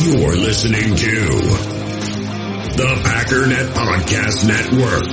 You're 0.00 0.36
listening 0.36 0.94
to 0.94 1.10
the 2.76 3.00
Packernet 3.02 3.66
Podcast 3.74 4.46
Network. 4.46 5.08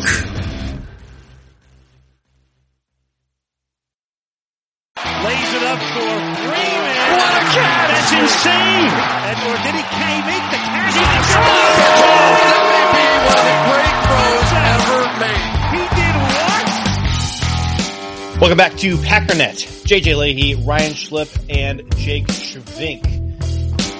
Lays 5.26 5.54
it 5.54 5.64
up 5.64 5.80
for 5.80 6.36
Freeman. 6.38 7.18
What 7.18 7.34
a 7.34 7.40
catch! 7.50 7.90
That's 7.90 8.14
insane! 8.14 8.92
And 9.26 9.40
or 9.50 9.58
did 9.64 9.74
he 9.74 9.82
K 9.82 10.22
make 10.22 10.46
the 10.52 10.58
catch? 10.62 10.94
MVP, 12.46 12.98
one 13.26 13.40
of 13.42 13.46
the 13.50 13.58
great 13.66 13.98
throws 14.06 14.50
ever 14.70 15.02
made. 15.20 15.50
He 15.74 15.82
did 15.98 16.16
what? 16.30 16.70
Welcome 18.40 18.58
back 18.60 18.78
to 18.78 18.98
Packernet. 18.98 19.58
JJ 19.84 20.14
Lahey, 20.16 20.56
Ryan 20.66 20.94
Schlip, 20.94 21.36
and 21.50 21.82
Jake 21.98 22.28
Schvink. 22.28 23.25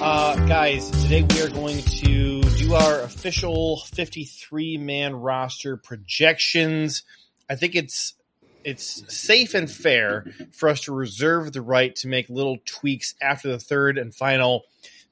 Uh, 0.08 0.36
guys, 0.46 0.88
today 1.02 1.24
we 1.24 1.42
are 1.42 1.48
going 1.48 1.82
to 1.82 2.40
do 2.40 2.74
our 2.74 3.00
official 3.00 3.78
53 3.92 4.78
man 4.78 5.16
roster 5.16 5.76
projections. 5.76 7.02
I 7.50 7.56
think 7.56 7.74
it's 7.74 8.14
it's 8.62 9.02
safe 9.12 9.54
and 9.54 9.68
fair 9.68 10.26
for 10.52 10.68
us 10.68 10.82
to 10.82 10.94
reserve 10.94 11.52
the 11.52 11.60
right 11.60 11.92
to 11.96 12.06
make 12.06 12.30
little 12.30 12.58
tweaks 12.64 13.16
after 13.20 13.48
the 13.48 13.58
third 13.58 13.98
and 13.98 14.14
final 14.14 14.62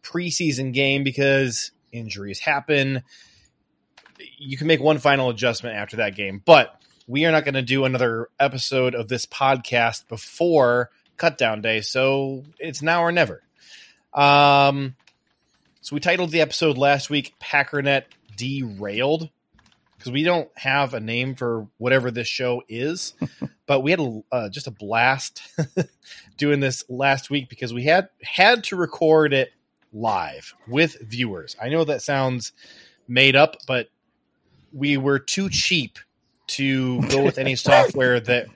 preseason 0.04 0.72
game 0.72 1.02
because 1.02 1.72
injuries 1.90 2.38
happen. 2.38 3.02
You 4.38 4.56
can 4.56 4.68
make 4.68 4.80
one 4.80 4.98
final 4.98 5.28
adjustment 5.28 5.74
after 5.74 5.96
that 5.96 6.14
game, 6.14 6.40
but 6.44 6.80
we 7.08 7.24
are 7.24 7.32
not 7.32 7.44
going 7.44 7.54
to 7.54 7.62
do 7.62 7.84
another 7.84 8.28
episode 8.38 8.94
of 8.94 9.08
this 9.08 9.26
podcast 9.26 10.06
before 10.06 10.90
cutdown 11.18 11.62
day, 11.62 11.80
so 11.80 12.44
it's 12.60 12.80
now 12.80 13.02
or 13.02 13.10
never. 13.10 13.42
Um, 14.14 14.96
so 15.80 15.94
we 15.94 16.00
titled 16.00 16.30
the 16.30 16.40
episode 16.40 16.78
last 16.78 17.10
week 17.10 17.34
"Packernet 17.40 18.04
Derailed" 18.36 19.30
because 19.96 20.12
we 20.12 20.22
don't 20.22 20.48
have 20.56 20.94
a 20.94 21.00
name 21.00 21.34
for 21.34 21.66
whatever 21.78 22.10
this 22.10 22.28
show 22.28 22.62
is, 22.68 23.14
but 23.66 23.80
we 23.80 23.90
had 23.90 24.00
a, 24.00 24.20
uh, 24.30 24.48
just 24.48 24.66
a 24.66 24.70
blast 24.70 25.42
doing 26.36 26.60
this 26.60 26.84
last 26.88 27.30
week 27.30 27.48
because 27.48 27.72
we 27.72 27.84
had 27.84 28.08
had 28.22 28.64
to 28.64 28.76
record 28.76 29.32
it 29.32 29.50
live 29.92 30.54
with 30.68 31.00
viewers. 31.00 31.56
I 31.60 31.68
know 31.68 31.84
that 31.84 32.02
sounds 32.02 32.52
made 33.08 33.36
up, 33.36 33.56
but 33.66 33.88
we 34.72 34.96
were 34.96 35.18
too 35.18 35.48
cheap 35.48 35.98
to 36.48 37.00
go 37.08 37.22
with 37.24 37.38
any 37.38 37.54
software 37.56 38.20
that 38.20 38.46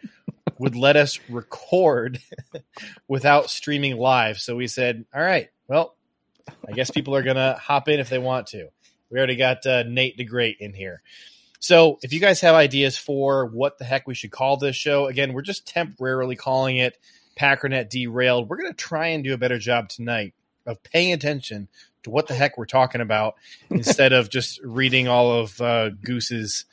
would 0.59 0.77
let 0.77 0.97
us 0.97 1.19
record 1.29 2.21
without 3.09 3.51
streaming 3.51 3.97
live. 3.97 4.39
So 4.39 4.57
we 4.57 4.67
said, 4.67 5.05
all 5.15 5.23
right, 5.23 5.49
well, 5.69 5.95
I 6.67 6.73
guess 6.73 6.91
people 6.91 7.15
are 7.15 7.23
going 7.23 7.37
to 7.37 7.59
hop 7.61 7.89
in 7.89 8.01
if 8.01 8.09
they 8.09 8.19
want 8.19 8.49
to. 8.49 8.69
We 9.11 9.19
already 9.19 9.37
got 9.37 9.67
uh, 9.67 9.85
Nate 9.85 10.27
Great 10.29 10.59
in 10.61 10.75
here. 10.75 11.03
So 11.61 11.99
if 12.03 12.13
you 12.13 12.21
guys 12.21 12.41
have 12.43 12.55
ideas 12.55 12.97
for 12.97 13.47
what 13.47 13.79
the 13.79 13.85
heck 13.85 14.07
we 14.07 14.15
should 14.15 14.31
call 14.31 14.57
this 14.57 14.77
show, 14.77 15.07
again, 15.07 15.33
we're 15.33 15.43
just 15.43 15.67
temporarily 15.67 16.37
calling 16.37 16.77
it 16.77 16.99
Packernet 17.37 17.89
Derailed. 17.89 18.49
We're 18.49 18.59
going 18.59 18.73
to 18.73 18.77
try 18.77 19.09
and 19.09 19.25
do 19.25 19.35
a 19.35 19.39
better 19.39 19.59
job 19.59 19.89
tonight 19.89 20.35
of 20.67 20.83
paying 20.83 21.13
attention 21.13 21.69
to 22.05 22.11
what 22.11 22.29
the 22.29 22.35
heck 22.35 22.57
we're 22.57 22.67
talking 22.67 23.01
about 23.01 23.37
instead 23.71 24.13
of 24.13 24.31
just 24.31 24.61
reading 24.63 25.09
all 25.09 25.33
of 25.33 25.61
uh, 25.61 25.91
Goose's 25.91 26.65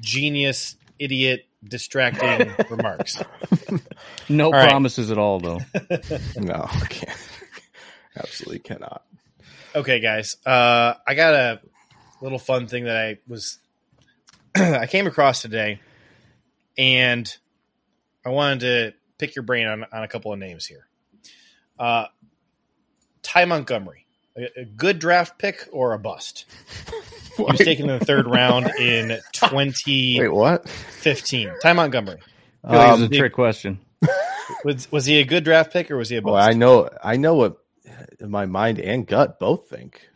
genius, 0.00 0.76
idiot, 0.98 1.46
distracting 1.62 2.52
remarks. 2.70 3.22
No 4.28 4.50
right. 4.50 4.68
promises 4.68 5.10
at 5.10 5.18
all, 5.18 5.40
though. 5.40 5.60
No, 6.36 6.66
I 6.68 6.86
can't. 6.88 7.18
Absolutely 8.16 8.60
cannot. 8.60 9.04
Okay, 9.74 10.00
guys. 10.00 10.36
Uh, 10.44 10.94
I 11.06 11.14
got 11.14 11.34
a 11.34 11.60
little 12.20 12.38
fun 12.38 12.66
thing 12.66 12.84
that 12.84 12.96
I 12.96 13.18
was 13.28 13.58
I 14.54 14.86
came 14.86 15.06
across 15.06 15.42
today, 15.42 15.80
and 16.76 17.36
I 18.24 18.30
wanted 18.30 18.60
to 18.60 18.94
pick 19.18 19.36
your 19.36 19.42
brain 19.42 19.66
on, 19.66 19.84
on 19.92 20.02
a 20.02 20.08
couple 20.08 20.32
of 20.32 20.38
names 20.38 20.66
here. 20.66 20.86
Uh, 21.78 22.06
Ty 23.22 23.44
Montgomery, 23.44 24.06
a, 24.36 24.60
a 24.60 24.64
good 24.64 24.98
draft 24.98 25.38
pick 25.38 25.68
or 25.72 25.92
a 25.92 25.98
bust? 25.98 26.44
He 27.38 27.52
was 27.52 27.58
taken 27.58 27.88
in 27.88 27.98
the 27.98 28.04
third 28.04 28.26
round 28.26 28.66
in 28.78 29.18
20. 29.32 30.20
Wait, 30.20 30.26
2015. 30.26 31.48
what? 31.48 31.60
Ty 31.62 31.72
Montgomery 31.72 32.18
I 32.64 32.70
feel 32.70 32.78
like 32.78 32.88
Um, 32.90 33.02
a 33.04 33.08
trick 33.08 33.32
question. 33.32 33.78
was 34.64 34.90
was 34.92 35.04
he 35.06 35.20
a 35.20 35.24
good 35.24 35.44
draft 35.44 35.72
pick 35.72 35.90
or 35.90 35.96
was 35.96 36.08
he 36.08 36.16
a 36.16 36.22
bust? 36.22 36.32
Well, 36.34 36.42
I 36.42 36.52
know, 36.52 36.88
I 37.02 37.16
know 37.16 37.34
what 37.34 37.56
my 38.20 38.46
mind 38.46 38.78
and 38.78 39.06
gut 39.06 39.38
both 39.38 39.68
think, 39.68 40.08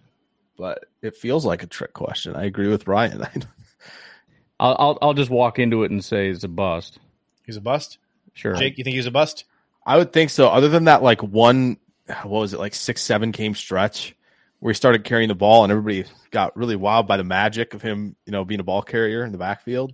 but 0.59 0.85
it 1.01 1.17
feels 1.17 1.47
like 1.47 1.63
a 1.63 1.67
trick 1.67 1.93
question. 1.93 2.35
I 2.37 2.45
agree 2.45 2.69
with 2.69 2.87
Ryan. 2.87 3.25
I'll, 4.61 4.77
I'll 4.79 4.99
I'll 5.03 5.15
just 5.15 5.31
walk 5.31 5.59
into 5.59 5.83
it 5.85 5.91
and 5.91 6.05
say 6.05 6.29
it's 6.29 6.45
a 6.45 6.49
bust. 6.49 6.99
He's 7.47 7.57
a 7.57 7.61
bust. 7.61 7.99
Sure. 8.35 8.55
Jake, 8.55 8.79
you 8.79 8.85
think 8.85 8.95
he's 8.97 9.07
a 9.07 9.11
bust? 9.11 9.45
I 9.85 9.97
would 9.97 10.13
think 10.13 10.31
so. 10.31 10.49
Other 10.49 10.69
than 10.69 10.85
that, 10.85 11.03
like 11.03 11.23
one, 11.23 11.79
what 12.23 12.41
was 12.41 12.55
it, 12.55 12.61
like 12.61 12.75
six, 12.75 13.03
seven 13.03 13.31
game 13.33 13.55
stretch 13.55 14.15
where 14.63 14.71
he 14.71 14.77
started 14.77 15.03
carrying 15.03 15.27
the 15.27 15.35
ball 15.35 15.65
and 15.65 15.73
everybody 15.73 16.05
got 16.31 16.57
really 16.57 16.77
wild 16.77 17.09
by 17.09 17.17
the 17.17 17.25
magic 17.25 17.75
of 17.75 17.83
him, 17.83 18.15
you 18.25 18.31
know, 18.31 18.45
being 18.45 18.61
a 18.61 18.63
ball 18.63 18.81
carrier 18.81 19.25
in 19.25 19.33
the 19.33 19.39
backfield. 19.39 19.93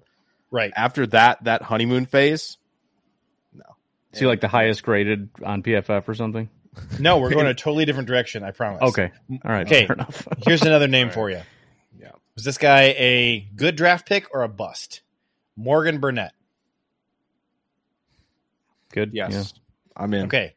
Right. 0.51 0.71
After 0.77 1.07
that, 1.07 1.43
that 1.45 1.63
honeymoon 1.63 2.05
phase, 2.05 2.59
no. 3.55 3.65
Is 4.13 4.21
he 4.21 4.27
like 4.27 4.43
the 4.43 4.49
highest 4.49 4.83
graded 4.83 5.31
on 5.43 5.63
PFF 5.63 6.07
or 6.07 6.15
something? 6.15 6.51
No, 7.01 7.17
we're 7.17 7.31
going 7.31 7.47
a 7.47 7.55
totally 7.55 7.87
different 7.87 8.09
direction. 8.09 8.45
I 8.45 8.51
promise. 8.51 8.83
Okay. 8.83 9.11
All 9.31 9.51
right. 9.51 9.67
Okay. 9.67 9.87
Fair 9.87 9.97
enough. 9.97 10.29
Here's 10.45 10.61
another 10.61 10.87
name 10.87 11.09
for 11.09 11.31
you. 11.31 11.41
Yeah. 11.99 12.11
Was 12.35 12.45
this 12.45 12.59
guy 12.59 12.95
a 12.99 13.49
good 13.57 13.75
draft 13.75 14.07
pick 14.07 14.27
or 14.35 14.43
a 14.43 14.49
bust? 14.49 15.01
Morgan 15.57 15.99
Burnett. 15.99 16.35
Good. 18.93 19.13
yes, 19.15 19.55
I'm 19.97 20.13
in. 20.13 20.27
Okay. 20.27 20.55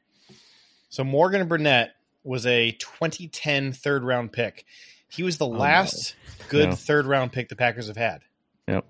So 0.90 1.06
Morgan 1.06 1.48
Burnett 1.48 1.96
was 2.24 2.46
a 2.46 2.72
2010 2.72 3.74
third 3.74 4.04
round 4.04 4.32
pick. 4.32 4.66
He 5.10 5.24
was 5.24 5.38
the 5.38 5.48
oh, 5.48 5.50
last 5.50 6.16
good 6.50 6.70
No. 6.70 6.76
third 6.76 7.06
round 7.06 7.32
pick 7.32 7.50
the 7.50 7.56
Packers 7.56 7.88
have 7.88 7.98
had. 7.98 8.22
Yep. 8.68 8.86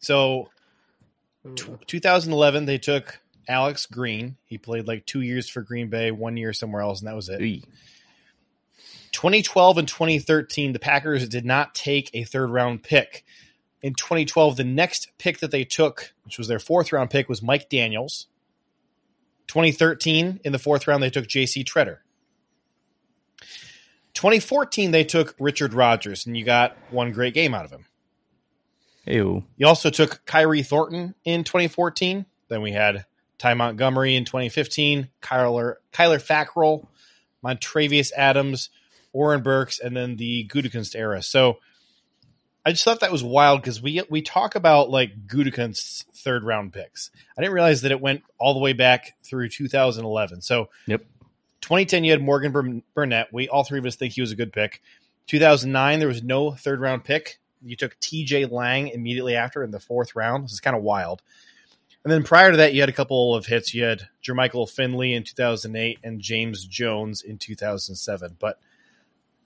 So 0.00 0.50
t- 1.54 1.72
2011 1.86 2.64
they 2.66 2.78
took 2.78 3.20
Alex 3.46 3.86
Green. 3.86 4.36
He 4.46 4.58
played 4.58 4.86
like 4.86 5.06
2 5.06 5.20
years 5.20 5.48
for 5.48 5.62
Green 5.62 5.88
Bay, 5.88 6.10
1 6.10 6.36
year 6.36 6.52
somewhere 6.52 6.82
else 6.82 7.00
and 7.00 7.08
that 7.08 7.16
was 7.16 7.28
it. 7.28 7.40
Eey. 7.40 7.64
2012 9.12 9.78
and 9.78 9.88
2013, 9.88 10.72
the 10.72 10.78
Packers 10.78 11.28
did 11.28 11.44
not 11.44 11.74
take 11.74 12.10
a 12.12 12.24
third 12.24 12.50
round 12.50 12.82
pick. 12.82 13.24
In 13.80 13.94
2012, 13.94 14.56
the 14.56 14.64
next 14.64 15.10
pick 15.18 15.38
that 15.38 15.50
they 15.50 15.64
took, 15.64 16.12
which 16.24 16.38
was 16.38 16.48
their 16.48 16.58
fourth 16.58 16.92
round 16.92 17.10
pick, 17.10 17.28
was 17.28 17.42
Mike 17.42 17.68
Daniels. 17.68 18.26
2013, 19.48 20.40
in 20.44 20.52
the 20.52 20.58
fourth 20.58 20.86
round, 20.86 21.02
they 21.02 21.10
took 21.10 21.26
J.C. 21.26 21.64
Tretter. 21.64 21.98
2014, 24.14 24.90
they 24.90 25.04
took 25.04 25.34
Richard 25.38 25.74
Rodgers, 25.74 26.26
and 26.26 26.36
you 26.36 26.44
got 26.44 26.76
one 26.90 27.12
great 27.12 27.34
game 27.34 27.54
out 27.54 27.64
of 27.64 27.70
him. 27.70 27.86
Ew. 29.06 29.44
You 29.56 29.66
also 29.66 29.90
took 29.90 30.24
Khyri 30.26 30.66
Thornton 30.66 31.14
in 31.24 31.44
2014. 31.44 32.26
Then 32.48 32.62
we 32.62 32.72
had 32.72 33.06
Ty 33.38 33.54
Montgomery 33.54 34.16
in 34.16 34.24
2015, 34.24 35.08
Kyler, 35.22 35.76
Kyler 35.92 36.22
Fackrell, 36.22 36.86
Montravius 37.44 38.12
Adams, 38.16 38.70
Oren 39.12 39.42
Burks, 39.42 39.78
and 39.78 39.96
then 39.96 40.16
the 40.16 40.46
Gutekunst 40.48 40.94
era. 40.94 41.22
So 41.22 41.58
I 42.68 42.72
just 42.72 42.84
thought 42.84 43.00
that 43.00 43.10
was 43.10 43.24
wild 43.24 43.62
because 43.62 43.80
we 43.80 44.02
we 44.10 44.20
talk 44.20 44.54
about 44.54 44.90
like 44.90 45.26
Gutekunst's 45.26 46.04
third 46.16 46.44
round 46.44 46.74
picks. 46.74 47.10
I 47.34 47.40
didn't 47.40 47.54
realize 47.54 47.80
that 47.80 47.92
it 47.92 48.00
went 48.02 48.24
all 48.36 48.52
the 48.52 48.60
way 48.60 48.74
back 48.74 49.16
through 49.24 49.48
2011. 49.48 50.42
So 50.42 50.68
Yep. 50.86 51.02
2010, 51.62 52.04
you 52.04 52.10
had 52.10 52.22
Morgan 52.22 52.82
Burnett. 52.94 53.32
We 53.32 53.48
all 53.48 53.64
three 53.64 53.78
of 53.78 53.86
us 53.86 53.96
think 53.96 54.12
he 54.12 54.20
was 54.20 54.32
a 54.32 54.36
good 54.36 54.52
pick. 54.52 54.82
2009, 55.28 55.98
there 55.98 56.08
was 56.08 56.22
no 56.22 56.50
third 56.50 56.78
round 56.78 57.04
pick. 57.04 57.38
You 57.62 57.74
took 57.74 57.98
T.J. 58.00 58.44
Lang 58.44 58.88
immediately 58.88 59.34
after 59.34 59.64
in 59.64 59.70
the 59.70 59.80
fourth 59.80 60.14
round. 60.14 60.44
This 60.44 60.52
is 60.52 60.60
kind 60.60 60.76
of 60.76 60.82
wild. 60.82 61.22
And 62.04 62.12
then 62.12 62.22
prior 62.22 62.50
to 62.50 62.58
that, 62.58 62.74
you 62.74 62.80
had 62.80 62.90
a 62.90 62.92
couple 62.92 63.34
of 63.34 63.46
hits. 63.46 63.72
You 63.72 63.84
had 63.84 64.08
Jermichael 64.22 64.68
Finley 64.68 65.14
in 65.14 65.24
2008 65.24 66.00
and 66.04 66.20
James 66.20 66.66
Jones 66.66 67.22
in 67.22 67.38
2007. 67.38 68.36
But 68.38 68.60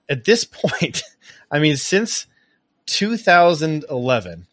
at 0.09 0.25
this 0.25 0.43
point, 0.53 1.05
I 1.49 1.61
mean, 1.61 1.77
since 1.77 2.27
2011, 2.87 4.47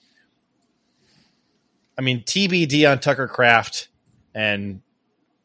I 1.98 2.02
mean, 2.02 2.24
TBD 2.24 2.90
on 2.90 3.00
Tucker 3.00 3.28
Kraft, 3.28 3.90
and 4.34 4.82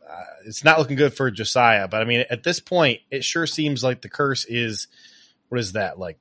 uh, 0.08 0.22
it's 0.46 0.62
not 0.64 0.78
looking 0.78 0.96
good 0.96 1.14
for 1.14 1.30
Josiah. 1.30 1.88
But 1.88 2.02
I 2.02 2.04
mean, 2.04 2.24
at 2.30 2.42
this 2.44 2.60
point, 2.60 3.00
it 3.10 3.24
sure 3.24 3.46
seems 3.46 3.82
like 3.82 4.02
the 4.02 4.08
curse 4.08 4.44
is 4.44 4.86
what 5.48 5.58
is 5.60 5.72
that 5.72 5.98
like 5.98 6.18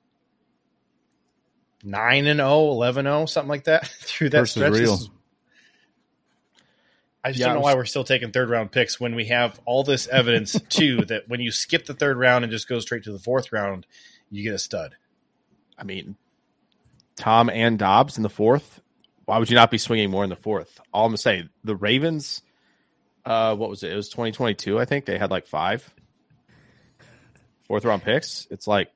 9 1.84 2.28
and 2.28 2.40
0, 2.40 2.72
11 2.72 3.06
0, 3.06 3.26
something 3.26 3.50
like 3.50 3.66
that 3.66 3.88
through 4.02 4.30
that 4.30 4.40
Curse 4.40 4.52
stretch. 4.52 4.72
This 4.74 4.82
real. 4.82 4.94
is- 4.96 5.10
I 7.26 7.30
just 7.30 7.40
Yeah, 7.40 7.46
don't 7.48 7.56
know 7.56 7.62
why 7.62 7.76
we're 7.76 7.86
still 7.86 8.04
taking 8.04 8.32
third 8.32 8.50
round 8.50 8.74
picks 8.74 9.00
when 9.00 9.16
we 9.16 9.26
have 9.26 9.58
all 9.66 9.84
this 9.86 10.08
evidence 10.08 10.60
too 10.70 11.06
that 11.06 11.30
when 11.30 11.40
you 11.40 11.52
skip 11.52 11.86
the 11.86 11.94
third 11.94 12.18
round 12.18 12.44
and 12.44 12.52
just 12.52 12.68
go 12.68 12.80
straight 12.80 13.04
to 13.06 13.14
the 13.14 13.20
fourth 13.20 13.54
round, 13.54 13.86
you 14.30 14.44
get 14.44 14.54
a 14.54 14.60
stud. 14.60 14.96
I 15.78 15.86
mean, 15.86 16.18
Tom 17.16 17.50
and 17.50 17.78
Doubs 17.80 18.18
in 18.18 18.24
the 18.24 18.30
fourth. 18.30 18.82
Why 19.26 19.38
would 19.38 19.50
you 19.50 19.56
not 19.56 19.72
be 19.72 19.78
swinging 19.78 20.10
more 20.10 20.24
in 20.24 20.30
the 20.30 20.36
fourth? 20.36 20.80
All 20.94 21.06
I'm 21.06 21.10
gonna 21.12 21.18
say, 21.18 21.48
the 21.64 21.76
Ravens. 21.76 22.42
Uh, 23.26 23.56
what 23.56 23.70
was 23.70 23.84
it? 23.84 23.92
It 23.92 23.96
was 23.96 24.10
2022. 24.10 24.78
I 24.80 24.86
think 24.86 25.06
they 25.06 25.18
had 25.18 25.32
like 25.32 25.46
five 25.48 25.90
fourth 27.68 27.86
round 27.86 28.04
picks. 28.04 28.48
It's 28.52 28.68
like 28.68 28.90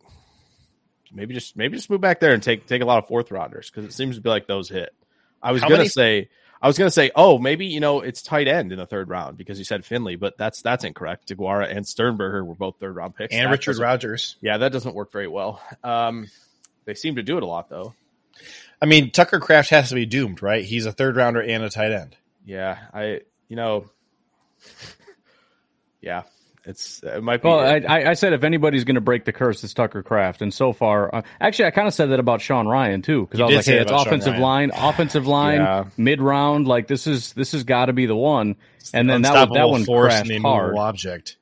maybe 1.14 1.34
just 1.34 1.56
maybe 1.56 1.78
just 1.78 1.90
move 1.90 2.02
back 2.02 2.20
there 2.20 2.34
and 2.34 2.44
take 2.44 2.66
take 2.68 2.82
a 2.82 2.86
lot 2.86 2.98
of 2.98 3.08
fourth 3.08 3.32
rounders 3.32 3.70
because 3.70 3.86
it 3.86 3.94
seems 3.94 4.16
to 4.16 4.22
be 4.22 4.30
like 4.30 4.48
those 4.48 4.70
hit. 4.70 4.94
I 5.42 5.52
was 5.52 5.62
How 5.62 5.70
gonna 5.70 5.80
many- 5.80 5.90
say. 5.90 6.30
I 6.60 6.66
was 6.66 6.76
gonna 6.80 6.90
say, 6.90 7.12
oh, 7.16 7.38
maybe 7.38 7.68
you 7.68 7.80
know 7.80 8.02
it's 8.02 8.24
tight 8.24 8.48
end 8.48 8.72
in 8.72 8.80
the 8.80 8.88
third 8.88 9.10
round 9.10 9.38
because 9.38 9.60
you 9.60 9.64
said 9.64 9.86
Finley, 9.86 10.16
but 10.16 10.40
that's 10.40 10.64
that's 10.64 10.84
incorrect. 10.84 11.30
DeGuara 11.30 11.70
and 11.74 11.88
Sternberger 11.88 12.44
were 12.44 12.56
both 12.56 12.80
third 12.80 12.96
round 12.96 13.16
picks, 13.16 13.32
And 13.34 13.46
That 13.46 13.52
Richard 13.52 13.78
Rodgers. 13.78 14.38
Yeah, 14.42 14.58
that 14.58 14.72
doesn't 14.72 14.96
work 14.96 15.12
very 15.12 15.28
well. 15.28 15.62
Um, 15.84 16.26
they 16.86 16.96
seem 16.96 17.18
to 17.18 17.24
do 17.24 17.38
it 17.38 17.44
a 17.44 17.46
lot 17.46 17.70
though. 17.70 17.94
I 18.82 18.86
mean, 18.86 19.12
Tucker 19.12 19.40
Kraft 19.40 19.70
has 19.72 19.90
to 19.90 19.96
be 19.96 20.06
doomed, 20.06 20.42
right? 20.42 20.64
He's 20.64 20.86
a 20.86 20.92
third 20.92 21.16
rounder 21.16 21.42
and 21.42 21.64
a 21.64 21.70
tight 21.70 21.92
end. 21.92 22.16
Yeah, 22.46 22.78
I 22.94 23.22
you 23.50 23.56
know, 23.56 23.90
yeah, 26.02 26.24
it's 26.66 27.02
it 27.04 27.24
might 27.24 27.42
be. 27.42 27.48
Well, 27.48 27.60
I, 27.60 27.78
I 27.88 28.10
I 28.12 28.14
said 28.14 28.34
if 28.34 28.44
anybody's 28.44 28.84
going 28.84 28.96
to 28.96 29.02
break 29.02 29.26
the 29.26 29.34
curse, 29.34 29.64
it's 29.64 29.74
Tucker 29.74 30.04
Kraft, 30.04 30.42
and 30.42 30.54
so 30.54 30.74
far, 30.74 31.14
uh, 31.14 31.22
actually, 31.42 31.66
I 31.66 31.72
kind 31.72 31.88
of 31.88 31.94
said 31.94 32.12
that 32.12 32.20
about 32.20 32.42
Sean 32.42 32.66
Rhyan 32.66 33.04
too, 33.04 33.22
because 33.22 33.40
I 33.40 33.46
was 33.46 33.56
like, 33.56 33.66
say 33.66 33.74
hey, 33.74 33.80
it's 33.82 33.92
offensive 33.92 34.38
line, 34.38 34.72
offensive 34.74 35.26
line, 35.28 35.60
Yeah. 35.60 35.86
mid 35.98 36.22
round, 36.22 36.68
like 36.68 36.88
this 36.88 37.08
is 37.08 37.34
this 37.34 37.52
has 37.54 37.64
got 37.64 37.86
to 37.86 37.94
be 37.94 38.06
the 38.06 38.16
one, 38.16 38.56
and 38.94 39.10
then 39.10 39.24
that 39.24 39.50
that 39.54 39.70
one 39.70 39.84
force 39.86 40.14
crashed 40.14 40.30
the 40.30 40.40
hard. 40.40 40.76
object. 40.78 41.38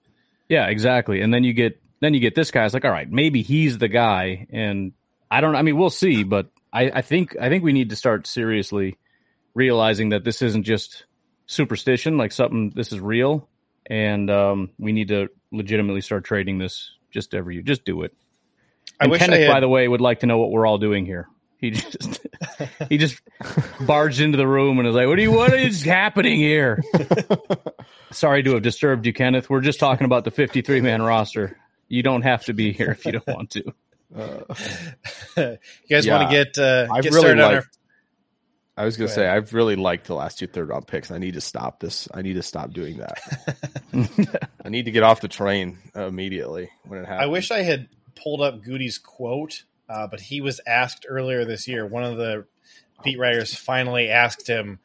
Yeah, 0.47 0.67
exactly. 0.67 1.21
And 1.21 1.33
then 1.33 1.43
you 1.43 1.53
get 1.53 1.81
then 1.99 2.13
you 2.13 2.19
get 2.19 2.35
this 2.35 2.51
guy. 2.51 2.65
It's 2.65 2.73
like, 2.73 2.85
all 2.85 2.91
right, 2.91 3.09
maybe 3.11 3.41
he's 3.41 3.77
the 3.79 3.87
guy. 3.87 4.47
And 4.51 4.93
I 5.31 5.41
don't. 5.41 5.55
I 5.55 5.63
mean, 5.63 5.75
we'll 5.77 5.89
see. 5.89 6.23
But 6.23 6.51
I, 6.75 6.91
I 6.95 7.01
think 7.01 7.35
I 7.39 7.47
think 7.49 7.63
we 7.63 7.71
need 7.73 7.89
to 7.91 7.95
start 7.95 8.27
seriously 8.27 8.97
realizing 9.53 10.09
that 10.09 10.23
this 10.25 10.41
isn't 10.41 10.63
just 10.63 11.05
superstition. 11.47 12.17
Like 12.17 12.31
something. 12.33 12.71
This 12.75 12.91
is 12.91 12.99
real, 12.99 13.47
and 13.85 14.29
um, 14.29 14.71
we 14.77 14.91
need 14.91 15.07
to 15.07 15.29
legitimately 15.51 16.01
start 16.01 16.25
trading 16.25 16.57
this 16.57 16.91
just 17.11 17.33
every 17.33 17.55
year. 17.55 17.63
Just 17.63 17.85
do 17.85 18.01
it. 18.03 18.13
I 18.99 19.05
And 19.05 19.11
wish 19.11 19.21
I 19.21 19.25
Kenneth, 19.25 19.39
had- 19.41 19.53
by 19.53 19.59
the 19.61 19.69
way, 19.69 19.87
would 19.87 20.01
like 20.01 20.19
to 20.19 20.25
know 20.25 20.37
what 20.37 20.51
we're 20.51 20.65
all 20.67 20.77
doing 20.77 21.05
here. 21.05 21.29
He 21.57 21.71
just 21.71 22.19
he 22.89 22.97
just 22.97 23.21
barged 23.79 24.19
into 24.19 24.37
the 24.37 24.47
room 24.47 24.77
and 24.77 24.85
was 24.85 24.95
like, 24.95 25.07
"What 25.07 25.15
do 25.15 25.21
you? 25.21 25.31
What 25.31 25.53
is 25.53 25.81
happening 25.83 26.37
here?" 26.39 26.83
Sorry 28.11 28.43
to 28.43 28.53
have 28.53 28.61
disturbed 28.61 29.05
you, 29.05 29.13
Kenneth. 29.13 29.49
We're 29.49 29.61
just 29.61 29.79
talking 29.79 30.05
about 30.05 30.25
the 30.25 30.31
53 30.31 30.81
man 30.81 31.01
roster. 31.01 31.57
You 31.87 32.03
don't 32.03 32.23
have 32.23 32.45
to 32.45 32.53
be 32.53 32.73
here 32.73 32.91
if 32.91 33.05
you 33.05 33.13
don't 33.13 33.27
want 33.27 33.51
to. 33.51 33.73
You 34.15 35.57
guys 35.89 36.05
Yeah. 36.05 36.17
want 36.17 36.29
to 36.29 36.35
get 36.45 36.57
uh, 36.57 36.87
I've 36.91 37.03
get 37.03 37.11
really 37.13 37.21
started 37.25 37.41
on 37.43 37.55
our 37.55 37.63
I 38.77 38.83
was 38.83 38.97
gonna 38.97 39.07
Go 39.07 39.15
say 39.15 39.27
I've 39.27 39.53
really 39.53 39.77
liked 39.77 40.07
the 40.07 40.15
last 40.15 40.37
two 40.37 40.47
third 40.47 40.67
round 40.67 40.85
picks. 40.85 41.09
I 41.09 41.17
need 41.17 41.35
to 41.35 41.41
stop 41.41 41.79
this. 41.79 42.09
I 42.13 42.21
need 42.21 42.33
to 42.33 42.43
stop 42.43 42.73
doing 42.73 42.97
that. 42.97 44.37
I 44.65 44.69
need 44.69 44.85
to 44.85 44.91
get 44.91 45.01
off 45.03 45.21
the 45.21 45.29
train 45.29 45.77
immediately 45.95 46.69
when 46.83 46.99
it 46.99 47.05
happens. 47.07 47.21
I 47.23 47.27
wish 47.27 47.51
I 47.51 47.61
had 47.61 47.87
pulled 48.21 48.41
up 48.41 48.63
Goody's 48.63 48.97
quote, 48.97 49.63
uh, 49.87 50.07
but 50.07 50.19
he 50.19 50.41
was 50.41 50.59
asked 50.67 51.05
earlier 51.07 51.45
this 51.45 51.69
year. 51.69 51.85
One 51.85 52.03
of 52.03 52.17
the 52.17 52.47
beat 53.01 53.17
writers 53.17 53.55
finally 53.55 54.09
asked 54.09 54.45
him, 54.45 54.79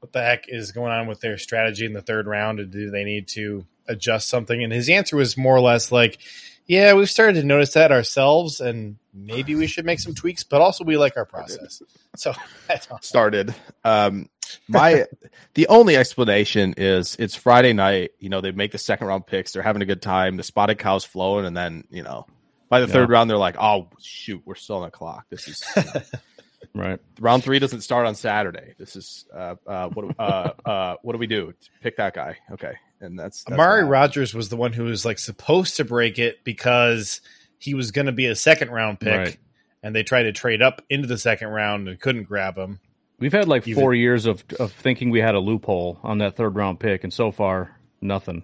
"What 0.00 0.12
the 0.12 0.22
heck 0.22 0.46
is 0.48 0.72
going 0.72 0.90
on 0.90 1.06
with 1.06 1.20
their 1.20 1.38
strategy 1.38 1.86
in 1.86 1.92
the 1.92 2.02
third 2.02 2.26
round? 2.26 2.58
And 2.58 2.72
do 2.72 2.90
they 2.90 3.04
need 3.04 3.28
to 3.28 3.64
adjust 3.86 4.28
something?" 4.28 4.60
And 4.64 4.72
his 4.72 4.88
answer 4.88 5.14
was 5.14 5.36
more 5.36 5.54
or 5.54 5.60
less 5.60 5.92
like, 5.92 6.18
"Yeah, 6.66 6.94
we've 6.94 7.10
started 7.10 7.40
to 7.40 7.46
notice 7.46 7.72
that 7.74 7.92
ourselves, 7.92 8.60
and 8.60 8.96
maybe 9.14 9.54
we 9.54 9.66
should 9.66 9.84
make 9.84 10.00
some 10.00 10.14
tweaks. 10.14 10.42
But 10.42 10.60
also, 10.60 10.84
we 10.84 10.96
like 10.96 11.16
our 11.16 11.26
process." 11.26 11.82
So 12.16 12.32
I 12.70 12.80
don't- 12.88 13.04
started. 13.04 13.54
Um, 13.84 14.30
my 14.68 15.04
the 15.52 15.66
only 15.68 15.96
explanation 15.96 16.72
is 16.78 17.14
it's 17.18 17.34
Friday 17.34 17.74
night. 17.74 18.12
You 18.20 18.30
know 18.30 18.40
they 18.40 18.52
make 18.52 18.72
the 18.72 18.78
second 18.78 19.06
round 19.08 19.26
picks. 19.26 19.52
They're 19.52 19.62
having 19.62 19.82
a 19.82 19.86
good 19.86 20.00
time. 20.00 20.38
The 20.38 20.42
spotted 20.42 20.78
cow's 20.78 21.04
flowing, 21.04 21.44
and 21.44 21.54
then 21.54 21.84
you 21.90 22.02
know 22.02 22.26
by 22.70 22.80
the 22.80 22.86
third 22.86 23.10
round 23.10 23.28
they're 23.28 23.36
like, 23.36 23.56
"Oh 23.58 23.88
shoot, 24.00 24.40
we're 24.46 24.54
still 24.54 24.76
on 24.76 24.82
the 24.84 24.90
clock. 24.90 25.26
This 25.28 25.46
is 25.46 25.62
you 25.76 25.82
know, 25.82 26.00
Right. 26.74 26.98
round 27.20 27.44
three 27.44 27.58
doesn't 27.58 27.82
start 27.82 28.06
on 28.06 28.14
Saturday. 28.14 28.74
This 28.78 28.96
is 28.96 29.24
uh, 29.34 29.56
uh, 29.66 29.88
what 29.88 30.14
uh, 30.18 30.50
uh, 30.64 30.96
what 31.02 31.12
do 31.12 31.18
we 31.18 31.26
do? 31.26 31.54
Pick 31.82 31.96
that 31.98 32.14
guy, 32.14 32.38
okay?" 32.52 32.74
And 33.00 33.18
that's, 33.18 33.44
that's 33.44 33.52
Amari 33.58 33.84
what. 33.84 33.90
Rodgers 33.90 34.34
was 34.34 34.48
the 34.48 34.56
one 34.56 34.72
who 34.72 34.84
was 34.84 35.04
like 35.04 35.18
supposed 35.18 35.76
to 35.76 35.84
break 35.84 36.18
it 36.18 36.42
because 36.44 37.20
he 37.58 37.74
was 37.74 37.90
going 37.90 38.06
to 38.06 38.12
be 38.12 38.26
a 38.26 38.34
second 38.34 38.70
round 38.70 39.00
pick, 39.00 39.12
Right. 39.12 39.36
and 39.82 39.94
they 39.94 40.02
tried 40.02 40.24
to 40.24 40.32
trade 40.32 40.62
up 40.62 40.82
into 40.88 41.06
the 41.06 41.18
second 41.18 41.48
round 41.48 41.88
and 41.88 42.00
couldn't 42.00 42.24
grab 42.24 42.56
him. 42.56 42.80
We've 43.18 43.32
had 43.32 43.48
like 43.48 43.66
Even- 43.68 43.82
four 43.82 43.94
years 43.94 44.26
of 44.26 44.44
of 44.58 44.72
thinking 44.72 45.10
we 45.10 45.20
had 45.20 45.34
a 45.34 45.40
loophole 45.40 45.98
on 46.02 46.18
that 46.18 46.36
third 46.36 46.54
round 46.54 46.80
pick, 46.80 47.04
and 47.04 47.12
so 47.12 47.30
far 47.32 47.78
nothing. 48.00 48.42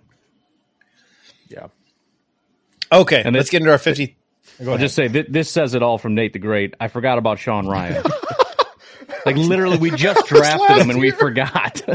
Yeah, 1.48 1.66
Okay, 2.90 3.22
And 3.24 3.34
let's 3.36 3.50
get 3.50 3.60
into 3.62 3.70
our 3.72 3.78
fifty. 3.78 4.16
Go 4.62 4.72
I'll 4.72 4.78
just 4.78 4.94
say 4.94 5.08
th- 5.08 5.26
this 5.28 5.50
says 5.50 5.74
it 5.74 5.82
all 5.82 5.98
from 5.98 6.14
Nate 6.14 6.32
the 6.32 6.38
Great. 6.38 6.74
I 6.80 6.88
forgot 6.88 7.18
about 7.18 7.38
Sean 7.38 7.66
Rhyan. 7.66 8.08
like 9.26 9.36
literally, 9.36 9.78
we 9.78 9.90
just 9.90 10.26
drafted 10.26 10.78
him 10.78 10.90
and 10.90 11.00
we 11.00 11.10
forgot. 11.10 11.82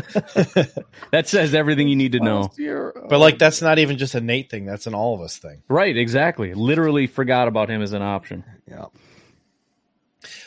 that 1.11 1.23
says 1.25 1.53
everything 1.53 1.87
you 1.87 1.95
need 1.95 2.13
to 2.13 2.19
know. 2.19 2.51
but 3.09 3.19
like 3.19 3.37
that's 3.37 3.61
not 3.61 3.79
even 3.79 3.97
just 3.97 4.15
a 4.15 4.21
Nate 4.21 4.49
thing; 4.49 4.65
that's 4.65 4.87
an 4.87 4.95
all 4.95 5.15
of 5.15 5.21
us 5.21 5.37
thing. 5.37 5.61
Right? 5.67 5.95
Exactly. 5.95 6.53
Literally 6.53 7.07
forgot 7.07 7.47
about 7.47 7.69
him 7.69 7.81
as 7.81 7.93
an 7.93 8.01
option. 8.01 8.43
yeah. 8.67 8.85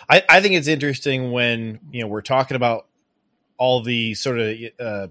I, 0.09 0.25
I 0.29 0.41
think 0.41 0.55
it's 0.57 0.67
interesting 0.69 1.31
when 1.31 1.79
you 1.93 2.03
know 2.03 2.09
we're 2.09 2.23
talking 2.23 2.57
about 2.57 2.87
all 3.57 3.83
the 3.83 4.15
sort 4.15 4.41
of 4.41 4.59
uh, 4.81 5.07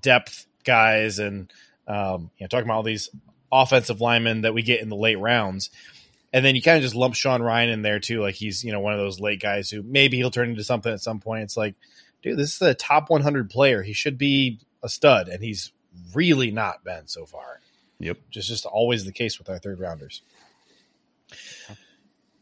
depth 0.00 0.46
guys 0.64 1.18
and 1.18 1.52
um, 1.88 2.30
you 2.38 2.44
know 2.44 2.48
talking 2.48 2.66
about 2.66 2.76
all 2.76 2.82
these 2.84 3.10
offensive 3.50 4.00
linemen 4.00 4.42
that 4.42 4.54
we 4.54 4.62
get 4.62 4.80
in 4.80 4.88
the 4.88 4.96
late 4.96 5.18
rounds, 5.18 5.70
and 6.34 6.44
then 6.44 6.56
you 6.56 6.62
kind 6.62 6.76
of 6.76 6.82
just 6.82 6.96
lump 6.96 7.14
Sean 7.14 7.40
Rhyan 7.40 7.72
in 7.72 7.82
there 7.82 8.00
too, 8.00 8.20
like 8.20 8.34
he's 8.34 8.64
you 8.64 8.72
know 8.72 8.80
one 8.80 8.92
of 8.92 8.98
those 8.98 9.20
late 9.20 9.40
guys 9.40 9.70
who 9.70 9.84
maybe 9.84 10.16
he'll 10.16 10.32
turn 10.32 10.50
into 10.50 10.64
something 10.64 10.92
at 10.92 11.00
some 11.00 11.20
point. 11.20 11.44
It's 11.44 11.56
like, 11.56 11.76
dude, 12.22 12.36
this 12.36 12.56
is 12.56 12.62
a 12.62 12.74
top 12.74 13.08
100 13.08 13.48
player. 13.48 13.82
He 13.82 13.92
should 13.92 14.18
be 14.18 14.58
a 14.82 14.88
stud, 14.88 15.28
and 15.28 15.42
he's 15.42 15.72
really 16.12 16.50
not 16.50 16.82
been 16.82 17.06
so 17.06 17.24
far. 17.24 17.60
Yep. 18.00 18.18
Just 18.30 18.48
just 18.48 18.66
always 18.66 19.04
the 19.04 19.12
case 19.12 19.38
with 19.38 19.48
our 19.48 19.60
third 19.60 19.78
rounders. 19.78 20.22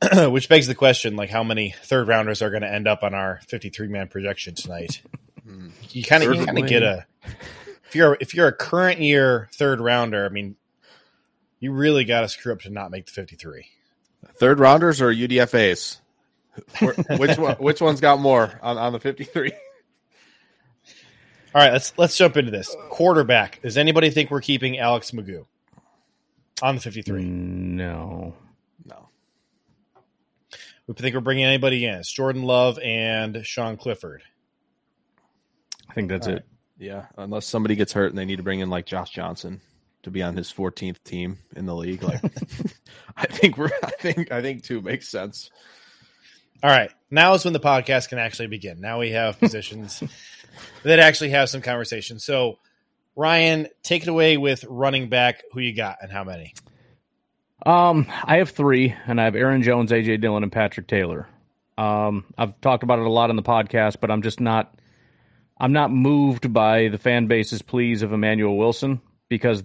Which 0.30 0.49
begs 0.49 0.66
the 0.66 0.75
question, 0.75 1.14
like 1.14 1.28
how 1.28 1.44
many 1.44 1.75
third 1.84 2.08
rounders 2.08 2.40
are 2.40 2.49
going 2.49 2.62
to 2.62 2.72
end 2.72 2.88
up 2.88 3.02
on 3.02 3.12
our 3.12 3.40
53 3.46 3.88
man 3.88 4.08
projection 4.08 4.54
tonight? 4.54 5.02
Hmm. 5.44 5.68
you 5.90 6.02
kind 6.02 6.22
of 6.22 6.34
you 6.34 6.46
kind 6.46 6.58
of 6.58 6.66
get 6.66 6.82
a 6.82 7.04
if 7.87 7.94
you're 7.94 8.16
if 8.20 8.34
you're 8.34 8.49
a 8.49 8.56
current 8.56 9.00
year 9.00 9.50
third 9.52 9.80
rounder, 9.80 10.25
I 10.25 10.30
mean, 10.30 10.56
you 11.61 11.72
really 11.72 12.06
got 12.06 12.22
to 12.22 12.28
screw 12.30 12.54
up 12.54 12.61
to 12.61 12.70
not 12.70 12.90
make 12.90 13.04
the 13.04 13.12
53. 13.12 13.66
Third 14.42 14.58
rounders 14.58 15.00
or 15.00 15.14
UDFA's? 15.14 16.00
Which 17.16 17.38
one? 17.38 17.54
Which 17.58 17.80
one's 17.80 18.00
got 18.00 18.18
more 18.18 18.58
on, 18.61 18.76
on 18.76 18.92
the 18.92 18.99
fifty 18.99 19.22
three? 19.22 19.52
All 21.54 21.61
right, 21.62 21.72
let's 21.72 21.96
let's 21.96 22.16
jump 22.16 22.37
into 22.37 22.50
this. 22.50 22.75
Quarterback. 22.90 23.62
Does 23.62 23.78
anybody 23.78 24.11
think 24.11 24.32
we're 24.32 24.40
keeping 24.40 24.80
Alex 24.80 25.12
McGough 25.12 25.46
on 26.61 26.75
the 26.75 26.80
53? 26.80 27.22
No. 27.22 28.34
No. 28.84 29.08
We 30.88 30.94
think 30.94 31.14
we're 31.14 31.20
bringing 31.20 31.44
anybody 31.44 31.84
in. 31.84 31.94
It's 31.94 32.12
Jordan 32.12 32.42
Love 32.42 32.80
and 32.80 33.46
Sean 33.46 33.76
Clifford. 33.76 34.25
I 35.88 35.94
think 35.94 36.08
that's 36.08 36.26
All 36.26 36.32
it. 36.32 36.37
right. 36.37 36.44
Yeah, 36.78 37.06
unless 37.16 37.46
somebody 37.46 37.76
gets 37.76 37.92
hurt 37.92 38.11
and 38.11 38.18
they 38.18 38.25
need 38.25 38.38
to 38.38 38.42
bring 38.42 38.58
in 38.58 38.70
like 38.70 38.87
Josh 38.87 39.11
Johnson 39.11 39.61
to 40.02 40.11
be 40.11 40.20
on 40.20 40.37
his 40.37 40.52
14th 40.52 41.02
team 41.04 41.38
in 41.54 41.66
the 41.66 41.75
league. 41.76 42.02
Like, 42.02 42.20
I 43.16 43.26
think 43.26 43.57
we're. 43.59 43.71
I 43.83 43.90
think. 43.90 44.33
I 44.33 44.42
think 44.42 44.62
two 44.62 44.81
makes 44.81 45.09
sense. 45.09 45.50
All 46.62 46.71
right. 46.71 46.90
Now 47.11 47.35
is 47.35 47.45
when 47.45 47.52
the 47.52 47.61
podcast 47.61 48.09
can 48.09 48.19
actually 48.19 48.49
begin. 48.49 48.81
Now 48.81 49.00
we 49.00 49.11
have 49.11 49.38
positions 49.38 50.02
that 50.85 50.99
actually 50.99 51.31
have 51.31 51.49
some 51.49 51.61
conversation. 51.61 52.19
So, 52.19 52.59
Ryan, 53.16 53.66
take 53.83 54.02
it 54.02 54.09
away 54.09 54.37
with 54.37 54.64
running 54.64 55.09
back. 55.09 55.42
Who 55.52 55.61
you 55.61 55.75
got 55.75 55.99
and 56.00 56.11
how 56.11 56.25
many? 56.25 56.54
Um, 57.64 58.07
I 58.25 58.37
have 58.38 58.50
three, 58.50 58.95
and 59.07 59.21
I 59.21 59.25
have 59.25 59.37
Aaron 59.37 59.62
Jones, 59.62 59.92
AJ 59.92 60.21
Dillon, 60.21 60.42
and 60.42 60.50
Patrick 60.50 60.88
Taylor. 60.88 61.28
Um, 61.78 62.25
I've 62.37 62.61
talked 62.61 62.83
about 62.83 62.99
it 62.99 63.07
a 63.07 63.11
lot 63.11 63.31
in 63.31 63.37
the 63.37 63.42
podcast, 63.42 63.97
but 64.00 64.11
I'm 64.11 64.23
just 64.23 64.40
not. 64.40 64.75
I'm 65.59 65.73
not 65.73 65.92
moved 65.92 66.52
by 66.52 66.88
the 66.88 66.99
fan 66.99 67.28
base's 67.28 67.62
pleas 67.62 68.02
of 68.02 68.12
Emmanuel 68.12 68.57
Wilson 68.57 69.00
because 69.28 69.62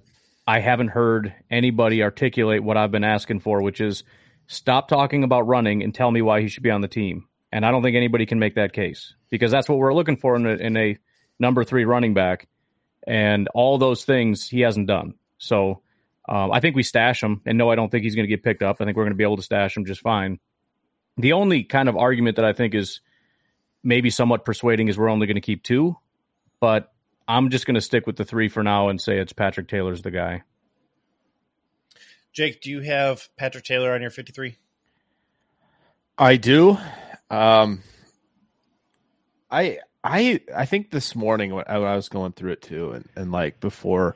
I 0.48 0.60
haven't 0.62 0.90
heard 0.90 1.36
anybody 1.52 2.02
articulate 2.04 2.64
what 2.64 2.78
I've 2.78 2.92
been 2.92 3.04
asking 3.04 3.42
for, 3.42 3.62
which 3.62 3.82
is 3.82 4.04
stop 4.48 4.88
talking 4.88 5.24
about 5.26 5.46
running 5.48 5.84
and 5.84 5.94
tell 5.94 6.10
me 6.10 6.22
why 6.22 6.42
he 6.42 6.48
should 6.48 6.64
be 6.64 6.72
on 6.72 6.82
the 6.82 6.88
team. 6.88 7.28
And 7.52 7.66
I 7.66 7.72
don't 7.72 7.84
think 7.84 7.98
anybody 7.98 8.26
can 8.26 8.40
make 8.40 8.56
that 8.56 8.74
case 8.74 9.14
because 9.30 9.52
that's 9.52 9.68
what 9.70 9.78
we're 9.78 9.94
looking 9.94 10.18
for 10.18 10.36
in 10.38 10.46
a, 10.46 10.56
in 10.56 10.78
a 10.78 10.98
number 11.40 11.64
three 11.66 11.86
running 11.86 12.14
back. 12.14 12.48
and 13.08 13.48
all 13.54 13.78
those 13.78 14.04
things 14.04 14.48
he 14.48 14.60
hasn't 14.62 14.88
done. 14.88 15.14
So 15.38 15.82
um, 16.28 16.52
I 16.52 16.60
think 16.60 16.76
we 16.76 16.84
stash 16.84 17.24
him, 17.24 17.42
and 17.46 17.58
no, 17.58 17.72
I 17.72 17.76
don't 17.76 17.90
think 17.90 18.04
he's 18.04 18.16
going 18.16 18.26
to 18.26 18.30
get 18.30 18.44
picked 18.44 18.62
up. 18.62 18.78
I 18.80 18.86
think 18.86 18.98
we're 18.98 19.04
going 19.04 19.14
to 19.14 19.18
be 19.18 19.24
able 19.24 19.38
to 19.38 19.44
stash 19.44 19.78
him 19.78 19.86
just 19.86 20.02
fine. 20.02 20.40
The 21.18 21.34
only 21.34 21.64
kind 21.64 21.88
of 21.90 21.96
argument 21.96 22.36
that 22.36 22.46
I 22.46 22.54
think 22.54 22.76
is 22.76 23.00
maybe 23.84 24.10
somewhat 24.10 24.44
persuading 24.44 24.90
is 24.90 24.98
we're 24.98 25.10
only 25.10 25.26
going 25.26 25.36
to 25.36 25.42
keep 25.42 25.64
two, 25.64 25.96
but 26.60 26.92
I'm 27.28 27.50
just 27.50 27.66
going 27.66 27.76
to 27.76 27.82
stick 27.82 28.08
with 28.08 28.16
the 28.16 28.26
three 28.26 28.48
for 28.50 28.64
now 28.64 28.90
and 28.90 29.02
say 29.02 29.18
it's 29.18 29.34
Patrick 29.34 29.68
Taylor's 29.68 30.02
the 30.02 30.12
guy. 30.12 30.44
Jake, 32.34 32.62
do 32.62 32.70
you 32.70 32.82
have 32.82 33.28
Patrick 33.36 33.64
Taylor 33.64 33.94
on 33.94 34.02
your 34.02 34.12
53? 34.12 34.56
I 36.18 36.38
do. 36.38 36.78
Um, 37.30 37.82
I 39.52 39.80
I 40.04 40.40
I 40.56 40.66
think 40.66 40.90
this 40.90 41.16
morning 41.16 41.54
when 41.54 41.66
I, 41.68 41.78
when 41.80 41.88
I 41.88 41.96
was 41.96 42.10
going 42.10 42.32
through 42.34 42.54
it 42.54 42.62
too, 42.62 42.92
and, 42.92 43.10
and 43.16 43.32
like 43.32 43.60
before, 43.60 44.16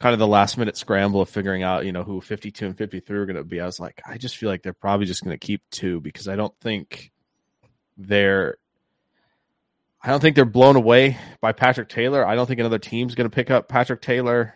kind 0.00 0.12
of 0.12 0.18
the 0.18 0.26
last 0.26 0.58
minute 0.58 0.76
scramble 0.76 1.20
of 1.20 1.28
figuring 1.28 1.62
out 1.62 1.86
you 1.86 1.92
know 1.92 2.02
who 2.02 2.20
52 2.20 2.66
and 2.66 2.76
53 2.76 3.18
are 3.18 3.26
going 3.26 3.36
to 3.36 3.44
be, 3.44 3.60
I 3.60 3.66
was 3.66 3.80
like, 3.80 4.02
I 4.06 4.18
just 4.18 4.36
feel 4.36 4.48
like 4.48 4.62
they're 4.62 4.72
probably 4.72 5.06
just 5.06 5.24
going 5.24 5.38
to 5.38 5.46
keep 5.46 5.62
two 5.70 6.00
because 6.00 6.28
I 6.28 6.36
don't 6.36 6.54
think 6.60 7.12
they're 7.96 8.58
I 10.02 10.08
don't 10.10 10.20
think 10.20 10.36
they're 10.36 10.44
blown 10.44 10.76
away 10.76 11.18
by 11.40 11.52
Patrick 11.52 11.88
Taylor. 11.88 12.24
I 12.26 12.34
don't 12.34 12.46
think 12.46 12.60
another 12.60 12.78
team's 12.78 13.14
going 13.14 13.28
to 13.28 13.34
pick 13.34 13.50
up 13.50 13.68
Patrick 13.68 14.02
Taylor. 14.02 14.54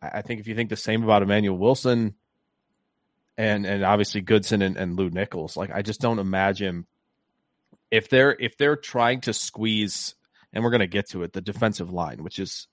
I 0.00 0.22
think 0.22 0.40
if 0.40 0.48
you 0.48 0.54
think 0.54 0.70
the 0.70 0.76
same 0.76 1.02
about 1.02 1.22
Emmanuel 1.22 1.58
Wilson 1.58 2.14
and 3.36 3.66
and 3.66 3.84
obviously 3.84 4.20
Goodson 4.20 4.62
and, 4.62 4.76
and 4.76 4.96
Lew 4.96 5.10
Nichols, 5.10 5.56
like 5.56 5.70
I 5.72 5.82
just 5.82 6.00
don't 6.00 6.18
imagine 6.18 6.86
if 7.90 8.08
they're 8.08 8.36
if 8.38 8.56
they're 8.56 8.76
trying 8.76 9.20
to 9.22 9.32
squeeze 9.32 10.14
and 10.52 10.64
we're 10.64 10.70
going 10.70 10.80
to 10.80 10.86
get 10.86 11.10
to 11.10 11.22
it 11.22 11.32
the 11.32 11.40
defensive 11.40 11.92
line, 11.92 12.22
which 12.22 12.38
is 12.38 12.68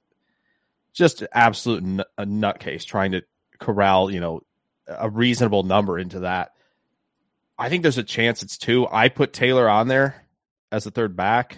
just 0.93 1.23
absolute 1.31 1.83
nut, 1.83 2.07
a 2.17 2.25
nutcase 2.25 2.85
trying 2.85 3.11
to 3.11 3.21
corral 3.59 4.11
you 4.11 4.19
know 4.19 4.41
a 4.87 5.09
reasonable 5.09 5.63
number 5.63 5.97
into 5.97 6.21
that. 6.21 6.51
I 7.57 7.69
think 7.69 7.83
there's 7.83 7.97
a 7.97 8.03
chance 8.03 8.43
it's 8.43 8.57
two. 8.57 8.87
I 8.87 9.09
put 9.09 9.33
Taylor 9.33 9.69
on 9.69 9.87
there 9.87 10.25
as 10.71 10.85
a 10.85 10.91
third 10.91 11.15
back, 11.15 11.57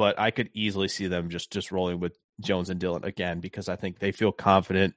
but 0.00 0.18
I 0.18 0.30
could 0.30 0.48
easily 0.54 0.88
see 0.88 1.08
them 1.08 1.28
just 1.28 1.50
just 1.50 1.70
rolling 1.70 2.00
with 2.00 2.16
Jones 2.40 2.70
and 2.70 2.80
Dillon 2.80 3.04
again 3.04 3.40
because 3.40 3.68
I 3.68 3.76
think 3.76 3.98
they 3.98 4.12
feel 4.12 4.32
confident 4.32 4.94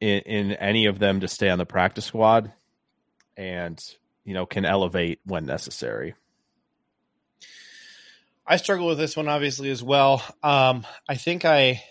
in, 0.00 0.18
in 0.22 0.52
any 0.54 0.86
of 0.86 0.98
them 0.98 1.20
to 1.20 1.28
stay 1.28 1.48
on 1.48 1.58
the 1.58 1.64
practice 1.64 2.04
squad 2.04 2.52
and 3.36 3.80
you 4.24 4.34
know 4.34 4.46
can 4.46 4.64
elevate 4.64 5.20
when 5.24 5.46
necessary. 5.46 6.16
I 8.44 8.56
struggle 8.56 8.88
with 8.88 8.98
this 8.98 9.16
one 9.16 9.28
obviously 9.28 9.70
as 9.70 9.80
well. 9.80 10.24
Um, 10.42 10.84
I 11.08 11.14
think 11.14 11.44
I 11.44 11.84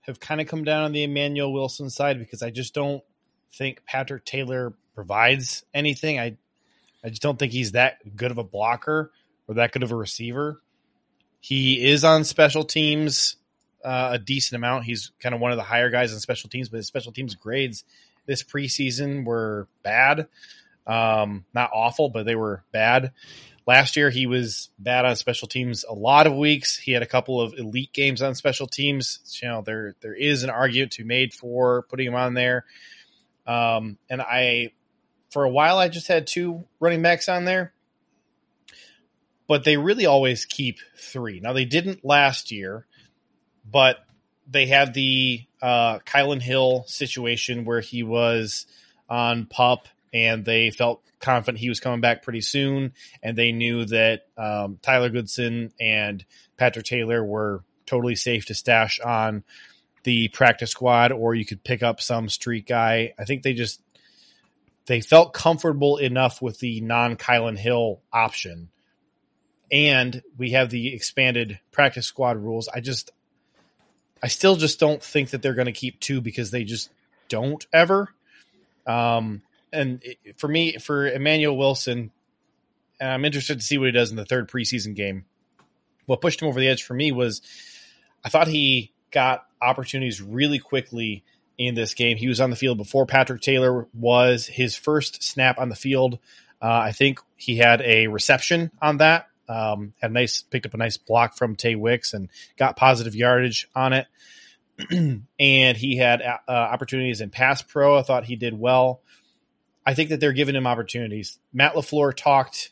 have 0.00 0.18
kind 0.18 0.40
of 0.40 0.48
come 0.48 0.64
down 0.64 0.82
on 0.82 0.90
the 0.90 1.04
Emmanuel 1.04 1.52
Wilson 1.52 1.90
side 1.90 2.18
because 2.18 2.42
I 2.42 2.50
just 2.50 2.74
don't 2.74 3.04
think 3.52 3.84
Patrick 3.84 4.24
Taylor 4.24 4.74
provides 4.96 5.64
anything. 5.72 6.18
I 6.18 6.38
I 7.04 7.10
just 7.10 7.22
don't 7.22 7.38
think 7.38 7.52
he's 7.52 7.70
that 7.70 8.16
good 8.16 8.32
of 8.32 8.38
a 8.38 8.42
blocker 8.42 9.12
or 9.46 9.54
that 9.54 9.70
good 9.70 9.84
of 9.84 9.92
a 9.92 9.96
receiver. 9.96 10.60
He 11.40 11.86
is 11.86 12.04
on 12.04 12.24
special 12.24 12.64
teams 12.64 13.36
uh, 13.84 14.10
a 14.12 14.18
decent 14.18 14.56
amount. 14.56 14.84
He's 14.84 15.12
kind 15.20 15.34
of 15.34 15.40
one 15.40 15.52
of 15.52 15.56
the 15.56 15.62
higher 15.64 15.90
guys 15.90 16.12
on 16.12 16.20
special 16.20 16.50
teams, 16.50 16.68
but 16.68 16.78
his 16.78 16.86
special 16.86 17.12
teams 17.12 17.34
grades 17.34 17.84
this 18.26 18.42
preseason 18.42 19.24
were 19.24 19.68
bad. 19.82 20.28
Um, 20.86 21.44
not 21.54 21.70
awful, 21.74 22.08
but 22.08 22.26
they 22.26 22.34
were 22.34 22.64
bad. 22.72 23.12
Last 23.66 23.96
year, 23.96 24.10
he 24.10 24.26
was 24.26 24.70
bad 24.78 25.04
on 25.04 25.16
special 25.16 25.46
teams 25.46 25.84
a 25.84 25.92
lot 25.92 26.26
of 26.26 26.34
weeks. 26.34 26.76
He 26.76 26.92
had 26.92 27.02
a 27.02 27.06
couple 27.06 27.40
of 27.40 27.54
elite 27.54 27.92
games 27.92 28.22
on 28.22 28.34
special 28.34 28.66
teams. 28.66 29.20
You 29.42 29.48
know, 29.48 29.62
there 29.62 29.94
there 30.00 30.14
is 30.14 30.42
an 30.42 30.50
argument 30.50 30.92
to 30.92 31.02
be 31.02 31.08
made 31.08 31.32
for 31.32 31.82
putting 31.82 32.08
him 32.08 32.14
on 32.14 32.34
there. 32.34 32.64
Um, 33.46 33.98
and 34.08 34.20
I, 34.20 34.72
for 35.30 35.44
a 35.44 35.50
while, 35.50 35.78
I 35.78 35.88
just 35.88 36.08
had 36.08 36.26
two 36.26 36.64
running 36.80 37.02
backs 37.02 37.28
on 37.28 37.44
there, 37.44 37.72
but 39.50 39.64
they 39.64 39.76
really 39.76 40.06
always 40.06 40.44
keep 40.44 40.78
three. 40.96 41.40
Now 41.40 41.52
they 41.52 41.64
didn't 41.64 42.04
last 42.04 42.52
year 42.52 42.86
but 43.70 43.98
they 44.48 44.66
had 44.66 44.94
the 44.94 45.44
uh, 45.62 45.98
Kylin 46.00 46.42
Hill 46.42 46.84
situation 46.86 47.64
where 47.64 47.80
he 47.80 48.02
was 48.02 48.66
on 49.08 49.46
pup 49.46 49.86
and 50.12 50.44
they 50.44 50.70
felt 50.70 51.02
confident 51.20 51.58
he 51.58 51.68
was 51.68 51.80
coming 51.80 52.00
back 52.00 52.22
pretty 52.22 52.40
soon. 52.40 52.92
And 53.22 53.36
they 53.36 53.52
knew 53.52 53.84
that 53.86 54.26
um, 54.36 54.78
Tyler 54.82 55.10
Goodson 55.10 55.72
and 55.80 56.24
Patrick 56.56 56.86
Taylor 56.86 57.24
were 57.24 57.62
totally 57.86 58.16
safe 58.16 58.46
to 58.46 58.54
stash 58.54 58.98
on 59.00 59.44
the 60.02 60.28
practice 60.28 60.70
squad, 60.70 61.12
or 61.12 61.34
you 61.34 61.44
could 61.44 61.62
pick 61.62 61.82
up 61.82 62.00
some 62.00 62.28
street 62.28 62.66
guy. 62.66 63.12
I 63.18 63.24
think 63.24 63.42
they 63.42 63.52
just 63.52 63.82
they 64.86 65.02
felt 65.02 65.34
comfortable 65.34 65.98
enough 65.98 66.40
with 66.40 66.58
the 66.58 66.80
non 66.80 67.16
Kylin 67.16 67.58
Hill 67.58 68.00
option. 68.12 68.70
And 69.70 70.22
we 70.36 70.50
have 70.50 70.70
the 70.70 70.94
expanded 70.94 71.60
practice 71.70 72.06
squad 72.06 72.36
rules. 72.36 72.68
I 72.68 72.80
just 72.80 73.12
I 74.22 74.28
still 74.28 74.56
just 74.56 74.80
don't 74.80 75.02
think 75.02 75.30
that 75.30 75.42
they're 75.42 75.54
going 75.54 75.66
to 75.66 75.72
keep 75.72 76.00
two 76.00 76.20
because 76.20 76.50
they 76.50 76.64
just 76.64 76.90
don't 77.28 77.64
ever. 77.72 78.12
Um, 78.86 79.42
and 79.72 80.00
it, 80.02 80.38
for 80.38 80.48
me, 80.48 80.78
for 80.78 81.06
Emmanuel 81.06 81.56
Wilson, 81.56 82.10
I'm 83.00 83.24
interested 83.24 83.60
to 83.60 83.64
see 83.64 83.78
what 83.78 83.86
he 83.86 83.92
does 83.92 84.10
in 84.10 84.16
the 84.16 84.24
third 84.24 84.48
preseason 84.48 84.94
game. 84.94 85.24
What 86.06 86.20
pushed 86.20 86.42
him 86.42 86.48
over 86.48 86.60
the 86.60 86.68
edge 86.68 86.82
for 86.82 86.94
me 86.94 87.12
was 87.12 87.40
I 88.24 88.28
thought 88.28 88.48
he 88.48 88.92
got 89.10 89.46
opportunities 89.62 90.20
really 90.20 90.58
quickly 90.58 91.24
in 91.56 91.74
this 91.74 91.94
game. 91.94 92.16
He 92.16 92.28
was 92.28 92.40
on 92.40 92.50
the 92.50 92.56
field 92.56 92.78
before 92.78 93.06
Patrick 93.06 93.40
Taylor 93.42 93.86
was 93.94 94.46
his 94.46 94.76
first 94.76 95.22
snap 95.22 95.58
on 95.58 95.68
the 95.68 95.76
field. 95.76 96.18
Uh, 96.60 96.66
I 96.66 96.92
think 96.92 97.20
he 97.36 97.56
had 97.56 97.80
a 97.82 98.08
reception 98.08 98.70
on 98.82 98.98
that 98.98 99.29
um, 99.50 99.92
had 100.00 100.12
a 100.12 100.14
nice 100.14 100.42
picked 100.42 100.66
up 100.66 100.74
a 100.74 100.76
nice 100.76 100.96
block 100.96 101.36
from 101.36 101.56
Tay 101.56 101.74
Wicks 101.74 102.14
and 102.14 102.28
got 102.56 102.76
positive 102.76 103.16
yardage 103.16 103.68
on 103.74 103.92
it. 103.92 104.06
and 105.40 105.76
he 105.76 105.96
had 105.96 106.22
uh, 106.22 106.38
opportunities 106.48 107.20
in 107.20 107.30
pass 107.30 107.60
pro. 107.60 107.98
I 107.98 108.02
thought 108.02 108.24
he 108.24 108.36
did 108.36 108.58
well. 108.58 109.02
I 109.84 109.94
think 109.94 110.10
that 110.10 110.20
they're 110.20 110.32
giving 110.32 110.54
him 110.54 110.66
opportunities. 110.66 111.38
Matt 111.52 111.74
LaFleur 111.74 112.14
talked 112.16 112.70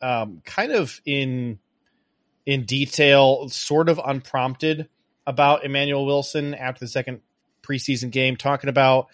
um, 0.00 0.40
kind 0.44 0.72
of 0.72 1.00
in 1.04 1.58
in 2.46 2.64
detail, 2.64 3.48
sort 3.48 3.88
of 3.88 4.00
unprompted, 4.04 4.88
about 5.26 5.64
Emmanuel 5.64 6.04
Wilson 6.04 6.54
after 6.54 6.80
the 6.80 6.88
second 6.88 7.20
preseason 7.62 8.10
game, 8.10 8.36
talking 8.36 8.68
about 8.68 9.08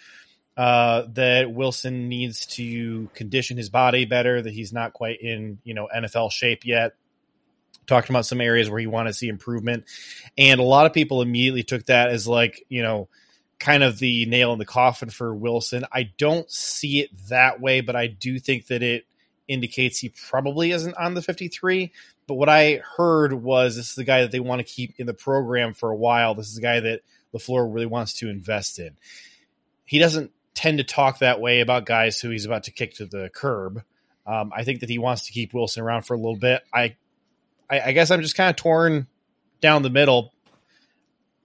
uh, 0.56 1.04
that 1.14 1.50
Wilson 1.52 2.08
needs 2.08 2.46
to 2.46 3.08
condition 3.14 3.56
his 3.56 3.70
body 3.70 4.04
better, 4.04 4.42
that 4.42 4.52
he's 4.52 4.72
not 4.72 4.92
quite 4.92 5.20
in 5.20 5.58
you 5.64 5.74
know 5.74 5.88
NFL 5.94 6.30
shape 6.32 6.64
yet. 6.64 6.94
Talking 7.86 8.14
about 8.14 8.26
some 8.26 8.40
areas 8.40 8.70
where 8.70 8.78
he 8.78 8.86
wanted 8.86 9.10
to 9.10 9.14
see 9.14 9.28
improvement, 9.28 9.84
and 10.38 10.60
a 10.60 10.64
lot 10.64 10.86
of 10.86 10.92
people 10.92 11.22
immediately 11.22 11.64
took 11.64 11.86
that 11.86 12.10
as 12.10 12.28
like 12.28 12.64
you 12.68 12.82
know 12.82 13.08
kind 13.58 13.82
of 13.82 13.98
the 13.98 14.26
nail 14.26 14.52
in 14.52 14.58
the 14.58 14.64
coffin 14.64 15.10
for 15.10 15.34
Wilson. 15.34 15.84
I 15.92 16.10
don't 16.16 16.50
see 16.50 17.00
it 17.00 17.10
that 17.28 17.60
way, 17.60 17.82
but 17.82 17.94
I 17.94 18.06
do 18.06 18.38
think 18.38 18.68
that 18.68 18.82
it 18.82 19.04
indicates 19.46 19.98
he 19.98 20.08
probably 20.08 20.70
isn't 20.72 20.96
on 20.96 21.14
the 21.14 21.22
53. 21.22 21.92
But 22.26 22.34
what 22.34 22.48
I 22.48 22.80
heard 22.96 23.32
was 23.32 23.76
this 23.76 23.90
is 23.90 23.94
the 23.96 24.04
guy 24.04 24.22
that 24.22 24.30
they 24.30 24.40
want 24.40 24.60
to 24.60 24.72
keep 24.72 24.94
in 24.98 25.06
the 25.06 25.14
program 25.14 25.74
for 25.74 25.90
a 25.90 25.96
while. 25.96 26.34
This 26.34 26.48
is 26.48 26.54
the 26.54 26.62
guy 26.62 26.80
that 26.80 27.00
LaFleur 27.34 27.72
really 27.72 27.86
wants 27.86 28.14
to 28.14 28.30
invest 28.30 28.78
in. 28.78 28.96
He 29.84 29.98
doesn't 29.98 30.30
tend 30.54 30.78
to 30.78 30.84
talk 30.84 31.18
that 31.18 31.40
way 31.40 31.60
about 31.60 31.86
guys 31.86 32.20
who 32.20 32.30
he's 32.30 32.46
about 32.46 32.64
to 32.64 32.70
kick 32.70 32.94
to 32.94 33.06
the 33.06 33.30
curb. 33.34 33.82
Um, 34.26 34.52
I 34.54 34.64
think 34.64 34.80
that 34.80 34.88
he 34.88 34.98
wants 34.98 35.26
to 35.26 35.32
keep 35.32 35.52
Wilson 35.52 35.82
around 35.82 36.02
for 36.02 36.14
a 36.14 36.18
little 36.18 36.36
bit. 36.36 36.62
I, 36.72 36.96
I, 37.70 37.80
I 37.80 37.92
guess 37.92 38.10
I'm 38.10 38.22
just 38.22 38.36
kind 38.36 38.50
of 38.50 38.56
torn 38.56 39.06
down 39.60 39.82
the 39.82 39.90
middle. 39.90 40.32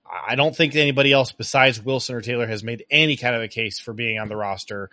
I 0.09 0.35
don't 0.35 0.55
think 0.55 0.75
anybody 0.75 1.11
else 1.11 1.31
besides 1.31 1.83
Wilson 1.83 2.15
or 2.15 2.21
Taylor 2.21 2.47
has 2.47 2.63
made 2.63 2.85
any 2.89 3.17
kind 3.17 3.35
of 3.35 3.41
a 3.41 3.47
case 3.47 3.79
for 3.79 3.93
being 3.93 4.19
on 4.19 4.29
the 4.29 4.35
roster, 4.35 4.89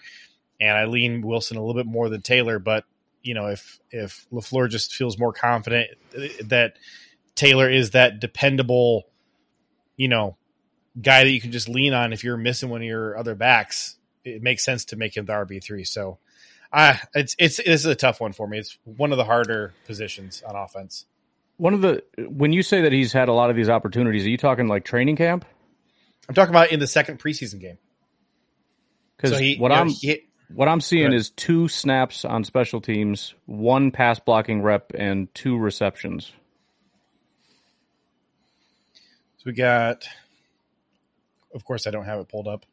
and 0.61 0.77
I 0.77 0.87
lean 0.87 1.23
Wilson 1.23 1.57
a 1.57 1.61
little 1.65 1.81
bit 1.81 1.91
more 1.91 2.09
than 2.09 2.23
Taylor. 2.23 2.59
But 2.59 2.85
you 3.23 3.35
know, 3.35 3.47
if 3.47 3.79
if 3.91 4.27
Lafleur 4.33 4.69
just 4.69 4.95
feels 4.95 5.19
more 5.19 5.33
confident 5.33 5.91
that 6.45 6.75
Taylor 7.35 7.71
is 7.71 7.91
that 7.91 8.21
dependable, 8.21 9.05
you 9.97 10.09
know, 10.09 10.37
guy 11.01 11.25
that 11.25 11.31
you 11.31 11.41
can 11.41 11.53
just 11.53 11.69
lean 11.69 11.95
on 11.95 12.13
if 12.13 12.25
you're 12.25 12.37
missing 12.37 12.69
one 12.69 12.81
of 12.81 12.87
your 12.87 13.17
other 13.17 13.35
backs, 13.35 13.97
it 14.25 14.43
makes 14.43 14.65
sense 14.65 14.87
to 14.87 14.97
make 14.97 15.17
him 15.17 15.27
the 15.27 15.33
RB 15.33 15.63
three. 15.63 15.85
So, 15.85 16.19
uh, 16.73 16.97
it's 17.15 17.37
it's 17.39 17.59
this 17.59 17.81
is 17.81 17.87
a 17.87 17.95
tough 17.95 18.21
one 18.21 18.33
for 18.33 18.49
me. 18.49 18.59
It's 18.59 18.77
one 18.85 19.13
of 19.13 19.19
the 19.19 19.25
harder 19.25 19.73
positions 19.87 20.43
on 20.47 20.57
offense. 20.57 21.07
One 21.63 21.75
of 21.75 21.81
the 21.81 22.03
when 22.19 22.53
you 22.53 22.65
say 22.65 22.81
that 22.81 22.91
he's 22.91 23.13
had 23.13 23.29
a 23.29 23.33
lot 23.33 23.49
of 23.49 23.55
these 23.55 23.69
opportunities, 23.69 24.27
are 24.27 24.31
you 24.31 24.37
talking 24.37 24.67
like 24.67 24.85
training 24.85 25.15
camp? 25.15 25.45
I'm 26.29 26.35
talking 26.35 26.53
about 26.53 26.73
in 26.73 26.81
the 26.81 26.89
second 26.89 27.21
preseason 27.21 27.61
game. 27.61 27.79
Because 29.17 29.39
So 29.39 29.61
what 29.61 29.71
I'm 29.71 29.91
what 30.53 30.67
I'm 30.67 30.81
seeing 30.81 31.13
is 31.13 31.31
two 31.31 31.69
snaps 31.69 32.25
on 32.25 32.43
special 32.43 32.81
teams, 32.81 33.37
one 33.47 33.93
pass 33.93 34.19
blocking 34.19 34.61
rep, 34.61 34.91
and 34.97 35.33
two 35.37 35.57
receptions. 35.57 36.33
So 39.37 39.45
we 39.47 39.53
got. 39.53 40.05
Of 41.55 41.65
course, 41.65 41.87
I 41.87 41.93
don't 41.93 42.07
have 42.07 42.19
it 42.19 42.29
pulled 42.29 42.49
up. 42.49 42.67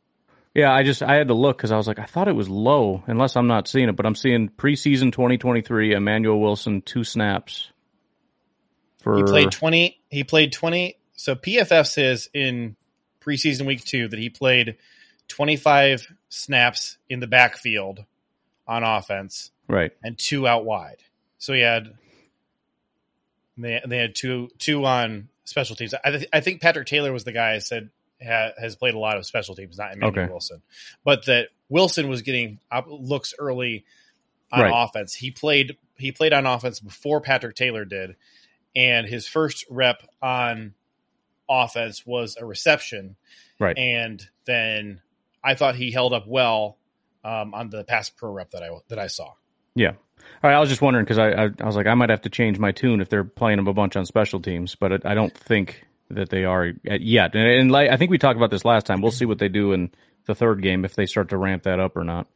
Yeah, 0.55 0.74
I 0.74 0.81
just 0.81 1.03
I 1.03 1.13
had 1.13 1.27
to 1.27 1.36
look 1.36 1.58
because 1.58 1.72
I 1.72 1.77
was 1.77 1.86
like, 1.86 2.00
I 2.00 2.05
thought 2.05 2.27
it 2.27 2.36
was 2.36 2.50
low, 2.50 3.03
unless 3.05 3.36
I'm 3.36 3.46
not 3.46 3.67
seeing 3.67 3.88
it, 3.88 3.96
but 3.96 4.08
I'm 4.08 4.15
seeing 4.15 4.50
preseason 4.50 5.12
2023 5.12 5.93
Emmanuel 5.93 6.39
Wilson 6.39 6.81
two 6.81 7.03
snaps. 7.03 7.72
For 9.00 9.18
He 9.18 9.24
played 9.24 9.51
twenty. 9.51 10.00
He 10.10 10.24
played 10.24 10.51
twenty. 10.51 10.98
So 11.15 11.36
PFF 11.36 11.88
says 11.88 12.29
in 12.34 12.75
preseason 13.22 13.65
week 13.65 13.84
two 13.84 14.08
that 14.08 14.20
he 14.20 14.29
played 14.29 14.77
twenty 15.27 15.56
five 15.56 16.08
snaps 16.29 16.98
in 17.10 17.20
the 17.20 17.27
backfield 17.27 18.06
on 18.68 18.84
offense 18.84 19.51
right. 19.68 19.91
and 20.03 20.18
two 20.18 20.48
out 20.48 20.65
wide. 20.65 20.98
So 21.38 21.53
he 21.53 21.62
had 21.62 21.94
they 23.58 23.82
they 23.86 23.98
had 23.98 24.15
two 24.15 24.50
two 24.58 24.86
on 24.86 25.29
special 25.46 25.75
teams. 25.75 25.94
I, 26.03 26.12
th- 26.12 26.29
I 26.32 26.39
think 26.41 26.62
Patrick 26.62 26.88
Taylor 26.88 27.12
was 27.12 27.24
the 27.24 27.32
guy 27.32 27.53
I 27.53 27.60
said 27.60 27.89
ha, 28.25 28.51
has 28.60 28.75
played 28.75 28.94
a 28.94 29.00
lot 29.00 29.18
of 29.18 29.25
special 29.25 29.56
teams, 29.56 29.77
not 29.77 29.94
Emmanuel 29.94 30.24
Okay. 30.24 30.32
Wilson, 30.32 30.62
but 31.03 31.25
that 31.25 31.48
Wilson 31.70 32.08
was 32.10 32.22
getting 32.22 32.60
up, 32.72 32.86
looks 32.88 33.34
early 33.39 33.86
on 34.51 34.62
Right. 34.62 34.72
offense. 34.88 35.13
He 35.13 35.32
played 35.32 35.77
he 35.98 36.12
played 36.12 36.34
on 36.34 36.46
offense 36.46 36.79
before 36.79 37.20
Patrick 37.22 37.56
Taylor 37.56 37.84
did, 37.86 38.15
and 38.75 39.07
his 39.07 39.27
first 39.27 39.65
rep 39.69 40.01
on 40.21 40.73
offense 41.49 42.05
was 42.05 42.38
a 42.39 42.45
reception, 42.45 43.15
Right. 43.59 43.77
and 43.77 44.25
then 44.45 45.01
I 45.43 45.55
thought 45.55 45.75
he 45.75 45.91
held 45.91 46.13
up 46.13 46.27
well 46.27 46.77
um, 47.23 47.53
on 47.53 47.69
the 47.69 47.83
pass 47.83 48.09
pro 48.09 48.31
rep 48.31 48.51
that 48.51 48.63
I 48.63 48.69
that 48.89 48.99
I 48.99 49.07
saw. 49.07 49.33
Yeah. 49.75 49.91
All 49.91 50.49
right. 50.49 50.55
I 50.55 50.59
was 50.59 50.69
just 50.69 50.81
wondering 50.81 51.05
because 51.05 51.17
I, 51.17 51.29
I 51.31 51.49
I 51.61 51.65
was 51.65 51.75
like 51.75 51.88
I 51.88 51.93
might 51.93 52.09
have 52.09 52.21
to 52.21 52.29
change 52.29 52.59
my 52.59 52.71
tune 52.71 53.01
if 53.01 53.09
they're 53.09 53.23
playing 53.23 53.59
him 53.59 53.67
a 53.67 53.73
bunch 53.73 53.95
on 53.95 54.05
special 54.05 54.39
teams, 54.41 54.75
but 54.75 54.91
it, 54.91 55.05
I 55.05 55.13
don't 55.15 55.35
think 55.35 55.85
that 56.09 56.29
they 56.29 56.43
are 56.43 56.71
yet. 56.83 57.35
And, 57.35 57.47
and 57.47 57.71
like, 57.71 57.89
I 57.91 57.97
think 57.97 58.09
we 58.11 58.17
talked 58.17 58.38
about 58.38 58.49
this 58.51 58.65
last 58.65 58.85
time. 58.85 59.01
We'll 59.01 59.11
see 59.11 59.25
what 59.25 59.38
they 59.39 59.47
do 59.49 59.73
in 59.73 59.91
the 60.25 60.33
third 60.35 60.61
game 60.61 60.83
if 60.85 60.95
they 60.95 61.05
start 61.05 61.29
to 61.29 61.38
ramp 61.38 61.63
that 61.63 61.79
up 61.79 61.95
or 61.97 62.03
not. 62.03 62.27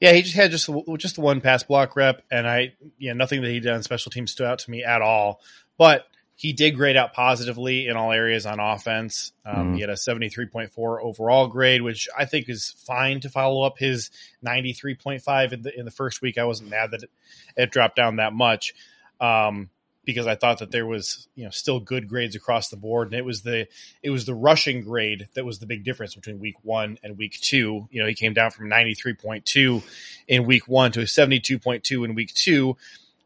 Yeah, 0.00 0.12
he 0.12 0.22
just 0.22 0.34
had 0.34 0.50
just 0.50 0.68
just 0.98 1.14
the 1.16 1.20
one 1.20 1.40
pass 1.40 1.62
block 1.62 1.96
rep, 1.96 2.22
and 2.30 2.46
I 2.46 2.74
yeah 2.98 3.12
nothing 3.12 3.42
that 3.42 3.50
he 3.50 3.60
did 3.60 3.72
on 3.72 3.82
special 3.82 4.10
teams 4.10 4.32
stood 4.32 4.46
out 4.46 4.60
to 4.60 4.70
me 4.70 4.84
at 4.84 5.02
all. 5.02 5.40
But 5.78 6.06
he 6.36 6.52
did 6.52 6.72
grade 6.72 6.96
out 6.96 7.12
positively 7.12 7.86
in 7.86 7.96
all 7.96 8.10
areas 8.10 8.44
on 8.44 8.58
offense. 8.58 9.32
Um, 9.46 9.72
Mhm. 9.72 9.74
He 9.76 9.80
had 9.82 9.90
a 9.90 9.96
seventy 9.96 10.28
three 10.28 10.46
point 10.46 10.72
four 10.72 11.00
overall 11.00 11.46
grade, 11.46 11.80
which 11.82 12.08
I 12.16 12.24
think 12.24 12.48
is 12.48 12.74
fine 12.86 13.20
to 13.20 13.28
follow 13.28 13.62
up 13.62 13.78
his 13.78 14.10
ninety 14.42 14.72
three 14.72 14.96
point 14.96 15.22
five 15.22 15.52
in 15.52 15.62
the 15.62 15.78
in 15.78 15.84
the 15.84 15.90
first 15.92 16.22
week. 16.22 16.36
I 16.38 16.44
wasn't 16.44 16.70
mad 16.70 16.90
that 16.90 17.04
it, 17.04 17.10
it 17.56 17.70
dropped 17.70 17.96
down 17.96 18.16
that 18.16 18.32
much. 18.32 18.74
Um, 19.20 19.70
because 20.04 20.26
I 20.26 20.34
thought 20.34 20.58
that 20.58 20.70
there 20.70 20.86
was, 20.86 21.28
you 21.34 21.44
know, 21.44 21.50
still 21.50 21.80
good 21.80 22.08
grades 22.08 22.36
across 22.36 22.68
the 22.68 22.76
board, 22.76 23.08
and 23.08 23.16
it 23.16 23.24
was 23.24 23.42
the 23.42 23.66
it 24.02 24.10
was 24.10 24.24
the 24.24 24.34
rushing 24.34 24.82
grade 24.82 25.28
that 25.34 25.44
was 25.44 25.58
the 25.58 25.66
big 25.66 25.84
difference 25.84 26.14
between 26.14 26.40
week 26.40 26.56
one 26.62 26.98
and 27.02 27.16
week 27.16 27.40
two. 27.40 27.88
You 27.90 28.02
know, 28.02 28.08
he 28.08 28.14
came 28.14 28.34
down 28.34 28.50
from 28.50 28.68
ninety 28.68 28.94
three 28.94 29.14
point 29.14 29.44
two 29.44 29.82
in 30.28 30.44
week 30.44 30.68
one 30.68 30.92
to 30.92 31.00
a 31.00 31.06
seventy 31.06 31.40
two 31.40 31.58
point 31.58 31.84
two 31.84 32.04
in 32.04 32.14
week 32.14 32.34
two, 32.34 32.76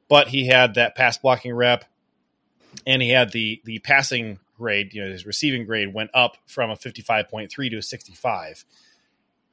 but 0.08 0.28
he 0.28 0.46
had 0.46 0.74
that 0.74 0.94
pass 0.94 1.18
blocking 1.18 1.54
rep, 1.54 1.84
and 2.86 3.02
he 3.02 3.10
had 3.10 3.32
the 3.32 3.60
the 3.64 3.78
passing 3.80 4.38
grade. 4.56 4.94
You 4.94 5.04
know, 5.04 5.10
his 5.10 5.26
receiving 5.26 5.66
grade 5.66 5.92
went 5.92 6.10
up 6.14 6.36
from 6.46 6.70
a 6.70 6.76
fifty 6.76 7.02
five 7.02 7.28
point 7.28 7.50
three 7.50 7.68
to 7.70 7.78
a 7.78 7.82
sixty 7.82 8.14
five 8.14 8.64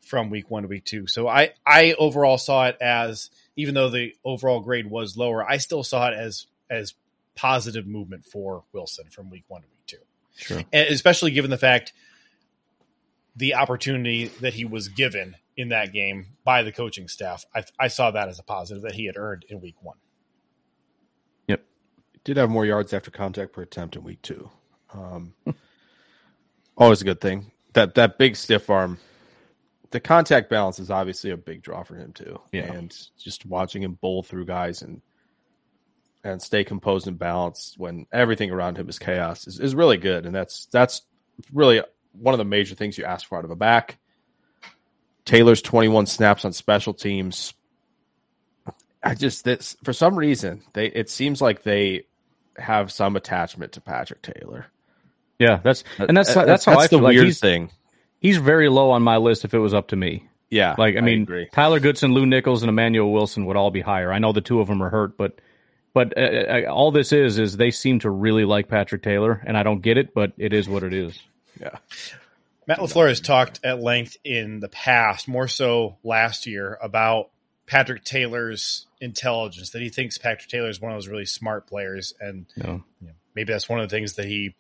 from 0.02 0.30
week 0.30 0.52
one 0.52 0.64
to 0.64 0.70
week 0.70 0.86
two. 0.86 1.08
So 1.08 1.28
I 1.28 1.52
I 1.66 1.96
overall 1.98 2.38
saw 2.38 2.68
it 2.68 2.78
as 2.80 3.30
even 3.56 3.74
though 3.74 3.90
the 3.90 4.14
overall 4.24 4.60
grade 4.60 4.90
was 4.90 5.18
lower, 5.18 5.44
I 5.44 5.58
still 5.58 5.84
saw 5.84 6.10
it 6.10 6.14
as 6.14 6.48
as 6.70 6.94
positive 7.36 7.86
movement 7.86 8.26
for 8.26 8.64
Wilson 8.74 9.06
from 9.10 9.30
week 9.30 9.44
one 9.48 9.62
to 9.62 9.68
week 9.68 9.86
two 9.88 9.98
Sure. 10.38 10.64
and 10.74 10.90
especially 10.90 11.32
given 11.32 11.52
the 11.52 11.58
fact 11.58 11.94
the 13.36 13.56
opportunity 13.56 14.28
that 14.42 14.54
he 14.54 14.66
was 14.66 14.88
given 14.88 15.36
in 15.58 15.70
that 15.70 15.94
game 15.94 16.28
by 16.44 16.64
the 16.64 16.72
coaching 16.72 17.08
staff. 17.08 17.46
I, 17.54 17.64
I 17.80 17.88
saw 17.88 18.12
that 18.12 18.28
as 18.30 18.40
a 18.40 18.44
positive 18.44 18.84
that 18.84 18.94
he 18.94 19.06
had 19.06 19.18
earned 19.18 19.46
in 19.50 19.62
week 19.62 19.76
one. 19.82 19.98
Yep. 21.48 21.64
Did 22.24 22.38
have 22.38 22.50
more 22.50 22.66
yards 22.66 22.94
after 22.94 23.12
contact 23.12 23.54
per 23.54 23.62
attempt 23.62 23.96
in 23.96 24.04
week 24.04 24.22
two. 24.22 24.50
Um, 24.94 25.34
always 26.78 27.02
a 27.02 27.06
good 27.06 27.22
thing. 27.22 27.52
That 27.74 27.96
that 27.96 28.18
big 28.18 28.36
stiff 28.38 28.70
arm, 28.70 28.98
the 29.92 30.00
contact 30.00 30.50
balance 30.50 30.80
is 30.80 30.90
obviously 30.90 31.32
a 31.32 31.38
big 31.38 31.62
draw 31.62 31.84
for 31.84 31.96
him 31.96 32.14
too. 32.14 32.40
Yeah. 32.54 32.72
And 32.72 32.96
just 33.18 33.46
watching 33.46 33.84
him 33.84 33.94
bowl 33.96 34.24
through 34.24 34.46
guys 34.46 34.82
and 34.82 35.02
and 36.26 36.42
stay 36.42 36.64
composed 36.64 37.08
and 37.08 37.18
balanced 37.20 37.78
when 37.78 38.08
everything 38.12 38.50
around 38.52 38.78
him 38.78 38.90
is 38.90 38.98
chaos 39.00 39.48
is, 39.48 39.60
is 39.60 39.76
really 39.76 39.98
good. 39.98 40.26
And 40.26 40.34
that's 40.36 40.66
that's 40.66 41.04
really 41.54 41.82
one 42.14 42.34
of 42.34 42.40
the 42.40 42.46
major 42.46 42.76
things 42.76 42.98
you 42.98 43.06
ask 43.06 43.28
for 43.28 43.38
out 43.38 43.46
of 43.46 43.52
a 43.52 43.56
back. 43.56 43.98
Taylor's 45.24 45.62
21 45.62 46.06
snaps 46.08 46.44
on 46.46 46.52
special 46.54 46.94
teams. 46.94 47.54
I 49.04 49.14
just 49.14 49.46
this 49.46 49.78
for 49.84 49.94
some 49.94 50.16
reason 50.18 50.64
they 50.74 50.88
it 50.88 51.10
seems 51.10 51.42
like 51.42 51.62
they 51.64 52.06
have 52.58 52.92
some 52.92 53.16
attachment 53.16 53.74
to 53.74 53.82
Patrick 53.82 54.22
Taylor. 54.24 54.66
Yeah, 55.38 55.60
that's 55.64 55.84
uh, 56.00 56.06
and 56.08 56.18
that's 56.18 56.30
uh, 56.36 56.40
That- 56.42 56.48
that's, 56.48 56.66
how 56.66 56.78
I 56.80 56.84
the 56.84 56.90
feel. 56.90 57.00
Like 57.02 57.14
weird 57.14 57.26
he's 57.26 57.40
thing. 57.40 57.70
he's 58.20 58.38
very 58.38 58.70
low 58.70 58.92
on 58.92 59.04
my 59.04 59.18
list 59.18 59.46
if 59.46 59.54
it 59.54 59.60
was 59.60 59.74
up 59.74 59.90
to 59.90 59.96
me. 59.96 60.28
Yeah, 60.50 60.76
Like 60.78 60.96
I 60.96 61.02
mean, 61.02 61.24
agree. 61.24 61.50
Tyler 61.52 61.80
Goodson, 61.80 62.14
Lew 62.14 62.26
Nichols, 62.26 62.62
and 62.64 62.70
Emmanuel 62.70 63.12
Wilson 63.12 63.46
would 63.48 63.58
all 63.58 63.72
be 63.72 63.82
higher. 63.82 64.14
I 64.14 64.20
know 64.20 64.32
the 64.32 64.42
two 64.42 64.62
of 64.62 64.68
them 64.68 64.82
are 64.82 64.90
hurt, 64.90 65.18
but 65.18 65.40
but 65.96 66.18
uh, 66.18 66.22
uh, 66.22 66.62
all 66.70 66.92
this 66.92 67.14
is 67.14 67.40
is 67.40 67.56
they 67.56 67.72
seem 67.72 68.00
to 68.00 68.10
really 68.10 68.44
like 68.44 68.68
Patrick 68.68 69.02
Taylor, 69.02 69.42
and 69.46 69.58
I 69.58 69.64
don't 69.64 69.82
get 69.82 69.98
it, 69.98 70.14
but 70.14 70.34
it 70.38 70.52
is 70.52 70.68
what 70.68 70.84
it 70.84 70.94
is. 70.94 71.18
yeah, 71.60 71.78
Matt 72.68 72.80
LaFleur 72.80 73.08
has 73.08 73.22
talked 73.22 73.62
at 73.64 73.80
length 73.80 74.18
in 74.26 74.60
the 74.60 74.68
past, 74.68 75.30
more 75.30 75.48
so 75.48 75.96
last 76.04 76.48
year, 76.48 76.78
about 76.82 77.30
Patrick 77.66 78.04
Taylor's 78.04 78.88
intelligence, 79.00 79.70
that 79.70 79.82
he 79.82 79.88
thinks 79.88 80.18
Patrick 80.18 80.50
Taylor 80.50 80.68
is 80.68 80.82
one 80.82 80.92
of 80.92 80.98
those 80.98 81.08
really 81.08 81.26
smart 81.26 81.66
players. 81.66 82.14
And 82.20 82.46
You 82.58 82.64
you 83.00 83.08
know, 83.08 83.14
maybe 83.34 83.54
that's 83.54 83.70
one 83.70 83.80
of 83.80 83.90
the 83.90 83.96
things 83.96 84.16
that 84.16 84.26
he 84.26 84.54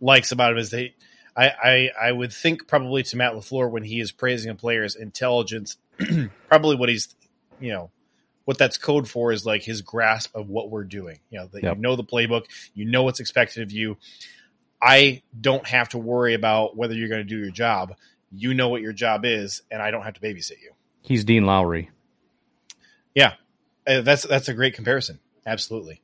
likes 0.00 0.30
about 0.30 0.52
him 0.52 0.58
is 0.58 0.70
that 0.70 0.90
I, 1.36 1.48
I, 1.48 1.90
I 2.08 2.12
would 2.12 2.32
think 2.32 2.68
probably 2.68 3.02
to 3.02 3.16
Matt 3.16 3.32
LaFleur 3.32 3.68
when 3.68 3.82
he 3.82 3.98
is 3.98 4.12
praising 4.12 4.52
a 4.52 4.54
player's 4.54 4.94
intelligence, 4.94 5.78
probably 6.48 6.76
what 6.76 6.88
he's, 6.90 7.12
you 7.58 7.72
know, 7.72 7.90
what 8.46 8.56
that's 8.56 8.78
code 8.78 9.06
for 9.08 9.30
is 9.32 9.44
like 9.44 9.62
his 9.62 9.82
grasp 9.82 10.34
of 10.34 10.48
what 10.48 10.70
we're 10.70 10.84
doing. 10.84 11.18
You 11.30 11.40
know, 11.40 11.46
that 11.52 11.62
Yep. 11.62 11.76
you 11.76 11.82
know 11.82 11.96
the 11.96 12.04
playbook, 12.04 12.44
you 12.74 12.86
know 12.86 13.02
what's 13.02 13.20
expected 13.20 13.62
of 13.62 13.70
you. 13.72 13.98
I 14.80 15.22
don't 15.38 15.66
have 15.66 15.90
to 15.90 15.98
worry 15.98 16.32
about 16.34 16.76
whether 16.76 16.94
you're 16.94 17.08
going 17.08 17.20
to 17.20 17.28
do 17.28 17.38
your 17.38 17.50
job. 17.50 17.94
You 18.32 18.54
know 18.54 18.68
what 18.70 18.82
your 18.82 18.92
job 18.92 19.24
is, 19.24 19.62
and 19.70 19.80
I 19.82 19.90
don't 19.90 20.02
have 20.02 20.14
to 20.14 20.20
babysit 20.20 20.60
you. 20.62 20.72
He's 21.02 21.24
Dean 21.24 21.44
Lowry. 21.44 21.90
Yeah, 23.14 23.34
Uh, 23.86 24.00
that's 24.00 24.22
that's 24.24 24.48
a 24.48 24.54
great 24.54 24.74
comparison. 24.74 25.20
Absolutely. 25.46 26.00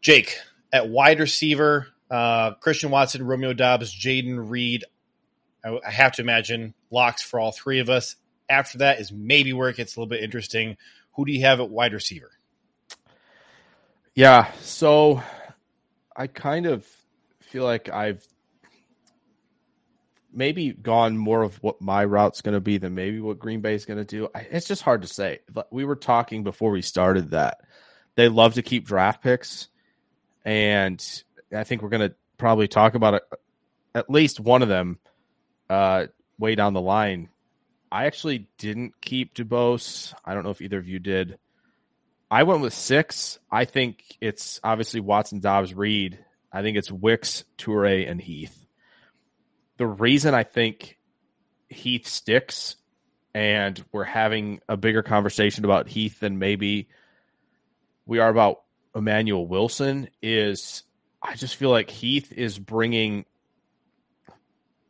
Jake 0.00 0.38
at 0.72 0.88
wide 0.88 1.20
receiver, 1.20 1.88
uh, 2.10 2.52
Christian 2.54 2.90
Watson, 2.90 3.24
Romeo 3.26 3.52
Doubs, 3.52 3.94
Jayden 3.94 4.50
Reed. 4.50 4.84
I, 5.64 5.78
I 5.86 5.90
have 5.90 6.12
to 6.12 6.22
imagine 6.22 6.74
locks 6.90 7.22
for 7.22 7.40
all 7.40 7.52
three 7.52 7.80
of 7.80 7.88
us. 7.90 8.16
After 8.48 8.78
that 8.78 9.00
is 9.00 9.12
maybe 9.12 9.52
where 9.52 9.68
it 9.68 9.76
gets 9.76 9.96
a 9.96 10.00
little 10.00 10.08
bit 10.08 10.22
interesting. 10.22 10.76
Who 11.14 11.24
do 11.24 11.32
you 11.32 11.42
have 11.42 11.60
at 11.60 11.70
wide 11.70 11.92
receiver? 11.92 12.30
yeah. 14.14 14.50
So 14.62 15.22
I 16.16 16.26
kind 16.26 16.66
of 16.66 16.84
feel 17.40 17.62
like 17.62 17.88
I've 17.88 18.26
maybe 20.32 20.72
gone 20.72 21.16
more 21.16 21.42
of 21.42 21.56
what 21.62 21.80
my 21.80 22.04
route's 22.04 22.42
going 22.42 22.54
to 22.54 22.60
be 22.60 22.78
than 22.78 22.94
maybe 22.94 23.20
what 23.20 23.38
Green 23.38 23.60
Bay 23.60 23.74
is 23.74 23.84
going 23.84 23.98
to 23.98 24.04
do. 24.04 24.28
I, 24.34 24.40
it's 24.50 24.66
just 24.66 24.82
hard 24.82 25.02
to 25.02 25.08
say. 25.08 25.40
We 25.70 25.84
were 25.84 25.94
talking 25.94 26.44
before 26.44 26.70
we 26.72 26.82
started 26.82 27.30
that 27.30 27.60
they 28.16 28.28
love 28.28 28.54
to 28.54 28.62
keep 28.62 28.86
draft 28.86 29.22
picks, 29.22 29.68
and 30.44 31.04
I 31.54 31.62
think 31.62 31.82
we're 31.82 31.88
going 31.88 32.10
to 32.10 32.14
probably 32.38 32.66
talk 32.66 32.94
about 32.94 33.14
it, 33.14 33.22
at 33.94 34.10
least 34.10 34.40
one 34.40 34.62
of 34.62 34.68
them 34.68 34.98
uh, 35.70 36.06
way 36.38 36.56
down 36.56 36.72
the 36.72 36.80
line. 36.80 37.28
I 37.90 38.06
actually 38.06 38.48
didn't 38.58 39.00
keep 39.00 39.34
Dubose. 39.34 40.14
I 40.24 40.34
don't 40.34 40.44
know 40.44 40.50
if 40.50 40.60
either 40.60 40.78
of 40.78 40.88
you 40.88 40.98
did. 40.98 41.38
I 42.30 42.42
went 42.42 42.60
with 42.60 42.74
six. 42.74 43.38
I 43.50 43.64
think 43.64 44.16
it's 44.20 44.60
obviously 44.62 45.00
Watson, 45.00 45.40
Doubs, 45.40 45.74
Reed. 45.74 46.18
I 46.52 46.62
think 46.62 46.76
it's 46.76 46.92
Wicks, 46.92 47.44
Toure, 47.56 48.10
and 48.10 48.20
Heath. 48.20 48.66
The 49.78 49.86
reason 49.86 50.34
I 50.34 50.42
think 50.42 50.98
Heath 51.68 52.06
sticks 52.06 52.76
and 53.34 53.82
we're 53.92 54.04
having 54.04 54.60
a 54.68 54.76
bigger 54.76 55.02
conversation 55.02 55.64
about 55.64 55.88
Heath 55.88 56.20
than 56.20 56.38
maybe 56.38 56.88
we 58.06 58.18
are 58.18 58.28
about 58.28 58.62
Emmanuel 58.94 59.46
Wilson 59.46 60.08
is 60.22 60.82
I 61.22 61.34
just 61.34 61.56
feel 61.56 61.70
like 61.70 61.90
Heath 61.90 62.32
is 62.32 62.58
bringing 62.58 63.26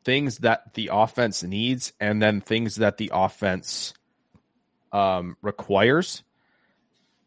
things 0.09 0.38
that 0.38 0.73
the 0.73 0.88
offense 0.90 1.42
needs 1.42 1.92
and 2.01 2.23
then 2.23 2.40
things 2.40 2.77
that 2.77 2.97
the 2.97 3.11
offense 3.12 3.92
um, 4.90 5.37
requires. 5.42 6.23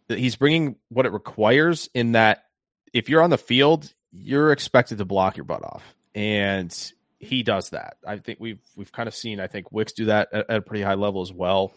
He's 0.09 0.35
bringing 0.35 0.77
what 0.89 1.05
it 1.05 1.11
requires 1.11 1.91
in 1.93 2.13
that 2.13 2.45
if 2.91 3.07
you're 3.07 3.21
on 3.21 3.29
the 3.29 3.37
field, 3.37 3.93
you're 4.11 4.51
expected 4.51 4.97
to 4.97 5.05
block 5.05 5.37
your 5.37 5.43
butt 5.43 5.63
off, 5.63 5.83
and 6.15 6.75
he 7.19 7.43
does 7.43 7.69
that. 7.69 7.97
I 8.05 8.17
think 8.17 8.39
we've 8.39 8.59
we've 8.75 8.91
kind 8.91 9.07
of 9.07 9.13
seen. 9.13 9.39
I 9.39 9.45
think 9.45 9.71
Wicks 9.71 9.93
do 9.93 10.05
that 10.05 10.29
at, 10.33 10.49
at 10.49 10.57
a 10.57 10.61
pretty 10.61 10.83
high 10.83 10.95
level 10.95 11.21
as 11.21 11.31
well. 11.31 11.71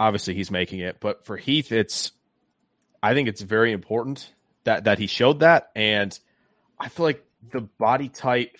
Obviously, 0.00 0.34
he's 0.34 0.50
making 0.50 0.80
it, 0.80 0.96
but 0.98 1.24
for 1.24 1.36
Heath, 1.36 1.70
it's 1.70 2.10
I 3.00 3.14
think 3.14 3.28
it's 3.28 3.42
very 3.42 3.70
important 3.70 4.28
that 4.64 4.84
that 4.84 4.98
he 4.98 5.06
showed 5.06 5.38
that, 5.38 5.70
and 5.76 6.18
I 6.80 6.88
feel 6.88 7.06
like 7.06 7.24
the 7.52 7.60
body 7.60 8.08
type 8.08 8.56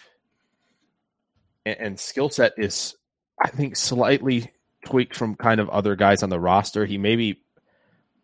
and, 1.69 1.81
and 1.81 2.01
skill 2.01 2.31
set 2.31 2.55
is, 2.57 2.97
I 3.43 3.49
think, 3.49 3.77
slightly 3.77 4.53
tweaked 4.87 5.17
from 5.17 5.35
kind 5.35 5.61
of 5.61 5.69
other 5.69 5.97
guys 5.97 6.23
on 6.23 6.31
the 6.31 6.41
roster. 6.41 6.87
He 6.87 6.99
maybe 6.99 7.43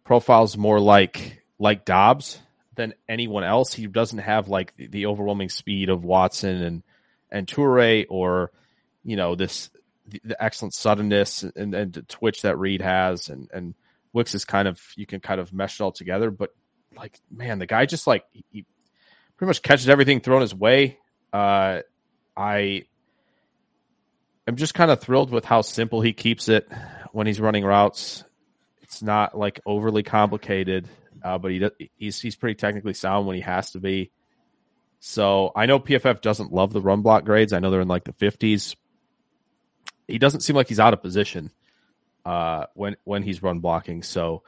profiles 0.05 0.57
more 0.57 0.81
like 0.81 1.43
like 1.59 1.85
Doubs 1.85 2.39
than 2.75 2.95
anyone 3.09 3.45
else. 3.45 3.73
He 3.73 3.87
doesn't 3.87 4.19
have 4.19 4.49
like 4.49 4.77
the, 4.77 4.87
the 4.87 5.07
overwhelming 5.07 5.49
speed 5.49 5.89
of 5.89 6.05
Watson 6.05 6.63
and 6.63 6.83
and 7.31 7.47
Toure 7.47 8.07
or 8.09 8.51
you 9.03 9.17
know 9.17 9.35
this 9.35 9.71
the, 10.07 10.21
the 10.25 10.43
excellent 10.43 10.75
suddenness 10.75 11.43
and, 11.43 11.75
and 11.75 12.09
twitch 12.09 12.43
that 12.43 12.59
Reed 12.59 12.83
has 12.83 13.29
and 13.29 13.49
and 13.53 13.75
Wicks 14.13 14.35
is 14.35 14.45
kind 14.45 14.69
of 14.69 14.81
you 14.97 15.07
can 15.07 15.21
kind 15.21 15.41
of 15.41 15.53
mesh 15.53 15.81
it 15.81 15.83
all 15.83 15.93
together. 15.93 16.31
But 16.31 16.51
like 16.97 17.19
man, 17.31 17.59
the 17.59 17.67
guy 17.67 17.87
just 17.87 18.07
like 18.07 18.25
he, 18.33 18.45
he 18.51 18.67
pretty 19.37 19.49
much 19.49 19.63
catches 19.63 19.89
everything 19.89 20.21
thrown 20.21 20.41
his 20.41 20.55
way. 20.55 20.99
Uh, 21.33 21.81
I 22.37 22.85
am 24.47 24.57
just 24.57 24.75
kind 24.75 24.91
of 24.91 25.01
thrilled 25.01 25.31
with 25.31 25.45
how 25.45 25.63
simple 25.63 26.01
he 26.01 26.13
keeps 26.13 26.49
it 26.49 26.69
when 27.13 27.27
he's 27.27 27.41
running 27.41 27.65
routes. 27.65 28.25
It's 28.83 29.03
not 29.03 29.37
like 29.37 29.61
overly 29.67 30.03
complicated, 30.03 30.89
uh, 31.23 31.39
but 31.39 31.51
he 31.51 31.69
he's 31.97 32.21
he's 32.21 32.37
pretty 32.37 32.55
technically 32.55 32.95
sound 32.95 33.27
when 33.27 33.37
he 33.37 33.43
has 33.43 33.73
to 33.73 33.81
be. 33.81 34.11
So 35.01 35.53
I 35.55 35.67
know 35.67 35.81
PFF 35.81 36.21
doesn't 36.21 36.53
love 36.53 36.73
the 36.73 36.81
run 36.81 37.03
block 37.03 37.25
grades. 37.25 37.53
I 37.53 37.59
know 37.59 37.71
they're 37.71 37.81
in 37.81 37.89
like 37.89 38.05
the 38.05 38.13
fifties. 38.13 38.77
He 40.09 40.19
doesn't 40.19 40.41
seem 40.41 40.57
like 40.57 40.69
he's 40.69 40.81
out 40.81 40.93
of 40.95 41.03
position 41.03 41.51
uh, 42.25 42.67
when 42.75 42.97
when 43.05 43.23
he's 43.23 43.43
run 43.43 43.61
blocking. 43.61 44.03
So, 44.03 44.43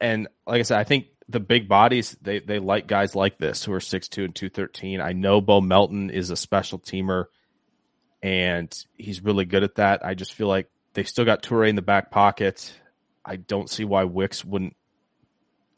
and 0.00 0.28
like 0.46 0.60
I 0.60 0.62
said, 0.62 0.78
I 0.78 0.84
think 0.84 1.06
the 1.28 1.40
big 1.40 1.68
bodies 1.68 2.16
they 2.20 2.40
they 2.40 2.58
like 2.58 2.86
guys 2.86 3.14
like 3.14 3.38
this 3.38 3.64
who 3.64 3.72
are 3.72 3.80
six 3.80 4.08
two 4.08 4.24
and 4.24 4.34
two 4.34 4.48
thirteen. 4.48 5.00
I 5.00 5.12
know 5.12 5.40
Bo 5.40 5.60
Melton 5.60 6.10
is 6.10 6.30
a 6.30 6.36
special 6.36 6.78
teamer, 6.78 7.26
and 8.22 8.84
he's 8.96 9.22
really 9.22 9.44
good 9.44 9.62
at 9.62 9.76
that. 9.76 10.04
I 10.04 10.14
just 10.14 10.34
feel 10.34 10.48
like 10.48 10.68
they've 10.94 11.08
still 11.08 11.24
got 11.24 11.42
Toure 11.42 11.68
in 11.68 11.76
the 11.76 11.82
back 11.82 12.10
pocket. 12.10 12.72
I 13.24 13.36
don't 13.36 13.70
see 13.70 13.84
why 13.84 14.04
Wicks 14.04 14.44
wouldn't 14.44 14.76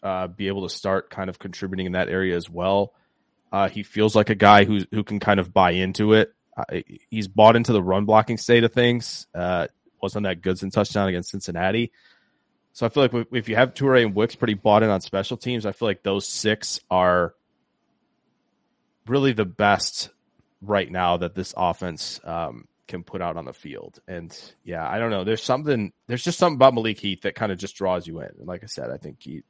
uh, 0.03 0.27
be 0.29 0.49
able 0.49 0.69
to 0.69 0.75
start 0.75 1.11
kind 1.11 1.31
of 1.31 1.39
contributing 1.39 1.87
in 1.87 1.93
that 1.93 2.09
area 2.09 2.37
as 2.37 2.51
well. 2.51 2.95
Uh, 3.53 3.69
he 3.69 3.83
feels 3.83 4.17
like 4.17 4.31
a 4.31 4.35
guy 4.35 4.65
who 4.65 4.81
who 4.91 5.05
can 5.05 5.21
kind 5.21 5.39
of 5.39 5.53
buy 5.53 5.73
into 5.73 6.15
it. 6.15 6.33
Uh, 6.57 6.81
he's 7.11 7.29
bought 7.29 7.57
into 7.57 7.73
the 7.73 7.83
run 7.83 8.05
blocking 8.05 8.39
state 8.39 8.65
of 8.65 8.73
things. 8.73 9.27
Uh, 9.35 9.67
wasn't 10.03 10.25
that 10.25 10.43
Goodson 10.43 10.71
touchdown 10.71 11.09
against 11.09 11.31
Cincinnati. 11.31 11.93
So 12.73 12.87
I 12.87 12.89
feel 12.89 13.03
like 13.05 13.27
if 13.33 13.49
you 13.49 13.57
have 13.57 13.75
Toure 13.75 14.03
and 14.03 14.15
Wicks 14.15 14.35
pretty 14.35 14.55
bought 14.55 14.83
in 14.83 14.91
on 14.91 15.01
special 15.01 15.37
teams, 15.37 15.67
I 15.67 15.73
feel 15.73 15.87
like 15.87 16.03
those 16.03 16.27
six 16.27 16.81
are 16.91 17.35
really 19.07 19.33
the 19.33 19.45
best 19.45 20.11
right 20.63 20.91
now 20.91 21.19
that 21.19 21.35
this 21.35 21.53
offense 21.57 22.21
um, 22.25 22.67
can 22.87 23.03
put 23.03 23.21
out 23.21 23.37
on 23.37 23.45
the 23.45 23.53
field. 23.53 23.99
And 24.07 24.37
yeah, 24.65 24.89
I 24.89 24.99
don't 24.99 25.11
know. 25.11 25.25
There's 25.25 25.43
something. 25.43 25.93
There's 26.07 26.25
just 26.25 26.39
something 26.39 26.57
about 26.57 26.75
Malik 26.75 26.99
Heath 26.99 27.23
that 27.23 27.35
kind 27.35 27.53
of 27.53 27.59
just 27.59 27.77
draws 27.77 28.07
you 28.07 28.21
in. 28.21 28.31
And 28.39 28.47
like 28.47 28.63
I 28.63 28.67
said, 28.67 28.91
I 28.91 28.97
think 28.97 29.19
he 29.21 29.43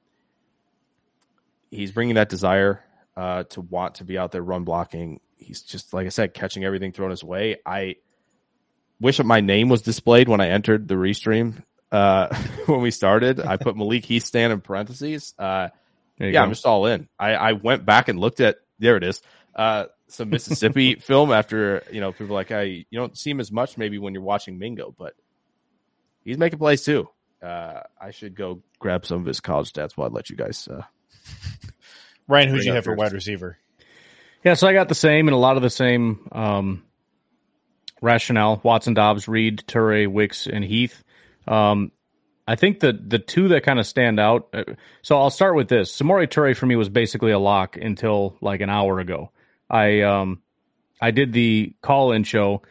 he's 1.70 1.92
bringing 1.92 2.16
that 2.16 2.28
desire 2.28 2.84
uh, 3.16 3.44
to 3.44 3.60
want 3.60 3.96
to 3.96 4.04
be 4.04 4.18
out 4.18 4.32
there 4.32 4.42
run 4.42 4.64
blocking. 4.64 5.20
He's 5.36 5.62
just 5.62 5.92
like 5.92 6.06
I 6.06 6.10
said, 6.10 6.34
catching 6.34 6.64
everything 6.64 6.92
thrown 6.92 7.10
his 7.10 7.24
way. 7.24 7.56
I 7.66 7.96
wish 9.00 9.22
my 9.22 9.40
name 9.40 9.68
was 9.68 9.82
displayed 9.82 10.28
when 10.28 10.40
I 10.40 10.48
entered 10.48 10.86
the 10.86 10.94
restream 10.94 11.62
uh, 11.90 12.34
when 12.66 12.80
we 12.80 12.90
started. 12.90 13.40
I 13.40 13.56
put 13.56 13.76
Malik 13.76 14.04
Heath 14.04 14.24
stand 14.24 14.52
in 14.52 14.60
parentheses. 14.60 15.34
Uh, 15.38 15.68
yeah, 16.18 16.30
go. 16.30 16.42
I'm 16.42 16.50
just 16.50 16.66
all 16.66 16.86
in. 16.86 17.08
I, 17.18 17.34
I 17.34 17.52
went 17.52 17.84
back 17.84 18.08
and 18.08 18.18
looked 18.18 18.40
at 18.40 18.58
there 18.78 18.96
it 18.96 19.04
is. 19.04 19.20
Uh, 19.54 19.86
some 20.12 20.30
Mississippi 20.30 20.94
film 21.00 21.32
after 21.32 21.82
you 21.90 22.00
know 22.00 22.12
people 22.12 22.34
like 22.34 22.50
I 22.50 22.62
you 22.62 22.84
don't 22.92 23.16
see 23.16 23.30
him 23.30 23.40
as 23.40 23.50
much 23.50 23.78
maybe 23.78 23.98
when 23.98 24.14
you're 24.14 24.22
watching 24.22 24.58
Mingo, 24.58 24.94
but 24.96 25.14
he's 26.24 26.38
making 26.38 26.58
plays 26.58 26.82
too. 26.82 27.08
Uh, 27.42 27.80
I 28.00 28.12
should 28.12 28.36
go 28.36 28.62
grab 28.78 29.04
some 29.04 29.20
of 29.20 29.26
his 29.26 29.40
college 29.40 29.72
stats 29.72 29.92
while 29.96 30.08
I 30.08 30.12
let 30.12 30.30
you 30.30 30.36
guys. 30.36 30.68
Uh, 30.68 30.82
Ryan, 32.28 32.48
who'd 32.50 32.64
you 32.64 32.72
have 32.72 32.84
for 32.84 32.94
wide 32.94 33.12
receiver? 33.12 33.58
Yeah, 34.44 34.54
so 34.54 34.66
I 34.66 34.72
got 34.72 34.88
the 34.88 34.94
same 34.94 35.28
and 35.28 35.34
a 35.34 35.38
lot 35.38 35.56
of 35.56 35.62
the 35.62 35.70
same 35.70 36.28
um, 36.32 36.84
rationale: 38.00 38.60
Watson, 38.62 38.94
Doubs, 38.94 39.28
Reed, 39.28 39.64
Toure, 39.66 40.06
Wicks, 40.06 40.46
and 40.46 40.64
Heath. 40.64 41.02
Um, 41.46 41.90
I 42.46 42.56
think 42.56 42.80
the 42.80 42.92
the 42.92 43.18
two 43.18 43.48
that 43.48 43.62
kind 43.64 43.78
of 43.78 43.86
stand 43.86 44.20
out. 44.20 44.48
Uh, 44.52 44.64
so 45.02 45.18
I'll 45.18 45.30
start 45.30 45.54
with 45.54 45.68
this. 45.68 45.96
Samori 45.96 46.28
Toure 46.28 46.56
for 46.56 46.66
me 46.66 46.76
was 46.76 46.88
basically 46.88 47.32
a 47.32 47.38
lock 47.38 47.76
until 47.76 48.36
like 48.40 48.60
an 48.60 48.70
hour 48.70 49.00
ago. 49.00 49.30
I 49.72 50.02
um 50.02 50.42
I 51.00 51.10
did 51.10 51.32
the 51.32 51.74
call 51.82 52.12
in 52.12 52.24
show. 52.24 52.62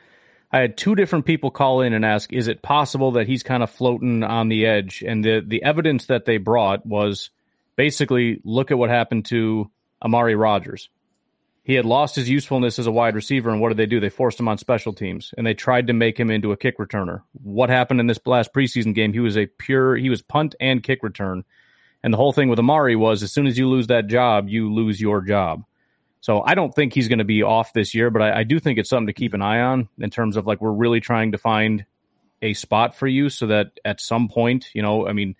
I 0.53 0.59
had 0.59 0.77
two 0.77 0.95
different 0.95 1.25
people 1.25 1.51
call 1.51 1.81
in 1.81 1.93
and 1.93 2.05
ask, 2.05 2.31
"Is 2.31 2.47
it 2.47 2.61
possible 2.61 3.13
that 3.13 3.27
he's 3.27 3.43
kind 3.43 3.63
of 3.63 3.71
floating 3.71 4.23
on 4.23 4.49
the 4.49 4.65
edge?" 4.67 5.03
And 5.05 5.23
the 5.25 5.43
the 5.45 5.63
evidence 5.63 6.05
that 6.07 6.25
they 6.25 6.37
brought 6.37 6.85
was 6.85 7.29
basically 7.75 8.41
look 8.43 8.71
at 8.71 8.77
what 8.77 8.89
happened 8.89 9.25
to 9.25 9.71
Amari 10.03 10.35
Rodgers. 10.35 10.89
he 11.63 11.75
had 11.75 11.85
lost 11.85 12.15
his 12.15 12.29
usefulness 12.29 12.79
as 12.79 12.87
a 12.87 12.91
wide 12.91 13.15
receiver, 13.15 13.49
and 13.51 13.61
what 13.61 13.69
did 13.69 13.77
they 13.77 13.85
do? 13.85 13.99
They 13.99 14.09
forced 14.09 14.39
him 14.39 14.47
on 14.47 14.57
special 14.57 14.93
teams, 14.93 15.33
and 15.37 15.45
they 15.45 15.53
tried 15.53 15.87
to 15.87 15.93
make 15.93 16.19
him 16.19 16.31
into 16.31 16.51
a 16.51 16.57
kick 16.57 16.77
returner. 16.79 17.21
What 17.33 17.69
happened 17.69 17.99
in 17.99 18.07
this 18.07 18.19
last 18.25 18.53
preseason 18.53 18.95
game? 18.95 19.13
He 19.13 19.19
was 19.19 19.37
a 19.37 19.45
pure, 19.45 19.95
he 19.95 20.09
was 20.09 20.21
punt 20.23 20.55
and 20.59 20.81
kick 20.81 21.03
return, 21.03 21.43
and 22.03 22.11
the 22.11 22.17
whole 22.17 22.33
thing 22.33 22.49
with 22.49 22.59
Amari 22.59 22.95
was 22.95 23.21
as 23.21 23.31
soon 23.31 23.45
as 23.45 23.57
you 23.59 23.69
lose 23.69 23.87
that 23.87 24.07
job, 24.07 24.49
you 24.49 24.73
lose 24.73 24.99
your 24.99 25.21
job. 25.21 25.63
So 26.21 26.41
I 26.41 26.53
don't 26.53 26.73
think 26.73 26.93
he's 26.93 27.07
going 27.07 27.19
to 27.19 27.25
be 27.25 27.43
off 27.43 27.73
this 27.73 27.93
year, 27.93 28.09
but 28.11 28.21
I, 28.21 28.39
I 28.39 28.43
do 28.43 28.59
think 28.59 28.77
it's 28.77 28.89
something 28.89 29.07
to 29.07 29.13
keep 29.13 29.33
an 29.33 29.41
eye 29.41 29.59
on 29.59 29.89
in 29.99 30.09
terms 30.11 30.37
of 30.37 30.45
like 30.45 30.61
we're 30.61 30.71
really 30.71 31.01
trying 31.01 31.33
to 31.33 31.37
find 31.37 31.85
a 32.41 32.53
spot 32.53 32.95
for 32.95 33.07
you 33.07 33.29
so 33.29 33.47
that 33.47 33.79
at 33.83 33.99
some 33.99 34.27
point, 34.27 34.69
you 34.73 34.81
know, 34.81 35.07
I 35.07 35.13
mean, 35.13 35.35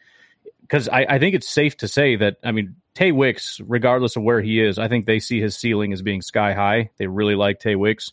because 0.61 0.89
I, 0.89 1.05
I 1.07 1.19
think 1.19 1.35
it's 1.35 1.49
safe 1.49 1.77
to 1.77 1.87
say 1.87 2.15
that 2.15 2.37
I 2.43 2.51
mean 2.51 2.75
Tay 2.95 3.11
Wicks, 3.11 3.61
regardless 3.65 4.15
of 4.15 4.23
where 4.23 4.41
he 4.41 4.59
is, 4.59 4.79
I 4.79 4.87
think 4.87 5.05
they 5.05 5.19
see 5.19 5.39
his 5.39 5.55
ceiling 5.55 5.93
as 5.93 6.01
being 6.01 6.21
sky 6.21 6.53
high. 6.53 6.89
They 6.97 7.07
really 7.07 7.35
like 7.35 7.59
Tay 7.59 7.75
Wicks. 7.75 8.11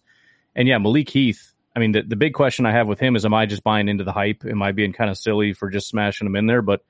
And 0.54 0.68
yeah, 0.68 0.78
Malik 0.78 1.08
Heath, 1.08 1.54
I 1.74 1.80
mean, 1.80 1.92
the, 1.92 2.02
the 2.02 2.16
big 2.16 2.34
question 2.34 2.66
I 2.66 2.72
have 2.72 2.88
with 2.88 3.00
him 3.00 3.16
is 3.16 3.24
am 3.24 3.34
I 3.34 3.46
just 3.46 3.64
buying 3.64 3.88
into 3.88 4.04
the 4.04 4.12
hype? 4.12 4.44
Am 4.44 4.62
I 4.62 4.72
being 4.72 4.92
kind 4.92 5.10
of 5.10 5.16
silly 5.16 5.52
for 5.52 5.70
just 5.70 5.88
smashing 5.88 6.26
him 6.26 6.36
in 6.36 6.46
there? 6.46 6.62
But 6.62 6.84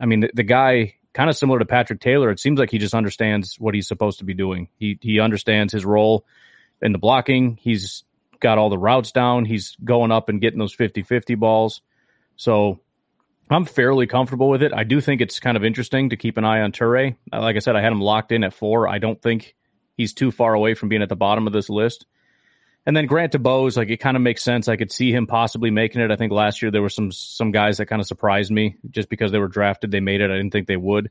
I 0.00 0.06
mean, 0.06 0.20
the, 0.20 0.30
the 0.32 0.42
guy, 0.42 0.94
kind 1.12 1.30
of 1.30 1.36
similar 1.36 1.58
to 1.58 1.64
Patrick 1.64 2.00
Taylor, 2.00 2.30
it 2.30 2.40
seems 2.40 2.58
like 2.58 2.70
he 2.70 2.78
just 2.78 2.94
understands 2.94 3.56
what 3.58 3.74
he's 3.74 3.88
supposed 3.88 4.18
to 4.18 4.24
be 4.24 4.34
doing. 4.34 4.68
He, 4.78 4.98
he 5.00 5.20
understands 5.20 5.72
his 5.72 5.84
role 5.84 6.24
in 6.80 6.92
the 6.92 6.98
blocking. 6.98 7.58
He's 7.60 8.04
got 8.40 8.58
all 8.58 8.70
the 8.70 8.78
routes 8.78 9.12
down. 9.12 9.44
He's 9.44 9.76
going 9.84 10.10
up 10.10 10.28
and 10.28 10.40
getting 10.40 10.58
those 10.58 10.74
50 10.74 11.02
50 11.02 11.34
balls. 11.36 11.80
So 12.36 12.80
I'm 13.50 13.64
fairly 13.64 14.06
comfortable 14.06 14.48
with 14.48 14.62
it. 14.62 14.72
I 14.74 14.84
do 14.84 15.00
think 15.00 15.20
it's 15.20 15.40
kind 15.40 15.56
of 15.56 15.64
interesting 15.64 16.10
to 16.10 16.16
keep 16.16 16.36
an 16.36 16.44
eye 16.44 16.60
on 16.60 16.72
Toure. 16.72 17.16
Like 17.32 17.56
I 17.56 17.60
said, 17.60 17.76
I 17.76 17.82
had 17.82 17.92
him 17.92 18.00
locked 18.00 18.32
in 18.32 18.44
at 18.44 18.54
four. 18.54 18.88
I 18.88 18.98
don't 18.98 19.20
think 19.20 19.54
he's 19.96 20.14
too 20.14 20.30
far 20.30 20.54
away 20.54 20.74
from 20.74 20.88
being 20.88 21.02
at 21.02 21.08
the 21.08 21.16
bottom 21.16 21.46
of 21.46 21.52
this 21.52 21.68
list. 21.68 22.06
And 22.84 22.96
then 22.96 23.06
Grant 23.06 23.32
DuBose, 23.32 23.76
like 23.76 23.90
it 23.90 23.98
kind 23.98 24.16
of 24.16 24.22
makes 24.22 24.42
sense. 24.42 24.68
I 24.68 24.76
could 24.76 24.90
see 24.90 25.12
him 25.12 25.26
possibly 25.26 25.70
making 25.70 26.00
it. 26.00 26.10
I 26.10 26.16
think 26.16 26.32
last 26.32 26.62
year 26.62 26.70
there 26.70 26.82
were 26.82 26.88
some 26.88 27.12
some 27.12 27.52
guys 27.52 27.78
that 27.78 27.86
kind 27.86 28.00
of 28.00 28.06
surprised 28.06 28.50
me 28.50 28.76
just 28.90 29.08
because 29.08 29.30
they 29.30 29.38
were 29.38 29.48
drafted, 29.48 29.90
they 29.90 30.00
made 30.00 30.20
it. 30.20 30.30
I 30.30 30.36
didn't 30.36 30.52
think 30.52 30.66
they 30.66 30.76
would. 30.76 31.10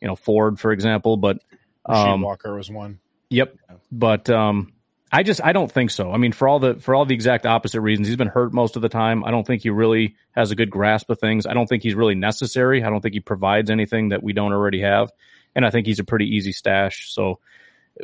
You 0.00 0.08
know, 0.08 0.16
Ford, 0.16 0.58
for 0.58 0.72
example, 0.72 1.18
but 1.18 1.42
um, 1.84 2.22
Walker 2.22 2.54
was 2.54 2.70
one. 2.70 3.00
Yep. 3.28 3.54
But 3.92 4.30
um, 4.30 4.72
I 5.12 5.22
just 5.22 5.42
I 5.42 5.52
don't 5.52 5.70
think 5.70 5.90
so. 5.90 6.12
I 6.12 6.16
mean, 6.16 6.32
for 6.32 6.48
all 6.48 6.58
the 6.58 6.74
for 6.74 6.94
all 6.94 7.04
the 7.04 7.14
exact 7.14 7.44
opposite 7.44 7.80
reasons, 7.80 8.08
he's 8.08 8.16
been 8.16 8.28
hurt 8.28 8.54
most 8.54 8.76
of 8.76 8.82
the 8.82 8.88
time. 8.88 9.24
I 9.24 9.30
don't 9.30 9.46
think 9.46 9.62
he 9.62 9.70
really 9.70 10.16
has 10.32 10.52
a 10.52 10.54
good 10.54 10.70
grasp 10.70 11.10
of 11.10 11.18
things. 11.18 11.46
I 11.46 11.52
don't 11.52 11.66
think 11.66 11.82
he's 11.82 11.94
really 11.94 12.14
necessary. 12.14 12.84
I 12.84 12.90
don't 12.90 13.00
think 13.00 13.14
he 13.14 13.20
provides 13.20 13.70
anything 13.70 14.10
that 14.10 14.22
we 14.22 14.32
don't 14.32 14.52
already 14.52 14.80
have, 14.82 15.10
and 15.54 15.66
I 15.66 15.70
think 15.70 15.86
he's 15.86 15.98
a 15.98 16.04
pretty 16.04 16.36
easy 16.36 16.52
stash. 16.52 17.12
So 17.12 17.40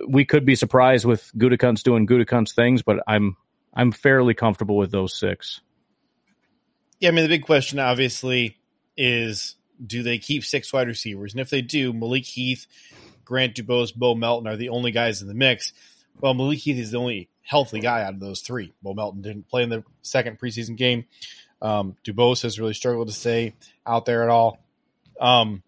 we 0.07 0.25
could 0.25 0.45
be 0.45 0.55
surprised 0.55 1.05
with 1.05 1.31
Gutekunst 1.37 1.83
doing 1.83 2.07
Gutekunst 2.07 2.55
things, 2.55 2.83
but 2.83 3.03
I'm 3.07 3.37
I'm 3.75 3.93
fairly 3.93 4.35
comfortable 4.35 4.77
with 4.77 4.91
those 4.91 5.19
six. 5.19 5.61
Yeah, 7.01 7.11
I 7.11 7.13
mean 7.13 7.25
the 7.25 7.29
big 7.29 7.45
question 7.45 7.79
obviously 7.79 8.59
is 8.97 9.57
do 9.85 10.03
they 10.03 10.19
keep 10.19 10.45
six 10.45 10.73
wide 10.73 10.89
receivers, 10.89 11.33
and 11.33 11.41
if 11.41 11.51
they 11.51 11.63
do, 11.63 11.93
Malik 11.93 12.25
Heath, 12.25 12.67
Grant 13.25 13.55
DuBose, 13.55 13.95
Bo 13.95 14.15
Melton 14.15 14.49
are 14.49 14.57
the 14.57 14.71
only 14.71 14.91
guys 14.91 15.23
in 15.23 15.29
the 15.29 15.35
mix 15.35 15.73
well, 16.21 16.35
Malik 16.35 16.59
Heath 16.59 16.79
is 16.79 16.91
the 16.91 16.99
only 16.99 17.29
healthy 17.43 17.81
guy 17.81 18.03
out 18.03 18.15
of 18.15 18.21
those 18.21 18.41
three. 18.41 18.73
Bo 18.83 18.95
Melton 18.95 19.23
didn't 19.23 19.49
play 19.49 19.63
in 19.63 19.69
the 19.69 19.85
second 20.03 20.39
preseason 20.39 20.77
game. 20.77 21.05
Um, 21.61 21.97
DuBose 22.05 22.43
has 22.43 22.59
really 22.59 22.75
struggled 22.75 23.09
to 23.09 23.15
stay 23.15 23.55
out 23.87 24.05
there 24.05 24.23
at 24.23 24.29
all. 24.29 24.59
Um, 25.21 25.63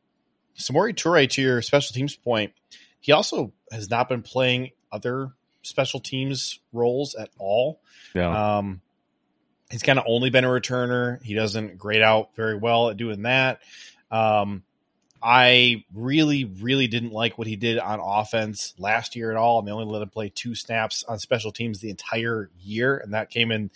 Samori 0.58 0.94
Toure, 0.94 1.28
to 1.30 1.42
your 1.42 1.62
special 1.62 1.94
teams 1.94 2.16
point, 2.16 2.52
he 3.00 3.12
also 3.12 3.52
has 3.72 3.90
not 3.90 4.08
been 4.08 4.22
playing 4.22 4.70
other 4.90 5.32
special 5.62 6.00
teams 6.00 6.60
roles 6.72 7.14
at 7.14 7.30
all. 7.38 7.80
Yeah. 8.14 8.58
Um, 8.58 8.80
he's 9.70 9.82
kind 9.82 9.98
of 9.98 10.04
only 10.08 10.30
been 10.30 10.44
a 10.44 10.48
returner. 10.48 11.22
He 11.22 11.34
doesn't 11.34 11.78
grade 11.78 12.02
out 12.02 12.34
very 12.34 12.56
well 12.56 12.90
at 12.90 12.96
doing 12.96 13.22
that. 13.22 13.60
Um, 14.10 14.62
I 15.22 15.84
really, 15.92 16.44
really 16.44 16.86
didn't 16.86 17.12
like 17.12 17.38
what 17.38 17.46
he 17.46 17.56
did 17.56 17.78
on 17.78 18.00
offense 18.00 18.74
last 18.78 19.16
year 19.16 19.30
at 19.30 19.36
all. 19.36 19.58
And 19.58 19.66
they 19.66 19.72
only 19.72 19.86
let 19.86 20.02
him 20.02 20.10
play 20.10 20.28
two 20.28 20.54
snaps 20.54 21.04
on 21.04 21.18
special 21.18 21.50
teams 21.50 21.80
the 21.80 21.90
entire 21.90 22.50
year, 22.60 22.96
and 22.96 23.14
that 23.14 23.30
came 23.30 23.50
in 23.50 23.70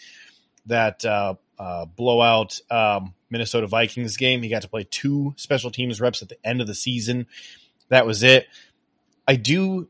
that 0.66 1.04
uh, 1.04 1.34
uh, 1.58 1.86
blowout 1.86 2.60
um, 2.70 3.14
Minnesota 3.28 3.66
Vikings 3.66 4.16
game. 4.16 4.42
He 4.42 4.48
got 4.48 4.62
to 4.62 4.68
play 4.68 4.84
two 4.84 5.34
special 5.36 5.72
teams 5.72 6.00
reps 6.00 6.22
at 6.22 6.28
the 6.28 6.38
end 6.46 6.60
of 6.60 6.68
the 6.68 6.74
season. 6.74 7.26
That 7.88 8.06
was 8.06 8.22
it. 8.22 8.46
I 9.26 9.36
do 9.36 9.88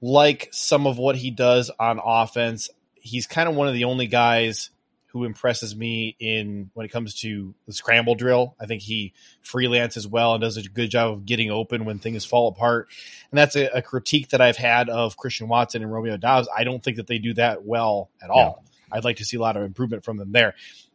like 0.00 0.48
some 0.52 0.86
of 0.86 0.98
what 0.98 1.16
he 1.16 1.30
does 1.30 1.70
on 1.78 2.00
offense. 2.04 2.70
He's 2.94 3.26
kind 3.26 3.48
of 3.48 3.54
one 3.54 3.68
of 3.68 3.74
the 3.74 3.84
only 3.84 4.06
guys 4.06 4.70
who 5.12 5.24
impresses 5.24 5.76
me 5.76 6.16
in 6.18 6.70
when 6.72 6.86
it 6.86 6.88
comes 6.88 7.14
to 7.20 7.54
the 7.66 7.72
scramble 7.72 8.14
drill. 8.14 8.56
I 8.58 8.64
think 8.64 8.80
he 8.80 9.12
freelances 9.44 10.06
well 10.06 10.34
and 10.34 10.40
does 10.40 10.56
a 10.56 10.62
good 10.62 10.90
job 10.90 11.12
of 11.12 11.26
getting 11.26 11.50
open 11.50 11.84
when 11.84 11.98
things 11.98 12.24
fall 12.24 12.48
apart. 12.48 12.88
And 13.30 13.38
that's 13.38 13.54
a, 13.54 13.66
a 13.66 13.82
critique 13.82 14.30
that 14.30 14.40
I've 14.40 14.56
had 14.56 14.88
of 14.88 15.18
Christian 15.18 15.48
Watson 15.48 15.82
and 15.82 15.92
Romeo 15.92 16.16
Doubs. 16.16 16.48
I 16.56 16.64
don't 16.64 16.82
think 16.82 16.96
that 16.96 17.06
they 17.06 17.18
do 17.18 17.34
that 17.34 17.62
well 17.62 18.08
at 18.22 18.30
all. 18.30 18.64
Yeah. 18.64 18.96
I'd 18.96 19.04
like 19.04 19.18
to 19.18 19.24
see 19.24 19.36
a 19.36 19.40
lot 19.40 19.56
of 19.56 19.64
improvement 19.64 20.02
from 20.02 20.16
them 20.16 20.32
there. 20.32 20.54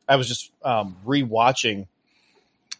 I 0.09 0.15
was 0.15 0.27
just 0.27 0.51
um, 0.63 0.97
rewatching 1.05 1.87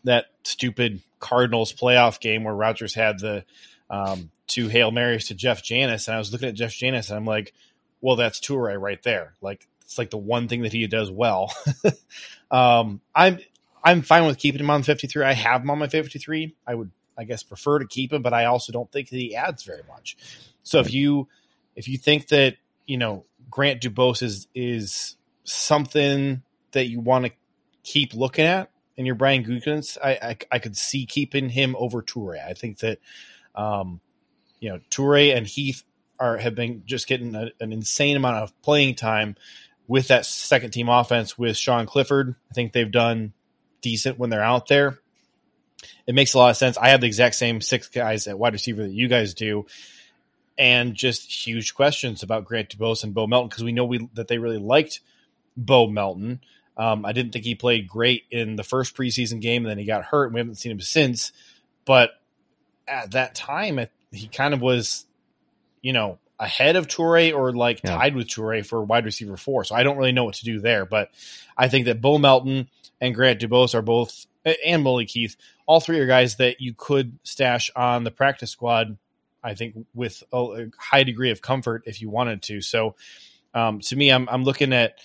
that 0.06 0.26
stupid 0.44 1.02
Cardinals 1.20 1.72
playoff 1.72 2.20
game 2.20 2.46
where 2.46 2.56
Rodgers 2.56 2.96
had 2.96 3.20
the 3.20 3.46
um, 3.89 4.32
two 4.47 4.67
Hail 4.67 4.91
Marys 4.91 5.28
to 5.28 5.36
Jeff 5.36 5.63
Janis, 5.63 6.08
and 6.08 6.15
I 6.15 6.19
was 6.19 6.32
looking 6.32 6.50
at 6.50 6.56
Jeff 6.56 6.73
Janis, 6.73 7.10
and 7.10 7.17
I'm 7.17 7.26
like, 7.26 7.54
well, 8.02 8.15
that's 8.15 8.39
Toure 8.39 8.80
right 8.80 9.02
there. 9.04 9.34
Like 9.41 9.67
it's 9.82 9.97
like 9.97 10.10
the 10.10 10.17
one 10.17 10.47
thing 10.47 10.63
that 10.63 10.73
he 10.73 10.86
does 10.88 11.10
well. 11.10 11.54
um, 12.52 13.02
I'm 13.15 13.39
I'm 13.84 14.02
fine 14.02 14.26
with 14.26 14.38
keeping 14.38 14.60
him 14.60 14.69
on 14.69 14.84
53. 14.84 15.23
I 15.23 15.34
have 15.34 15.62
him 15.62 15.69
on 15.69 15.80
my 15.80 15.88
53. 15.88 16.56
I 16.65 16.76
would 16.76 16.91
I 17.17 17.23
guess 17.23 17.43
prefer 17.43 17.80
to 17.80 17.88
keep 17.88 18.13
him, 18.13 18.21
but 18.21 18.34
I 18.34 18.45
also 18.45 18.71
don't 18.71 18.91
think 18.91 19.10
that 19.10 19.17
he 19.17 19.36
adds 19.36 19.63
very 19.63 19.84
much. 19.88 20.17
So 20.63 20.80
if 20.80 20.93
you 20.93 21.28
if 21.76 21.88
you 21.88 21.97
think 21.97 22.28
that 22.28 22.58
you 22.86 22.97
know 22.97 23.26
Grant 23.50 23.82
Dubose 23.82 24.21
is 24.21 24.47
is 24.54 25.15
something 25.43 26.43
that 26.71 26.88
you 26.88 27.00
want 27.00 27.26
to 27.26 27.32
keep 27.84 28.13
looking 28.13 28.45
at 28.45 28.69
in 28.97 29.06
your 29.06 29.15
Brian 29.15 29.45
Gutekunst, 29.45 29.97
I, 30.04 30.12
I, 30.12 30.38
I 30.52 30.60
could 30.60 30.76
see 30.76 31.06
keeping 31.06 31.50
him 31.50 31.76
over 31.80 32.02
Toure. 32.02 32.43
I 32.45 32.54
think 32.54 32.80
that 32.80 33.00
um, 33.58 34.00
you 34.60 34.70
know 34.70 34.80
Toure 34.89 35.36
and 35.36 35.46
Heath 35.46 35.84
are 36.20 36.38
have 36.38 36.56
been 36.56 36.84
just 36.86 37.08
getting 37.08 37.36
a, 37.36 37.52
an 37.60 37.74
insane 37.74 38.15
amount 38.15 38.38
of 38.38 38.62
playing 38.62 38.96
time 38.96 39.36
with 39.88 40.08
that 40.10 40.26
second 40.26 40.72
team 40.72 40.89
offense 40.89 41.38
with 41.38 41.58
Sean 41.58 41.86
Clifford. 41.86 42.36
I 42.50 42.54
think 42.54 42.72
they've 42.72 42.91
done 42.91 43.34
decent 43.82 44.17
when 44.17 44.30
they're 44.30 44.43
out 44.43 44.67
there. 44.67 45.00
It 46.06 46.15
makes 46.15 46.34
a 46.34 46.38
lot 46.38 46.50
of 46.50 46.58
sense. 46.58 46.78
I 46.78 46.89
have 46.89 47.02
the 47.02 47.08
exact 47.08 47.36
same 47.36 47.62
six 47.62 47.88
guys 47.88 48.28
at 48.28 48.39
wide 48.39 48.54
receiver 48.54 48.84
that 48.84 48.91
you 48.91 49.08
guys 49.08 49.34
do, 49.34 49.65
and 50.58 50.96
just 50.96 51.48
huge 51.48 51.74
questions 51.74 52.24
about 52.24 52.46
Grant 52.46 52.70
Dubose 52.70 53.04
and 53.04 53.13
Bo 53.13 53.28
Melton 53.28 53.50
because 53.50 53.63
we 53.63 53.72
know 53.72 53.86
we 53.86 54.08
that 54.13 54.28
they 54.28 54.38
really 54.38 54.60
liked 54.60 55.02
Bo 55.56 55.88
Melton. 55.88 56.41
Um, 56.76 57.06
I 57.06 57.12
didn't 57.12 57.32
think 57.32 57.46
he 57.46 57.56
played 57.56 57.88
great 57.88 58.24
in 58.30 58.56
the 58.56 58.63
first 58.63 58.96
preseason 58.96 59.41
game, 59.41 59.63
and 59.63 59.72
then 59.72 59.80
he 59.80 59.86
got 59.86 60.04
hurt, 60.04 60.26
and 60.26 60.34
we 60.34 60.39
haven't 60.39 60.56
seen 60.56 60.72
him 60.72 60.82
since. 60.82 61.32
But 61.86 62.12
at 62.88 63.12
that 63.12 63.36
time, 63.36 63.80
it, 63.80 63.91
he 64.12 64.28
kind 64.28 64.54
of 64.54 64.62
was, 64.62 65.06
you 65.82 65.93
know, 65.93 66.19
ahead 66.39 66.76
of 66.76 66.88
Toure 66.88 67.36
or 67.36 67.52
like 67.54 67.82
yeah. 67.84 67.95
tied 67.95 68.15
with 68.15 68.28
Toure 68.28 68.65
for 68.65 68.84
wide 68.84 69.06
receiver 69.06 69.38
four. 69.38 69.63
So 69.63 69.76
I 69.76 69.84
don't 69.84 69.97
really 69.97 70.12
know 70.12 70.23
what 70.23 70.36
to 70.36 70.45
do 70.45 70.60
there. 70.60 70.86
But 70.86 71.12
I 71.58 71.67
think 71.67 71.86
that 71.86 72.02
Bo 72.02 72.17
Melton 72.17 72.69
and 73.02 73.15
Grant 73.15 73.39
Dubose 73.41 73.76
are 73.76 73.82
both, 73.82 74.26
and 74.65 74.84
Malik 74.84 75.10
Heath, 75.10 75.36
all 75.65 75.80
three 75.80 76.00
are 76.00 76.08
guys 76.08 76.38
that 76.38 76.62
you 76.62 76.73
could 76.76 77.17
stash 77.23 77.69
on 77.76 78.04
the 78.04 78.12
practice 78.12 78.52
squad. 78.52 78.97
I 79.43 79.54
think 79.54 79.86
with 79.93 80.23
a, 80.34 80.67
high 80.78 81.04
degree 81.04 81.32
of 81.32 81.41
comfort 81.41 81.84
if 81.86 82.02
you 82.02 82.10
wanted 82.10 82.41
to. 82.43 82.62
So 82.62 82.95
um, 83.54 83.80
to 83.82 83.95
me, 83.95 84.12
I'm 84.12 84.28
I'm 84.30 84.43
looking 84.43 84.73
at 84.73 84.97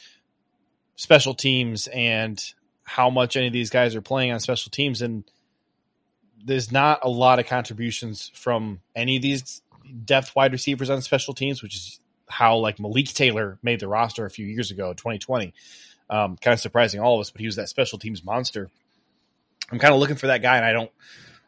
special 0.96 1.34
teams 1.34 1.86
and 1.88 2.42
how 2.84 3.10
much 3.10 3.36
any 3.36 3.46
of 3.46 3.52
these 3.52 3.70
guys 3.70 3.94
are 3.94 4.02
playing 4.02 4.32
on 4.32 4.40
special 4.40 4.70
teams 4.70 5.02
and 5.02 5.24
there's 6.44 6.72
not 6.72 7.00
a 7.02 7.08
lot 7.08 7.38
of 7.38 7.46
contributions 7.46 8.30
from 8.34 8.80
any 8.94 9.16
of 9.16 9.22
these 9.22 9.62
depth 10.04 10.34
wide 10.34 10.52
receivers 10.52 10.90
on 10.90 11.02
special 11.02 11.34
teams, 11.34 11.62
which 11.62 11.74
is 11.74 12.00
how 12.28 12.56
like 12.56 12.80
Malik 12.80 13.08
Taylor 13.08 13.58
made 13.62 13.80
the 13.80 13.88
roster 13.88 14.24
a 14.24 14.30
few 14.30 14.46
years 14.46 14.70
ago, 14.70 14.92
2020. 14.92 15.52
Um, 16.10 16.36
kind 16.36 16.52
of 16.52 16.60
surprising 16.60 17.00
all 17.00 17.14
of 17.14 17.20
us, 17.20 17.30
but 17.30 17.40
he 17.40 17.46
was 17.46 17.56
that 17.56 17.68
special 17.68 17.98
teams 17.98 18.24
monster. 18.24 18.70
I'm 19.70 19.78
kind 19.78 19.94
of 19.94 20.00
looking 20.00 20.16
for 20.16 20.26
that 20.26 20.42
guy, 20.42 20.56
and 20.56 20.66
I 20.66 20.72
don't 20.72 20.90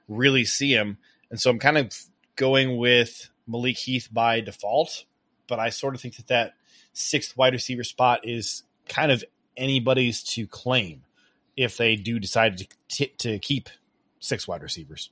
really 0.08 0.44
see 0.44 0.72
him, 0.72 0.96
and 1.30 1.40
so 1.40 1.50
I'm 1.50 1.58
kind 1.58 1.76
of 1.76 1.92
going 2.36 2.78
with 2.78 3.28
Malik 3.46 3.76
Heath 3.76 4.08
by 4.10 4.40
default. 4.40 5.04
But 5.46 5.58
I 5.58 5.68
sort 5.70 5.94
of 5.94 6.00
think 6.00 6.16
that 6.16 6.28
that 6.28 6.54
sixth 6.94 7.36
wide 7.36 7.52
receiver 7.52 7.84
spot 7.84 8.20
is 8.24 8.62
kind 8.88 9.12
of 9.12 9.22
anybody's 9.56 10.22
to 10.22 10.46
claim 10.46 11.02
if 11.56 11.76
they 11.76 11.96
do 11.96 12.18
decide 12.18 12.58
to, 12.58 12.66
t- 12.88 13.12
to 13.18 13.38
keep 13.38 13.68
six 14.24 14.48
wide 14.48 14.62
receivers. 14.62 15.10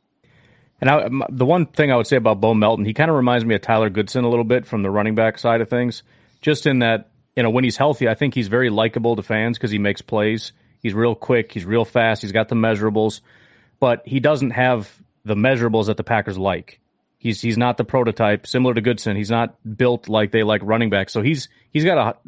And 0.81 0.91
I, 0.91 1.09
the 1.31 1.47
one 1.47 1.67
thing 1.67 1.93
I 1.93 1.97
would 1.97 2.07
say 2.07 2.17
about 2.17 2.41
Bo 2.41 2.55
Melton, 2.55 2.85
he 2.85 2.93
kind 2.93 3.09
of 3.09 3.17
reminds 3.17 3.45
me 3.45 3.55
of 3.55 3.61
Tyler 3.61 3.89
Goodson 3.89 4.25
a 4.25 4.29
little 4.29 4.45
bit 4.45 4.67
from 4.67 4.83
the 4.83 4.91
running 4.91 5.15
back 5.15 5.39
side 5.39 5.61
of 5.61 5.71
things. 5.71 6.03
Just 6.41 6.67
in 6.67 6.81
that, 6.81 7.11
you 7.37 7.43
know, 7.45 7.51
when 7.51 7.63
he's 7.63 7.77
healthy, 7.77 8.09
I 8.09 8.15
think 8.15 8.35
he's 8.35 8.49
very 8.49 8.69
likable 8.69 9.15
to 9.15 9.23
fans 9.23 9.57
because 9.57 9.71
he 9.71 9.79
makes 9.79 10.03
plays. 10.03 10.53
He's 10.83 10.95
real 10.95 11.15
quick. 11.15 11.53
He's 11.53 11.65
real 11.65 11.85
fast. 11.85 12.23
He's 12.23 12.33
got 12.33 12.49
the 12.49 12.57
measurables, 12.57 13.21
but 13.79 14.03
he 14.05 14.19
doesn't 14.19 14.51
have 14.51 14.91
the 15.25 15.37
measurables 15.37 15.87
that 15.87 15.97
the 15.97 16.05
Packers 16.05 16.37
like. 16.37 16.81
He's 17.19 17.41
he's 17.41 17.57
not 17.57 17.77
the 17.77 17.85
prototype. 17.85 18.49
Similar 18.49 18.75
to 18.75 18.81
Goodson, 18.81 19.17
he's 19.17 19.31
not 19.31 19.55
built 19.77 20.09
like 20.09 20.33
they 20.33 20.43
like 20.43 20.61
running 20.65 20.91
back. 20.91 21.09
So 21.09 21.23
he's 21.23 21.49
he's 21.71 21.85
got 21.85 21.97
a 21.97 22.19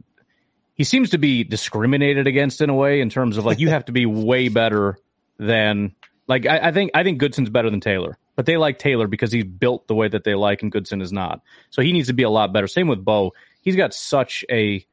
he 0.75 0.85
seems 0.85 1.11
to 1.11 1.19
be 1.19 1.43
discriminated 1.43 2.29
against 2.29 2.61
in 2.61 2.71
a 2.71 2.75
way 2.75 3.01
in 3.01 3.11
terms 3.11 3.37
of 3.37 3.45
like 3.45 3.59
you 3.59 3.71
have 3.71 3.87
to 3.87 3.93
be 3.93 4.07
way 4.07 4.49
better 4.49 4.97
than 5.39 5.97
like 6.27 6.47
I, 6.47 6.69
I 6.69 6.73
think 6.73 6.93
I 6.95 7.03
think 7.03 7.21
Goodson's 7.21 7.51
better 7.51 7.71
than 7.71 7.81
Taylor 7.81 8.19
but 8.37 8.47
they 8.47 8.57
like 8.57 8.79
Taylor 8.79 9.07
because 9.07 9.33
he's 9.33 9.45
built 9.45 9.87
the 9.87 9.95
way 9.95 10.09
that 10.09 10.25
they 10.25 10.35
like, 10.35 10.63
and 10.63 10.73
Goodson 10.73 11.01
is 11.01 11.13
not. 11.13 11.41
So 11.71 11.83
he 11.83 11.93
needs 11.93 12.09
to 12.09 12.15
be 12.15 12.25
a 12.25 12.31
lot 12.31 12.53
better. 12.53 12.67
Same 12.67 12.89
with 12.89 13.05
Bo. 13.05 13.33
He's 13.61 13.77
got 13.77 13.95
such 13.95 14.45
a 14.51 14.85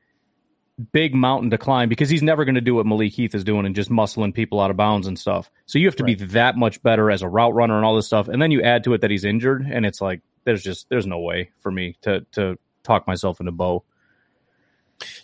big 0.94 1.14
mountain 1.14 1.52
to 1.52 1.58
climb 1.58 1.90
because 1.90 2.10
he's 2.10 2.24
never 2.24 2.46
going 2.46 2.56
to 2.56 2.62
do 2.62 2.76
what 2.76 2.86
Malik 2.86 3.12
Heath 3.14 3.36
is 3.36 3.44
doing 3.44 3.66
and 3.66 3.76
just 3.76 3.90
muscling 3.90 4.34
people 4.34 4.60
out 4.60 4.72
of 4.72 4.78
bounds 4.78 5.08
and 5.08 5.18
stuff. 5.18 5.52
So 5.66 5.80
you 5.80 5.88
have 5.88 5.96
to 5.98 6.04
right. 6.04 6.18
be 6.18 6.26
that 6.28 6.56
much 6.56 6.82
better 6.82 7.12
as 7.12 7.22
a 7.22 7.28
route 7.28 7.54
runner 7.54 7.76
and 7.76 7.86
all 7.86 7.96
this 7.96 8.08
stuff. 8.08 8.28
And 8.28 8.42
then 8.42 8.52
you 8.52 8.62
add 8.62 8.84
to 8.86 8.94
it 8.94 9.02
that 9.02 9.12
he's 9.12 9.26
injured, 9.26 9.64
and 9.70 9.86
it's 9.86 10.02
like 10.02 10.22
there's 10.44 10.64
just 10.64 10.88
there's 10.90 11.08
no 11.08 11.20
way 11.20 11.52
for 11.60 11.72
me 11.72 11.98
to 12.02 12.22
to 12.34 12.58
talk 12.84 13.08
myself 13.08 13.40
into 13.40 13.52
Bo. 13.52 13.84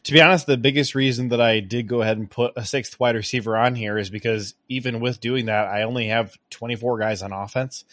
To 0.04 0.14
be 0.14 0.22
honest, 0.22 0.48
the 0.48 0.58
biggest 0.58 0.96
reason 0.96 1.30
that 1.30 1.42
I 1.42 1.60
did 1.60 1.88
go 1.88 2.02
ahead 2.02 2.18
and 2.18 2.30
put 2.30 2.54
a 2.56 2.66
sixth 2.66 3.00
wide 3.00 3.16
receiver 3.16 3.58
on 3.58 3.76
here 3.76 3.98
is 3.98 4.10
because 4.10 4.56
even 4.70 5.00
with 5.00 5.20
doing 5.20 5.46
that, 5.46 5.68
I 5.68 5.84
only 5.84 6.08
have 6.08 6.36
24 6.50 7.00
guys 7.00 7.22
on 7.22 7.32
offense. 7.34 7.86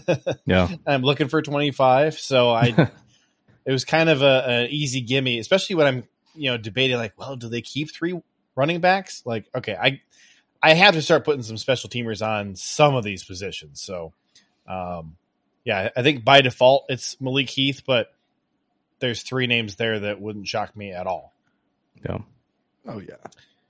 yeah. 0.46 0.68
I'm 0.86 1.02
looking 1.02 1.28
for 1.28 1.42
25. 1.42 2.18
So 2.18 2.50
I, 2.50 2.90
it 3.66 3.72
was 3.72 3.84
kind 3.84 4.08
of 4.08 4.22
a, 4.22 4.44
an 4.48 4.68
easy 4.70 5.00
gimme, 5.00 5.38
especially 5.38 5.76
when 5.76 5.86
I'm, 5.86 6.04
you 6.34 6.50
know, 6.50 6.56
debating 6.56 6.96
like, 6.96 7.18
well, 7.18 7.36
do 7.36 7.48
they 7.48 7.62
keep 7.62 7.92
three 7.92 8.20
running 8.54 8.80
backs? 8.80 9.22
Like, 9.24 9.46
okay, 9.54 9.76
I, 9.76 10.00
I 10.62 10.74
have 10.74 10.94
to 10.94 11.02
start 11.02 11.24
putting 11.24 11.42
some 11.42 11.56
special 11.56 11.88
teamers 11.88 12.26
on 12.26 12.56
some 12.56 12.94
of 12.94 13.04
these 13.04 13.24
positions. 13.24 13.80
So, 13.80 14.12
um, 14.66 15.16
yeah, 15.64 15.90
I 15.96 16.02
think 16.02 16.24
by 16.24 16.40
default 16.40 16.86
it's 16.88 17.20
Malik 17.20 17.50
Heath, 17.50 17.82
but 17.86 18.12
there's 19.00 19.22
three 19.22 19.46
names 19.46 19.76
there 19.76 20.00
that 20.00 20.20
wouldn't 20.20 20.48
shock 20.48 20.76
me 20.76 20.92
at 20.92 21.06
all. 21.06 21.34
Yeah. 22.04 22.18
Oh 22.86 23.00
yeah. 23.00 23.16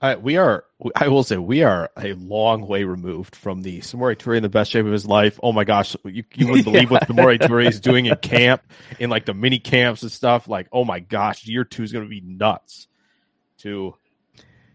Uh, 0.00 0.16
we 0.20 0.36
are. 0.36 0.64
I 0.94 1.08
will 1.08 1.24
say 1.24 1.38
we 1.38 1.64
are 1.64 1.90
a 1.96 2.12
long 2.12 2.66
way 2.68 2.84
removed 2.84 3.34
from 3.34 3.62
the 3.62 3.80
Samori 3.80 4.16
Toure 4.16 4.36
in 4.36 4.44
the 4.44 4.48
best 4.48 4.70
shape 4.70 4.86
of 4.86 4.92
his 4.92 5.06
life. 5.06 5.40
Oh 5.42 5.52
my 5.52 5.64
gosh, 5.64 5.96
you, 6.04 6.22
you 6.34 6.46
wouldn't 6.46 6.64
believe 6.72 6.84
yeah. 6.84 6.88
what 6.88 7.08
Samori 7.08 7.38
Toure 7.38 7.66
is 7.66 7.80
doing 7.80 8.06
in 8.06 8.14
camp, 8.22 8.62
in 9.00 9.10
like 9.10 9.24
the 9.24 9.34
mini 9.34 9.58
camps 9.58 10.02
and 10.02 10.12
stuff. 10.12 10.46
Like, 10.46 10.68
oh 10.70 10.84
my 10.84 11.00
gosh, 11.00 11.46
year 11.46 11.64
two 11.64 11.82
is 11.82 11.90
going 11.90 12.04
to 12.04 12.08
be 12.08 12.20
nuts. 12.20 12.86
To, 13.62 13.96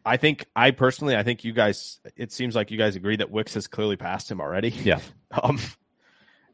I 0.05 0.17
think 0.17 0.45
I 0.57 0.71
personally, 0.71 1.15
I 1.15 1.23
think 1.23 1.45
you 1.45 1.53
guys. 1.53 1.99
It 2.17 2.33
seems 2.33 2.53
like 2.53 2.69
you 2.69 2.77
guys 2.77 2.97
agree 2.97 3.15
that 3.15 3.31
Wicks 3.31 3.53
has 3.53 3.67
clearly 3.67 3.95
passed 3.95 4.29
him 4.29 4.41
already. 4.41 4.69
Yeah. 4.69 4.99
Um, 5.41 5.59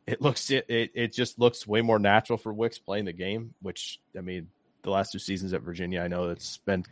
it 0.10 0.22
looks 0.22 0.50
it, 0.50 0.65
it 0.69 0.91
it 0.93 1.13
just 1.13 1.39
looks 1.39 1.67
way 1.67 1.82
more 1.82 2.00
natural 2.00 2.38
for 2.38 2.52
Wicks 2.54 2.80
playing 2.80 3.06
the 3.06 3.13
game, 3.13 3.54
which 3.62 4.00
I 4.17 4.22
mean, 4.22 4.50
the 4.84 4.89
last 4.89 5.12
two 5.12 5.19
seasons 5.19 5.54
at 5.54 5.62
Virginia, 5.62 6.02
I 6.02 6.08
know 6.08 6.30
it's 6.30 6.58
been 6.58 6.86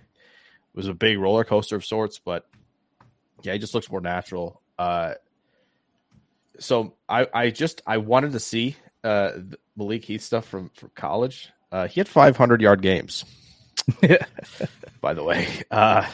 was 0.73 0.87
a 0.87 0.93
big 0.93 1.17
roller 1.17 1.43
coaster 1.43 1.75
of 1.75 1.85
sorts, 1.85 2.19
but 2.19 2.45
yeah, 3.41 3.53
he 3.53 3.59
just 3.59 3.73
looks 3.73 3.89
more 3.89 4.01
natural. 4.01 4.61
Uh, 4.77 5.13
so 6.59 6.93
I 7.09 7.27
I 7.33 7.49
just 7.49 7.81
I 7.87 7.97
wanted 7.97 8.33
to 8.33 8.39
see 8.39 8.75
uh, 9.03 9.31
Malik 9.75 10.05
Heath 10.05 10.21
stuff 10.21 10.47
from 10.47 10.69
from 10.69 10.91
college. 10.95 11.49
Uh, 11.71 11.87
he 11.87 11.99
had 11.99 12.07
500 12.07 12.61
yard 12.61 12.81
games. 12.81 13.25
by 15.01 15.13
the 15.13 15.23
way, 15.23 15.47
uh, 15.71 16.05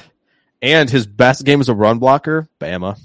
and 0.61 0.89
his 0.89 1.07
best 1.07 1.43
game 1.43 1.59
as 1.59 1.69
a 1.69 1.73
run 1.73 1.97
blocker, 1.97 2.47
Bama, 2.59 2.99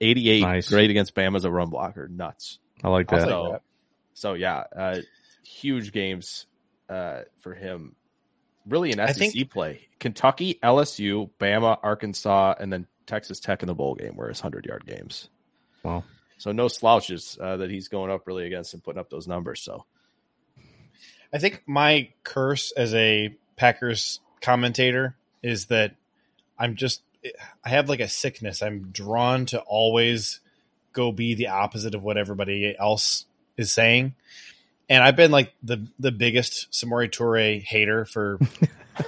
88, 0.00 0.40
Nice. 0.42 0.68
great 0.68 0.90
against 0.90 1.14
Bama 1.14 1.36
as 1.36 1.44
a 1.44 1.50
run 1.50 1.70
blocker, 1.70 2.06
nuts. 2.06 2.58
I 2.82 2.88
like 2.88 3.08
that. 3.10 3.22
So, 3.22 3.48
that. 3.52 3.62
so 4.14 4.34
yeah, 4.34 4.64
uh, 4.76 4.98
huge 5.44 5.92
games 5.92 6.46
uh, 6.88 7.22
for 7.40 7.54
him. 7.54 7.94
Really 8.66 8.92
an 8.92 9.00
I 9.00 9.12
SEC 9.12 9.32
think- 9.32 9.50
play. 9.50 9.80
Kentucky, 9.98 10.58
LSU, 10.62 11.30
Bama, 11.40 11.78
Arkansas, 11.82 12.54
and 12.60 12.72
then 12.72 12.86
Texas 13.06 13.40
Tech 13.40 13.62
in 13.62 13.66
the 13.66 13.74
bowl 13.74 13.94
game 13.94 14.16
where 14.16 14.28
his 14.28 14.40
hundred 14.40 14.66
yard 14.66 14.84
games. 14.84 15.28
Wow. 15.82 16.04
So 16.38 16.52
no 16.52 16.68
slouches 16.68 17.38
uh, 17.40 17.56
that 17.58 17.70
he's 17.70 17.88
going 17.88 18.10
up 18.10 18.26
really 18.26 18.46
against 18.46 18.74
and 18.74 18.84
putting 18.84 19.00
up 19.00 19.08
those 19.08 19.26
numbers. 19.26 19.62
So 19.62 19.86
I 21.32 21.38
think 21.38 21.62
my 21.66 22.10
curse 22.24 22.72
as 22.72 22.94
a 22.94 23.34
Packers 23.56 24.20
commentator 24.42 25.16
is 25.42 25.66
that 25.66 25.94
I'm 26.58 26.76
just 26.76 27.02
I 27.64 27.70
have 27.70 27.88
like 27.88 28.00
a 28.00 28.08
sickness. 28.08 28.62
I'm 28.62 28.90
drawn 28.90 29.46
to 29.46 29.60
always 29.60 30.40
go 30.96 31.12
be 31.12 31.34
the 31.34 31.48
opposite 31.48 31.94
of 31.94 32.02
what 32.02 32.16
everybody 32.16 32.74
else 32.76 33.26
is 33.56 33.72
saying. 33.72 34.14
And 34.88 35.02
I've 35.02 35.16
been 35.16 35.30
like 35.30 35.52
the 35.62 35.86
the 35.98 36.10
biggest 36.10 36.72
Samori 36.72 37.10
Toure 37.10 37.62
hater 37.62 38.04
for 38.04 38.38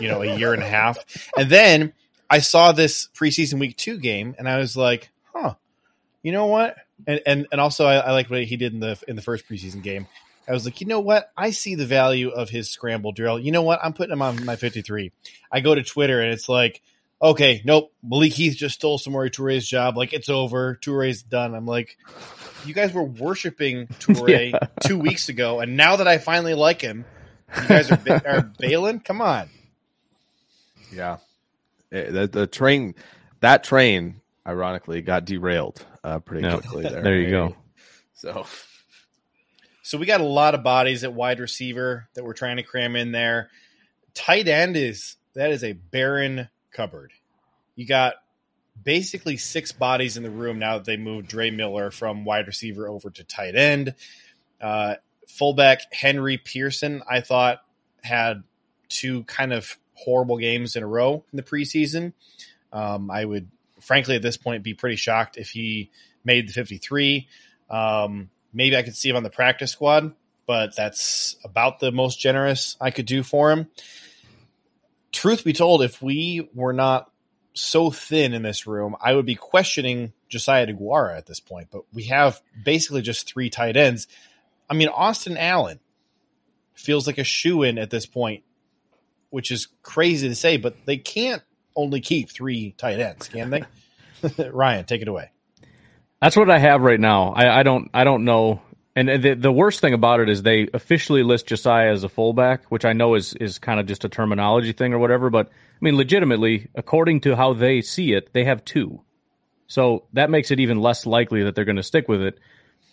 you 0.01 0.09
know 0.09 0.23
a 0.23 0.37
year 0.37 0.53
and 0.53 0.63
a 0.63 0.69
half. 0.69 0.99
And 1.37 1.51
then 1.51 1.93
I 2.29 2.41
saw 2.41 2.73
this 2.73 3.09
preseason 3.15 3.59
week 3.59 3.77
two 3.77 3.99
game 3.99 4.37
and 4.39 4.49
I 4.49 4.59
was 4.59 4.77
like, 4.77 5.11
huh, 5.33 5.55
you 6.23 6.33
know 6.33 6.47
what? 6.47 6.77
And 7.07 7.21
and 7.27 7.47
and 7.51 7.61
also 7.61 7.87
I, 7.87 7.97
I 7.97 8.13
like 8.13 8.29
what 8.29 8.45
he 8.45 8.57
did 8.57 8.75
in 8.75 8.81
the 8.81 9.01
in 9.09 9.17
the 9.17 9.23
first 9.23 9.49
preseason 9.49 9.83
game. 9.83 10.07
I 10.49 10.53
was 10.53 10.65
like, 10.65 10.81
you 10.81 10.87
know 10.87 11.01
what? 11.01 11.31
I 11.37 11.51
see 11.51 11.75
the 11.75 11.87
value 11.87 12.31
of 12.31 12.49
his 12.49 12.71
scramble 12.71 13.13
drill. 13.13 13.39
You 13.39 13.53
know 13.53 13.63
what? 13.63 13.81
I'm 13.83 13.93
putting 13.93 14.13
him 14.15 14.23
on 14.23 14.47
my 14.47 14.57
53. 14.57 15.13
I 15.53 15.61
go 15.61 15.75
to 15.75 15.83
Twitter 15.83 16.23
and 16.23 16.33
it's 16.33 16.49
like, 16.49 16.81
okay, 17.21 17.63
nope, 17.65 17.93
Malik 18.03 18.33
Heath 18.33 18.57
just 18.57 18.77
stole 18.77 18.99
Samori 18.99 19.31
Toure's 19.33 19.67
job. 19.67 19.97
Like 19.97 20.13
it's 20.13 20.29
over. 20.29 20.77
Toure's 20.77 21.23
done. 21.23 21.55
I'm 21.55 21.67
like, 21.67 21.97
you 22.65 22.75
guys 22.75 22.93
were 22.93 23.05
worshiping 23.05 23.87
Toure 24.01 24.29
Yeah. 24.53 24.59
two 24.87 24.99
weeks 24.99 25.29
ago, 25.29 25.61
and 25.61 25.77
now 25.77 25.97
that 25.97 26.09
I 26.09 26.19
finally 26.19 26.55
like 26.55 26.81
him, 26.81 27.05
you 27.61 27.69
guys 27.69 27.91
are, 27.91 27.97
ba- 27.97 28.23
are 28.29 28.43
bailing. 28.59 29.01
Come 29.01 29.21
on. 29.21 29.49
yeah, 30.93 31.19
Eh, 31.93 32.11
the, 32.11 32.27
the 32.27 32.47
train 32.47 32.95
that 33.41 33.65
train 33.65 34.21
ironically 34.47 35.01
got 35.03 35.25
derailed 35.25 35.85
uh, 36.05 36.19
pretty 36.21 36.47
Yeah. 36.47 36.59
quickly. 36.59 36.83
There, 36.91 37.03
There 37.03 37.17
you 37.21 37.31
go. 37.31 37.57
So 38.15 38.47
So 39.83 39.97
we 39.99 40.07
got 40.07 40.21
a 40.21 40.25
lot 40.25 40.55
of 40.55 40.63
bodies 40.63 41.05
at 41.05 41.13
wide 41.15 41.41
receiver 41.41 42.09
that 42.15 42.25
we're 42.25 42.35
trying 42.35 42.57
to 42.57 42.63
cram 42.63 42.97
in 42.97 43.13
there. 43.13 43.49
Tight 44.15 44.49
end 44.49 44.77
is 44.77 45.17
that 45.35 45.51
is 45.51 45.63
a 45.65 45.73
barren 45.73 46.49
cupboard. 46.73 47.13
You 47.77 47.87
got 47.87 48.15
basically 48.83 49.37
six 49.37 49.73
bodies 49.73 50.17
in 50.17 50.23
the 50.23 50.31
room 50.31 50.59
now 50.59 50.79
that 50.79 50.85
they 50.85 50.97
moved 50.97 51.29
Dre 51.29 51.51
Miller 51.51 51.91
from 51.91 52.25
wide 52.25 52.47
receiver 52.47 52.89
over 52.89 53.11
to 53.11 53.25
tight 53.25 53.55
end. 53.55 53.95
Uh, 54.61 54.97
fullback 55.29 55.93
Henry 55.93 56.39
Pearson, 56.39 57.03
I 57.09 57.21
thought 57.21 57.63
had 58.03 58.43
two 58.89 59.25
kind 59.25 59.53
of 59.53 59.77
horrible 59.95 60.39
games 60.39 60.77
in 60.77 60.83
a 60.83 60.87
row 60.87 61.25
in 61.33 61.37
the 61.37 61.43
preseason. 61.43 62.13
Um, 62.73 63.11
I 63.11 63.25
would, 63.25 63.49
frankly, 63.81 64.17
at 64.17 64.23
this 64.23 64.37
point, 64.37 64.63
be 64.63 64.75
pretty 64.75 64.97
shocked 64.97 65.37
if 65.37 65.51
he 65.51 65.91
made 66.25 66.49
the 66.49 66.53
53. 66.53 67.29
Um, 67.71 68.31
maybe 68.53 68.77
I 68.77 68.83
could 68.83 68.97
see 68.97 69.09
him 69.09 69.17
on 69.17 69.23
the 69.23 69.31
practice 69.31 69.73
squad, 69.73 70.15
but 70.47 70.77
that's 70.77 71.37
about 71.45 71.81
the 71.81 71.93
most 71.93 72.21
generous 72.21 72.77
I 72.81 72.91
could 72.91 73.07
do 73.07 73.23
for 73.23 73.51
him. 73.51 73.69
Truth 75.19 75.43
be 75.43 75.53
told, 75.53 75.83
if 75.83 76.01
we 76.01 76.49
were 76.55 76.73
not 76.73 77.11
so 77.53 77.91
thin 77.91 78.35
in 78.35 78.43
this 78.43 78.69
room, 78.69 78.95
I 79.01 79.15
would 79.15 79.27
be 79.27 79.35
questioning 79.35 80.13
Josiah 80.29 80.65
DeGuara 80.65 81.19
at 81.19 81.27
this 81.27 81.41
point. 81.41 81.71
But 81.73 81.83
we 81.93 82.05
have 82.05 82.41
basically 82.65 83.03
just 83.03 83.27
three 83.27 83.51
tight 83.51 83.77
ends. 83.77 84.07
I 84.71 84.75
mean, 84.75 84.87
Austin 84.87 85.37
Allen 85.37 85.81
feels 86.75 87.09
like 87.09 87.19
a 87.19 87.25
shoe 87.25 87.65
in 87.65 87.79
at 87.79 87.91
this 87.91 88.07
point, 88.07 88.45
which 89.31 89.51
is 89.51 89.67
crazy 89.83 90.29
to 90.29 90.37
say, 90.37 90.57
but 90.57 90.77
they 90.87 90.99
can't 90.99 91.43
only 91.75 92.01
keep 92.01 92.31
three 92.31 92.77
tight 92.79 93.01
ends, 93.01 93.29
can 93.29 93.51
they? 93.51 93.65
Ryan, 94.53 94.85
take 94.85 95.03
it 95.03 95.09
away. 95.09 95.33
That's 96.23 96.37
what 96.37 96.49
I 96.49 96.59
have 96.59 96.83
right 96.83 97.01
now. 97.01 97.33
I, 97.33 97.59
I 97.59 97.63
don't 97.65 97.91
I 97.93 98.05
don't 98.05 98.25
know. 98.25 98.63
And 98.99 99.23
the 99.23 99.35
the 99.35 99.53
worst 99.53 99.79
thing 99.79 99.95
about 99.95 100.19
it 100.19 100.29
is 100.29 100.43
they 100.43 100.69
officially 100.75 101.23
list 101.23 101.47
Josiah 101.47 101.93
as 101.93 102.03
a 102.03 102.09
fullback, 102.09 102.65
which 102.65 102.85
I 102.85 102.95
know 102.95 103.15
is 103.15 103.33
is 103.35 103.61
kind 103.61 103.79
of 103.79 103.87
just 103.87 104.05
a 104.05 104.09
terminology 104.09 104.73
thing 104.73 104.93
or 104.93 104.99
whatever. 104.99 105.31
But 105.31 105.47
I 105.51 105.79
mean, 105.81 105.97
legitimately, 105.97 106.67
according 106.75 107.21
to 107.21 107.37
how 107.37 107.53
they 107.53 107.81
see 107.81 108.13
it, 108.13 108.33
they 108.33 108.43
have 108.43 108.65
two. 108.65 109.03
So 109.69 110.07
that 110.15 110.31
makes 110.31 110.51
it 110.51 110.59
even 110.59 110.81
less 110.81 111.07
likely 111.07 111.45
that 111.45 111.55
they're 111.55 111.65
going 111.65 111.77
to 111.77 111.85
stick 111.85 112.09
with 112.09 112.23
it. 112.23 112.41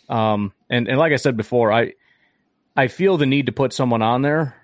Um, 0.08 0.54
and 0.70 0.88
and 0.88 1.00
like 1.00 1.12
I 1.12 1.15
said 1.15 1.38
before, 1.38 1.74
I 1.74 1.94
I 2.76 2.88
feel 2.88 3.18
the 3.18 3.26
need 3.26 3.48
to 3.48 3.52
put 3.52 3.74
someone 3.74 4.04
on 4.04 4.22
there, 4.22 4.56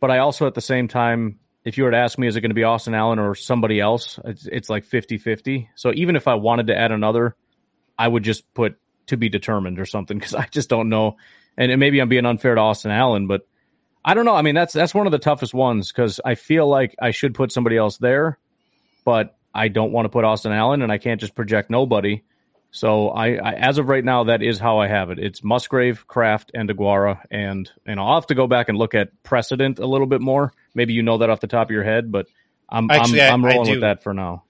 but 0.00 0.10
I 0.10 0.18
also 0.18 0.48
at 0.48 0.54
the 0.54 0.60
same 0.60 0.88
time, 0.88 1.38
if 1.64 1.78
you 1.78 1.84
were 1.84 1.92
to 1.92 1.96
ask 1.96 2.18
me, 2.18 2.26
is 2.26 2.34
it 2.34 2.40
going 2.40 2.50
to 2.50 2.56
be 2.56 2.64
Austin 2.64 2.94
Allen 2.94 3.20
or 3.20 3.36
somebody 3.36 3.78
else? 3.78 4.18
It's, 4.24 4.46
it's 4.46 4.68
like 4.68 4.84
50-50. 4.84 5.68
So 5.76 5.92
even 5.94 6.16
if 6.16 6.26
I 6.26 6.34
wanted 6.34 6.66
to 6.66 6.76
add 6.76 6.90
another, 6.90 7.36
I 7.96 8.08
would 8.08 8.24
just 8.24 8.52
put 8.52 8.78
to 9.06 9.16
be 9.16 9.28
determined 9.28 9.78
or 9.78 9.86
something 9.86 10.18
because 10.18 10.34
I 10.34 10.46
just 10.50 10.68
don't 10.68 10.88
know. 10.88 11.16
And, 11.56 11.70
and 11.70 11.80
maybe 11.80 12.00
I'm 12.00 12.08
being 12.08 12.26
unfair 12.26 12.54
to 12.54 12.60
Austin 12.60 12.90
Allen, 12.90 13.26
but 13.26 13.46
I 14.04 14.14
don't 14.14 14.24
know. 14.24 14.34
I 14.34 14.42
mean, 14.42 14.54
that's 14.54 14.72
that's 14.72 14.94
one 14.94 15.06
of 15.06 15.12
the 15.12 15.18
toughest 15.18 15.54
ones 15.54 15.92
because 15.92 16.20
I 16.24 16.34
feel 16.34 16.66
like 16.66 16.96
I 17.00 17.10
should 17.10 17.34
put 17.34 17.52
somebody 17.52 17.76
else 17.76 17.98
there, 17.98 18.38
but 19.04 19.36
I 19.54 19.68
don't 19.68 19.92
want 19.92 20.06
to 20.06 20.08
put 20.08 20.24
Austin 20.24 20.52
Allen, 20.52 20.82
and 20.82 20.90
I 20.90 20.98
can't 20.98 21.20
just 21.20 21.34
project 21.34 21.70
nobody. 21.70 22.22
So 22.74 23.10
I, 23.10 23.34
I 23.34 23.52
as 23.52 23.76
of 23.76 23.88
right 23.88 24.02
now, 24.04 24.24
that 24.24 24.42
is 24.42 24.58
how 24.58 24.78
I 24.78 24.88
have 24.88 25.10
it. 25.10 25.18
It's 25.18 25.44
Musgrave, 25.44 26.06
Kraft, 26.08 26.50
and 26.54 26.70
Aguara, 26.70 27.20
and 27.30 27.70
and 27.86 28.00
I'll 28.00 28.14
have 28.14 28.26
to 28.28 28.34
go 28.34 28.46
back 28.46 28.70
and 28.70 28.78
look 28.78 28.94
at 28.94 29.22
precedent 29.22 29.78
a 29.78 29.86
little 29.86 30.06
bit 30.06 30.22
more. 30.22 30.52
Maybe 30.74 30.94
you 30.94 31.02
know 31.02 31.18
that 31.18 31.28
off 31.28 31.40
the 31.40 31.46
top 31.46 31.68
of 31.68 31.70
your 31.70 31.84
head, 31.84 32.10
but 32.10 32.26
I'm 32.68 32.90
Actually, 32.90 33.22
I'm, 33.22 33.44
I- 33.44 33.50
I 33.50 33.54
rolling 33.54 33.70
with 33.70 33.80
that 33.82 34.02
for 34.02 34.14
now. 34.14 34.44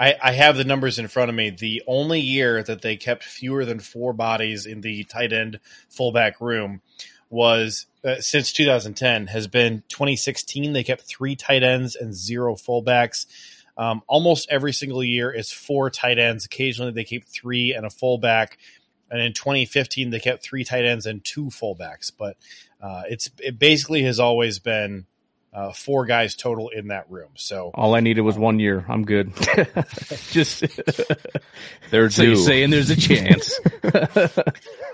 I, 0.00 0.14
I 0.22 0.32
have 0.32 0.56
the 0.56 0.64
numbers 0.64 0.98
in 0.98 1.08
front 1.08 1.28
of 1.28 1.34
me. 1.34 1.50
The 1.50 1.82
only 1.86 2.20
year 2.20 2.62
that 2.62 2.82
they 2.82 2.96
kept 2.96 3.24
fewer 3.24 3.64
than 3.64 3.80
four 3.80 4.12
bodies 4.12 4.64
in 4.66 4.80
the 4.80 5.04
tight 5.04 5.32
end 5.32 5.60
fullback 5.88 6.40
room 6.40 6.82
was 7.30 7.86
uh, 8.04 8.20
since 8.20 8.52
2010 8.52 9.26
has 9.28 9.48
been 9.48 9.82
2016. 9.88 10.72
They 10.72 10.84
kept 10.84 11.02
three 11.02 11.36
tight 11.36 11.62
ends 11.62 11.96
and 11.96 12.14
zero 12.14 12.54
fullbacks. 12.54 13.26
Um, 13.76 14.02
almost 14.06 14.48
every 14.50 14.72
single 14.72 15.04
year 15.04 15.30
is 15.30 15.52
four 15.52 15.90
tight 15.90 16.18
ends. 16.18 16.44
Occasionally 16.44 16.92
they 16.92 17.04
keep 17.04 17.26
three 17.26 17.74
and 17.74 17.84
a 17.84 17.90
fullback. 17.90 18.58
And 19.10 19.20
in 19.20 19.32
2015 19.32 20.10
they 20.10 20.20
kept 20.20 20.42
three 20.42 20.64
tight 20.64 20.84
ends 20.84 21.06
and 21.06 21.24
two 21.24 21.46
fullbacks. 21.46 22.12
But 22.16 22.36
uh, 22.80 23.02
it's 23.08 23.30
it 23.38 23.58
basically 23.58 24.02
has 24.02 24.20
always 24.20 24.58
been 24.58 25.06
uh, 25.52 25.72
four 25.72 26.04
guys 26.06 26.34
total 26.34 26.68
in 26.68 26.88
that 26.88 27.10
room. 27.10 27.30
So 27.34 27.70
All 27.74 27.94
I 27.94 28.00
needed 28.00 28.20
was 28.20 28.38
one 28.38 28.58
year. 28.60 28.84
I'm 28.88 29.04
good. 29.04 29.32
Just 30.30 30.60
they're 31.90 32.10
so 32.10 32.22
due. 32.22 32.28
you're 32.28 32.36
saying 32.36 32.70
there's 32.70 32.90
a 32.90 32.96
chance. 32.96 33.58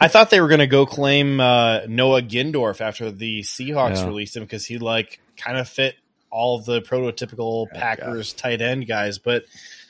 I 0.00 0.08
thought 0.08 0.30
they 0.30 0.40
were 0.40 0.48
going 0.48 0.60
to 0.60 0.66
go 0.66 0.86
claim 0.86 1.40
uh, 1.40 1.80
Noah 1.88 2.22
Gindorff 2.22 2.80
after 2.80 3.10
the 3.10 3.40
Seahawks 3.40 3.96
Yeah. 3.96 4.06
released 4.06 4.36
him 4.36 4.44
because 4.44 4.64
he 4.66 4.78
like 4.78 5.20
kind 5.36 5.58
of 5.58 5.68
fit 5.68 5.96
all 6.30 6.58
the 6.60 6.80
prototypical 6.82 7.68
Packers 7.70 8.32
tight 8.32 8.60
end 8.60 8.86
guys. 8.86 9.18
But 9.18 9.44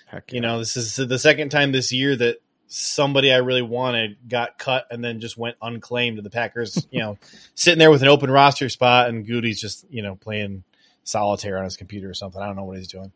Heck 0.07 0.33
you 0.33 0.37
yeah. 0.37 0.49
know, 0.49 0.59
this 0.59 0.77
is 0.77 0.97
the 0.97 1.19
second 1.19 1.51
time 1.51 1.73
this 1.73 1.93
year 1.93 2.15
that 2.17 2.39
somebody 2.75 3.33
I 3.33 3.39
really 3.39 3.63
wanted 3.63 4.17
got 4.29 4.59
cut 4.59 4.87
and 4.91 5.03
then 5.03 5.21
just 5.21 5.37
went 5.37 5.57
unclaimed. 5.63 6.17
to 6.17 6.23
the 6.23 6.31
Packers, 6.31 6.87
you 6.91 7.01
know, 7.01 7.19
sitting 7.55 7.79
there 7.79 7.91
with 7.91 8.03
an 8.03 8.09
open 8.09 8.31
roster 8.31 8.69
spot, 8.69 9.09
and 9.09 9.27
Gutey's 9.27 9.61
just 9.61 9.87
you 9.91 10.03
know 10.03 10.17
playing 10.17 10.65
solitaire 11.05 11.59
on 11.59 11.65
his 11.65 11.77
computer 11.77 12.11
or 12.11 12.15
something. 12.15 12.41
I 12.41 12.47
don't 12.47 12.57
know 12.57 12.65
what 12.65 12.79
he's 12.79 12.89
doing. 12.89 13.13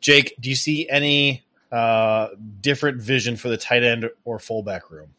Jake, 0.00 0.34
do 0.38 0.48
you 0.48 0.56
see 0.56 0.88
any 0.88 1.42
uh, 1.72 2.28
different 2.60 3.02
vision 3.02 3.36
for 3.36 3.48
the 3.48 3.56
tight 3.56 3.82
end 3.82 4.08
or 4.24 4.38
fullback 4.38 4.90
room? 4.90 5.14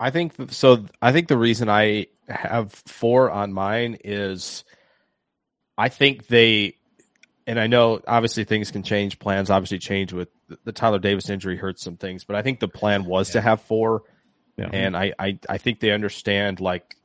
I 0.00 0.10
think 0.10 0.36
th- 0.36 0.50
so. 0.52 0.86
I 1.02 1.12
think 1.12 1.28
the 1.28 1.36
reason 1.36 1.68
I 1.68 2.06
have 2.28 2.72
four 2.72 3.30
on 3.30 3.52
mine 3.52 3.98
is 4.02 4.64
I 5.76 5.88
think 5.88 6.26
they, 6.26 6.76
and 7.46 7.58
I 7.60 7.66
know 7.66 8.00
obviously 8.06 8.44
things 8.44 8.70
can 8.70 8.82
change. 8.82 9.18
Plans 9.18 9.50
obviously 9.50 9.78
change 9.78 10.12
with 10.12 10.28
the- 10.64 10.72
Tyler 10.72 10.98
Davis 10.98 11.28
injury 11.30 11.56
hurts 11.56 11.82
some 11.82 11.96
things, 11.96 12.24
but 12.24 12.36
I 12.36 12.42
think 12.42 12.60
the 12.60 12.68
plan 12.68 13.04
was 13.04 13.30
to 13.30 13.40
have 13.40 13.60
four, 13.62 14.02
Yeah. 14.56 14.70
and 14.72 14.96
I, 14.96 15.12
I 15.18 15.38
I 15.48 15.58
think 15.58 15.80
they 15.80 15.90
understand 15.90 16.60
like 16.60 16.96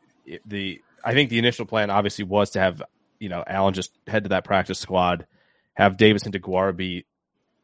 the. 0.46 0.82
I 1.04 1.14
think 1.14 1.30
the 1.30 1.40
initial 1.40 1.66
plan 1.66 1.90
obviously 1.90 2.26
was 2.26 2.52
to 2.52 2.60
have 2.60 2.84
you 3.20 3.30
know 3.30 3.44
Allen 3.48 3.74
just 3.74 3.92
head 4.08 4.24
to 4.24 4.30
that 4.30 4.44
practice 4.44 4.80
squad, 4.80 5.26
have 5.74 5.96
Davis 5.98 6.24
and 6.24 6.34
DeGuara 6.34 6.76
be 6.76 7.06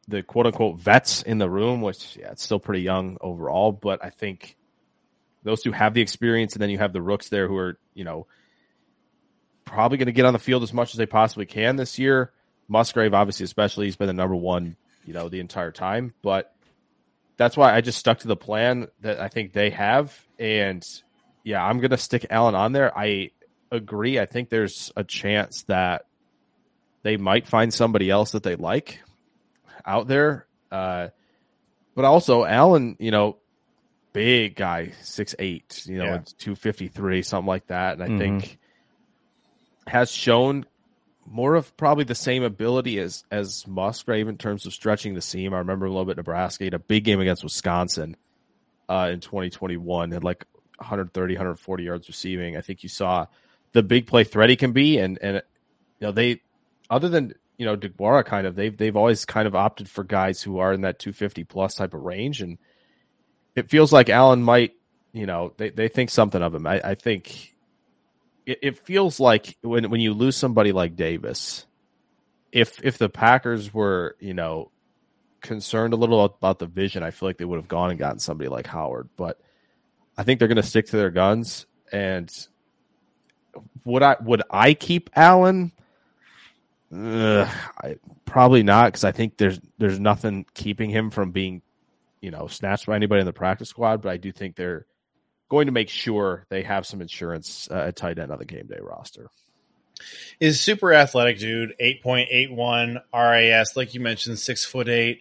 the 0.08 0.22
quote 0.22 0.46
unquote 0.46 0.78
vets 0.78 1.22
in 1.22 1.38
the 1.38 1.48
room, 1.50 1.82
which 1.82 2.16
yeah, 2.16 2.30
it's 2.30 2.42
still 2.42 2.58
pretty 2.60 2.80
young 2.82 3.18
overall, 3.20 3.72
but 3.72 4.04
I 4.04 4.10
think 4.10 4.56
those 5.42 5.62
two 5.62 5.72
have 5.72 5.94
the 5.94 6.00
experience, 6.00 6.54
and 6.54 6.62
then 6.62 6.70
you 6.70 6.78
have 6.78 6.92
the 6.92 7.02
rooks 7.02 7.28
there 7.28 7.46
who 7.46 7.56
are 7.56 7.78
you 7.94 8.04
know 8.04 8.26
probably 9.64 9.98
going 9.98 10.06
to 10.06 10.12
get 10.12 10.24
on 10.24 10.32
the 10.32 10.38
field 10.38 10.62
as 10.62 10.72
much 10.72 10.92
as 10.94 10.98
they 10.98 11.06
possibly 11.06 11.46
can 11.46 11.76
this 11.76 11.98
year. 11.98 12.32
Musgrave, 12.68 13.14
obviously, 13.14 13.44
especially, 13.44 13.86
he's 13.86 13.96
been 13.96 14.06
the 14.08 14.12
number 14.12 14.36
one, 14.36 14.76
you 15.06 15.12
know, 15.14 15.28
the 15.28 15.40
entire 15.40 15.72
time. 15.72 16.14
But 16.22 16.52
that's 17.36 17.56
why 17.56 17.74
I 17.74 17.80
just 17.80 17.98
stuck 17.98 18.18
to 18.20 18.28
the 18.28 18.36
plan 18.36 18.88
that 19.00 19.20
I 19.20 19.28
think 19.28 19.52
they 19.52 19.70
have. 19.70 20.18
And 20.38 20.82
yeah, 21.44 21.64
I'm 21.64 21.78
going 21.78 21.90
to 21.90 21.98
stick 21.98 22.26
Allen 22.30 22.54
on 22.54 22.72
there. 22.72 22.96
I 22.96 23.30
agree. 23.70 24.18
I 24.18 24.26
think 24.26 24.48
there's 24.48 24.92
a 24.96 25.04
chance 25.04 25.62
that 25.64 26.06
they 27.02 27.16
might 27.16 27.46
find 27.46 27.72
somebody 27.72 28.10
else 28.10 28.32
that 28.32 28.42
they 28.42 28.56
like 28.56 29.00
out 29.84 30.08
there. 30.08 30.46
Uh, 30.72 31.08
but 31.94 32.04
also, 32.04 32.44
Allen, 32.44 32.96
you 32.98 33.10
know, 33.10 33.36
big 34.12 34.56
guy, 34.56 34.92
six 35.02 35.34
eight, 35.38 35.84
you 35.86 35.98
know, 35.98 36.04
Yeah. 36.14 36.22
two 36.38 36.54
fifty 36.56 36.88
three, 36.88 37.22
something 37.22 37.46
like 37.46 37.66
that, 37.68 37.92
and 37.94 38.02
I 38.02 38.08
Mhm. 38.08 38.18
think 38.18 38.58
has 39.86 40.10
shown 40.10 40.64
more 41.26 41.54
of 41.54 41.76
probably 41.76 42.04
the 42.04 42.14
same 42.14 42.42
ability 42.42 42.98
as 42.98 43.24
as 43.30 43.66
Musgrave 43.66 44.28
in 44.28 44.38
terms 44.38 44.66
of 44.66 44.72
stretching 44.72 45.14
the 45.14 45.20
seam. 45.20 45.54
I 45.54 45.58
remember 45.58 45.86
a 45.86 45.90
little 45.90 46.04
bit 46.04 46.16
Nebraska 46.16 46.64
had 46.64 46.74
a 46.74 46.78
big 46.78 47.04
game 47.04 47.20
against 47.20 47.44
Wisconsin 47.44 48.16
uh, 48.88 49.10
in 49.12 49.20
2021, 49.20 50.12
had 50.12 50.24
like 50.24 50.46
130, 50.78 51.34
140 51.34 51.84
yards 51.84 52.08
receiving. 52.08 52.56
I 52.56 52.60
think 52.60 52.82
you 52.82 52.88
saw 52.88 53.26
the 53.72 53.82
big 53.82 54.06
play 54.06 54.24
threat 54.24 54.50
he 54.50 54.56
can 54.56 54.72
be, 54.72 54.98
and 54.98 55.18
and 55.20 55.42
you 55.98 56.06
know 56.06 56.12
they 56.12 56.40
other 56.88 57.08
than 57.08 57.34
you 57.56 57.66
know 57.66 57.76
DeGuara 57.76 58.24
kind 58.24 58.46
of 58.46 58.54
they've 58.54 58.76
they've 58.76 58.96
always 58.96 59.24
kind 59.24 59.46
of 59.46 59.54
opted 59.54 59.88
for 59.88 60.04
guys 60.04 60.42
who 60.42 60.58
are 60.58 60.72
in 60.72 60.82
that 60.82 60.98
250 60.98 61.44
plus 61.44 61.74
type 61.74 61.94
of 61.94 62.02
range, 62.02 62.40
and 62.40 62.58
it 63.54 63.70
feels 63.70 63.92
like 63.92 64.08
Allen 64.08 64.42
might 64.42 64.74
you 65.12 65.26
know 65.26 65.52
they 65.56 65.70
they 65.70 65.88
think 65.88 66.10
something 66.10 66.42
of 66.42 66.54
him. 66.54 66.66
I, 66.66 66.80
I 66.82 66.94
think 66.94 67.55
it, 68.46 68.58
it 68.62 68.78
feels 68.78 69.20
like 69.20 69.58
when 69.60 69.90
when 69.90 70.00
you 70.00 70.14
lose 70.14 70.36
somebody 70.36 70.72
like 70.72 70.96
Davis, 70.96 71.66
if 72.52 72.82
if 72.82 72.96
the 72.96 73.08
Packers 73.08 73.74
were 73.74 74.16
you 74.20 74.32
know 74.32 74.70
concerned 75.40 75.92
a 75.92 75.96
little 75.96 76.24
about 76.24 76.58
the 76.58 76.66
vision, 76.66 77.02
I 77.02 77.10
feel 77.10 77.28
like 77.28 77.36
they 77.36 77.44
would 77.44 77.58
have 77.58 77.68
gone 77.68 77.90
and 77.90 77.98
gotten 77.98 78.18
somebody 78.18 78.48
like 78.48 78.66
Howard, 78.66 79.08
but 79.16 79.40
I 80.16 80.22
think 80.22 80.38
they're 80.38 80.48
going 80.48 80.56
to 80.56 80.62
stick 80.62 80.86
to 80.86 80.96
their 80.96 81.10
guns. 81.10 81.66
And 81.92 82.30
would 83.84 84.02
I 84.02 84.16
would 84.20 84.42
I 84.50 84.74
keep 84.74 85.10
Allen? 85.14 85.72
Ugh, 86.92 87.48
I, 87.82 87.96
probably 88.24 88.62
not 88.62 88.86
because 88.86 89.04
I 89.04 89.12
think 89.12 89.36
there's 89.36 89.60
there's 89.78 89.98
nothing 89.98 90.46
keeping 90.54 90.90
him 90.90 91.10
from 91.10 91.32
being, 91.32 91.62
you 92.20 92.30
know, 92.30 92.46
snatched 92.46 92.86
by 92.86 92.94
anybody 92.96 93.20
in 93.20 93.26
the 93.26 93.32
practice 93.32 93.68
squad. 93.68 94.02
But 94.02 94.12
I 94.12 94.16
do 94.16 94.32
think 94.32 94.56
they're 94.56 94.86
going 95.48 95.66
to 95.66 95.72
make 95.72 95.88
sure 95.88 96.46
they 96.48 96.62
have 96.62 96.86
some 96.86 97.00
insurance 97.00 97.68
uh, 97.70 97.74
at 97.88 97.96
tight 97.96 98.18
end 98.18 98.32
on 98.32 98.38
the 98.38 98.44
game 98.44 98.66
day 98.66 98.78
roster. 98.80 99.28
is 100.40 100.60
super 100.60 100.92
athletic 100.92 101.38
dude. 101.38 101.74
8.81 101.80 103.02
ras 103.12 103.76
like 103.76 103.94
you 103.94 104.00
mentioned 104.00 104.38
six 104.38 104.64
foot 104.64 104.88
eight. 104.88 105.20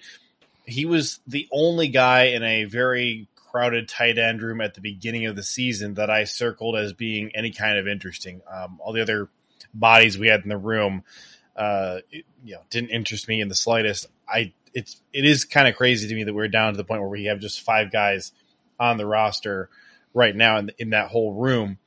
He 0.65 0.85
was 0.85 1.19
the 1.27 1.47
only 1.51 1.89
guy 1.89 2.25
in 2.25 2.43
a 2.43 2.63
very 2.63 3.27
crowded 3.35 3.87
tight 3.87 4.17
end 4.17 4.41
room 4.41 4.61
at 4.61 4.73
the 4.73 4.81
beginning 4.81 5.27
of 5.27 5.35
the 5.35 5.43
season 5.43 5.93
that 5.93 6.09
i 6.09 6.25
circled 6.25 6.75
as 6.75 6.91
being 6.91 7.31
any 7.35 7.51
kind 7.51 7.77
of 7.77 7.87
interesting. 7.87 8.41
Um, 8.51 8.79
all 8.81 8.93
the 8.93 9.01
other 9.01 9.29
bodies 9.73 10.17
we 10.17 10.27
had 10.27 10.41
in 10.41 10.49
the 10.49 10.57
room 10.57 11.03
uh, 11.55 11.99
it, 12.11 12.25
you 12.43 12.55
know 12.55 12.61
didn't 12.69 12.89
interest 12.89 13.27
me 13.27 13.41
in 13.41 13.47
the 13.47 13.55
slightest. 13.55 14.07
I 14.27 14.53
it's 14.73 15.01
it 15.13 15.25
is 15.25 15.45
kind 15.45 15.67
of 15.67 15.75
crazy 15.75 16.07
to 16.07 16.15
me 16.15 16.23
that 16.23 16.33
we're 16.33 16.47
down 16.47 16.73
to 16.73 16.77
the 16.77 16.83
point 16.83 17.01
where 17.01 17.09
we 17.09 17.25
have 17.25 17.39
just 17.39 17.61
five 17.61 17.91
guys 17.91 18.31
on 18.79 18.97
the 18.97 19.05
roster 19.05 19.69
right 20.15 20.35
now 20.35 20.57
in, 20.57 20.71
in 20.79 20.89
that 20.89 21.09
whole 21.09 21.33
room 21.33 21.77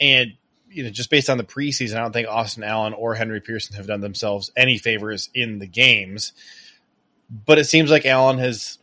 and 0.00 0.32
you 0.70 0.84
know, 0.84 0.90
just 0.90 1.10
based 1.10 1.30
on 1.30 1.38
the 1.38 1.44
preseason, 1.44 1.96
I 1.96 2.00
don't 2.00 2.12
think 2.12 2.28
Austin 2.28 2.62
Allen 2.62 2.92
or 2.92 3.14
Henry 3.14 3.40
Pearson 3.40 3.76
have 3.76 3.86
done 3.86 4.00
themselves 4.02 4.50
any 4.56 4.76
favors 4.76 5.30
in 5.32 5.58
the 5.58 5.66
games. 5.66 6.32
But 7.30 7.58
it 7.58 7.64
seems 7.64 7.90
like 7.90 8.04
Allen 8.04 8.36
has, 8.38 8.78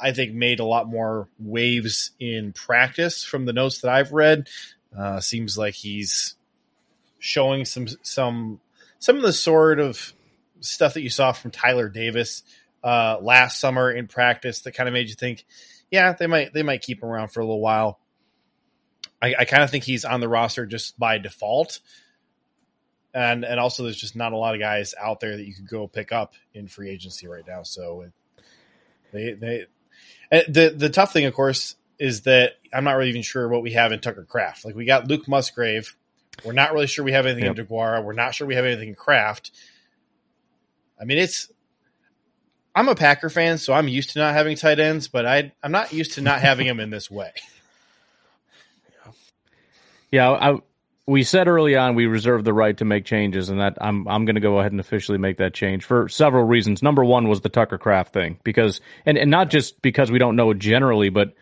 I 0.00 0.12
think, 0.12 0.34
made 0.34 0.58
a 0.58 0.64
lot 0.64 0.88
more 0.88 1.28
waves 1.38 2.10
in 2.18 2.52
practice 2.52 3.22
from 3.22 3.44
the 3.44 3.52
notes 3.52 3.80
that 3.82 3.92
I've 3.92 4.12
read. 4.12 4.48
Uh, 4.96 5.20
seems 5.20 5.56
like 5.56 5.74
he's 5.74 6.34
showing 7.20 7.64
some 7.64 7.86
some 8.02 8.60
some 8.98 9.16
of 9.16 9.22
the 9.22 9.32
sort 9.32 9.78
of 9.78 10.14
stuff 10.60 10.94
that 10.94 11.02
you 11.02 11.10
saw 11.10 11.32
from 11.32 11.52
Tyler 11.52 11.88
Davis 11.88 12.42
uh, 12.82 13.18
last 13.20 13.60
summer 13.60 13.90
in 13.90 14.08
practice 14.08 14.62
that 14.62 14.72
kind 14.72 14.88
of 14.88 14.92
made 14.92 15.08
you 15.08 15.14
think, 15.14 15.44
yeah, 15.90 16.12
they 16.12 16.26
might 16.26 16.52
they 16.52 16.62
might 16.62 16.82
keep 16.82 17.02
him 17.02 17.08
around 17.08 17.28
for 17.28 17.40
a 17.40 17.44
little 17.44 17.60
while. 17.60 18.00
I, 19.20 19.34
I 19.40 19.44
kind 19.44 19.62
of 19.62 19.70
think 19.70 19.84
he's 19.84 20.04
on 20.04 20.20
the 20.20 20.28
roster 20.28 20.66
just 20.66 20.98
by 20.98 21.18
default. 21.18 21.80
And 23.14 23.44
and 23.44 23.58
also 23.58 23.84
there's 23.84 23.96
just 23.96 24.16
not 24.16 24.32
a 24.32 24.36
lot 24.36 24.54
of 24.54 24.60
guys 24.60 24.94
out 25.00 25.20
there 25.20 25.36
that 25.36 25.46
you 25.46 25.54
could 25.54 25.68
go 25.68 25.86
pick 25.86 26.12
up 26.12 26.34
in 26.52 26.68
free 26.68 26.90
agency 26.90 27.26
right 27.26 27.46
now. 27.46 27.62
So 27.62 28.02
it, 28.02 28.12
they 29.12 29.32
they 29.32 29.66
eh, 30.30 30.42
the 30.48 30.74
the 30.76 30.90
tough 30.90 31.12
thing, 31.12 31.24
of 31.24 31.32
course, 31.32 31.76
is 31.98 32.22
that 32.22 32.52
I'm 32.72 32.84
not 32.84 32.92
really 32.92 33.08
even 33.08 33.22
sure 33.22 33.48
what 33.48 33.62
we 33.62 33.72
have 33.72 33.92
in 33.92 34.00
Tucker 34.00 34.24
Kraft. 34.24 34.64
Like 34.64 34.74
we 34.74 34.84
got 34.84 35.08
Luke 35.08 35.26
Musgrave. 35.28 35.96
We're 36.44 36.52
not 36.52 36.74
really 36.74 36.86
sure 36.86 37.04
we 37.04 37.12
have 37.12 37.24
anything 37.24 37.46
in 37.46 37.54
DeGuara. 37.54 38.04
We're 38.04 38.12
not 38.12 38.34
sure 38.34 38.46
we 38.46 38.56
have 38.56 38.66
anything 38.66 38.90
in 38.90 38.94
Kraft. 38.94 39.52
I 41.00 41.04
mean, 41.04 41.16
it's 41.16 41.50
I'm 42.76 42.88
a 42.88 42.94
Packer 42.94 43.30
fan, 43.30 43.56
so 43.56 43.72
I'm 43.72 43.88
used 43.88 44.10
to 44.10 44.18
not 44.18 44.34
having 44.34 44.54
tight 44.54 44.78
ends, 44.78 45.08
but 45.08 45.24
I 45.24 45.52
I'm 45.62 45.72
not 45.72 45.94
used 45.94 46.12
to 46.12 46.20
not 46.20 46.40
having 46.40 46.66
them 46.66 46.78
in 46.78 46.90
this 46.90 47.10
way. 47.10 47.32
Yeah, 50.12 50.30
I, 50.30 50.60
we 51.04 51.24
said 51.24 51.48
early 51.48 51.74
on 51.74 51.96
we 51.96 52.06
reserved 52.06 52.44
the 52.44 52.52
right 52.52 52.76
to 52.78 52.84
make 52.84 53.04
changes, 53.04 53.48
and 53.48 53.60
that 53.60 53.76
I'm 53.80 54.06
I'm 54.06 54.24
going 54.24 54.36
to 54.36 54.40
go 54.40 54.60
ahead 54.60 54.70
and 54.70 54.80
officially 54.80 55.18
make 55.18 55.38
that 55.38 55.52
change 55.52 55.84
for 55.84 56.08
several 56.08 56.44
reasons. 56.44 56.80
Number 56.80 57.04
one 57.04 57.28
was 57.28 57.40
the 57.40 57.48
Tucker 57.48 57.76
Kraft 57.76 58.12
thing 58.12 58.38
because, 58.44 58.80
and 59.04 59.18
and 59.18 59.32
not 59.32 59.50
just 59.50 59.82
because 59.82 60.12
we 60.12 60.20
don't 60.20 60.36
know 60.36 60.54
generally, 60.54 61.08
but 61.08 61.34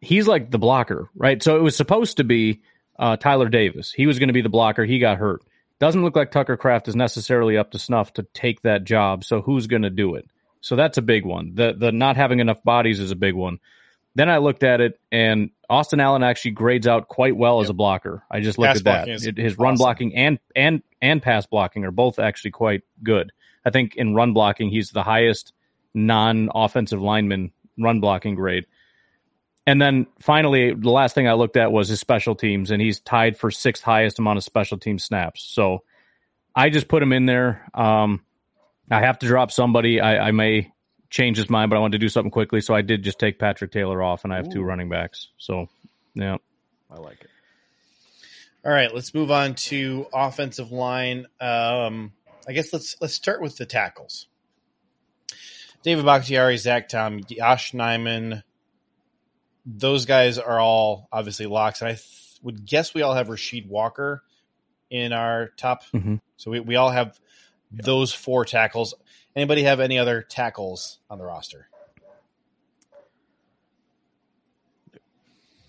he's 0.00 0.28
like 0.28 0.50
the 0.50 0.58
blocker, 0.58 1.08
right? 1.16 1.42
So 1.42 1.56
it 1.56 1.62
was 1.62 1.74
supposed 1.74 2.18
to 2.18 2.24
be 2.24 2.60
uh, 2.98 3.16
Tyler 3.16 3.48
Davis. 3.48 3.92
He 3.92 4.06
was 4.06 4.18
going 4.18 4.28
to 4.28 4.34
be 4.34 4.42
the 4.42 4.50
blocker. 4.50 4.84
He 4.84 4.98
got 4.98 5.16
hurt. 5.16 5.42
Doesn't 5.78 6.02
look 6.02 6.14
like 6.14 6.30
Tucker 6.30 6.58
Kraft 6.58 6.86
is 6.86 6.94
necessarily 6.94 7.56
up 7.56 7.70
to 7.72 7.78
snuff 7.78 8.12
to 8.14 8.24
take 8.34 8.60
that 8.62 8.84
job. 8.84 9.24
So 9.24 9.40
who's 9.40 9.66
going 9.66 9.82
to 9.82 9.90
do 9.90 10.16
it? 10.16 10.28
So 10.60 10.76
that's 10.76 10.98
a 10.98 11.02
big 11.02 11.24
one. 11.24 11.52
The 11.54 11.74
the 11.78 11.92
not 11.92 12.16
having 12.16 12.40
enough 12.40 12.62
bodies 12.64 13.00
is 13.00 13.10
a 13.10 13.16
big 13.16 13.34
one. 13.34 13.58
Then 14.14 14.30
I 14.30 14.38
looked 14.38 14.62
at 14.62 14.80
it, 14.80 14.98
and 15.12 15.50
Austin 15.68 16.00
Allen 16.00 16.22
actually 16.22 16.52
grades 16.52 16.86
out 16.86 17.08
quite 17.08 17.36
well 17.36 17.60
as 17.60 17.68
a 17.68 17.74
blocker. 17.74 18.22
I 18.30 18.40
just 18.40 18.58
looked 18.58 18.68
Pass 18.68 18.78
at 18.78 18.84
that. 18.84 19.08
It- 19.26 19.36
his 19.36 19.58
run 19.58 19.76
blocking 19.76 20.14
and 20.16 20.38
and 20.54 20.82
and 21.02 21.22
pass 21.22 21.44
blocking 21.46 21.84
are 21.84 21.90
both 21.90 22.18
actually 22.18 22.52
quite 22.52 22.82
good. 23.02 23.32
I 23.64 23.70
think 23.70 23.94
in 23.96 24.14
run 24.14 24.32
blocking, 24.32 24.70
he's 24.70 24.90
the 24.90 25.02
highest 25.02 25.52
non-offensive 25.92 27.00
lineman 27.00 27.52
run 27.78 28.00
blocking 28.00 28.34
grade. 28.34 28.66
And 29.66 29.82
then 29.82 30.06
finally, 30.20 30.72
the 30.74 30.90
last 30.90 31.14
thing 31.14 31.26
I 31.26 31.32
looked 31.32 31.56
at 31.56 31.72
was 31.72 31.88
his 31.88 31.98
special 31.98 32.36
teams, 32.36 32.70
and 32.70 32.80
he's 32.80 33.00
tied 33.00 33.36
for 33.36 33.50
sixth 33.50 33.82
highest 33.82 34.18
amount 34.18 34.36
of 34.36 34.44
special 34.44 34.78
team 34.78 34.98
snaps. 34.98 35.42
So 35.42 35.82
I 36.54 36.70
just 36.70 36.86
put 36.88 37.02
him 37.02 37.12
in 37.12 37.26
there. 37.26 37.68
Um, 37.74 38.22
I 38.90 39.00
have 39.00 39.18
to 39.20 39.26
drop 39.26 39.50
somebody. 39.50 40.00
I, 40.00 40.28
I 40.28 40.30
may 40.30 40.72
change 41.10 41.36
his 41.36 41.50
mind, 41.50 41.70
but 41.70 41.76
I 41.76 41.80
wanted 41.80 41.98
to 41.98 42.04
do 42.04 42.08
something 42.08 42.30
quickly, 42.30 42.60
so 42.60 42.74
I 42.74 42.82
did 42.82 43.02
just 43.02 43.18
take 43.18 43.38
Patrick 43.38 43.72
Taylor 43.72 44.02
off, 44.02 44.24
and 44.24 44.32
I 44.32 44.36
have 44.36 44.48
two 44.50 44.62
running 44.62 44.88
backs. 44.88 45.28
So, 45.38 45.68
yeah, 46.14 46.36
I 46.90 46.96
like 46.96 47.20
it. 47.20 47.30
All 48.64 48.72
right, 48.72 48.92
let's 48.92 49.14
move 49.14 49.30
on 49.30 49.54
to 49.54 50.06
offensive 50.12 50.72
line. 50.72 51.26
Um, 51.40 52.12
I 52.48 52.52
guess 52.52 52.72
let's 52.72 52.96
let's 53.00 53.14
start 53.14 53.40
with 53.40 53.56
the 53.56 53.66
tackles. 53.66 54.26
David 55.82 56.04
Bakhtiari, 56.04 56.56
Zach 56.56 56.88
Tom, 56.88 57.20
Yosh 57.28 57.72
Nijman. 57.72 58.42
Those 59.64 60.04
guys 60.04 60.38
are 60.38 60.58
all 60.58 61.08
obviously 61.12 61.46
locks, 61.46 61.80
and 61.80 61.88
I 61.88 61.92
th- 61.92 62.38
would 62.42 62.66
guess 62.66 62.92
we 62.94 63.02
all 63.02 63.14
have 63.14 63.28
Rasheed 63.28 63.68
Walker 63.68 64.22
in 64.90 65.12
our 65.12 65.48
top. 65.56 65.84
Mhm. 65.94 66.20
So 66.36 66.50
we, 66.50 66.60
we 66.60 66.76
all 66.76 66.90
have 66.90 67.18
those 67.70 68.12
four 68.12 68.44
tackles. 68.44 68.94
Anybody 69.34 69.64
have 69.64 69.80
any 69.80 69.98
other 69.98 70.22
tackles 70.22 70.98
on 71.10 71.18
the 71.18 71.24
roster? 71.24 71.68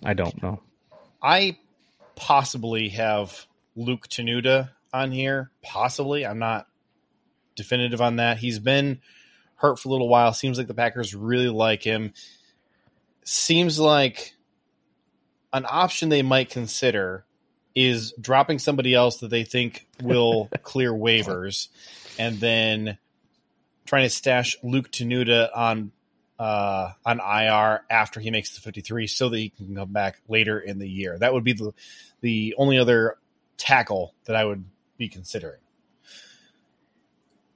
I 0.04 0.14
don't 0.14 0.42
know. 0.42 0.62
I 1.22 1.58
possibly 2.16 2.90
have 2.90 3.46
Luke 3.76 4.08
Tenuta 4.08 4.70
on 4.94 5.12
here. 5.12 5.52
Possibly. 5.62 6.26
I'm 6.26 6.40
not 6.40 6.68
definitive 7.56 8.02
on 8.02 8.18
that. 8.18 8.38
He's 8.38 8.60
been 8.60 9.02
hurt 9.56 9.80
for 9.80 9.90
a 9.90 9.92
little 9.92 10.08
while. 10.08 10.34
Seems 10.34 10.58
like 10.58 10.68
the 10.68 10.74
Packers 10.74 11.14
really 11.14 11.50
like 11.50 11.84
him. 11.84 12.14
Seems 13.24 13.80
like 13.80 14.34
an 15.52 15.66
option 15.68 16.10
they 16.10 16.22
might 16.22 16.50
consider 16.50 17.26
is 17.78 18.12
dropping 18.20 18.58
somebody 18.58 18.96
else 18.96 19.18
that 19.18 19.30
they 19.30 19.44
think 19.44 19.86
will 20.02 20.50
clear 20.64 20.92
waivers 20.92 21.68
and 22.18 22.40
then 22.40 22.98
trying 23.86 24.04
to 24.04 24.10
stash 24.10 24.58
Luke 24.64 24.92
Tenuta 24.92 25.50
on 25.56 25.92
uh, 26.40 26.92
on 27.06 27.20
IR 27.20 27.84
after 27.90 28.20
he 28.20 28.32
makes 28.32 28.56
the 28.56 28.62
53 28.62 29.06
so 29.08 29.30
that 29.30 29.38
he 29.38 29.50
can 29.50 29.76
come 29.76 29.92
back 29.92 30.20
later 30.28 30.60
in 30.60 30.80
the 30.80 30.90
year. 30.90 31.18
That 31.18 31.34
would 31.34 31.44
be 31.44 31.54
the, 31.54 31.74
the 32.22 32.56
only 32.58 32.78
other 32.78 33.18
tackle 33.58 34.14
that 34.26 34.36
I 34.36 34.46
would 34.46 34.64
be 34.98 35.08
considering. 35.08 35.60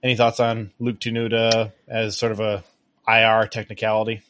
Any 0.01 0.15
thoughts 0.15 0.39
on 0.39 0.71
Luke 0.79 0.99
Tenuta 0.99 1.71
as 1.87 2.17
sort 2.17 2.31
of 2.31 2.39
a 2.39 2.63
IR 3.07 3.47
technicality? 3.47 4.21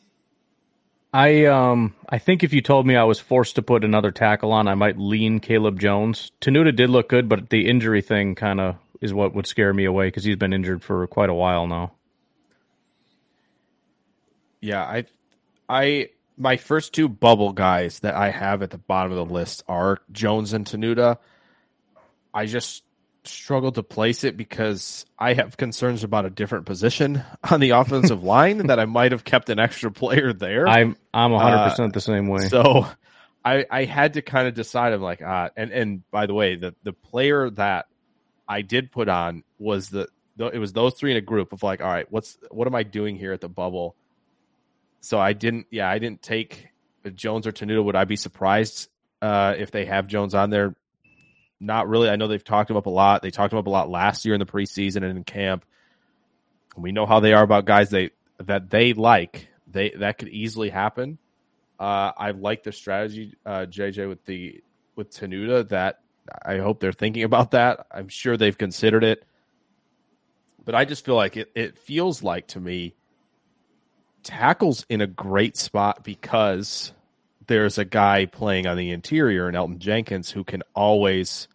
I 1.14 1.46
um 1.46 1.94
I 2.08 2.20
think 2.20 2.44
if 2.44 2.54
you 2.54 2.62
told 2.62 2.88
me 2.88 2.96
I 2.96 3.04
was 3.04 3.20
forced 3.20 3.56
to 3.56 3.62
put 3.62 3.84
another 3.84 4.12
tackle 4.12 4.54
on, 4.54 4.68
I 4.68 4.76
might 4.76 4.98
lean 4.98 5.40
Caleb 5.40 5.80
Jones. 5.80 6.32
Tenuta 6.40 6.76
did 6.76 6.90
look 6.90 7.10
good, 7.10 7.28
but 7.28 7.50
the 7.50 7.68
injury 7.68 8.02
thing 8.02 8.36
kind 8.36 8.62
of 8.62 8.78
is 9.02 9.14
what 9.14 9.34
would 9.34 9.48
scare 9.48 9.74
me 9.74 9.86
away 9.86 10.08
because 10.08 10.24
he's 10.24 10.36
been 10.38 10.54
injured 10.54 10.84
for 10.84 11.06
quite 11.08 11.30
a 11.30 11.34
while 11.34 11.68
now. 11.68 11.92
Yeah, 14.62 14.84
I, 14.84 15.06
I, 15.68 16.10
my 16.38 16.58
first 16.58 16.94
two 16.94 17.10
bubble 17.10 17.52
guys 17.52 18.00
that 18.02 18.14
I 18.14 18.30
have 18.30 18.62
at 18.62 18.70
the 18.70 18.78
bottom 18.78 19.12
of 19.12 19.18
the 19.18 19.34
list 19.34 19.64
are 19.68 20.00
Jones 20.12 20.54
and 20.54 20.66
Tenuta. 20.66 21.18
I 22.32 22.46
just 22.46 22.84
struggled 23.24 23.76
to 23.76 23.84
place 23.84 24.24
it 24.24 24.38
because 24.38 25.06
I 25.18 25.34
have 25.34 25.58
concerns 25.58 26.04
about 26.04 26.26
a 26.26 26.30
different 26.30 26.66
position 26.66 27.24
on 27.50 27.60
the 27.60 27.72
offensive 27.72 28.24
line 28.36 28.68
that 28.68 28.80
I 28.80 28.86
might 28.86 29.12
have 29.12 29.24
kept 29.24 29.50
an 29.50 29.60
extra 29.60 29.92
player 29.92 30.34
there. 30.34 30.68
I'm 30.68 30.96
I'm 31.14 31.32
100 31.32 31.70
percent 31.70 31.94
the 31.94 32.02
same 32.02 32.28
way. 32.28 32.48
So 32.48 32.88
I 33.44 33.66
I 33.70 33.86
had 33.86 34.14
to 34.14 34.22
kind 34.22 34.48
of 34.48 34.54
decide. 34.54 34.94
I'm 34.94 35.02
like, 35.02 35.22
ah, 35.26 35.50
and 35.56 35.72
and 35.72 36.10
by 36.12 36.26
the 36.26 36.34
way, 36.34 36.56
the 36.56 36.76
the 36.84 36.94
player 36.94 37.50
that 37.52 37.88
I 38.48 38.62
did 38.62 38.92
put 38.92 39.10
on 39.10 39.44
was 39.60 39.90
the 39.90 40.08
it 40.40 40.60
was 40.60 40.74
those 40.74 40.94
three 40.96 41.12
in 41.12 41.18
a 41.18 41.22
group 41.22 41.54
of 41.54 41.64
like, 41.64 41.82
all 41.82 41.88
right, 41.88 42.12
what's 42.12 42.38
what 42.50 42.68
am 42.68 42.76
I 42.76 42.84
doing 42.84 43.16
here 43.16 43.34
at 43.34 43.42
the 43.42 43.50
bubble? 43.50 43.96
So 45.02 45.20
I 45.20 45.34
didn't, 45.34 45.68
yeah, 45.72 45.90
I 45.90 46.00
didn't 46.00 46.22
take 46.22 46.70
Jones 47.16 47.48
or 47.48 47.52
Tenuta. 47.52 47.84
Would 47.84 47.96
I 47.96 48.06
be 48.06 48.16
surprised 48.16 48.90
uh, 49.22 49.56
if 49.58 49.72
they 49.72 49.86
have 49.86 50.08
Jones 50.08 50.36
on 50.36 50.50
there? 50.52 50.76
Not 51.64 51.88
really. 51.88 52.10
I 52.10 52.16
know 52.16 52.28
they've 52.28 52.44
talked 52.44 52.72
him 52.72 52.76
up 52.76 52.88
a 52.88 52.90
lot. 52.90 53.22
They 53.22 53.30
talked 53.30 53.54
him 53.54 53.60
up 53.60 53.68
a 53.68 53.70
lot 53.70 53.88
last 53.88 54.26
year 54.26 54.34
in 54.34 54.40
the 54.40 54.48
preseason 54.48 54.98
and 54.98 55.16
in 55.18 55.24
camp. 55.24 55.64
We 56.76 56.92
know 56.92 57.06
how 57.06 57.20
they 57.20 57.34
are 57.34 57.44
about 57.44 57.66
guys 57.66 57.92
they 57.92 58.10
that 58.40 58.72
they 58.72 58.94
like. 58.94 59.48
They 59.68 59.92
that 59.92 60.18
could 60.18 60.30
easily 60.30 60.70
happen. 60.70 61.20
Uh, 61.80 62.14
I 62.18 62.32
like 62.32 62.64
the 62.64 62.72
strategy, 62.72 63.36
uh, 63.46 63.68
JJ, 63.70 64.10
with 64.10 64.26
the 64.26 64.64
with 64.96 65.12
Tenuta. 65.12 65.70
That 65.70 66.00
I 66.44 66.58
hope 66.58 66.80
they're 66.80 66.92
thinking 66.92 67.24
about 67.24 67.52
that. 67.52 67.86
I'm 67.92 68.08
sure 68.08 68.38
they've 68.38 68.58
considered 68.58 69.04
it, 69.04 69.24
but 70.66 70.74
I 70.74 70.86
just 70.86 71.06
feel 71.06 71.16
like 71.16 71.38
it. 71.38 71.52
It 71.54 71.78
feels 71.78 72.24
like 72.24 72.48
to 72.50 72.60
me 72.60 72.96
tackles 74.24 74.84
in 74.90 75.02
a 75.02 75.08
great 75.08 75.58
spot 75.58 76.04
because 76.04 76.92
there's 77.52 77.78
a 77.78 77.84
guy 77.84 78.26
playing 78.28 78.66
on 78.66 78.78
the 78.78 78.92
interior 78.92 79.50
in 79.50 79.56
Elgton 79.56 79.78
Jenkins 79.78 80.32
who 80.32 80.46
can 80.46 80.64
always 80.74 81.50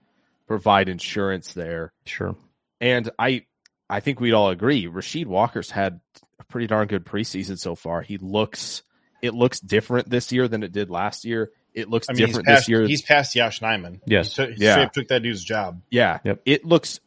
provide 0.46 0.90
insurance 0.90 1.54
there. 1.54 1.94
Sure. 2.04 2.36
And 2.82 3.10
I 3.18 3.46
I 3.88 4.00
think 4.00 4.20
we'd 4.20 4.34
all 4.34 4.50
agree 4.50 4.86
Rasheed 4.86 5.24
Walker's 5.24 5.70
had 5.70 6.00
a 6.38 6.44
pretty 6.44 6.66
darn 6.66 6.86
good 6.86 7.06
preseason 7.06 7.58
so 7.58 7.74
far. 7.74 8.02
He 8.02 8.18
looks 8.18 8.82
it 9.22 9.32
looks 9.32 9.58
different 9.58 10.10
this 10.10 10.32
year 10.32 10.48
than 10.48 10.62
it 10.62 10.72
did 10.72 10.90
last 10.90 11.24
year. 11.24 11.50
It 11.72 11.88
looks 11.88 12.08
I 12.10 12.12
mean, 12.12 12.26
different 12.26 12.46
he's 12.46 12.54
past, 12.54 12.60
this 12.64 12.68
year. 12.68 12.86
He's 12.86 13.02
past 13.02 13.34
Yosh 13.34 13.60
Nijman. 13.60 14.00
Yes. 14.04 14.36
He, 14.36 14.46
took, 14.46 14.56
he 14.56 14.64
Yeah. 14.64 14.84
took 14.88 15.08
that 15.08 15.22
dude's 15.22 15.42
job. 15.42 15.80
Yeah. 15.90 16.18
Yep. 16.24 16.42
It 16.44 16.64
looks 16.66 17.00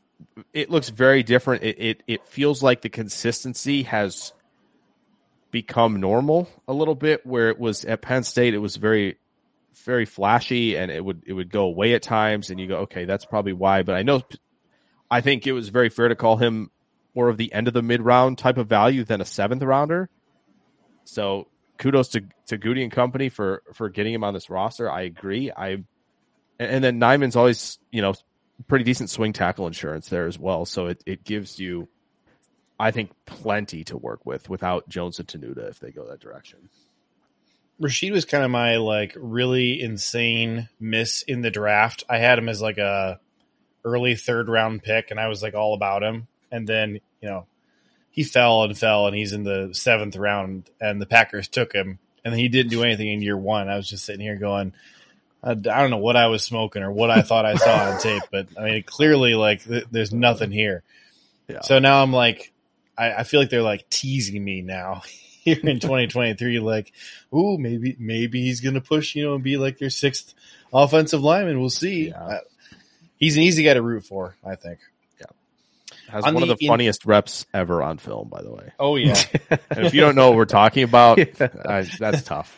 it 0.52 0.72
looks 0.72 0.90
very 0.90 1.22
different. 1.22 1.62
It, 1.64 1.80
it 1.80 2.04
it 2.08 2.26
feels 2.28 2.64
like 2.64 2.82
the 2.82 2.90
consistency 2.90 3.84
has 3.84 4.34
become 5.52 6.00
normal 6.00 6.50
a 6.68 6.74
little 6.74 6.96
bit 6.96 7.26
where 7.26 7.50
it 7.50 7.60
was 7.60 7.86
at 7.86 8.02
Penn 8.02 8.24
State 8.24 8.54
it 8.54 8.60
was 8.60 8.76
very 8.76 9.18
very 9.86 10.06
flashy 10.06 10.78
and 10.78 10.92
it 10.92 11.04
would 11.04 11.24
it 11.26 11.34
would 11.34 11.50
go 11.50 11.64
away 11.64 11.94
at 11.94 12.02
times 12.02 12.50
and 12.50 12.60
you 12.60 12.68
go 12.68 12.78
okay 12.80 13.06
that's 13.06 13.26
probably 13.26 13.54
why 13.54 13.82
but 13.84 13.96
I 13.96 14.04
know 14.04 14.22
I 15.12 15.22
think 15.22 15.48
it 15.48 15.54
was 15.54 15.70
very 15.70 15.90
fair 15.90 16.08
to 16.08 16.16
call 16.16 16.38
him 16.38 16.70
more 17.16 17.30
of 17.30 17.38
the 17.38 17.52
end 17.52 17.68
of 17.68 17.74
the 17.74 17.82
mid 17.82 18.02
round 18.02 18.38
type 18.38 18.58
of 18.58 18.68
value 18.68 19.04
than 19.04 19.22
a 19.22 19.26
seventh 19.26 19.64
rounder. 19.64 20.10
So 21.06 21.48
kudos 21.78 22.10
to 22.10 22.24
to 22.48 22.58
Gutey 22.58 22.84
and 22.84 22.92
company 22.92 23.30
for 23.30 23.64
for 23.74 23.90
getting 23.90 24.14
him 24.14 24.24
on 24.24 24.34
this 24.34 24.50
roster. 24.50 24.90
I 24.90 25.02
agree. 25.02 25.52
I 25.52 25.84
and, 26.60 26.84
then 26.84 27.00
Nijman's 27.00 27.36
always 27.36 27.80
you 27.92 28.02
know 28.02 28.14
pretty 28.68 28.84
decent 28.84 29.10
swing 29.10 29.34
tackle 29.34 29.66
insurance 29.66 30.10
there 30.10 30.28
as 30.28 30.38
well. 30.38 30.66
So 30.66 30.88
it 30.88 31.04
it 31.06 31.24
gives 31.24 31.60
you, 31.60 31.90
I 32.80 32.92
think, 32.92 33.12
plenty 33.26 33.84
to 33.86 33.98
work 33.98 34.26
with 34.26 34.50
without 34.50 34.88
Jones 34.88 35.20
and 35.20 35.28
Tenuta 35.28 35.70
if 35.70 35.80
they 35.80 35.92
go 35.92 36.08
that 36.08 36.22
direction. 36.22 36.70
Rasheed 37.82 38.12
was 38.12 38.26
kind 38.26 38.44
of 38.44 38.52
my 38.52 38.78
like 38.78 39.14
really 39.18 39.82
insane 39.82 40.70
miss 40.80 41.22
in 41.24 41.42
the 41.42 41.52
draft. 41.52 42.04
I 42.10 42.18
had 42.18 42.38
him 42.38 42.50
as 42.50 42.62
like 42.62 42.78
a 42.78 43.20
early 43.86 44.16
third 44.16 44.50
round 44.50 44.84
pick, 44.84 45.12
and 45.12 45.20
I 45.20 45.28
was 45.28 45.42
like 45.42 45.54
all 45.54 45.74
about 45.74 46.04
him. 46.04 46.28
And 46.52 46.68
then 46.68 47.00
you 47.22 47.30
know 47.30 47.46
he 48.12 48.24
fell 48.24 48.64
and 48.64 48.78
fell, 48.78 49.08
and 49.08 49.16
he's 49.16 49.34
in 49.34 49.44
the 49.44 49.70
seventh 49.74 50.16
round, 50.16 50.70
and 50.82 51.02
the 51.02 51.06
Packers 51.06 51.48
took 51.48 51.74
him, 51.74 52.00
and 52.26 52.34
he 52.34 52.50
didn't 52.50 52.72
do 52.72 52.84
anything 52.84 53.08
in 53.08 53.22
year 53.22 53.38
one. 53.38 53.70
I 53.70 53.78
was 53.78 53.90
just 53.90 54.06
sitting 54.06 54.22
here 54.22 54.38
going, 54.38 54.74
I, 55.44 55.52
I 55.52 55.54
don't 55.54 55.90
know 55.90 55.98
what 55.98 56.18
I 56.18 56.28
was 56.28 56.44
smoking 56.44 56.84
or 56.84 56.92
what 56.92 57.12
I 57.12 57.22
thought 57.22 57.46
I 57.46 57.56
saw 57.56 57.92
on 57.92 58.00
tape, 58.00 58.24
but 58.32 58.48
I 58.58 58.66
mean 58.66 58.84
clearly 58.84 59.36
like 59.36 59.64
th- 59.64 59.88
there's 59.92 60.14
nothing 60.14 60.52
here. 60.52 60.84
Yeah. 61.48 61.62
So 61.62 61.80
now 61.80 62.04
I'm 62.04 62.14
like, 62.14 62.52
I, 63.00 63.20
I 63.20 63.24
feel 63.24 63.40
like 63.40 63.50
they're 63.50 63.62
like 63.62 63.90
teasing 63.90 64.44
me 64.44 64.62
now 64.62 65.02
here 65.44 65.58
in 65.64 65.80
2023. 65.80 66.60
Like, 66.60 66.92
ooh, 67.34 67.58
maybe 67.58 67.96
maybe 68.00 68.42
he's 68.42 68.62
gonna 68.62 68.82
push, 68.82 69.16
you 69.16 69.24
know, 69.24 69.36
and 69.36 69.44
be 69.44 69.58
like 69.58 69.78
their 69.78 69.90
sixth 69.90 70.34
offensive 70.74 71.22
lineman. 71.24 71.60
We'll 71.60 71.70
see. 71.70 72.10
Yeah. 72.10 72.40
He's 73.18 73.36
an 73.38 73.44
easy 73.44 73.64
guy 73.64 73.74
to 73.74 73.82
root 73.82 74.06
for, 74.06 74.36
I 74.46 74.56
think. 74.56 74.80
Yeah, 75.20 75.26
has 76.10 76.24
On 76.24 76.34
one 76.34 76.44
of 76.44 76.50
the 76.50 76.56
the 76.56 76.66
in- 76.66 76.70
funniest 76.70 77.06
reps 77.06 77.46
ever 77.54 77.82
on 77.84 77.98
film, 77.98 78.30
by 78.30 78.42
the 78.42 78.52
way. 78.52 78.72
Oh 78.80 78.96
yeah, 78.96 79.16
if 79.72 79.94
you 79.94 80.02
don't 80.02 80.16
know 80.16 80.30
what 80.30 80.38
we're 80.38 80.46
talking 80.46 80.84
about, 80.84 81.20
I, 81.66 81.82
that's 82.00 82.22
tough. 82.24 82.58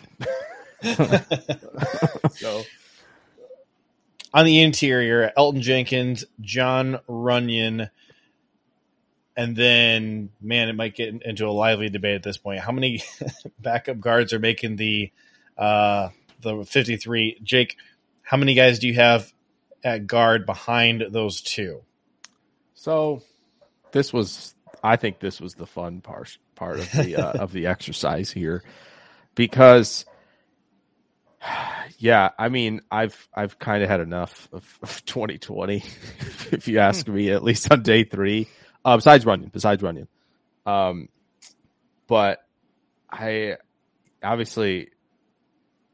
so 2.32 2.64
on 4.34 4.46
the 4.46 4.62
interior, 4.62 5.32
Elgton 5.38 5.62
Jenkins, 5.62 6.26
Jon 6.40 7.00
Runyan, 7.10 7.90
and 9.36 9.56
then 9.56 10.30
man, 10.42 10.70
it 10.70 10.76
might 10.76 10.96
get 10.96 11.22
into 11.24 11.48
a 11.48 11.52
lively 11.52 11.90
debate 11.90 12.16
at 12.16 12.24
this 12.24 12.38
point. 12.38 12.60
How 12.60 12.72
many 12.72 13.02
backup 13.60 14.00
guards 14.00 14.34
are 14.34 14.40
making 14.40 14.76
the 14.76 15.12
uh, 15.58 16.10
the 16.42 16.64
fifty 16.66 16.98
three? 16.98 17.40
Jake, 17.44 17.78
how 18.22 18.38
many 18.38 18.54
guys 18.54 18.80
do 18.80 18.88
you 18.88 18.96
have 18.96 19.32
at 19.84 20.08
guard 20.08 20.46
behind 20.46 21.06
those 21.10 21.42
two? 21.42 21.82
So 22.74 23.22
this 23.92 24.12
was 24.12 24.56
I 24.84 24.96
think 24.96 25.20
this 25.20 25.40
was 25.40 25.56
the 25.56 25.68
fun 25.68 26.02
part 26.02 26.38
part 26.56 26.80
of 26.80 26.92
the 26.92 27.16
uh, 27.16 27.44
of 27.44 27.52
the 27.52 27.68
exercise 27.68 28.32
here 28.32 28.64
because 29.36 30.06
yeah, 31.98 32.30
I 32.38 32.50
mean, 32.50 32.82
I've 32.92 33.28
I've 33.34 33.60
kind 33.60 33.84
of 33.84 33.90
had 33.90 34.00
enough 34.00 34.50
of, 34.52 34.80
of 34.82 35.06
2020 35.06 35.78
if 36.52 36.68
you 36.68 36.80
ask 36.80 37.08
me 37.08 37.30
at 37.32 37.44
least 37.44 37.72
on 37.72 37.84
day 37.84 38.04
3. 38.04 38.48
Uh, 38.84 38.96
besides 38.96 39.26
running, 39.26 39.50
besides 39.50 39.82
running. 39.84 40.08
Um 40.66 41.10
but 42.08 42.40
I 43.10 43.58
obviously 44.24 44.90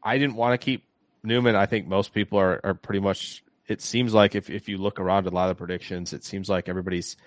I 0.03 0.17
didn't 0.17 0.35
want 0.35 0.59
to 0.59 0.63
keep 0.63 0.83
Newman. 1.23 1.55
I 1.55 1.65
think 1.65 1.87
most 1.87 2.13
people 2.13 2.39
are 2.39 2.59
are 2.63 2.73
pretty 2.73 2.99
much 2.99 3.43
it 3.67 3.81
seems 3.81 4.13
like 4.13 4.35
if 4.35 4.49
if 4.49 4.69
you 4.69 4.77
look 4.77 4.99
around 4.99 5.27
at 5.27 5.33
a 5.33 5.35
lot 5.35 5.49
of 5.49 5.57
the 5.57 5.59
predictions, 5.59 6.13
it 6.13 6.23
seems 6.23 6.49
like 6.49 6.69
everybody's 6.69 7.17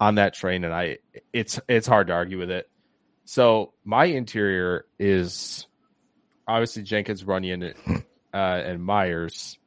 on 0.00 0.16
that 0.16 0.34
train 0.34 0.64
and 0.64 0.72
I 0.74 0.98
it's 1.32 1.60
it's 1.68 1.86
hard 1.86 2.08
to 2.08 2.12
argue 2.12 2.38
with 2.38 2.50
it. 2.50 2.68
So 3.24 3.72
my 3.84 4.06
interior 4.06 4.84
is 4.98 5.66
obviously 6.46 6.82
Jenkins, 6.82 7.24
Runyan, 7.24 7.74
uh, 8.34 8.36
and 8.36 8.82
Myers. 8.84 9.58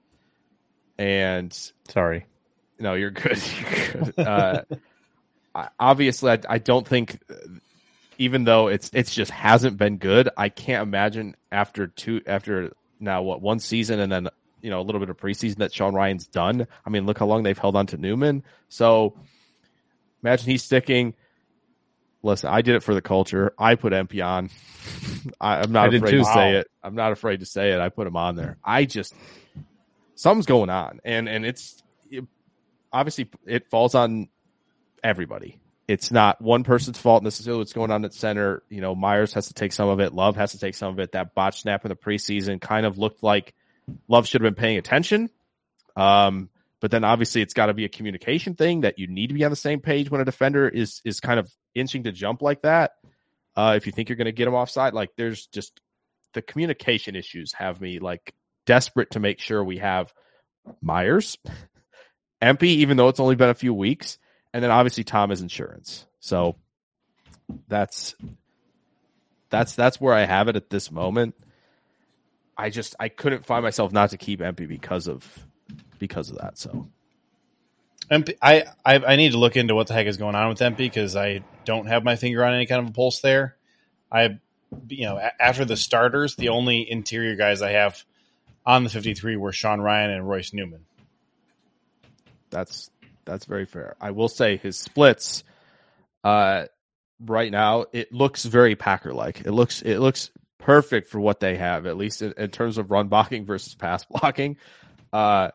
And 0.97 1.53
Sorry. 1.89 2.25
no, 2.79 2.93
you're 2.93 3.11
good. 3.11 3.38
You're 3.93 4.03
good. 4.03 4.19
Uh, 4.19 4.61
obviously, 5.80 6.32
I, 6.32 6.39
I 6.49 6.58
don't 6.58 6.88
think, 6.88 7.20
even 8.18 8.43
though 8.43 8.68
it's 8.68 8.89
it's 8.93 9.14
just 9.14 9.32
hasn't 9.32 9.78
been 9.78 9.97
good. 9.97 10.30
I 10.38 10.49
can't 10.49 10.84
imagine 10.84 11.36
after 11.51 11.88
two 11.88 12.22
after 12.26 12.74
now 12.99 13.22
what 13.22 13.41
one 13.41 13.60
season 13.60 13.99
and 13.99 14.12
then 14.12 14.30
you 14.62 14.70
know 14.70 14.82
a 14.82 14.84
little 14.84 14.99
bit 14.99 15.10
of 15.10 15.18
preseason 15.18 15.58
that 15.58 15.74
Sean 15.74 15.93
Rhyan's 15.93 16.28
done. 16.28 16.68
I 16.86 16.89
mean, 16.89 17.06
look 17.06 17.20
how 17.20 17.26
long 17.26 17.43
they've 17.43 17.58
held 17.58 17.76
on 17.76 17.88
to 17.88 17.97
Newman. 17.97 18.43
So 18.70 19.18
imagine 20.24 20.49
he's 20.49 20.64
sticking. 20.64 21.14
Listen, 22.24 22.49
I 22.49 22.62
did 22.62 22.76
it 22.76 22.82
for 22.82 22.95
the 22.95 23.01
culture. 23.01 23.53
I 23.60 23.76
put 23.76 23.93
Empey 23.93 24.22
on. 24.22 24.49
I, 25.39 25.58
I'm 25.62 25.72
not 25.72 25.91
did 25.91 26.03
afraid 26.03 26.18
to 26.18 26.26
say 26.26 26.56
it. 26.56 26.68
I'm 26.84 26.95
not 26.95 27.12
afraid 27.12 27.41
to 27.41 27.45
say 27.45 27.72
it. 27.72 27.80
I 27.80 27.89
put 27.89 28.08
him 28.08 28.16
on 28.16 28.36
there. 28.36 28.58
I 28.64 28.86
just 28.86 29.14
something's 30.16 30.47
going 30.47 30.70
on, 30.70 31.01
and 31.06 31.30
and 31.30 31.45
it's 31.45 31.84
it, 32.10 32.26
obviously 32.91 33.30
it 33.45 33.70
falls 33.70 33.93
on 33.93 34.30
everybody. 35.06 35.60
it's 35.88 36.12
not 36.12 36.41
one 36.41 36.64
person's 36.64 36.97
fault 36.97 37.24
necessarily 37.24 37.60
what's 37.60 37.74
going 37.74 37.91
on 37.91 38.03
at 38.06 38.14
center. 38.14 38.64
You 38.70 38.82
know, 38.82 38.95
Myers 38.95 39.34
has 39.34 39.47
to 39.47 39.53
take 39.53 39.72
some 39.72 39.88
of 39.88 39.99
it. 39.99 40.14
Love 40.14 40.36
has 40.36 40.51
to 40.51 40.60
take 40.60 40.76
some 40.76 40.93
of 40.93 40.99
it. 40.99 41.12
That 41.12 41.36
botch 41.36 41.62
snap 41.62 41.86
in 41.86 41.89
the 41.89 41.95
preseason 41.95 42.60
kind 42.60 42.86
of 42.86 42.97
looked 42.97 43.22
like 43.24 43.53
Love 44.08 44.28
should 44.28 44.41
have 44.41 44.56
been 44.56 44.60
paying 44.60 44.78
attention. 44.78 45.30
Um, 45.95 46.49
but 46.82 46.91
then 46.91 47.03
obviously 47.03 47.41
it's 47.41 47.53
got 47.53 47.68
to 47.68 47.74
be 47.74 47.86
a 47.86 47.89
communication 47.89 48.56
thing 48.56 48.82
that 48.82 48.99
you 48.99 49.08
need 49.08 49.28
to 49.28 49.34
be 49.34 49.43
on 49.43 49.51
the 49.51 49.56
same 49.56 49.80
page 49.80 50.10
when 50.10 50.22
a 50.22 50.26
defender 50.26 50.68
is 50.68 51.01
is 51.06 51.20
kind 51.20 51.39
of 51.39 51.51
inching 51.74 52.03
to 52.03 52.12
jump 52.12 52.41
like 52.41 52.64
that. 52.64 52.93
Uh, 53.56 53.76
if 53.78 53.86
you 53.86 53.91
think 53.91 54.10
you're 54.10 54.18
going 54.18 54.26
to 54.26 54.32
get 54.32 54.47
him 54.47 54.53
offside, 54.56 54.93
like 54.93 55.12
there's 55.16 55.47
just 55.47 55.80
the 56.34 56.41
communication 56.41 57.16
issues 57.16 57.53
have 57.53 57.80
me 57.80 57.99
like 57.99 58.34
desperate 58.66 59.12
to 59.12 59.20
make 59.20 59.39
sure 59.39 59.64
we 59.64 59.78
have 59.78 60.14
Myers, 60.82 61.38
Empey, 62.41 62.70
even 62.82 62.97
though 62.97 63.08
it's 63.08 63.20
only 63.20 63.36
been 63.36 63.49
a 63.49 63.56
few 63.56 63.74
weeks, 63.74 64.18
and 64.56 64.64
then 64.64 64.72
obviously 64.72 65.03
Tom 65.03 65.32
is 65.32 65.41
insurance. 65.41 66.06
So 66.22 66.56
that's 67.68 68.16
that's 69.49 69.76
that's 69.76 69.99
where 69.99 70.14
I 70.14 70.22
have 70.24 70.47
it 70.47 70.56
at 70.56 70.70
this 70.70 70.89
moment. 70.89 71.36
I 72.58 72.70
just 72.70 72.95
I 72.97 73.10
couldn't 73.10 73.45
find 73.45 73.64
myself 73.64 73.91
not 73.91 74.12
to 74.12 74.18
keep 74.18 74.39
Empey 74.39 74.66
because 74.66 75.10
of 75.10 75.28
because 75.99 76.30
of 76.30 76.38
that. 76.38 76.58
So 76.58 76.88
Empey, 78.10 78.38
I, 78.41 78.64
I 78.86 78.95
I 78.99 79.16
need 79.18 79.34
to 79.34 79.38
look 79.38 79.58
into 79.58 79.76
what 79.76 79.88
the 79.88 79.93
heck 79.93 80.08
is 80.08 80.16
going 80.16 80.36
on 80.36 80.47
with 80.47 80.62
Empey 80.62 80.86
because 80.86 81.18
I 81.18 81.43
don't 81.66 81.88
have 81.88 82.06
my 82.06 82.16
finger 82.16 82.45
on 82.45 82.53
any 82.53 82.66
kind 82.66 82.82
of 82.82 82.88
a 82.88 82.93
pulse 82.93 83.20
there. 83.20 83.58
I, 84.10 84.39
you 84.88 85.03
know, 85.03 85.18
a- 85.18 85.43
after 85.43 85.66
the 85.66 85.76
starters, 85.76 86.38
the 86.38 86.47
only 86.47 86.89
interior 86.89 87.36
guys 87.36 87.62
I 87.62 87.72
have 87.72 88.01
on 88.66 88.86
the 88.86 88.89
53 88.89 89.36
were 89.36 89.51
Sean 89.51 89.80
Rhyan 89.80 90.16
and 90.16 90.26
Royce 90.26 90.53
Newman. 90.53 90.86
that's 92.51 92.89
that's 93.26 93.45
very 93.45 93.65
fair. 93.65 93.95
I 93.99 94.11
will 94.11 94.30
say 94.30 94.57
his 94.57 94.78
splits 94.78 95.43
uh 96.23 96.65
right 97.19 97.51
now 97.51 97.86
it 97.93 98.11
looks 98.11 98.45
very 98.45 98.76
Packer 98.76 99.13
like. 99.13 99.41
It 99.41 99.51
looks 99.51 99.82
it 99.82 99.99
looks 99.99 100.32
perfect 100.59 101.09
for 101.09 101.19
what 101.19 101.39
they 101.39 101.57
have 101.57 101.86
at 101.86 101.97
least 101.97 102.21
in, 102.21 102.34
in 102.38 102.49
terms 102.49 102.78
of 102.78 102.89
run 102.89 103.07
blocking 103.07 103.45
versus 103.45 103.76
pass 103.76 104.05
blocking. 104.05 104.57
Uh 105.11 105.49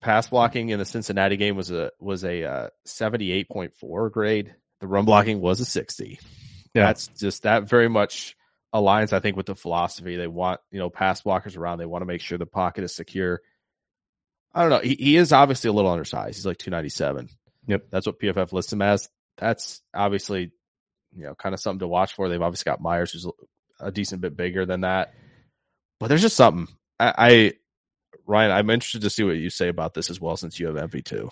pass 0.00 0.28
blocking 0.28 0.68
in 0.70 0.78
the 0.78 0.84
Cincinnati 0.84 1.36
game 1.36 1.56
was 1.56 1.70
a 1.70 1.90
was 2.00 2.24
a 2.24 2.44
uh, 2.44 2.68
78.4 2.86 4.12
grade. 4.12 4.54
The 4.80 4.86
run 4.86 5.04
blocking 5.04 5.40
was 5.40 5.60
a 5.60 5.64
60. 5.64 6.20
Yeah. 6.74 6.86
That's 6.86 7.08
just 7.08 7.42
that 7.42 7.68
very 7.68 7.88
much 7.88 8.36
aligns 8.74 9.12
I 9.12 9.20
think 9.20 9.36
with 9.36 9.46
the 9.46 9.54
philosophy. 9.54 10.16
They 10.16 10.26
want, 10.26 10.60
you 10.70 10.78
know, 10.78 10.90
pass 10.90 11.22
blockers 11.22 11.56
around. 11.56 11.78
They 11.78 11.86
want 11.86 12.02
to 12.02 12.06
make 12.06 12.20
sure 12.20 12.38
the 12.38 12.46
pocket 12.46 12.84
is 12.84 12.94
secure. 12.94 13.40
I 14.54 14.62
don't 14.62 14.70
know. 14.70 14.80
He, 14.80 14.94
he 14.94 15.16
is 15.16 15.32
obviously 15.32 15.68
a 15.68 15.72
little 15.72 15.90
undersized. 15.90 16.36
He's 16.36 16.46
like 16.46 16.58
297. 16.58 17.28
Yep. 17.66 17.86
That's 17.90 18.06
what 18.06 18.18
PFF 18.18 18.52
lists 18.52 18.72
him 18.72 18.82
as. 18.82 19.08
That's 19.36 19.80
obviously, 19.94 20.52
you 21.14 21.24
know, 21.24 21.34
kind 21.34 21.54
of 21.54 21.60
something 21.60 21.80
to 21.80 21.88
watch 21.88 22.14
for. 22.14 22.28
They've 22.28 22.42
obviously 22.42 22.70
got 22.70 22.80
Myers, 22.80 23.12
who's 23.12 23.26
a 23.80 23.92
decent 23.92 24.20
bit 24.20 24.36
bigger 24.36 24.66
than 24.66 24.82
that. 24.82 25.14
But 26.00 26.08
there's 26.08 26.22
just 26.22 26.36
something. 26.36 26.68
I, 26.98 27.14
I 27.18 27.52
Ryan, 28.26 28.50
I'm 28.50 28.70
interested 28.70 29.02
to 29.02 29.10
see 29.10 29.24
what 29.24 29.36
you 29.36 29.50
say 29.50 29.68
about 29.68 29.94
this 29.94 30.10
as 30.10 30.20
well, 30.20 30.36
since 30.36 30.60
you 30.60 30.66
have 30.66 30.90
MP2. 30.90 31.30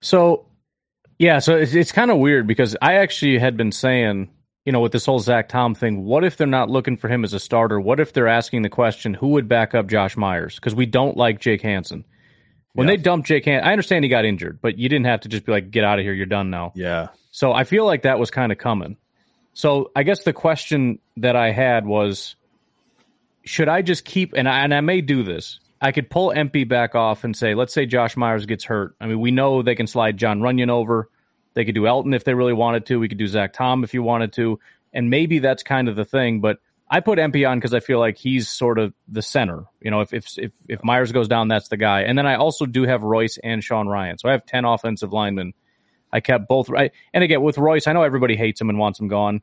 So, 0.00 0.46
yeah, 1.18 1.40
so 1.40 1.56
it's, 1.56 1.74
it's 1.74 1.92
kind 1.92 2.10
of 2.10 2.18
weird 2.18 2.46
because 2.46 2.76
I 2.80 2.94
actually 2.94 3.38
had 3.38 3.56
been 3.56 3.72
saying, 3.72 4.30
you 4.64 4.72
know, 4.72 4.80
with 4.80 4.92
this 4.92 5.06
whole 5.06 5.18
Zach 5.18 5.48
Tom 5.48 5.74
thing, 5.74 6.04
what 6.04 6.24
if 6.24 6.36
they're 6.36 6.46
not 6.46 6.70
looking 6.70 6.96
for 6.96 7.08
him 7.08 7.24
as 7.24 7.32
a 7.34 7.40
starter? 7.40 7.80
What 7.80 8.00
if 8.00 8.12
they're 8.12 8.28
asking 8.28 8.62
the 8.62 8.68
question, 8.68 9.12
who 9.12 9.28
would 9.28 9.48
back 9.48 9.74
up 9.74 9.88
Josh 9.88 10.16
Myers? 10.16 10.54
Because 10.54 10.74
we 10.74 10.86
don't 10.86 11.16
like 11.16 11.40
Jake 11.40 11.62
Hansen. 11.62 12.04
When 12.74 12.86
Yeah. 12.88 12.96
they 12.96 13.02
dumped 13.02 13.26
Jake 13.28 13.44
Hansen, 13.44 13.66
I 13.66 13.72
understand 13.72 14.04
he 14.04 14.08
got 14.08 14.24
injured, 14.24 14.58
but 14.60 14.78
you 14.78 14.88
didn't 14.88 15.06
have 15.06 15.20
to 15.20 15.28
just 15.28 15.46
be 15.46 15.52
like, 15.52 15.70
get 15.70 15.84
out 15.84 15.98
of 15.98 16.04
here, 16.04 16.12
you're 16.12 16.26
done 16.26 16.50
now. 16.50 16.72
Yeah. 16.74 17.08
So 17.30 17.52
I 17.52 17.64
feel 17.64 17.86
like 17.86 18.02
that 18.02 18.18
was 18.18 18.30
kind 18.30 18.50
of 18.52 18.58
coming. 18.58 18.96
So 19.52 19.90
I 19.94 20.02
guess 20.02 20.24
the 20.24 20.32
question 20.32 20.98
that 21.18 21.36
I 21.36 21.52
had 21.52 21.86
was, 21.86 22.34
should 23.44 23.68
I 23.68 23.82
just 23.82 24.04
keep 24.04 24.32
and 24.36 24.48
I, 24.48 24.60
and 24.60 24.74
I 24.74 24.80
may 24.80 25.00
do 25.00 25.22
this. 25.22 25.60
I 25.80 25.92
could 25.92 26.08
pull 26.08 26.32
Empey 26.32 26.64
back 26.64 26.94
off 26.94 27.24
and 27.24 27.36
say, 27.36 27.54
let's 27.54 27.72
say 27.74 27.84
Josh 27.86 28.16
Myers 28.16 28.46
gets 28.46 28.64
hurt. 28.64 28.96
I 29.00 29.06
mean, 29.06 29.20
we 29.20 29.30
know 29.30 29.62
they 29.62 29.74
can 29.74 29.86
slide 29.86 30.16
Jon 30.16 30.40
Runyan 30.40 30.70
over. 30.70 31.10
They 31.52 31.64
could 31.64 31.74
do 31.74 31.82
Elgton 31.82 32.14
if 32.14 32.24
they 32.24 32.34
really 32.34 32.52
wanted 32.54 32.86
to. 32.86 32.98
We 32.98 33.08
could 33.08 33.18
do 33.18 33.26
Zach 33.26 33.52
Tom 33.52 33.84
if 33.84 33.92
you 33.94 34.02
wanted 34.02 34.32
to, 34.34 34.58
and 34.92 35.10
maybe 35.10 35.38
that's 35.40 35.62
kind 35.62 35.88
of 35.88 35.94
the 35.94 36.04
thing. 36.04 36.40
But 36.40 36.58
I 36.90 37.00
put 37.00 37.18
Empey 37.18 37.44
on 37.44 37.58
because 37.58 37.74
I 37.74 37.80
feel 37.80 37.98
like 37.98 38.18
he's 38.18 38.48
sort 38.48 38.78
of 38.78 38.92
the 39.08 39.22
center. 39.22 39.64
You 39.80 39.90
know, 39.90 40.00
if 40.00 40.12
if 40.12 40.38
if 40.38 40.52
if 40.68 40.84
Myers 40.84 41.12
goes 41.12 41.28
down, 41.28 41.48
that's 41.48 41.68
the 41.68 41.76
guy. 41.76 42.02
And 42.02 42.16
then 42.16 42.26
I 42.26 42.36
also 42.36 42.66
do 42.66 42.84
have 42.84 43.02
Royce 43.02 43.38
and 43.42 43.64
Sean 43.64 43.86
Rhyan, 43.86 44.20
so 44.20 44.28
I 44.28 44.32
have 44.32 44.44
ten 44.46 44.64
offensive 44.64 45.12
linemen. 45.12 45.54
I 46.12 46.20
kept 46.20 46.46
both 46.46 46.68
right. 46.68 46.92
And 47.12 47.24
again, 47.24 47.42
with 47.42 47.58
Royce, 47.58 47.86
I 47.86 47.92
know 47.92 48.02
everybody 48.02 48.36
hates 48.36 48.60
him 48.60 48.68
and 48.68 48.78
wants 48.78 49.00
him 49.00 49.08
gone. 49.08 49.40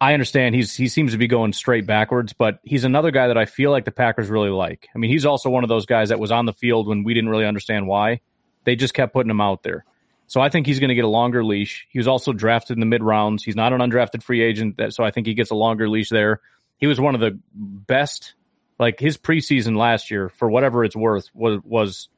I 0.00 0.12
understand 0.12 0.54
he's 0.54 0.74
he 0.74 0.88
seems 0.88 1.12
to 1.12 1.18
be 1.18 1.26
going 1.26 1.52
straight 1.52 1.86
backwards, 1.86 2.32
but 2.32 2.58
he's 2.64 2.84
another 2.84 3.10
guy 3.10 3.28
that 3.28 3.38
I 3.38 3.44
feel 3.44 3.70
like 3.70 3.84
the 3.84 3.92
Packers 3.92 4.28
really 4.28 4.50
like. 4.50 4.88
I 4.94 4.98
mean, 4.98 5.10
he's 5.10 5.24
also 5.24 5.48
one 5.48 5.62
of 5.62 5.68
those 5.68 5.86
guys 5.86 6.08
that 6.08 6.18
was 6.18 6.32
on 6.32 6.46
the 6.46 6.52
field 6.52 6.88
when 6.88 7.04
we 7.04 7.14
didn't 7.14 7.30
really 7.30 7.46
understand 7.46 7.86
why. 7.86 8.20
They 8.64 8.76
just 8.76 8.94
kept 8.94 9.12
putting 9.12 9.30
him 9.30 9.40
out 9.40 9.62
there. 9.62 9.84
So 10.26 10.40
I 10.40 10.48
think 10.48 10.66
he's 10.66 10.80
going 10.80 10.88
to 10.88 10.94
get 10.94 11.04
a 11.04 11.08
longer 11.08 11.44
leash. 11.44 11.86
He 11.90 11.98
was 11.98 12.08
also 12.08 12.32
drafted 12.32 12.76
in 12.76 12.80
the 12.80 12.86
mid 12.86 13.02
rounds. 13.02 13.44
He's 13.44 13.56
not 13.56 13.72
an 13.72 13.80
undrafted 13.80 14.22
free 14.22 14.42
agent, 14.42 14.76
that, 14.78 14.92
so 14.92 15.04
I 15.04 15.10
think 15.10 15.26
he 15.26 15.34
gets 15.34 15.50
a 15.50 15.54
longer 15.54 15.88
leash 15.88 16.08
there. 16.08 16.40
He 16.78 16.86
was 16.86 17.00
one 17.00 17.14
of 17.14 17.20
the 17.20 17.38
best, 17.54 18.34
like 18.78 18.98
his 18.98 19.16
preseason 19.16 19.76
last 19.76 20.10
year, 20.10 20.28
for 20.28 20.50
whatever 20.50 20.84
it's 20.84 20.96
worth, 20.96 21.30
was 21.32 21.60
was 21.64 22.08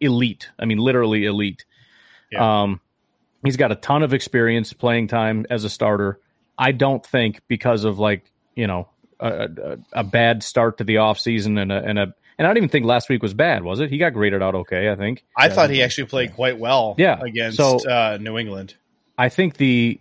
elite. 0.00 0.50
I 0.58 0.66
mean, 0.66 0.78
literally 0.78 1.24
elite. 1.24 1.64
Yeah. 2.30 2.62
Um, 2.62 2.80
he's 3.44 3.56
got 3.56 3.72
a 3.72 3.76
ton 3.76 4.02
of 4.02 4.12
experience 4.12 4.72
playing 4.72 5.08
time 5.08 5.46
as 5.48 5.64
a 5.64 5.70
starter. 5.70 6.20
I 6.58 6.72
don't 6.72 7.04
think 7.04 7.42
because 7.48 7.84
of 7.84 7.98
like 7.98 8.30
you 8.54 8.66
know 8.66 8.88
a, 9.20 9.28
a, 9.28 9.78
a 9.92 10.04
bad 10.04 10.42
start 10.42 10.78
to 10.78 10.84
the 10.84 10.96
offseason 10.96 11.60
and 11.60 11.72
a 11.72 11.82
and 11.82 11.98
a 11.98 12.14
and 12.38 12.46
I 12.46 12.50
don't 12.50 12.56
even 12.58 12.68
think 12.68 12.86
last 12.86 13.08
week 13.08 13.22
was 13.22 13.34
bad, 13.34 13.62
was 13.62 13.80
it? 13.80 13.90
He 13.90 13.98
got 13.98 14.12
graded 14.12 14.42
out 14.42 14.54
okay, 14.54 14.90
I 14.90 14.96
think. 14.96 15.24
I 15.36 15.48
thought 15.48 15.70
he 15.70 15.82
actually 15.82 16.06
played 16.08 16.34
quite 16.34 16.58
well 16.58 16.94
Yeah, 16.98 17.18
against 17.20 17.56
so- 17.56 17.78
uh, 17.88 18.18
New 18.20 18.38
England. 18.38 18.74
I 19.18 19.28
think 19.30 19.56
the 19.56 19.98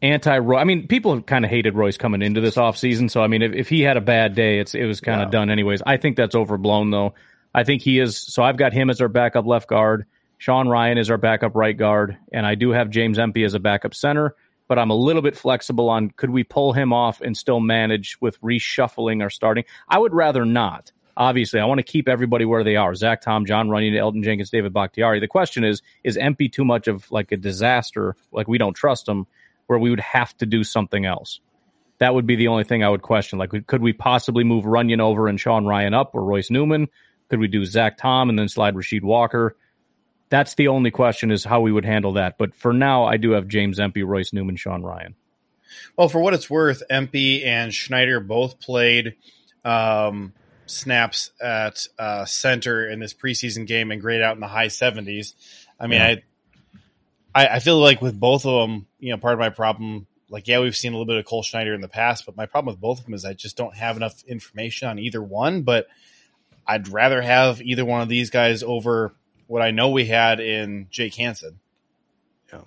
anti 0.00 0.38
Roy. 0.38 0.58
I 0.58 0.64
mean, 0.64 0.86
people 0.86 1.20
kind 1.22 1.44
of 1.44 1.50
hated 1.50 1.74
Royce 1.74 1.96
coming 1.98 2.22
into 2.22 2.40
this 2.40 2.54
offseason. 2.54 3.10
So 3.10 3.22
I 3.22 3.26
mean, 3.26 3.42
if, 3.42 3.52
if 3.52 3.68
he 3.68 3.82
had 3.82 3.96
a 3.96 4.00
bad 4.00 4.34
day, 4.34 4.58
it's 4.58 4.74
it 4.74 4.84
was 4.84 5.00
kind 5.00 5.20
of 5.20 5.26
Yeah. 5.28 5.32
done 5.40 5.50
anyways. 5.50 5.82
I 5.86 5.96
think 5.96 6.16
that's 6.16 6.34
overblown 6.34 6.90
though. 6.90 7.14
I 7.54 7.64
think 7.64 7.82
he 7.82 7.98
is. 7.98 8.16
So 8.16 8.42
I've 8.42 8.56
got 8.56 8.72
him 8.72 8.90
as 8.90 9.00
our 9.00 9.08
backup 9.08 9.46
left 9.46 9.68
guard. 9.68 10.06
Sean 10.38 10.66
Rhyan 10.68 10.98
is 10.98 11.10
our 11.10 11.18
backup 11.18 11.56
right 11.56 11.76
guard, 11.76 12.16
and 12.32 12.46
I 12.46 12.54
do 12.54 12.70
have 12.70 12.90
James 12.90 13.18
Empey 13.18 13.42
as 13.44 13.54
a 13.54 13.58
backup 13.58 13.94
center. 13.94 14.34
But 14.68 14.78
I'm 14.78 14.90
a 14.90 14.94
little 14.94 15.22
bit 15.22 15.34
flexible 15.36 15.88
on 15.88 16.10
could 16.10 16.30
we 16.30 16.44
pull 16.44 16.72
him 16.74 16.92
off 16.92 17.20
and 17.22 17.36
still 17.36 17.58
manage 17.58 18.16
with 18.20 18.40
reshuffling 18.42 19.22
our 19.22 19.30
starting. 19.30 19.64
I 19.88 19.98
would 19.98 20.14
rather 20.14 20.44
not. 20.44 20.92
Obviously, 21.18 21.58
I 21.58 21.64
want 21.64 21.80
to 21.80 21.82
keep 21.82 22.08
everybody 22.08 22.44
where 22.44 22.62
they 22.62 22.76
are. 22.76 22.94
Zach 22.94 23.20
Tom, 23.22 23.44
Jon 23.44 23.68
Runyan, 23.68 23.92
Elgton 23.94 24.22
Jenkins, 24.22 24.50
David 24.50 24.72
Bakhtiari. 24.72 25.18
The 25.18 25.26
question 25.26 25.64
is, 25.64 25.82
is 26.04 26.16
Empey 26.16 26.48
too 26.48 26.64
much 26.64 26.86
of 26.86 27.10
like 27.10 27.32
a 27.32 27.36
disaster? 27.36 28.14
Like 28.30 28.46
we 28.46 28.56
don't 28.56 28.74
trust 28.74 29.08
him, 29.08 29.26
where 29.66 29.80
we 29.80 29.90
would 29.90 29.98
have 29.98 30.36
to 30.38 30.46
do 30.46 30.62
something 30.62 31.04
else. 31.04 31.40
That 31.98 32.14
would 32.14 32.24
be 32.24 32.36
the 32.36 32.46
only 32.46 32.62
thing 32.62 32.84
I 32.84 32.88
would 32.88 33.02
question. 33.02 33.36
Like, 33.36 33.66
could 33.66 33.82
we 33.82 33.92
possibly 33.92 34.44
move 34.44 34.64
Runyan 34.64 35.00
over 35.00 35.26
and 35.26 35.40
Sean 35.40 35.64
Rhyan 35.64 35.92
up 35.92 36.14
or 36.14 36.22
Royce 36.22 36.50
Newman? 36.50 36.86
Could 37.28 37.40
we 37.40 37.48
do 37.48 37.64
Zach 37.64 37.98
Tom 37.98 38.30
and 38.30 38.38
then 38.38 38.48
slide 38.48 38.76
Rasheed 38.76 39.02
Walker? 39.02 39.56
That's 40.30 40.54
the 40.54 40.68
only 40.68 40.92
question 40.92 41.32
is 41.32 41.42
how 41.42 41.60
we 41.62 41.72
would 41.72 41.84
handle 41.84 42.12
that. 42.12 42.38
But 42.38 42.54
for 42.54 42.72
now, 42.72 43.06
I 43.06 43.16
do 43.16 43.32
have 43.32 43.48
James 43.48 43.80
Empey, 43.80 44.04
Royce 44.04 44.32
Newman, 44.32 44.54
Sean 44.54 44.82
Rhyan. 44.82 45.14
Well, 45.96 46.08
for 46.08 46.20
what 46.20 46.34
it's 46.34 46.48
worth, 46.48 46.82
Empey 46.88 47.44
and 47.44 47.74
Schneider 47.74 48.20
both 48.20 48.60
played 48.60 49.16
um, 49.64 50.32
snaps 50.70 51.30
at 51.40 51.86
uh, 51.98 52.24
center 52.24 52.88
in 52.88 53.00
this 53.00 53.14
preseason 53.14 53.66
game 53.66 53.90
and 53.90 54.00
grade 54.00 54.22
out 54.22 54.34
in 54.34 54.40
the 54.40 54.46
high 54.48 54.68
70s. 54.68 55.34
I 55.80 55.86
mean, 55.86 56.00
Yeah. 56.00 56.06
I, 57.34 57.42
I 57.44 57.46
I 57.56 57.58
feel 57.60 57.78
like 57.78 58.00
with 58.02 58.18
both 58.18 58.46
of 58.46 58.68
them, 58.68 58.86
you 58.98 59.10
know, 59.12 59.18
part 59.18 59.34
of 59.34 59.38
my 59.38 59.50
problem, 59.50 60.06
like 60.30 60.48
yeah, 60.48 60.60
we've 60.60 60.76
seen 60.76 60.92
a 60.92 60.96
little 60.96 61.06
bit 61.06 61.16
of 61.18 61.24
Cole 61.24 61.42
Schneider 61.42 61.74
in 61.74 61.80
the 61.80 61.88
past, 61.88 62.26
but 62.26 62.36
my 62.36 62.46
problem 62.46 62.72
with 62.74 62.80
both 62.80 62.98
of 62.98 63.04
them 63.04 63.14
is 63.14 63.24
I 63.24 63.34
just 63.34 63.56
don't 63.56 63.74
have 63.76 63.96
enough 63.96 64.22
information 64.24 64.88
on 64.88 64.98
either 64.98 65.22
one. 65.22 65.62
But 65.62 65.86
I'd 66.66 66.88
rather 66.88 67.22
have 67.22 67.62
either 67.62 67.84
one 67.84 68.00
of 68.00 68.08
these 68.08 68.30
guys 68.30 68.62
over 68.62 69.14
what 69.46 69.62
I 69.62 69.70
know 69.70 69.90
we 69.90 70.04
had 70.04 70.40
in 70.40 70.88
Jake 70.90 71.14
Hansen. 71.14 71.60
Yeah. 72.52 72.60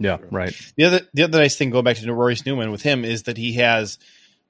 Yeah, 0.00 0.18
right. 0.30 0.54
The 0.76 0.84
other 0.84 1.00
the 1.14 1.24
other 1.24 1.38
nice 1.38 1.56
thing 1.56 1.70
going 1.70 1.84
back 1.84 1.96
to 1.96 2.14
Royce 2.14 2.46
Newman 2.46 2.70
with 2.70 2.82
him 2.82 3.04
is 3.04 3.24
that 3.24 3.36
he 3.36 3.54
has 3.54 3.98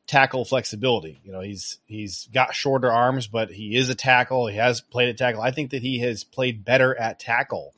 tackle 0.09 0.45
flexibility. 0.45 1.21
You 1.23 1.31
know, 1.31 1.41
he's 1.41 1.79
he's 1.87 2.29
got 2.33 2.55
shorter 2.55 2.91
arms, 2.91 3.29
but 3.29 3.51
he 3.51 3.77
is 3.77 3.89
a 3.91 3.95
tackle. 3.95 4.49
He 4.49 4.57
has 4.57 4.81
played 4.81 5.11
at 5.11 5.19
tackle. 5.19 5.41
I 5.41 5.53
think 5.53 5.71
that 5.71 5.83
he 5.83 6.01
has 6.01 6.25
played 6.25 6.65
better 6.65 6.99
at 6.99 7.21
tackle 7.21 7.75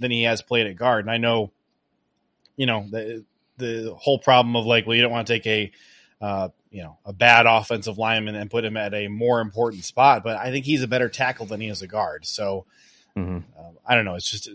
than 0.00 0.10
he 0.10 0.24
has 0.24 0.42
played 0.42 0.66
at 0.66 0.74
guard. 0.74 1.04
And 1.04 1.10
I 1.12 1.18
know, 1.18 1.52
you 2.56 2.66
know, 2.66 2.86
the 2.90 3.24
the 3.58 3.94
whole 3.96 4.18
problem 4.18 4.56
of 4.56 4.66
like, 4.66 4.86
well, 4.86 4.96
you 4.96 5.02
don't 5.02 5.12
want 5.12 5.28
to 5.28 5.32
take 5.32 5.46
a 5.46 5.70
uh, 6.20 6.48
you 6.70 6.82
know, 6.82 6.98
a 7.04 7.12
bad 7.12 7.46
offensive 7.46 7.98
lineman 7.98 8.34
and 8.34 8.50
put 8.50 8.64
him 8.64 8.76
at 8.76 8.94
a 8.94 9.08
more 9.08 9.40
important 9.40 9.84
spot, 9.84 10.24
but 10.24 10.36
I 10.36 10.50
think 10.50 10.64
he's 10.64 10.82
a 10.82 10.88
better 10.88 11.08
tackle 11.08 11.46
than 11.46 11.60
he 11.60 11.68
is 11.68 11.82
a 11.82 11.86
guard. 11.86 12.26
So 12.26 12.66
hmm 13.14 13.38
um, 13.58 13.78
I 13.86 13.94
don't 13.94 14.04
know. 14.04 14.14
It's 14.14 14.28
just 14.28 14.48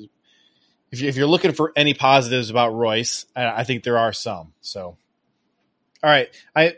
if, 0.91 1.01
you, 1.01 1.07
if 1.07 1.15
you're 1.15 1.27
looking 1.27 1.53
for 1.53 1.71
any 1.75 1.93
positives 1.93 2.49
about 2.49 2.73
Royce, 2.73 3.25
I, 3.35 3.45
I 3.61 3.63
think 3.63 3.83
there 3.83 3.97
are 3.99 4.11
some. 4.11 4.53
So, 4.61 4.97
all 6.03 6.09
right, 6.09 6.29
I 6.55 6.77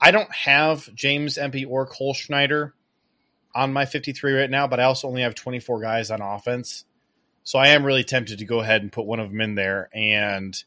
I 0.00 0.10
don't 0.10 0.32
have 0.34 0.92
James 0.94 1.36
Empey 1.36 1.64
or 1.64 1.86
Cole 1.86 2.14
Schneider 2.14 2.74
on 3.54 3.72
my 3.72 3.84
53 3.84 4.32
right 4.32 4.50
now, 4.50 4.66
but 4.66 4.80
I 4.80 4.84
also 4.84 5.08
only 5.08 5.22
have 5.22 5.34
24 5.34 5.80
guys 5.80 6.10
on 6.10 6.22
offense. 6.22 6.84
So 7.42 7.58
I 7.58 7.68
am 7.68 7.84
really 7.84 8.04
tempted 8.04 8.38
to 8.38 8.44
go 8.44 8.60
ahead 8.60 8.82
and 8.82 8.92
put 8.92 9.06
one 9.06 9.20
of 9.20 9.30
them 9.30 9.40
in 9.40 9.54
there. 9.54 9.90
And 9.92 10.62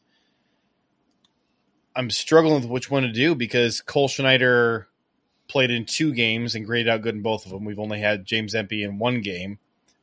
I'm 1.96 2.10
struggling 2.10 2.60
with 2.60 2.70
which 2.70 2.90
one 2.90 3.04
to 3.04 3.12
do 3.12 3.34
because 3.34 3.80
Cole 3.80 4.08
Schneider 4.08 4.88
played 5.48 5.70
in 5.70 5.84
two 5.84 6.12
games 6.12 6.54
and 6.54 6.66
graded 6.66 6.88
out 6.88 7.02
good 7.02 7.14
in 7.14 7.22
both 7.22 7.44
of 7.44 7.52
them. 7.52 7.64
We've 7.64 7.78
only 7.78 8.00
had 8.00 8.24
James 8.24 8.54
Empey 8.54 8.82
in 8.82 8.98
one 8.98 9.20
game, 9.20 9.58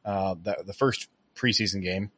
uh, 0.06 0.36
the, 0.42 0.64
the 0.66 0.74
first 0.74 1.08
preseason 1.36 1.82
game. 1.82 2.12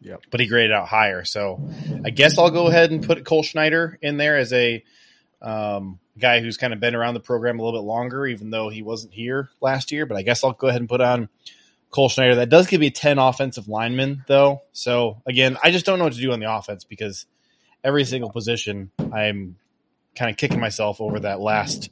Yep. 0.00 0.22
But 0.30 0.40
he 0.40 0.46
graded 0.46 0.72
out 0.72 0.88
higher. 0.88 1.24
So 1.24 1.60
I 2.04 2.10
guess 2.10 2.38
I'll 2.38 2.50
go 2.50 2.66
ahead 2.66 2.90
and 2.90 3.04
put 3.04 3.24
Cole 3.24 3.42
Schneider 3.42 3.98
in 4.02 4.16
there 4.16 4.36
as 4.36 4.52
a 4.52 4.84
um, 5.44 6.00
guy 6.18 6.40
who's 6.40 6.56
kind 6.56 6.72
of 6.72 6.80
been 6.80 6.94
around 6.94 7.14
the 7.14 7.20
program 7.20 7.60
a 7.60 7.62
little 7.64 7.78
bit 7.80 7.86
longer, 7.86 8.26
even 8.26 8.50
though 8.50 8.68
he 8.70 8.82
wasn't 8.82 9.12
here 9.12 9.50
last 9.60 9.92
year. 9.92 10.06
But 10.06 10.16
I 10.16 10.22
guess 10.22 10.42
I'll 10.42 10.52
go 10.52 10.66
ahead 10.68 10.80
and 10.80 10.88
put 10.88 11.00
on 11.00 11.28
Cole 11.90 12.08
Schneider. 12.08 12.36
That 12.36 12.48
does 12.48 12.66
give 12.66 12.80
me 12.80 12.90
10 12.90 13.18
offensive 13.18 13.68
linemen, 13.68 14.24
though. 14.26 14.62
So 14.72 15.22
again, 15.26 15.56
I 15.62 15.70
just 15.70 15.86
don't 15.86 15.98
know 15.98 16.04
what 16.06 16.14
to 16.14 16.20
do 16.20 16.32
on 16.32 16.40
the 16.40 16.52
offense 16.52 16.84
because 16.84 17.26
every 17.84 18.04
single 18.04 18.30
position 18.30 18.90
I'm 19.12 19.56
kind 20.16 20.30
of 20.30 20.36
kicking 20.36 20.60
myself 20.60 21.00
over 21.00 21.20
that 21.20 21.40
last 21.40 21.90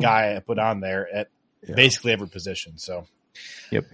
guy 0.00 0.36
I 0.36 0.38
put 0.38 0.58
on 0.58 0.80
there 0.80 1.08
at 1.12 1.28
Yeah. 1.66 1.74
basically 1.74 2.12
every 2.12 2.28
position. 2.28 2.78
So, 2.78 3.06
Yep. 3.70 3.86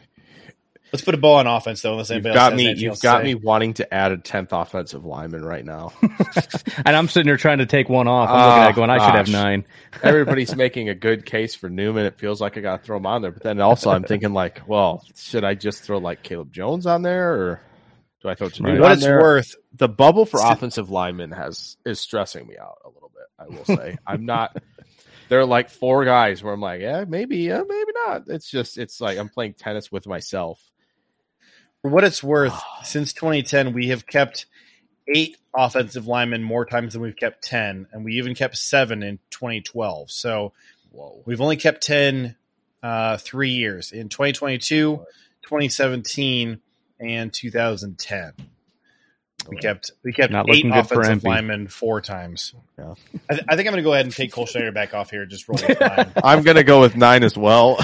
Let's 0.92 1.04
put 1.04 1.14
a 1.14 1.18
bow 1.18 1.34
on 1.34 1.46
offense, 1.46 1.82
though. 1.82 1.92
Unless 1.92 2.10
You've 2.10 2.26
anybody 2.26 2.34
got 2.34 2.52
else 2.52 2.62
has 2.62 2.76
me. 2.76 2.82
You've 2.82 3.00
got 3.00 3.20
say. 3.20 3.24
me 3.24 3.34
wanting 3.34 3.74
to 3.74 3.94
add 3.94 4.12
a 4.12 4.18
tenth 4.18 4.52
offensive 4.52 5.04
lineman 5.04 5.44
right 5.44 5.64
now. 5.64 5.92
And 6.84 6.96
I'm 6.96 7.08
sitting 7.08 7.26
there 7.26 7.36
trying 7.36 7.58
to 7.58 7.66
take 7.66 7.88
one 7.88 8.06
off. 8.06 8.30
I'm 8.30 8.36
looking 8.36 8.50
ah, 8.50 8.64
at 8.64 8.70
it 8.70 8.76
going, 8.76 8.90
I 8.90 8.98
should 8.98 9.14
have 9.16 9.28
nine. 9.28 9.64
Everybody's 10.02 10.54
making 10.54 10.88
a 10.88 10.94
good 10.94 11.26
case 11.26 11.54
for 11.54 11.68
Newman. 11.68 12.06
It 12.06 12.18
feels 12.18 12.40
like 12.40 12.56
I 12.56 12.60
got 12.60 12.78
to 12.78 12.84
throw 12.84 12.96
him 12.96 13.04
on 13.04 13.20
there, 13.20 13.32
but 13.32 13.42
then 13.42 13.60
also 13.60 13.90
I'm 13.90 14.04
thinking 14.04 14.32
like, 14.32 14.62
well, 14.66 15.04
should 15.16 15.44
I 15.44 15.54
just 15.54 15.82
throw 15.82 15.98
like 15.98 16.22
Caleb 16.22 16.52
Jones 16.52 16.86
on 16.86 17.02
there, 17.02 17.32
or 17.32 17.60
do 18.22 18.28
I 18.28 18.36
throw 18.36 18.48
Tenuta 18.48 18.64
Right. 18.64 18.80
What 18.80 18.90
on 18.90 18.92
it's 18.92 19.02
there? 19.04 19.20
worth, 19.20 19.56
the 19.74 19.88
bubble 19.88 20.24
for 20.24 20.40
offensive 20.40 20.88
linemen 20.88 21.32
has 21.32 21.76
is 21.84 22.00
stressing 22.00 22.46
me 22.46 22.56
out 22.56 22.78
a 22.84 22.88
little 22.88 23.10
bit. 23.12 23.26
I 23.38 23.48
will 23.48 23.64
say 23.64 23.98
I'm 24.06 24.24
not. 24.24 24.56
There 25.28 25.40
are 25.40 25.46
like 25.46 25.68
four 25.68 26.04
guys 26.04 26.42
where 26.42 26.54
I'm 26.54 26.60
like, 26.60 26.80
yeah, 26.80 27.04
maybe, 27.06 27.38
yeah, 27.38 27.62
maybe 27.68 27.92
not. 28.06 28.22
It's 28.28 28.50
just, 28.50 28.78
it's 28.78 28.98
like 29.00 29.18
I'm 29.18 29.28
playing 29.28 29.54
tennis 29.54 29.92
with 29.92 30.06
myself. 30.06 30.58
For 31.88 31.94
what 31.94 32.04
it's 32.04 32.22
worth, 32.22 32.60
since 32.84 33.12
2010, 33.14 33.72
we 33.72 33.88
have 33.88 34.06
kept 34.06 34.46
eight 35.14 35.38
offensive 35.56 36.06
linemen 36.06 36.42
more 36.42 36.66
times 36.66 36.92
than 36.92 37.02
we've 37.02 37.16
kept 37.16 37.42
10, 37.44 37.86
and 37.92 38.04
we 38.04 38.14
even 38.14 38.34
kept 38.34 38.58
seven 38.58 39.02
in 39.02 39.18
2012. 39.30 40.10
So 40.10 40.52
Whoa, 40.90 41.22
we've 41.24 41.40
only 41.40 41.56
kept 41.56 41.82
10 41.82 42.36
uh, 42.82 43.16
three 43.16 43.50
years 43.50 43.92
in 43.92 44.10
2022, 44.10 44.96
2017, 45.42 46.60
and 47.00 47.32
2010. 47.32 48.32
We 49.48 49.56
kept 49.56 49.92
we 50.04 50.12
kept 50.12 50.30
Not 50.30 50.46
eight 50.50 50.56
looking 50.56 50.70
good 50.72 50.88
for 50.88 51.00
offensive 51.00 51.22
MP. 51.22 51.28
linemen 51.28 51.68
four 51.68 52.02
times. 52.02 52.52
Yeah. 52.78 52.94
I, 53.30 53.34
th- 53.34 53.46
I 53.48 53.56
think 53.56 53.66
I'm 53.66 53.72
going 53.72 53.76
to 53.76 53.82
go 53.82 53.94
ahead 53.94 54.04
and 54.04 54.14
take 54.14 54.30
Cole 54.30 54.44
Schneider 54.44 54.72
back 54.72 54.92
off 54.92 55.10
here. 55.10 55.24
Just 55.24 55.48
roll 55.48 55.58
with. 55.66 55.80
I'm 56.24 56.42
gonna 56.42 56.64
go 56.64 56.80
with 56.80 56.96
nine 56.96 57.22
as 57.22 57.34
well. 57.34 57.78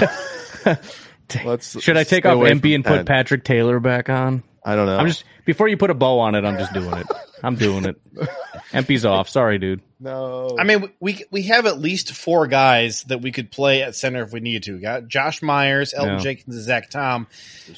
Let's. 1.45 1.81
Should 1.81 1.97
I 1.97 2.03
take 2.03 2.25
off 2.25 2.35
away 2.35 2.51
Empey 2.51 2.71
from 2.71 2.75
and 2.75 2.83
10. 2.85 2.97
put 2.97 3.05
Patrick 3.07 3.43
Taylor 3.43 3.79
back 3.79 4.09
on? 4.09 4.43
I 4.63 4.75
don't 4.75 4.85
know. 4.87 4.97
I'm 4.97 5.07
just 5.07 5.23
before 5.45 5.67
you 5.67 5.77
put 5.77 5.89
a 5.91 5.93
bow 5.93 6.19
on 6.19 6.33
it. 6.35 6.43
I'm 6.43 6.57
just 6.57 6.73
doing 6.73 6.93
it. 6.93 7.07
I'm 7.43 7.55
doing 7.55 7.85
it. 7.85 8.01
Empey's 8.73 9.05
off. 9.05 9.29
Sorry, 9.29 9.59
dude. 9.59 9.81
no. 9.99 10.55
I 10.59 10.63
mean, 10.63 10.91
we 10.99 11.23
we 11.31 11.43
have 11.43 11.65
at 11.67 11.79
least 11.79 12.13
four 12.13 12.47
guys 12.47 13.03
that 13.03 13.21
we 13.21 13.31
could 13.31 13.51
play 13.51 13.83
at 13.83 13.95
center 13.95 14.23
if 14.23 14.33
we 14.33 14.39
needed 14.39 14.63
to. 14.63 14.73
We 14.73 14.79
got 14.81 15.07
Josh 15.07 15.41
Myers, 15.43 15.93
Elgton 15.95 16.17
Yeah. 16.17 16.23
Jenkins, 16.23 16.55
Zach 16.55 16.89
Tom, 16.89 17.27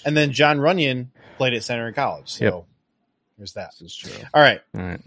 and 0.06 0.16
then 0.16 0.32
Jon 0.32 0.60
Runyan 0.60 1.08
played 1.38 1.54
at 1.54 1.64
center 1.64 1.88
in 1.89 1.93
college. 1.93 2.30
So 2.30 2.45
Yep. 2.45 2.64
there's 3.38 3.54
that. 3.54 3.72
this 3.80 3.91
is 3.91 3.95
true. 3.95 4.12
All 4.34 4.41
right, 4.41 4.62
All 4.76 4.82
right. 4.82 5.02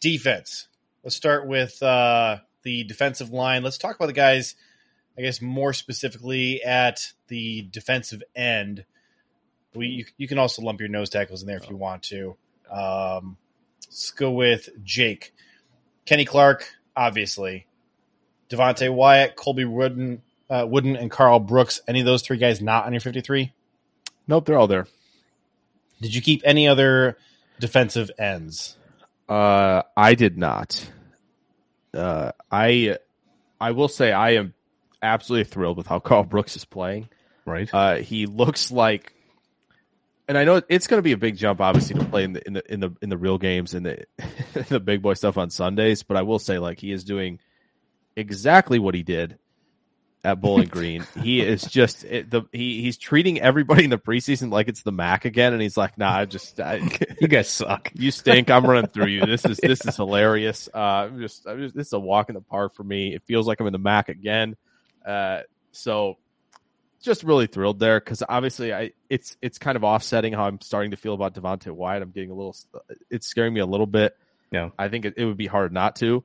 defense. 0.00 0.68
Let's 1.02 1.16
start 1.16 1.46
with 1.46 1.82
uh, 1.82 2.38
the 2.62 2.84
defensive 2.84 3.30
line. 3.30 3.62
Let's 3.62 3.78
talk 3.78 3.96
about 3.96 4.06
the 4.06 4.12
guys, 4.12 4.54
I 5.18 5.22
guess, 5.22 5.42
more 5.42 5.72
specifically 5.72 6.62
at 6.62 7.12
the 7.26 7.62
defensive 7.72 8.22
end. 8.36 8.84
We 9.74 9.86
you, 9.88 10.04
you 10.16 10.28
can 10.28 10.38
also 10.38 10.62
lump 10.62 10.78
your 10.78 10.88
nose 10.88 11.10
tackles 11.10 11.42
in 11.42 11.48
there 11.48 11.56
if 11.56 11.68
you 11.68 11.76
want 11.76 12.04
to. 12.04 12.36
Um, 12.70 13.36
let's 13.86 14.12
go 14.12 14.30
with 14.30 14.68
Jake, 14.84 15.34
Kenny 16.06 16.24
Clark, 16.24 16.68
obviously, 16.96 17.66
Devonte 18.48 18.94
Wyatt, 18.94 19.34
Colby 19.34 19.64
Wooden, 19.64 20.22
uh, 20.48 20.66
Wooden, 20.68 20.94
and 20.94 21.10
Karl 21.10 21.40
Brooks. 21.40 21.80
Any 21.88 22.00
of 22.00 22.06
those 22.06 22.22
three 22.22 22.38
guys 22.38 22.62
not 22.62 22.86
on 22.86 22.92
your 22.92 23.00
fifty-three? 23.00 23.52
Nope, 24.28 24.46
they're 24.46 24.58
all 24.58 24.68
there. 24.68 24.86
Did 26.00 26.14
you 26.14 26.22
keep 26.22 26.42
any 26.44 26.68
other 26.68 27.18
defensive 27.58 28.10
ends? 28.18 28.76
Uh, 29.28 29.82
I 29.96 30.14
did 30.14 30.38
not. 30.38 30.88
Uh, 31.92 32.30
I, 32.52 32.98
I 33.60 33.72
will 33.72 33.88
say 33.88 34.12
I 34.12 34.34
am 34.34 34.54
absolutely 35.02 35.44
thrilled 35.44 35.76
with 35.76 35.86
how 35.86 35.98
Karl 35.98 36.24
Brooks 36.24 36.56
is 36.56 36.64
playing. 36.64 37.08
Right. 37.44 37.72
Uh, 37.72 37.96
he 37.96 38.26
looks 38.26 38.70
like, 38.70 39.12
and 40.28 40.36
I 40.36 40.44
know 40.44 40.60
it's 40.68 40.86
going 40.86 40.98
to 40.98 41.02
be 41.02 41.12
a 41.12 41.18
big 41.18 41.36
jump, 41.36 41.60
obviously, 41.60 41.98
to 41.98 42.04
play 42.04 42.24
in 42.24 42.34
the 42.34 42.46
in 42.46 42.52
the 42.52 42.72
in 42.72 42.80
the 42.80 42.90
in 43.00 43.08
the 43.08 43.16
real 43.16 43.38
games 43.38 43.74
and 43.74 43.86
the 43.86 44.04
the 44.68 44.80
big 44.80 45.00
boy 45.00 45.14
stuff 45.14 45.38
on 45.38 45.50
Sundays. 45.50 46.02
But 46.02 46.16
I 46.16 46.22
will 46.22 46.38
say, 46.38 46.58
like, 46.58 46.78
he 46.78 46.92
is 46.92 47.04
doing 47.04 47.38
exactly 48.16 48.78
what 48.78 48.94
he 48.94 49.02
did 49.02 49.38
at 50.24 50.40
Bowling 50.40 50.68
Green. 50.68 51.06
he 51.22 51.40
is 51.40 51.62
just 51.62 52.04
it, 52.04 52.30
the 52.30 52.42
he 52.52 52.82
he's 52.82 52.98
treating 52.98 53.40
everybody 53.40 53.84
in 53.84 53.90
the 53.90 53.98
preseason 53.98 54.50
like 54.50 54.68
it's 54.68 54.82
the 54.82 54.92
MAC 54.92 55.24
again, 55.24 55.52
and 55.52 55.62
he's 55.62 55.76
like, 55.76 55.96
"Nah, 55.96 56.18
I 56.18 56.24
just 56.26 56.60
I, 56.60 56.76
you 57.20 57.28
guys 57.28 57.48
suck. 57.48 57.90
you 57.94 58.10
stink. 58.10 58.50
I'm 58.50 58.66
running 58.66 58.88
through 58.88 59.06
you. 59.06 59.24
This 59.24 59.44
is 59.44 59.58
this 59.58 59.84
is 59.86 59.96
hilarious. 59.96 60.68
Uh, 60.72 60.78
I'm 60.78 61.20
just, 61.20 61.46
I'm 61.46 61.58
just 61.60 61.74
this 61.74 61.86
is 61.86 61.92
a 61.92 61.98
walk 61.98 62.28
in 62.28 62.34
the 62.34 62.40
park 62.40 62.74
for 62.74 62.84
me. 62.84 63.14
It 63.14 63.22
feels 63.24 63.46
like 63.46 63.60
I'm 63.60 63.66
in 63.66 63.72
the 63.72 63.78
MAC 63.78 64.08
again. 64.10 64.56
Uh, 65.08 65.42
so 65.72 66.16
just 67.00 67.22
really 67.22 67.46
thrilled 67.46 67.78
there 67.78 67.98
because 68.00 68.22
obviously 68.28 68.72
I 68.74 68.90
it's 69.08 69.36
it's 69.40 69.58
kind 69.58 69.76
of 69.76 69.84
offsetting 69.84 70.32
how 70.32 70.44
I'm 70.46 70.60
starting 70.60 70.90
to 70.90 70.96
feel 70.96 71.14
about 71.14 71.34
Devonte 71.34 71.70
Wyatt. 71.70 72.02
I'm 72.02 72.10
getting 72.10 72.30
a 72.30 72.34
little, 72.34 72.54
it's 73.10 73.26
scaring 73.26 73.54
me 73.54 73.60
a 73.60 73.66
little 73.66 73.86
bit. 73.86 74.16
Yeah. 74.50 74.70
I 74.78 74.88
think 74.88 75.04
it, 75.04 75.14
it 75.16 75.24
would 75.24 75.36
be 75.36 75.46
hard 75.46 75.72
not 75.72 75.96
to. 75.96 76.24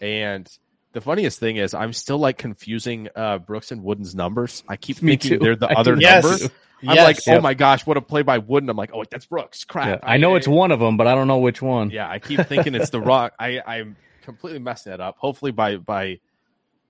And 0.00 0.48
the 0.92 1.00
funniest 1.00 1.38
thing 1.40 1.56
is 1.56 1.74
I'm 1.74 1.92
still 1.92 2.18
like 2.18 2.38
confusing 2.38 3.08
uh, 3.14 3.38
Brooks 3.38 3.72
and 3.72 3.82
Wooden's 3.82 4.14
numbers. 4.14 4.62
I 4.68 4.76
keep 4.76 5.02
Me 5.02 5.12
thinking 5.12 5.30
too. 5.32 5.38
they're 5.38 5.56
the 5.56 5.68
I 5.70 5.74
other 5.80 5.96
do 5.96 6.00
Yes. 6.02 6.24
number. 6.24 6.38
too. 6.38 6.54
I'm 6.86 6.94
Yes. 6.94 7.04
like, 7.04 7.18
oh 7.26 7.32
Yep. 7.34 7.42
my 7.42 7.54
gosh, 7.54 7.84
what 7.86 7.96
a 7.96 8.00
play 8.00 8.22
by 8.22 8.38
Wooden. 8.38 8.70
I'm 8.70 8.76
like, 8.76 8.90
oh, 8.94 9.02
that's 9.10 9.26
Brooks. 9.26 9.64
Crap. 9.64 9.88
Yeah. 10.02 10.08
I 10.08 10.16
know 10.16 10.36
it's 10.36 10.46
one 10.46 10.70
of 10.70 10.78
them, 10.78 10.96
but 10.96 11.08
I 11.08 11.14
don't 11.16 11.26
know 11.26 11.38
which 11.38 11.60
one. 11.60 11.90
Yeah, 11.90 12.08
I 12.08 12.20
keep 12.20 12.40
thinking 12.46 12.74
it's 12.76 12.90
the 12.90 13.00
wrong. 13.00 13.30
I 13.38 13.60
I'm 13.66 13.96
completely 14.22 14.60
messing 14.60 14.90
that 14.92 15.00
up. 15.00 15.16
Hopefully 15.18 15.50
by 15.50 15.76
by 15.78 16.20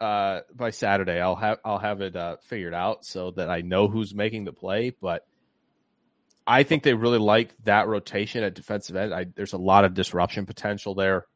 uh 0.00 0.40
by 0.54 0.70
Saturday 0.70 1.20
I'll 1.20 1.36
have 1.36 1.58
I'll 1.64 1.78
have 1.78 2.00
it 2.00 2.14
uh, 2.14 2.36
figured 2.42 2.74
out 2.74 3.04
so 3.04 3.32
that 3.32 3.50
I 3.50 3.62
know 3.62 3.88
who's 3.88 4.14
making 4.14 4.44
the 4.44 4.52
play. 4.52 4.90
But 4.90 5.26
I 6.46 6.62
think 6.62 6.82
they 6.82 6.94
really 6.94 7.18
like 7.18 7.54
that 7.64 7.88
rotation 7.88 8.42
at 8.42 8.54
defensive 8.54 8.96
end. 8.96 9.12
I, 9.12 9.26
there's 9.34 9.52
a 9.52 9.58
lot 9.58 9.84
of 9.84 9.94
disruption 9.94 10.46
potential 10.46 10.94
there, 10.94 11.26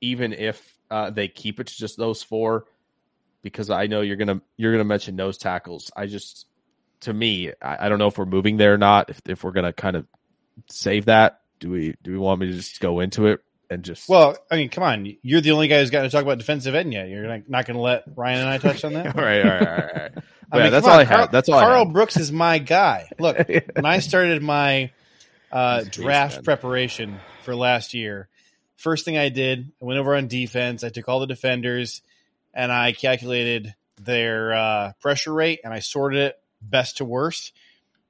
even 0.00 0.32
if 0.32 0.76
uh, 0.90 1.10
they 1.10 1.28
keep 1.28 1.60
it 1.60 1.68
to 1.68 1.76
just 1.76 1.96
those 1.96 2.22
four. 2.22 2.64
Because 3.42 3.70
I 3.70 3.86
know 3.86 4.00
you're 4.00 4.16
gonna 4.16 4.40
you're 4.56 4.72
gonna 4.72 4.84
mention 4.84 5.14
nose 5.14 5.38
tackles. 5.38 5.92
I 5.94 6.06
just 6.06 6.46
to 7.00 7.12
me 7.12 7.52
I, 7.62 7.86
I 7.86 7.88
don't 7.88 7.98
know 7.98 8.08
if 8.08 8.18
we're 8.18 8.24
moving 8.24 8.56
there 8.56 8.74
or 8.74 8.78
not. 8.78 9.10
If 9.10 9.20
if 9.26 9.44
we're 9.44 9.52
gonna 9.52 9.72
kind 9.72 9.94
of 9.94 10.06
save 10.68 11.04
that, 11.04 11.40
do 11.60 11.70
we 11.70 11.94
do 12.02 12.10
we 12.10 12.18
want 12.18 12.40
me 12.40 12.48
to 12.48 12.54
just 12.54 12.80
go 12.80 12.98
into 13.00 13.26
it 13.26 13.40
and 13.70 13.82
just 13.82 14.08
Well, 14.08 14.36
I 14.50 14.56
mean, 14.56 14.68
come 14.68 14.84
on. 14.84 15.16
You're 15.22 15.40
the 15.40 15.52
only 15.52 15.68
guy 15.68 15.80
who's 15.80 15.90
got 15.90 16.02
to 16.02 16.10
talk 16.10 16.22
about 16.22 16.38
defensive 16.38 16.74
end 16.74 16.92
yet. 16.92 17.08
You're 17.08 17.26
not, 17.26 17.48
not 17.48 17.66
going 17.66 17.76
to 17.76 17.82
let 17.82 18.04
Ryan 18.16 18.40
and 18.40 18.48
I 18.48 18.58
touch 18.58 18.84
on 18.84 18.94
that? 18.94 19.16
all 19.16 19.22
right, 19.22 19.44
all 19.44 19.50
right, 19.50 19.60
all 19.60 19.76
right, 19.76 19.94
all 19.94 20.02
right. 20.02 20.12
I 20.50 20.58
yeah, 20.58 20.70
that's 20.70 20.86
all 20.86 20.94
on, 20.94 21.00
I. 21.00 21.04
Karl, 21.04 21.28
That's 21.30 21.48
all 21.50 21.58
I 21.58 21.64
Karl. 21.64 21.84
Brooks 21.84 22.16
is 22.16 22.32
my 22.32 22.58
guy. 22.58 23.10
Look, 23.18 23.36
when 23.74 23.84
I 23.84 23.98
started 23.98 24.42
my 24.42 24.90
uh, 25.52 25.84
draft 25.90 26.36
man. 26.36 26.44
preparation 26.44 27.20
for 27.42 27.54
last 27.54 27.92
year, 27.92 28.28
first 28.76 29.04
thing 29.04 29.18
I 29.18 29.28
did, 29.28 29.70
I 29.80 29.84
went 29.84 30.00
over 30.00 30.14
on 30.14 30.26
defense. 30.26 30.84
I 30.84 30.88
took 30.88 31.06
all 31.08 31.20
the 31.20 31.26
defenders 31.26 32.00
and 32.54 32.72
I 32.72 32.92
calculated 32.92 33.74
their 34.00 34.54
uh, 34.54 34.92
pressure 35.02 35.34
rate 35.34 35.60
and 35.64 35.74
I 35.74 35.80
sorted 35.80 36.20
it 36.20 36.40
best 36.62 36.98
to 36.98 37.04
worst. 37.04 37.52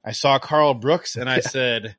I 0.05 0.13
saw 0.13 0.39
Karl 0.39 0.73
Brooks 0.73 1.17
and 1.17 1.29
I 1.29 1.41
said, 1.41 1.97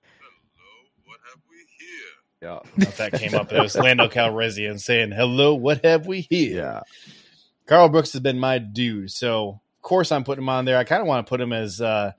Yeah, 2.43 2.61
that 2.97 3.13
came 3.13 3.35
up, 3.35 3.53
it 3.53 3.61
was 3.61 3.77
Lando 3.77 4.09
Calrissian 4.09 4.81
saying, 4.81 5.13
"Hello, 5.13 5.55
what 5.55 5.85
have 5.85 6.07
we 6.07 6.23
here?" 6.23 6.57
yeah. 6.57 6.81
Karl 7.67 7.89
Brooks 7.89 8.13
has 8.15 8.21
been 8.23 8.39
my 8.39 8.59
dude, 8.59 9.11
so 9.11 9.61
of 9.79 9.83
course 9.83 10.11
I'm 10.11 10.25
putting 10.25 10.43
him 10.45 10.49
on 10.49 10.65
there. 10.65 10.79
I 10.79 10.85
kind 10.85 11.03
of 11.03 11.07
want 11.07 11.27
to 11.27 11.29
put 11.29 11.41
him 11.41 11.53
as 11.53 11.81
uh, 11.81 12.13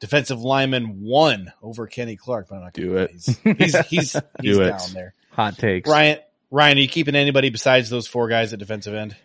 defensive 0.00 0.40
lineman 0.40 1.02
one 1.02 1.52
over 1.62 1.86
Kenny 1.86 2.16
Clark. 2.16 2.46
But 2.48 2.56
I'm 2.56 2.62
not 2.62 2.72
gonna 2.72 2.88
Do 2.88 2.96
it. 2.98 3.10
He's 3.10 3.26
he's 3.38 3.76
he's, 3.88 4.12
he's 4.12 4.22
Do 4.40 4.62
it. 4.62 4.68
down 4.70 4.92
there. 4.94 5.14
Hot 5.32 5.58
takes. 5.58 5.90
Ryan, 5.90 6.18
Ryan, 6.50 6.78
are 6.78 6.80
you 6.80 6.88
keeping 6.88 7.14
anybody 7.16 7.50
besides 7.50 7.90
those 7.90 8.06
four 8.06 8.28
guys 8.28 8.52
at 8.52 8.58
defensive 8.58 8.94
end? 8.94 9.16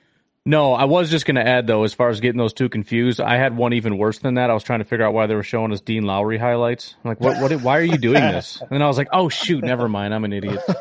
No, 0.46 0.74
I 0.74 0.84
was 0.86 1.10
just 1.10 1.26
going 1.26 1.36
to 1.36 1.48
add 1.48 1.68
though, 1.68 1.84
as 1.84 1.94
far 1.94 2.10
as 2.10 2.20
getting 2.20 2.38
those 2.38 2.52
two 2.54 2.68
confused, 2.68 3.22
I 3.22 3.38
had 3.38 3.56
one 3.56 3.72
even 3.74 3.98
worse 3.98 4.20
than 4.20 4.34
that. 4.34 4.50
I 4.50 4.54
was 4.54 4.64
trying 4.64 4.80
to 4.80 4.86
figure 4.86 5.06
out 5.06 5.14
why 5.14 5.26
they 5.28 5.36
were 5.36 5.44
showing 5.44 5.72
us 5.72 5.80
Dean 5.80 6.04
Lowry 6.04 6.38
highlights. 6.38 6.96
I'm 7.04 7.10
like, 7.10 7.22
what? 7.22 7.42
What? 7.42 7.62
Why 7.62 7.78
are 7.80 7.84
you 7.84 7.98
doing 7.98 8.16
this? 8.22 8.58
And 8.62 8.70
then 8.70 8.82
I 8.82 8.88
was 8.88 8.98
like, 8.98 9.08
oh 9.14 9.30
shoot, 9.30 9.64
never 9.64 9.88
mind. 9.88 10.14
I'm 10.14 10.26
an 10.26 10.34
idiot. 10.34 10.60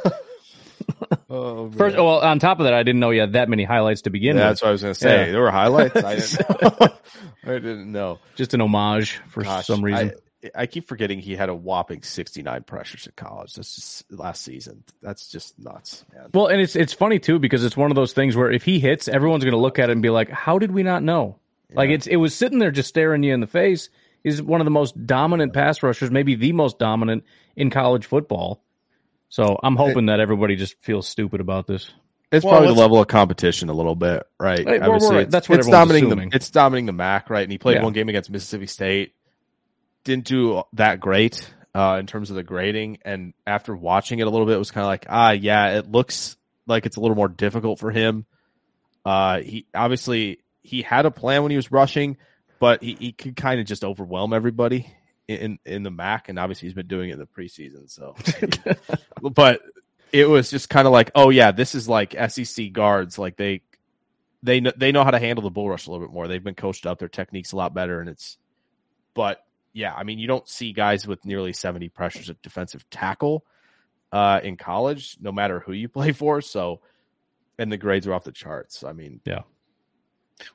Oh, 1.29 1.65
man. 1.69 1.79
First, 1.79 1.97
well, 1.97 2.21
on 2.21 2.39
top 2.41 2.59
of 2.61 2.65
that, 2.65 2.75
I 2.75 2.83
didn't 2.83 3.01
know 3.01 3.11
you 3.11 3.21
had 3.21 3.33
that 3.35 3.49
many 3.49 3.65
highlights 3.65 4.03
to 4.03 4.11
begin 4.11 4.37
Yeah, 4.37 4.49
with. 4.49 4.51
that's 4.51 4.63
what 4.63 4.69
I 4.69 4.73
was 4.73 4.83
going 4.83 4.95
to 4.95 5.01
say. 5.01 5.27
Yeah. 5.27 5.33
There 5.33 5.41
were 5.41 5.51
highlights. 5.51 5.97
I 5.97 6.15
didn't, 6.17 6.93
I 7.45 7.49
didn't 7.53 7.93
know. 7.93 8.19
Just 8.35 8.53
an 8.53 8.61
homage 8.61 9.19
for 9.29 9.43
Gosh, 9.43 9.67
some 9.67 9.83
reason. 9.83 10.13
I, 10.45 10.51
I 10.63 10.67
keep 10.67 10.87
forgetting 10.89 11.19
he 11.19 11.37
had 11.37 11.49
a 11.49 11.55
whopping 11.55 12.03
69 12.03 12.63
pressures 12.65 13.07
at 13.07 13.17
college. 13.17 13.55
That's 13.55 13.75
just 13.75 14.13
last 14.13 14.43
season. 14.43 14.85
That's 15.03 15.29
just 15.29 15.59
nuts, 15.59 16.05
man. 16.15 16.29
Well, 16.35 16.47
and 16.49 16.61
it's 16.61 16.77
it's 16.77 16.93
funny 16.93 17.19
too 17.19 17.39
because 17.39 17.65
it's 17.65 17.77
one 17.77 17.91
of 17.91 17.95
those 17.95 18.13
things 18.13 18.37
where 18.37 18.51
if 18.51 18.63
he 18.65 18.81
hits, 18.81 19.09
everyone's 19.09 19.45
going 19.45 19.53
to 19.53 19.61
look 19.61 19.79
at 19.79 19.89
it 19.89 19.93
and 19.93 20.03
be 20.03 20.11
like, 20.11 20.31
"How 20.31 20.59
did 20.59 20.71
we 20.73 20.83
not 20.83 21.03
know?" 21.03 21.39
Like 21.75 21.91
it's 21.91 22.07
it 22.07 22.17
was 22.17 22.35
sitting 22.35 22.59
there 22.59 22.71
just 22.71 22.89
staring 22.89 23.23
you 23.23 23.33
in 23.33 23.41
the 23.41 23.47
face. 23.47 23.89
He's 24.23 24.41
one 24.43 24.61
of 24.61 24.67
the 24.67 24.71
most 24.71 25.07
dominant 25.07 25.53
pass 25.53 25.83
rushers, 25.83 26.11
maybe 26.11 26.35
the 26.35 26.53
most 26.53 26.79
dominant 26.79 27.25
in 27.57 27.71
college 27.71 28.05
football. 28.07 28.63
So 29.31 29.59
I'm 29.63 29.77
hoping 29.77 30.07
that 30.07 30.21
everybody 30.21 30.57
just 30.57 30.77
feels 30.83 31.09
stupid 31.09 31.41
about 31.41 31.67
this. 31.67 31.91
It's 32.31 32.45
Well, 32.45 32.53
probably 32.55 32.75
the 32.75 32.81
level 32.81 33.01
of 33.01 33.09
competition 33.09 33.69
a 33.69 33.73
little 33.75 33.95
bit, 33.97 34.23
right? 34.39 34.65
Right, 34.65 34.83
Obviously, 34.83 35.11
we're- 35.11 35.23
it's, 35.25 35.33
that's 35.33 35.49
what 35.49 35.59
it's 35.59 35.69
dominating 35.69 36.09
assuming. 36.09 36.29
the 36.31 36.37
it's 36.37 36.51
dominating 36.51 36.87
the 36.87 36.93
MAC, 36.93 37.29
right? 37.31 37.43
And 37.43 37.51
he 37.53 37.59
played 37.59 37.77
Yeah. 37.77 37.83
one 37.85 37.93
game 37.93 38.09
against 38.09 38.31
Mississippi 38.31 38.67
State, 38.67 39.15
didn't 40.05 40.25
do 40.25 40.63
that 40.75 41.01
great 41.01 41.53
uh, 41.75 41.97
in 41.99 42.07
terms 42.07 42.31
of 42.31 42.37
the 42.37 42.43
grading. 42.43 42.99
And 43.05 43.35
after 43.47 43.75
watching 43.75 44.19
it 44.19 44.27
a 44.27 44.31
little 44.31 44.47
bit, 44.47 44.55
it 44.55 44.59
was 44.59 44.71
kind 44.71 44.85
of 44.85 44.89
like, 44.89 45.07
ah, 45.09 45.31
yeah, 45.31 45.79
it 45.79 45.91
looks 45.91 46.37
like 46.67 46.87
it's 46.87 46.97
a 46.97 47.01
little 47.01 47.17
more 47.17 47.29
difficult 47.29 47.79
for 47.79 47.91
him. 47.91 48.27
Uh, 49.05 49.41
he 49.41 49.67
obviously 49.75 50.39
he 50.63 50.83
had 50.83 51.07
a 51.07 51.11
plan 51.11 51.43
when 51.43 51.51
he 51.51 51.57
was 51.57 51.73
rushing, 51.73 52.17
but 52.61 52.83
he, 52.83 52.97
he 52.99 53.13
could 53.13 53.37
kind 53.37 53.61
of 53.61 53.67
just 53.67 53.85
overwhelm 53.85 54.33
everybody 54.33 54.87
in 55.27 55.59
in 55.65 55.83
the 55.83 55.91
MAC, 55.91 56.29
and 56.29 56.39
obviously 56.39 56.69
he's 56.69 56.75
been 56.75 56.87
doing 56.87 57.11
it 57.11 57.15
in 57.15 57.19
the 57.19 57.27
preseason. 57.27 57.91
So, 57.91 58.15
but 59.31 59.63
it 60.13 60.29
was 60.29 60.51
just 60.51 60.69
kind 60.69 60.87
of 60.87 60.93
like, 60.93 61.11
oh 61.15 61.31
yeah, 61.31 61.51
this 61.51 61.75
is 61.75 61.89
like 61.89 62.15
SEC 62.29 62.73
guards. 62.73 63.19
Like 63.19 63.37
they 63.37 63.63
they 64.43 64.61
they 64.61 64.93
know 64.93 65.05
how 65.05 65.11
to 65.11 65.19
handle 65.19 65.43
the 65.43 65.51
bull 65.51 65.69
rush 65.69 65.87
a 65.87 65.91
little 65.91 66.07
bit 66.07 66.13
more. 66.13 66.29
They've 66.29 66.43
been 66.43 66.55
coached 66.55 66.87
up. 66.87 66.99
Their 66.99 67.09
techniques 67.09 67.53
a 67.53 67.57
lot 67.57 67.75
better, 67.75 68.01
and 68.01 68.09
it's. 68.09 68.39
But 69.15 69.45
yeah, 69.73 69.95
I 69.95 70.05
mean, 70.05 70.19
you 70.19 70.27
don't 70.27 70.49
see 70.49 70.73
guys 70.73 71.07
with 71.07 71.25
nearly 71.25 71.53
seventy 71.53 71.89
pressures 71.89 72.31
at 72.31 72.43
defensive 72.43 72.89
tackle 72.91 73.45
uh, 74.13 74.41
in 74.43 74.57
college, 74.57 75.17
no 75.21 75.33
matter 75.33 75.61
who 75.61 75.73
you 75.73 75.89
play 75.89 76.13
for. 76.13 76.41
So, 76.41 76.81
and 77.59 77.71
the 77.73 77.77
grades 77.79 78.07
are 78.07 78.15
off 78.15 78.25
the 78.25 78.33
charts. 78.33 78.85
I 78.85 78.93
mean, 78.93 79.21
yeah. 79.25 79.43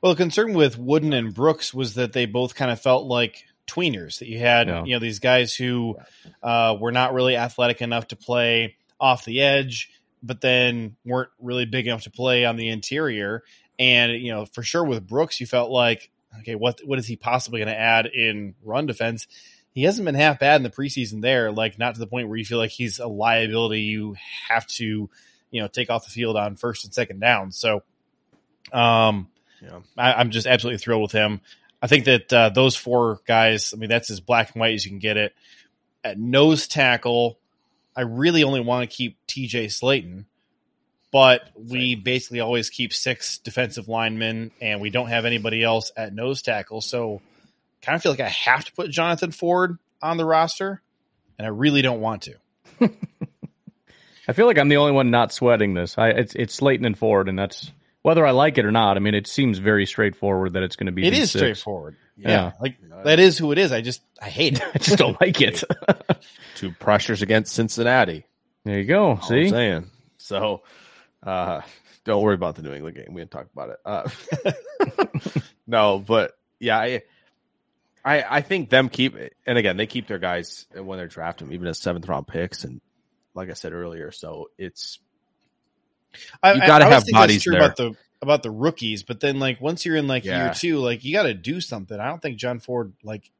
Well, 0.02 0.12
the 0.12 0.18
concern 0.22 0.54
with 0.54 0.76
Wooden 0.78 1.12
and 1.12 1.32
Brooks 1.32 1.72
was 1.72 1.94
that 1.94 2.12
they 2.12 2.26
both 2.26 2.54
kind 2.54 2.70
of 2.70 2.80
felt 2.80 3.06
like 3.06 3.44
tweeners. 3.66 4.18
That 4.18 4.28
you 4.28 4.38
had, 4.38 4.68
Yeah. 4.68 4.84
you 4.84 4.92
know, 4.94 4.98
these 4.98 5.18
guys 5.18 5.54
who 5.54 5.96
uh, 6.42 6.76
were 6.78 6.92
not 6.92 7.14
really 7.14 7.36
athletic 7.36 7.80
enough 7.80 8.08
to 8.08 8.16
play 8.16 8.76
off 9.00 9.24
the 9.24 9.40
edge, 9.40 9.90
but 10.22 10.40
then 10.40 10.96
weren't 11.04 11.30
really 11.40 11.64
big 11.64 11.86
enough 11.86 12.02
to 12.02 12.10
play 12.10 12.44
on 12.44 12.56
the 12.56 12.68
interior. 12.68 13.42
And 13.78 14.12
you 14.12 14.32
know, 14.32 14.44
for 14.46 14.62
sure 14.62 14.84
with 14.84 15.06
Brooks, 15.06 15.40
you 15.40 15.46
felt 15.46 15.70
like, 15.70 16.10
okay, 16.40 16.54
what 16.54 16.80
what 16.84 16.98
is 16.98 17.06
he 17.06 17.16
possibly 17.16 17.60
going 17.60 17.68
to 17.68 17.78
add 17.78 18.06
in 18.06 18.54
run 18.62 18.86
defense? 18.86 19.26
He 19.74 19.84
hasn't 19.84 20.04
been 20.06 20.14
half 20.14 20.40
bad 20.40 20.56
in 20.56 20.62
the 20.62 20.70
preseason 20.70 21.20
there, 21.20 21.52
like 21.52 21.78
not 21.78 21.94
to 21.94 22.00
the 22.00 22.06
point 22.06 22.28
where 22.28 22.36
you 22.36 22.44
feel 22.44 22.58
like 22.58 22.70
he's 22.70 22.98
a 22.98 23.06
liability 23.06 23.82
you 23.82 24.16
have 24.48 24.66
to, 24.66 25.08
you 25.50 25.60
know, 25.60 25.68
take 25.68 25.88
off 25.90 26.04
the 26.04 26.10
field 26.10 26.36
on 26.36 26.56
first 26.56 26.84
and 26.84 26.92
second 26.92 27.20
down. 27.20 27.52
So, 27.52 27.82
um, 28.72 29.28
Yeah. 29.62 29.80
I, 29.96 30.14
I'm 30.14 30.30
just 30.30 30.46
absolutely 30.46 30.78
thrilled 30.78 31.02
with 31.02 31.12
him. 31.12 31.40
I 31.80 31.86
think 31.86 32.06
that 32.06 32.32
uh, 32.32 32.48
those 32.48 32.74
four 32.74 33.20
guys, 33.26 33.72
I 33.72 33.76
mean, 33.76 33.88
that's 33.88 34.10
as 34.10 34.20
black 34.20 34.52
and 34.52 34.60
white 34.60 34.74
as 34.74 34.84
you 34.84 34.90
can 34.90 34.98
get 34.98 35.16
it. 35.16 35.32
At 36.02 36.18
nose 36.18 36.66
tackle, 36.66 37.38
I 37.96 38.00
really 38.02 38.42
only 38.42 38.60
want 38.60 38.88
to 38.88 38.96
keep 38.96 39.16
TJ 39.28 39.66
Slaton, 39.66 40.24
but 41.10 41.48
we 41.54 41.94
basically 41.94 42.40
always 42.40 42.70
keep 42.70 42.92
six 42.92 43.38
defensive 43.38 43.88
linemen, 43.88 44.50
and 44.60 44.80
we 44.80 44.90
don't 44.90 45.08
have 45.08 45.24
anybody 45.24 45.62
else 45.62 45.90
at 45.96 46.14
nose 46.14 46.42
tackle. 46.42 46.80
So, 46.80 47.20
kind 47.82 47.96
of 47.96 48.02
feel 48.02 48.12
like 48.12 48.20
I 48.20 48.28
have 48.28 48.64
to 48.64 48.72
put 48.72 48.90
Jonathan 48.90 49.30
Ford 49.30 49.78
on 50.02 50.16
the 50.16 50.24
roster, 50.24 50.82
and 51.38 51.46
I 51.46 51.50
really 51.50 51.82
don't 51.82 52.00
want 52.00 52.22
to. 52.22 52.34
I 54.28 54.34
feel 54.34 54.46
like 54.46 54.58
I'm 54.58 54.68
the 54.68 54.76
only 54.76 54.92
one 54.92 55.10
not 55.10 55.32
sweating 55.32 55.74
this. 55.74 55.96
I 55.96 56.08
it's 56.10 56.34
it's 56.34 56.60
Slaton 56.60 56.84
and 56.84 56.98
Ford, 56.98 57.28
and 57.28 57.38
that's 57.38 57.72
whether 58.02 58.26
I 58.26 58.32
like 58.32 58.58
it 58.58 58.66
or 58.66 58.70
not. 58.70 58.96
I 58.96 59.00
mean, 59.00 59.14
it 59.14 59.26
seems 59.26 59.58
very 59.58 59.86
straightforward 59.86 60.52
that 60.52 60.62
it's 60.62 60.76
going 60.76 60.86
to 60.86 60.92
be. 60.92 61.06
It 61.06 61.14
is 61.14 61.30
six. 61.30 61.40
straightforward. 61.40 61.96
Yeah. 62.16 62.30
Yeah, 62.30 62.52
like 62.60 62.76
that 63.04 63.20
is 63.20 63.38
who 63.38 63.52
it 63.52 63.58
is. 63.58 63.72
I 63.72 63.80
just 63.80 64.02
I 64.20 64.28
hate 64.28 64.58
it. 64.58 64.62
I 64.74 64.78
just 64.78 64.98
don't 64.98 65.18
like 65.20 65.40
it. 65.40 65.62
two 66.56 66.72
pressures 66.72 67.22
against 67.22 67.54
Cincinnati. 67.54 68.26
there 68.64 68.78
you 68.78 68.84
go. 68.84 69.10
All 69.10 69.16
I'm 69.16 69.22
See, 69.22 69.48
saying. 69.48 69.90
So, 70.18 70.62
uh, 71.22 71.60
don't 72.04 72.22
worry 72.22 72.34
about 72.34 72.56
the 72.56 72.62
New 72.62 72.72
England 72.72 72.96
game. 72.96 73.12
We 73.12 73.20
didn't 73.20 73.30
talk 73.30 73.48
about 73.52 73.70
it. 73.70 73.78
Uh, 73.84 75.34
no, 75.66 75.98
but 75.98 76.32
yeah, 76.60 76.78
I, 76.78 77.02
I, 78.04 78.24
I 78.38 78.40
think 78.42 78.70
them 78.70 78.88
keep, 78.88 79.16
and 79.46 79.58
again, 79.58 79.76
they 79.76 79.86
keep 79.86 80.06
their 80.08 80.18
guys 80.18 80.66
when 80.74 80.98
they're 80.98 81.08
drafting 81.08 81.52
even 81.52 81.66
as 81.68 81.78
seventh 81.78 82.08
round 82.08 82.26
picks. 82.26 82.64
And 82.64 82.80
like 83.34 83.50
I 83.50 83.54
said 83.54 83.72
earlier, 83.72 84.10
so 84.12 84.46
it's 84.58 84.98
I, 86.42 86.54
You 86.54 86.60
gotta 86.60 86.84
have 86.86 87.04
bodies 87.12 87.44
there. 87.44 87.60
about 87.60 87.76
the 87.76 87.94
about 88.22 88.42
the 88.42 88.50
rookies, 88.50 89.02
but 89.02 89.20
then 89.20 89.38
like 89.38 89.60
once 89.60 89.84
you're 89.84 89.96
in 89.96 90.08
like 90.08 90.24
Yeah. 90.24 90.38
year 90.38 90.50
two, 90.54 90.78
like 90.78 91.04
you 91.04 91.12
got 91.12 91.24
to 91.24 91.34
do 91.34 91.60
something. 91.60 91.98
I 92.00 92.08
don't 92.08 92.20
think 92.20 92.36
John 92.38 92.58
Ford 92.58 92.94
like 93.04 93.30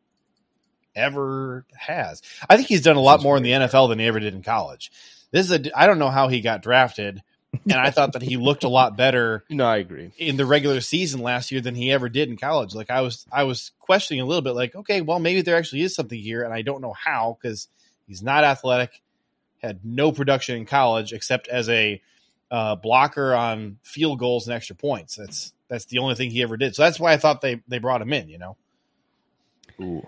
ever 0.95 1.65
has. 1.77 2.23
I 2.49 2.57
think 2.57 2.69
he's 2.69 2.83
done 2.83 2.97
a 2.97 3.01
lot 3.01 3.23
more 3.23 3.37
in 3.37 3.43
the 3.43 3.53
NFL 3.53 3.89
than 3.89 3.99
he 3.99 4.07
ever 4.07 4.21
did 4.21 4.35
in 4.35 4.43
college. 4.43 4.91
This 5.33 5.51
is 5.51 5.53
a 5.53 5.79
I 5.79 5.87
don't 5.87 5.99
know 5.99 6.11
how 6.11 6.29
he 6.29 6.41
got 6.41 6.63
drafted, 6.63 7.23
and 7.65 7.75
I 7.75 7.91
thought 7.91 8.13
that 8.13 8.23
he 8.23 8.37
looked 8.37 8.65
a 8.65 8.69
lot 8.69 8.97
better 8.97 9.45
no, 9.51 9.65
I 9.67 9.79
agree. 9.79 10.13
in 10.19 10.37
the 10.37 10.47
regular 10.47 10.81
season 10.81 11.21
last 11.21 11.51
year 11.51 11.61
than 11.61 11.75
he 11.75 11.91
ever 11.91 12.09
did 12.09 12.29
in 12.29 12.37
college. 12.37 12.75
Like 12.75 12.91
I 12.91 13.01
was 13.01 13.27
I 13.33 13.45
was 13.45 13.73
questioning 13.81 14.21
a 14.21 14.27
little 14.27 14.43
bit, 14.43 14.55
like 14.55 14.75
okay, 14.75 15.01
well 15.01 15.19
maybe 15.19 15.43
there 15.43 15.57
actually 15.57 15.83
is 15.83 15.95
something 15.95 16.19
here, 16.19 16.43
and 16.43 16.53
I 16.53 16.63
don't 16.63 16.83
know 16.83 16.93
how 16.93 17.39
because 17.41 17.69
he's 18.07 18.23
not 18.23 18.45
athletic, 18.45 19.01
had 19.63 19.81
no 19.85 20.13
production 20.13 20.57
in 20.57 20.67
college 20.67 21.13
except 21.13 21.49
as 21.49 21.69
a 21.69 22.01
uh, 22.51 22.77
blocker 22.77 23.35
on 23.35 23.79
field 23.83 24.19
goals 24.19 24.47
and 24.47 24.55
extra 24.55 24.77
points. 24.77 25.17
That's 25.17 25.53
that's 25.69 25.85
the 25.87 25.99
only 25.99 26.15
thing 26.15 26.31
he 26.31 26.43
ever 26.43 26.57
did. 26.57 26.75
So 26.75 26.83
that's 26.83 27.01
why 27.01 27.13
I 27.13 27.17
thought 27.17 27.41
they 27.41 27.63
they 27.69 27.79
brought 27.79 28.03
him 28.03 28.13
in. 28.13 28.29
You 28.29 28.39
know, 28.39 28.57
Ooh, 29.81 30.07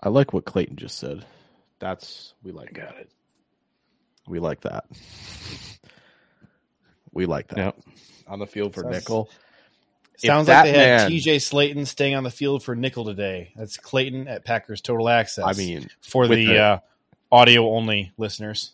I 0.00 0.08
like 0.08 0.32
what 0.32 0.44
Clayton 0.44 0.76
just 0.76 0.98
said. 0.98 1.24
That's 1.78 2.34
we 2.42 2.52
like 2.52 2.74
that. 2.74 2.96
it. 2.98 3.10
We 4.26 4.40
like 4.40 4.60
that. 4.62 4.84
We 7.12 7.26
like 7.26 7.48
that 7.48 7.58
Yep. 7.58 7.76
on 8.26 8.38
the 8.38 8.46
field 8.46 8.74
for 8.74 8.82
Sounds- 8.82 8.94
nickel. 8.96 9.30
Sounds 10.16 10.48
that 10.48 10.64
like 10.64 10.74
they 10.74 10.78
had 10.88 11.08
T.J. 11.08 11.36
Slaton 11.36 11.86
staying 11.86 12.16
on 12.16 12.24
the 12.24 12.30
field 12.32 12.64
for 12.64 12.74
nickel 12.74 13.04
today. 13.04 13.52
That's 13.54 13.76
Clayton 13.76 14.26
at 14.26 14.44
Packers 14.44 14.80
Total 14.80 15.08
Access. 15.08 15.44
I 15.46 15.52
mean, 15.52 15.88
for 16.00 16.26
the, 16.26 16.46
the- 16.46 16.58
uh, 16.58 16.78
audio 17.30 17.70
only 17.70 18.10
listeners, 18.18 18.72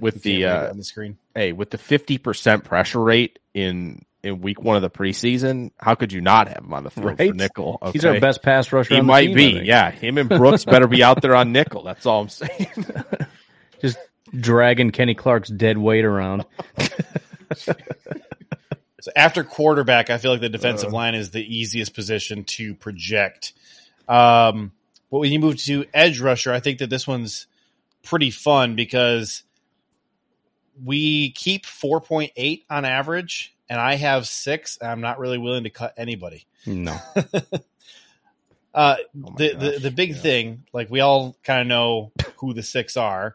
with 0.00 0.22
the 0.22 0.46
uh, 0.46 0.70
on 0.70 0.78
the 0.78 0.84
screen. 0.84 1.18
hey, 1.34 1.52
with 1.52 1.68
the 1.68 1.76
fifty 1.76 2.16
percent 2.16 2.64
pressure 2.64 3.00
rate 3.02 3.38
in 3.52 4.02
in 4.22 4.40
week 4.40 4.62
one 4.62 4.76
of 4.76 4.82
the 4.82 4.88
preseason, 4.88 5.72
how 5.78 5.94
could 5.94 6.10
you 6.10 6.22
not 6.22 6.48
have 6.48 6.64
him 6.64 6.72
on 6.72 6.84
the 6.84 6.90
field 6.90 7.04
for 7.18 7.22
Right? 7.22 7.34
nickel? 7.34 7.78
He's 7.92 8.06
our 8.06 8.18
best 8.18 8.42
pass 8.42 8.72
rusher. 8.72 8.94
He 8.94 9.00
on 9.00 9.06
the 9.06 9.12
might 9.12 9.26
team, 9.26 9.34
be. 9.36 9.50
Yeah, 9.66 9.90
him 9.90 10.16
and 10.16 10.26
Brooks 10.30 10.64
better 10.64 10.86
be 10.88 11.02
out 11.02 11.20
there 11.20 11.36
on 11.36 11.52
nickel. 11.52 11.82
That's 11.82 12.06
all 12.06 12.22
I'm 12.22 12.28
saying. 12.30 12.68
Just 13.82 13.98
dragging 14.34 14.90
Kenny 14.90 15.14
Clark's 15.14 15.50
dead 15.50 15.76
weight 15.76 16.06
around. 16.06 16.46
So 19.00 19.12
after 19.14 19.44
quarterback, 19.44 20.10
I 20.10 20.18
feel 20.18 20.32
like 20.32 20.40
the 20.40 20.48
defensive 20.48 20.88
Uh. 20.92 20.96
line 20.96 21.14
is 21.14 21.30
the 21.30 21.40
easiest 21.40 21.94
position 21.94 22.42
to 22.44 22.74
project. 22.74 23.52
Um, 24.08 24.72
but 25.08 25.20
when 25.20 25.30
you 25.30 25.38
move 25.38 25.56
to 25.64 25.84
edge 25.94 26.18
rusher, 26.20 26.52
I 26.52 26.58
think 26.58 26.80
that 26.80 26.90
this 26.90 27.06
one's 27.06 27.46
pretty 28.02 28.32
fun 28.32 28.74
because 28.74 29.44
we 30.84 31.30
keep 31.30 31.64
4.8 31.64 32.64
on 32.68 32.84
average, 32.84 33.54
and 33.70 33.80
I 33.80 33.94
have 33.94 34.26
six. 34.26 34.76
And 34.78 34.90
I'm 34.90 35.00
not 35.00 35.20
really 35.20 35.38
willing 35.38 35.62
to 35.62 35.70
cut 35.70 35.94
anybody. 35.96 36.46
No, 36.66 36.96
Uh, 38.74 38.96
Oh 39.24 39.34
the, 39.36 39.54
the 39.54 39.78
the 39.82 39.90
big 39.92 40.10
yeah. 40.10 40.16
thing, 40.16 40.64
like 40.72 40.90
we 40.90 41.00
all 41.00 41.36
kind 41.44 41.60
of 41.62 41.66
know 41.68 42.12
who 42.36 42.52
the 42.52 42.62
six 42.62 42.96
are, 42.96 43.34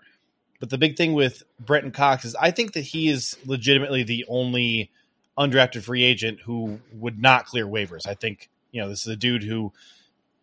but 0.63 0.69
the 0.69 0.77
big 0.77 0.95
thing 0.95 1.11
with 1.11 1.43
Brenton 1.59 1.91
Cox 1.91 2.23
is 2.23 2.35
I 2.35 2.51
think 2.51 2.71
that 2.71 2.85
he 2.85 3.09
is 3.09 3.35
legitimately 3.45 4.03
the 4.03 4.23
only 4.29 4.91
undrafted 5.37 5.83
free 5.83 6.03
agent 6.03 6.39
who 6.39 6.79
would 6.93 7.21
not 7.21 7.45
clear 7.45 7.65
waivers. 7.65 8.07
I 8.07 8.13
think 8.13 8.49
you 8.71 8.81
know 8.81 8.87
this 8.87 9.01
is 9.01 9.07
a 9.07 9.17
dude 9.17 9.43
who 9.43 9.73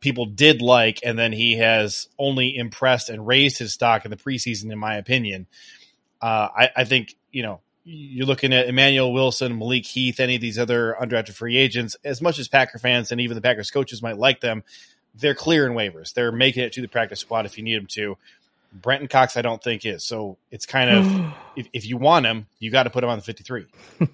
people 0.00 0.26
did 0.26 0.60
like, 0.60 1.00
and 1.02 1.18
then 1.18 1.32
he 1.32 1.56
has 1.56 2.06
only 2.18 2.54
impressed 2.54 3.08
and 3.08 3.26
raised 3.26 3.56
his 3.56 3.72
stock 3.72 4.04
in 4.04 4.10
the 4.10 4.16
preseason, 4.18 4.70
in 4.70 4.78
my 4.78 4.96
opinion. 4.96 5.46
Uh, 6.20 6.48
I, 6.54 6.70
I 6.76 6.84
think 6.84 7.16
you 7.32 7.42
know 7.42 7.62
you're 7.84 8.26
looking 8.26 8.52
at 8.52 8.68
Emmanuel 8.68 9.14
Wilson, 9.14 9.58
Malik 9.58 9.86
Heath, 9.86 10.20
any 10.20 10.34
of 10.34 10.42
these 10.42 10.58
other 10.58 10.98
undrafted 11.00 11.32
free 11.32 11.56
agents. 11.56 11.96
As 12.04 12.20
much 12.20 12.38
as 12.38 12.46
Packer 12.46 12.78
fans 12.78 13.10
and 13.10 13.22
even 13.22 13.36
the 13.36 13.40
Packers 13.40 13.70
coaches 13.70 14.02
might 14.02 14.18
like 14.18 14.42
them, 14.42 14.64
they're 15.14 15.34
clearing 15.34 15.74
waivers. 15.74 16.12
They're 16.12 16.30
making 16.30 16.64
it 16.64 16.74
to 16.74 16.82
the 16.82 16.88
practice 16.88 17.20
squad 17.20 17.46
if 17.46 17.56
you 17.56 17.64
need 17.64 17.78
them 17.78 17.86
to. 17.92 18.18
Brenton 18.72 19.08
Cox, 19.08 19.36
I 19.36 19.42
don't 19.42 19.62
think 19.62 19.84
is. 19.84 20.04
So 20.04 20.38
it's 20.50 20.66
kind 20.66 20.90
of 20.90 21.34
if, 21.56 21.68
if 21.72 21.86
you 21.86 21.96
want 21.96 22.26
him, 22.26 22.46
you 22.58 22.70
got 22.70 22.84
to 22.84 22.90
put 22.90 23.02
him 23.04 23.10
on 23.10 23.18
the 23.18 23.24
53. 23.24 23.66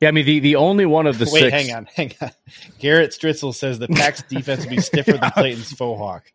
Yeah, 0.00 0.08
I 0.08 0.10
mean 0.10 0.26
the, 0.26 0.40
the 0.40 0.56
only 0.56 0.84
one 0.84 1.06
of 1.06 1.18
the 1.18 1.24
Wait, 1.32 1.40
six. 1.40 1.52
hang 1.52 1.74
on, 1.74 1.86
hang 1.86 2.12
on. 2.20 2.30
Garrett 2.78 3.12
Stritzel 3.12 3.54
says 3.54 3.78
the 3.78 3.88
Pack's 3.88 4.22
defense 4.28 4.64
will 4.64 4.70
be 4.70 4.80
stiffer 4.80 5.12
than 5.12 5.30
Clayton's 5.34 5.72
faux 5.72 5.98
hawk. 5.98 6.30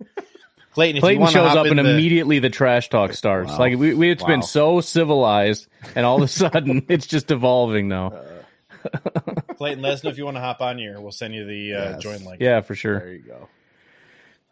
Clayton, 0.71 0.97
if 0.97 1.01
Clayton 1.01 1.21
want 1.21 1.33
shows 1.33 1.49
hop 1.49 1.57
up 1.57 1.65
in 1.67 1.77
and 1.77 1.87
the, 1.87 1.93
immediately 1.93 2.39
the 2.39 2.49
trash 2.49 2.89
talk 2.89 3.13
starts. 3.13 3.51
Wow. 3.51 3.59
Like 3.59 3.77
we, 3.77 3.93
we 3.93 4.09
it's 4.09 4.23
been 4.23 4.41
so 4.41 4.81
civilized, 4.81 5.67
and 5.93 6.05
all 6.05 6.17
of 6.17 6.23
a 6.23 6.27
sudden 6.27 6.85
it's 6.89 7.05
just 7.05 7.29
evolving 7.31 7.89
now. 7.89 8.13
Clayton, 9.57 9.83
let 9.83 9.91
us 9.93 10.03
know 10.03 10.09
if 10.09 10.17
you 10.17 10.25
want 10.25 10.37
to 10.37 10.41
hop 10.41 10.61
on 10.61 10.77
here. 10.77 10.99
We'll 10.99 11.11
send 11.11 11.35
you 11.35 11.45
the 11.45 11.73
uh, 11.75 11.89
Yes. 11.91 12.01
join 12.01 12.23
link. 12.23 12.41
Yeah, 12.41 12.61
for 12.61 12.75
sure. 12.75 12.99
There 12.99 13.11
you 13.13 13.19
go. 13.19 13.49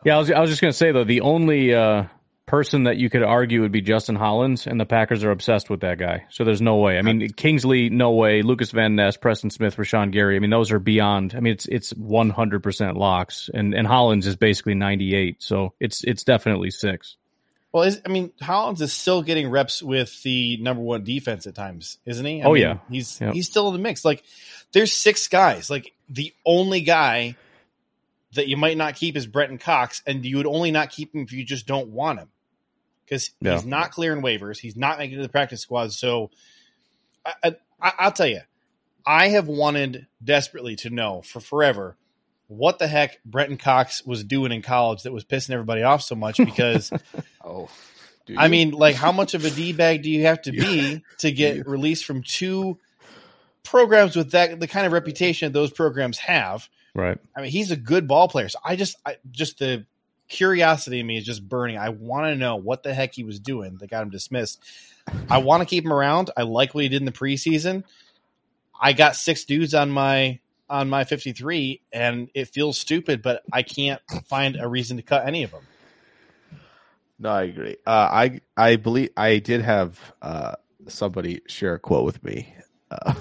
Yeah, 0.06 0.16
I 0.16 0.20
was 0.20 0.32
I 0.32 0.40
was 0.40 0.50
just 0.50 0.62
gonna 0.62 0.74
say 0.74 0.92
though, 0.92 1.04
the 1.04 1.22
only 1.22 1.74
uh, 1.74 2.06
person 2.46 2.84
that 2.84 2.98
you 2.98 3.10
could 3.10 3.24
argue 3.24 3.62
would 3.62 3.72
be 3.72 3.82
Justin 3.82 4.16
Hollins, 4.16 4.68
and 4.68 4.80
the 4.80 4.86
Packers 4.86 5.24
are 5.24 5.32
obsessed 5.32 5.70
with 5.70 5.82
that 5.82 5.98
guy. 5.98 6.26
So 6.30 6.44
there's 6.44 6.62
no 6.62 6.78
way. 6.78 6.98
I 6.98 7.02
mean, 7.02 7.30
Kingsley, 7.34 7.90
no 7.90 8.12
way. 8.12 8.42
Lucas 8.42 8.72
Van 8.72 8.96
Ness, 8.96 9.18
Preston 9.18 9.50
Smith, 9.50 9.76
Rashan 9.76 10.12
Gary. 10.12 10.36
I 10.36 10.40
mean, 10.40 10.50
those 10.52 10.72
are 10.72 10.80
beyond. 10.80 11.34
I 11.36 11.40
mean, 11.42 11.54
it's 11.54 11.66
it's 11.68 11.92
100 11.92 12.64
percent 12.64 12.96
locks, 12.96 13.50
and 13.54 13.74
and 13.74 13.86
Hollins 13.88 14.28
is 14.28 14.36
basically 14.36 14.76
98. 14.76 15.42
So 15.44 15.74
it's 15.80 16.04
it's 16.04 16.24
definitely 16.24 16.72
six. 16.72 17.18
Well, 17.74 17.84
is, 17.84 18.02
I 18.06 18.10
mean, 18.10 18.32
Hollins 18.42 18.82
is 18.82 18.94
still 18.94 19.22
getting 19.22 19.50
reps 19.50 19.84
with 19.84 20.24
the 20.24 20.56
number 20.58 20.82
one 20.82 21.04
defense 21.04 21.48
at 21.48 21.54
times, 21.56 21.98
isn't 22.06 22.26
he? 22.26 22.42
I 22.42 22.46
Oh, 22.46 22.54
mean, 22.54 22.62
yeah. 22.62 22.78
he's 22.90 23.20
Yep. 23.20 23.34
he's 23.34 23.48
still 23.50 23.68
in 23.68 23.74
the 23.74 23.80
mix. 23.80 24.06
Like, 24.06 24.24
there's 24.72 24.94
six 24.94 25.28
guys. 25.28 25.70
Like, 25.70 25.94
the 26.10 26.34
only 26.46 26.80
guy 26.82 27.36
that 28.34 28.48
you 28.48 28.58
might 28.58 28.78
not 28.78 28.96
keep 28.96 29.16
is 29.16 29.26
Brenton 29.28 29.58
Cox, 29.58 30.02
and 30.06 30.26
you 30.26 30.38
would 30.38 30.46
only 30.46 30.72
not 30.72 30.90
keep 30.92 31.14
him 31.16 31.22
if 31.22 31.32
you 31.32 31.44
just 31.46 31.66
don't 31.66 31.90
want 31.90 32.20
him 32.20 32.30
because 33.06 33.32
Yeah. 33.42 33.54
he's 33.56 33.66
not 33.66 33.92
clearing 33.92 34.22
waivers. 34.22 34.58
He's 34.60 34.76
not 34.76 34.98
making 34.98 35.14
it 35.16 35.18
to 35.18 35.24
the 35.24 35.30
practice 35.30 35.62
squad. 35.62 35.94
So, 35.94 36.30
I, 37.26 37.56
I, 37.82 37.94
I'll 38.00 38.12
tell 38.12 38.28
you, 38.28 38.42
I 39.06 39.30
have 39.30 39.48
wanted 39.48 40.08
desperately 40.24 40.76
to 40.78 40.90
know 40.90 41.22
for 41.22 41.40
forever 41.40 41.96
what 42.48 42.80
the 42.80 42.88
heck 42.88 43.24
Brenton 43.26 43.58
Cox 43.58 44.06
was 44.06 44.24
doing 44.24 44.52
in 44.52 44.62
college 44.62 45.04
that 45.04 45.12
was 45.14 45.24
pissing 45.26 45.52
everybody 45.52 45.84
off 45.84 46.02
so 46.02 46.16
much 46.16 46.38
because. 46.38 46.92
Oh, 47.50 47.70
I 48.38 48.50
mean, 48.50 48.72
like, 48.72 48.96
how 48.96 49.14
much 49.14 49.34
of 49.36 49.46
a 49.46 49.50
d 49.50 49.72
bag 49.72 50.04
do 50.04 50.12
you 50.12 50.26
have 50.26 50.42
to 50.42 50.52
be 50.52 51.02
to 51.20 51.32
get 51.32 51.66
released 51.66 52.04
from 52.04 52.24
two 52.24 52.78
programs 53.64 54.18
with 54.18 54.32
that 54.32 54.60
the 54.60 54.68
kind 54.68 54.86
of 54.86 54.92
reputation 54.92 55.50
that 55.50 55.58
those 55.58 55.72
programs 55.72 56.18
have? 56.18 56.68
Right. 56.98 57.20
I 57.36 57.42
mean, 57.42 57.52
he's 57.52 57.70
a 57.70 57.76
good 57.76 58.08
ball 58.08 58.28
player. 58.28 58.50
So 58.50 58.58
I 58.66 58.76
just, 58.76 58.98
I, 59.06 59.18
just 59.30 59.60
the 59.60 59.86
curiosity 60.28 61.00
in 61.00 61.06
me 61.06 61.18
is 61.18 61.24
just 61.24 61.48
burning. 61.48 61.78
I 61.78 61.90
want 61.90 62.26
to 62.26 62.36
know 62.36 62.56
what 62.56 62.82
the 62.82 62.92
heck 62.92 63.14
he 63.14 63.24
was 63.24 63.40
doing 63.40 63.78
that 63.78 63.92
got 63.92 64.02
him 64.02 64.10
dismissed. 64.10 64.60
I 65.30 65.38
want 65.38 65.62
to 65.62 65.68
keep 65.68 65.86
him 65.86 65.94
around. 65.94 66.32
I 66.36 66.42
like 66.42 66.74
what 66.74 66.84
he 66.84 66.90
did 66.90 67.00
in 67.00 67.06
the 67.06 67.12
preseason. 67.12 67.84
I 68.82 68.94
got 68.94 69.16
six 69.16 69.46
dudes 69.46 69.76
on 69.76 69.92
my 69.92 70.40
on 70.70 70.90
my 70.90 71.06
53 71.06 71.82
and 71.94 72.30
it 72.34 72.50
feels 72.50 72.78
stupid 72.78 73.22
but 73.22 73.42
I 73.54 73.64
can't 73.64 74.02
find 74.26 74.58
a 74.60 74.68
reason 74.68 74.98
to 74.98 75.04
cut 75.04 75.26
any 75.26 75.44
of 75.44 75.52
them. 75.52 75.64
No, 77.20 77.30
I 77.30 77.44
agree. 77.44 77.78
Uh, 77.86 78.10
I 78.12 78.42
I 78.58 78.76
believe 78.76 79.12
I 79.16 79.38
did 79.38 79.62
have 79.62 80.14
uh, 80.22 80.56
somebody 80.88 81.42
share 81.48 81.76
a 81.76 81.80
quote 81.80 82.06
with 82.06 82.24
me. 82.24 82.54
Uh, 82.90 83.14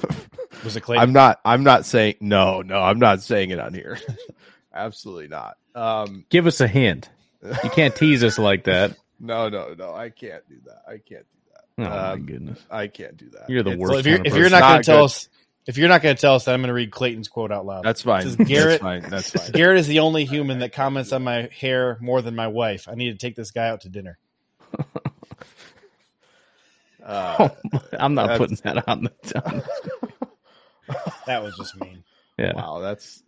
Was 0.65 0.77
it 0.77 0.83
Clayton? 0.83 1.03
I'm 1.03 1.13
not. 1.13 1.41
I'm 1.45 1.65
not 1.65 1.87
saying 1.87 2.17
no. 2.21 2.63
No, 2.63 2.79
I'm 2.81 2.99
not 2.99 3.23
saying 3.23 3.51
it 3.51 3.59
on 3.59 3.75
here. 3.75 3.99
Absolutely 4.75 5.29
not. 5.29 5.57
Um, 5.75 6.25
Give 6.29 6.47
us 6.47 6.61
a 6.61 6.69
hint. 6.69 7.09
You 7.43 7.71
can't 7.71 7.95
tease 7.95 8.23
us 8.25 8.39
like 8.39 8.65
that. 8.65 8.97
no, 9.21 9.49
no, 9.49 9.75
no. 9.79 9.95
I 9.95 10.11
can't 10.11 10.47
do 10.49 10.57
that. 10.67 10.83
I 10.87 10.93
can't 10.99 11.25
do 11.25 11.39
that. 11.53 11.65
Oh 11.79 11.83
my 11.91 12.13
Um, 12.13 12.27
goodness. 12.27 12.59
I 12.71 12.87
can't 12.87 13.17
do 13.17 13.29
that. 13.31 13.49
You're 13.51 13.63
the 13.63 13.71
It's- 13.73 13.81
worst 13.81 13.91
Well, 13.91 14.01
if 14.01 14.07
you're 14.07 14.17
kind 14.17 14.27
of 14.27 14.33
if 14.33 14.37
you're 14.39 14.45
person. 14.47 14.61
not 14.61 14.69
going 14.71 14.83
to 14.83 14.87
tell 14.91 15.05
us 15.05 15.29
if 15.67 15.77
you're 15.77 15.89
not 15.89 16.01
going 16.01 16.15
to 16.15 16.21
tell 16.21 16.35
us 16.37 16.45
that, 16.45 16.55
I'm 16.55 16.61
going 16.61 16.69
to 16.69 16.75
read 16.75 16.93
Clayton's 16.93 17.27
quote 17.29 17.51
out 17.51 17.67
loud. 17.67 17.85
That's 17.85 18.03
fine. 18.03 18.23
Says 18.23 18.37
Garrett- 18.37 18.81
That's 18.81 18.83
fine. 18.83 19.03
That's 19.11 19.31
fine. 19.31 19.51
Garrett 19.53 19.79
is 19.81 19.89
the 19.89 19.99
only 19.99 20.25
human 20.25 20.61
that 20.61 20.73
comments 20.73 21.13
on 21.13 21.25
my 21.25 21.49
hair 21.59 21.99
more 22.01 22.23
than 22.23 22.37
my 22.37 22.47
wife. 22.47 22.87
I 22.89 22.95
need 22.95 23.11
to 23.11 23.19
take 23.19 23.35
this 23.35 23.51
guy 23.51 23.69
out 23.69 23.81
to 23.81 23.89
dinner. 23.89 24.17
Uh, 27.07 27.49
I'm 27.99 28.15
not 28.15 28.27
That's- 28.29 28.39
putting 28.39 28.57
that 28.65 28.89
on 28.89 29.05
the. 29.05 29.43
On, 29.45 29.63
That 31.27 31.43
was 31.43 31.57
just 31.57 31.81
mean. 31.81 32.05
yeah. 32.39 32.53
wow, 32.55 32.79
that's. 32.81 33.23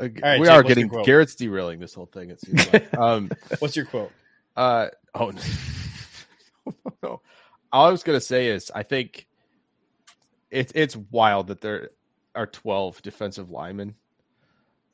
Uh, 0.00 0.08
right, 0.22 0.40
we 0.40 0.46
Jake, 0.46 0.54
are 0.54 0.62
getting? 0.62 0.88
Garrett's 0.88 1.34
derailing 1.34 1.78
this 1.80 1.94
whole 1.94 2.06
thing. 2.06 2.30
It 2.30 2.40
seems 2.40 2.72
like. 2.72 2.92
um, 2.98 3.30
What's 3.60 3.76
your 3.76 3.84
quote? 3.84 4.10
Uh 4.56 4.88
oh 5.14 5.32
no. 7.02 7.20
All 7.72 7.86
I 7.86 7.90
was 7.90 8.02
gonna 8.02 8.20
say 8.20 8.48
is 8.48 8.72
I 8.74 8.82
think 8.82 9.26
it's 10.50 10.72
it's 10.74 10.96
wild 10.96 11.48
that 11.48 11.60
there 11.60 11.90
are 12.34 12.46
twelve 12.46 13.00
defensive 13.02 13.50
linemen. 13.50 13.94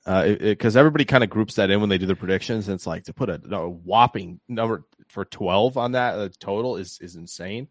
Uh, 0.07 0.35
because 0.35 0.77
everybody 0.77 1.07
kind 1.07 1.25
of 1.25 1.31
groups 1.31 1.55
that 1.55 1.71
in 1.71 1.81
when 1.81 1.89
they 1.89 1.97
do 1.97 2.05
their 2.05 2.15
predictions, 2.17 2.69
and 2.69 2.75
it's 2.75 2.87
like 2.87 3.05
to 3.05 3.15
put 3.15 3.31
a, 3.31 3.41
a 3.51 3.69
whopping 3.69 4.39
number 4.49 4.85
for 5.09 5.25
twelve 5.25 5.79
on 5.79 5.93
that 5.93 6.19
uh, 6.19 6.29
total 6.39 6.77
is 6.77 6.99
is 7.01 7.17
insane. 7.17 7.69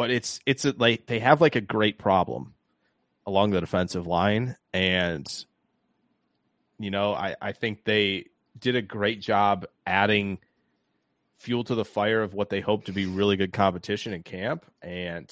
But 0.00 0.10
it's 0.10 0.40
it's 0.46 0.64
a, 0.64 0.74
like 0.76 1.06
they 1.06 1.18
have 1.18 1.40
like 1.42 1.56
a 1.56 1.60
great 1.60 1.98
problem 1.98 2.54
along 3.26 3.50
the 3.50 3.60
defensive 3.60 4.06
line, 4.06 4.56
and 4.72 5.26
you 6.78 6.90
know 6.90 7.12
I 7.12 7.36
I 7.40 7.52
think 7.52 7.84
they 7.84 8.26
did 8.58 8.76
a 8.76 8.82
great 8.82 9.20
job 9.20 9.66
adding 9.86 10.38
fuel 11.36 11.64
to 11.64 11.74
the 11.74 11.84
fire 11.84 12.22
of 12.22 12.32
what 12.32 12.48
they 12.48 12.60
hope 12.60 12.84
to 12.86 12.92
be 12.92 13.04
really 13.06 13.36
good 13.36 13.52
competition 13.52 14.12
in 14.14 14.22
camp. 14.22 14.64
And 14.80 15.30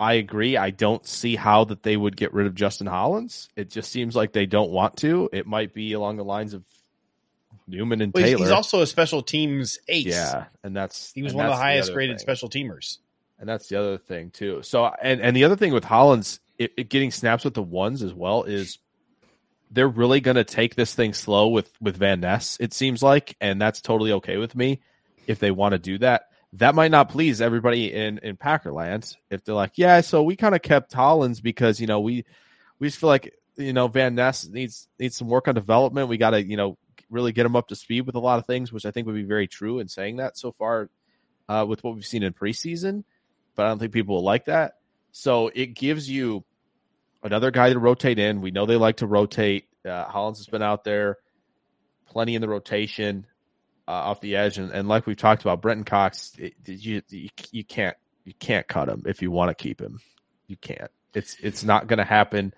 I 0.00 0.14
agree. 0.14 0.56
I 0.56 0.70
don't 0.70 1.06
see 1.06 1.36
how 1.36 1.64
that 1.64 1.82
they 1.84 1.96
would 1.96 2.16
get 2.16 2.34
rid 2.34 2.46
of 2.48 2.54
Justin 2.56 2.86
Hollins. 2.88 3.48
It 3.56 3.70
just 3.70 3.90
seems 3.92 4.14
like 4.16 4.32
they 4.32 4.46
don't 4.46 4.70
want 4.70 4.96
to. 4.98 5.28
It 5.32 5.46
might 5.46 5.74
be 5.74 5.92
along 5.92 6.16
the 6.16 6.24
lines 6.24 6.54
of 6.54 6.64
Newman 7.66 8.00
and 8.00 8.12
Well, 8.12 8.24
Taylor. 8.24 8.38
he's 8.38 8.50
also 8.50 8.80
a 8.82 8.86
special 8.86 9.22
teams 9.22 9.78
ace. 9.88 10.06
yeah, 10.06 10.46
and 10.64 10.76
that's 10.76 11.12
He 11.12 11.22
was 11.22 11.34
one 11.34 11.46
of 11.46 11.50
the 11.52 11.56
highest 11.56 11.92
graded 11.92 12.16
thing. 12.18 12.22
special 12.22 12.48
teamers. 12.48 12.98
And 13.38 13.48
that's 13.48 13.68
the 13.68 13.76
other 13.76 13.98
thing 13.98 14.30
too. 14.30 14.62
So 14.62 14.86
and 15.02 15.20
and 15.20 15.36
the 15.36 15.44
other 15.44 15.56
thing 15.56 15.72
with 15.72 15.84
Hollins, 15.84 16.40
it, 16.58 16.72
it 16.76 16.88
getting 16.88 17.10
snaps 17.10 17.44
with 17.44 17.54
the 17.54 17.62
ones 17.62 18.02
as 18.02 18.12
well 18.12 18.42
is 18.42 18.78
they're 19.70 19.88
really 19.88 20.20
going 20.20 20.36
to 20.36 20.44
take 20.44 20.74
this 20.74 20.94
thing 20.94 21.12
slow 21.12 21.48
with 21.48 21.70
with 21.80 21.96
Van 21.96 22.20
Ness. 22.20 22.56
It 22.60 22.72
seems 22.72 23.02
like, 23.02 23.36
and 23.40 23.60
that's 23.60 23.80
totally 23.80 24.12
okay 24.12 24.38
with 24.38 24.56
me 24.56 24.80
if 25.26 25.38
they 25.38 25.50
want 25.50 25.72
to 25.72 25.78
do 25.78 25.98
that. 25.98 26.24
That 26.54 26.74
might 26.74 26.90
not 26.90 27.10
please 27.10 27.40
everybody 27.40 27.92
in 27.92 28.18
in 28.18 28.36
Packerland 28.36 29.14
if 29.30 29.44
they're 29.44 29.54
like, 29.54 29.72
yeah, 29.76 30.00
so 30.00 30.22
we 30.22 30.34
kind 30.34 30.54
of 30.54 30.62
kept 30.62 30.92
Hollins 30.92 31.40
because 31.40 31.80
you 31.80 31.86
know 31.86 32.00
we 32.00 32.24
we 32.78 32.88
just 32.88 32.98
feel 32.98 33.08
like 33.08 33.34
you 33.56 33.72
know 33.72 33.86
Van 33.86 34.14
Ness 34.14 34.48
needs 34.48 34.88
needs 34.98 35.16
some 35.16 35.28
work 35.28 35.46
on 35.46 35.54
development. 35.54 36.08
We 36.08 36.16
got 36.16 36.30
to 36.30 36.42
you 36.42 36.56
know 36.56 36.76
really 37.10 37.32
get 37.32 37.46
him 37.46 37.56
up 37.56 37.68
to 37.68 37.76
speed 37.76 38.02
with 38.02 38.16
a 38.16 38.20
lot 38.20 38.38
of 38.38 38.46
things, 38.46 38.72
which 38.72 38.86
I 38.86 38.90
think 38.90 39.06
would 39.06 39.14
be 39.14 39.22
very 39.22 39.46
true 39.46 39.78
in 39.78 39.88
saying 39.88 40.16
that 40.16 40.36
so 40.36 40.52
far 40.52 40.90
uh, 41.48 41.64
with 41.68 41.84
what 41.84 41.94
we've 41.94 42.04
seen 42.04 42.22
in 42.22 42.32
preseason 42.32 43.04
but 43.58 43.66
I 43.66 43.70
don't 43.70 43.80
think 43.80 43.92
people 43.92 44.14
will 44.14 44.22
like 44.22 44.44
that. 44.44 44.74
So 45.10 45.50
it 45.52 45.74
gives 45.74 46.08
you 46.08 46.44
another 47.24 47.50
guy 47.50 47.72
to 47.72 47.78
rotate 47.80 48.20
in. 48.20 48.40
We 48.40 48.52
know 48.52 48.66
they 48.66 48.76
like 48.76 48.98
to 48.98 49.06
rotate. 49.08 49.64
Uh, 49.84 50.04
Hollins 50.04 50.38
has 50.38 50.46
been 50.46 50.62
out 50.62 50.84
there 50.84 51.16
plenty 52.06 52.36
in 52.36 52.40
the 52.40 52.48
rotation 52.48 53.26
uh, 53.88 53.90
off 53.90 54.20
the 54.20 54.36
edge, 54.36 54.58
and, 54.58 54.70
and 54.70 54.86
like 54.86 55.08
we've 55.08 55.16
talked 55.16 55.42
about, 55.42 55.60
Brenton 55.60 55.84
Cox, 55.84 56.34
it, 56.38 56.54
you, 56.66 57.02
you 57.08 57.30
you 57.50 57.64
can't 57.64 57.96
you 58.24 58.32
can't 58.34 58.68
cut 58.68 58.88
him 58.88 59.02
if 59.06 59.22
you 59.22 59.32
want 59.32 59.48
to 59.48 59.60
keep 59.60 59.80
him. 59.80 59.98
You 60.46 60.56
can't. 60.56 60.92
It's 61.12 61.36
it's 61.42 61.64
not 61.64 61.88
going 61.88 61.98
to 61.98 62.04
happen. 62.04 62.54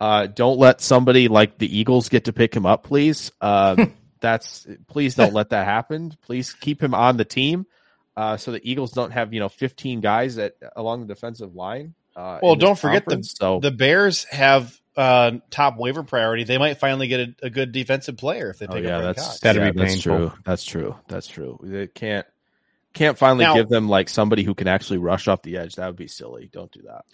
Uh, 0.00 0.26
don't 0.26 0.58
let 0.58 0.80
somebody 0.80 1.28
like 1.28 1.58
the 1.58 1.78
Eagles 1.78 2.08
get 2.08 2.24
to 2.24 2.32
pick 2.32 2.56
him 2.56 2.64
up, 2.64 2.84
please. 2.84 3.30
Uh, 3.42 3.88
that's 4.20 4.66
please 4.86 5.16
don't 5.16 5.34
let 5.34 5.50
that 5.50 5.66
happen. 5.66 6.16
Please 6.22 6.54
keep 6.54 6.82
him 6.82 6.94
on 6.94 7.18
the 7.18 7.26
team 7.26 7.66
uh, 8.20 8.36
so 8.36 8.52
the 8.52 8.70
Eagles 8.70 8.92
don't 8.92 9.12
have 9.12 9.32
you 9.32 9.40
know 9.40 9.48
15 9.48 10.00
guys 10.00 10.36
at 10.36 10.54
along 10.76 11.00
the 11.00 11.06
defensive 11.06 11.54
line. 11.54 11.94
Uh, 12.14 12.38
Well, 12.42 12.54
don't 12.54 12.78
forget 12.78 13.06
the 13.06 13.22
so 13.22 13.60
the 13.60 13.70
Bears 13.70 14.24
have 14.24 14.78
uh, 14.94 15.38
top 15.48 15.78
waiver 15.78 16.02
priority. 16.02 16.44
They 16.44 16.58
might 16.58 16.74
finally 16.74 17.08
get 17.08 17.20
a, 17.20 17.34
a 17.46 17.50
good 17.50 17.72
defensive 17.72 18.18
player 18.18 18.50
if 18.50 18.58
they 18.58 18.66
oh, 18.66 18.74
pick 18.74 18.84
yeah, 18.84 18.96
up 18.96 19.02
Brent 19.02 19.16
that's 19.16 19.26
Cox. 19.26 19.40
That'd 19.40 19.62
yeah, 19.62 19.70
be 19.70 19.78
that's 19.78 19.94
painful. 19.94 20.16
true. 20.18 20.32
That's 20.44 20.64
true. 20.64 20.96
That's 21.08 21.26
true. 21.28 21.58
They 21.62 21.86
can't 21.86 22.26
can't 22.92 23.16
finally 23.16 23.46
Now- 23.46 23.54
give 23.54 23.70
them 23.70 23.88
like 23.88 24.10
somebody 24.10 24.42
who 24.42 24.54
can 24.54 24.68
actually 24.68 24.98
rush 24.98 25.26
off 25.26 25.40
the 25.40 25.56
edge. 25.56 25.76
That 25.76 25.86
would 25.86 25.96
be 25.96 26.08
silly. 26.08 26.50
Don't 26.52 26.70
do 26.70 26.82
that. 26.82 27.06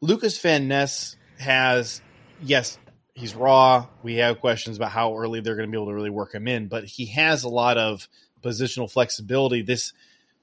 Lucas 0.00 0.40
Van 0.40 0.66
Ness 0.66 1.14
has 1.38 2.02
yes, 2.42 2.80
he's 3.14 3.36
raw. 3.36 3.86
We 4.02 4.16
have 4.16 4.40
questions 4.40 4.76
about 4.76 4.90
how 4.90 5.16
early 5.16 5.40
they're 5.40 5.54
going 5.54 5.68
to 5.68 5.70
be 5.70 5.78
able 5.80 5.90
to 5.90 5.94
really 5.94 6.10
work 6.10 6.34
him 6.34 6.48
in, 6.48 6.66
but 6.66 6.84
he 6.84 7.06
has 7.06 7.44
a 7.44 7.48
lot 7.48 7.78
of 7.78 8.08
positional 8.42 8.90
flexibility. 8.90 9.62
This 9.62 9.92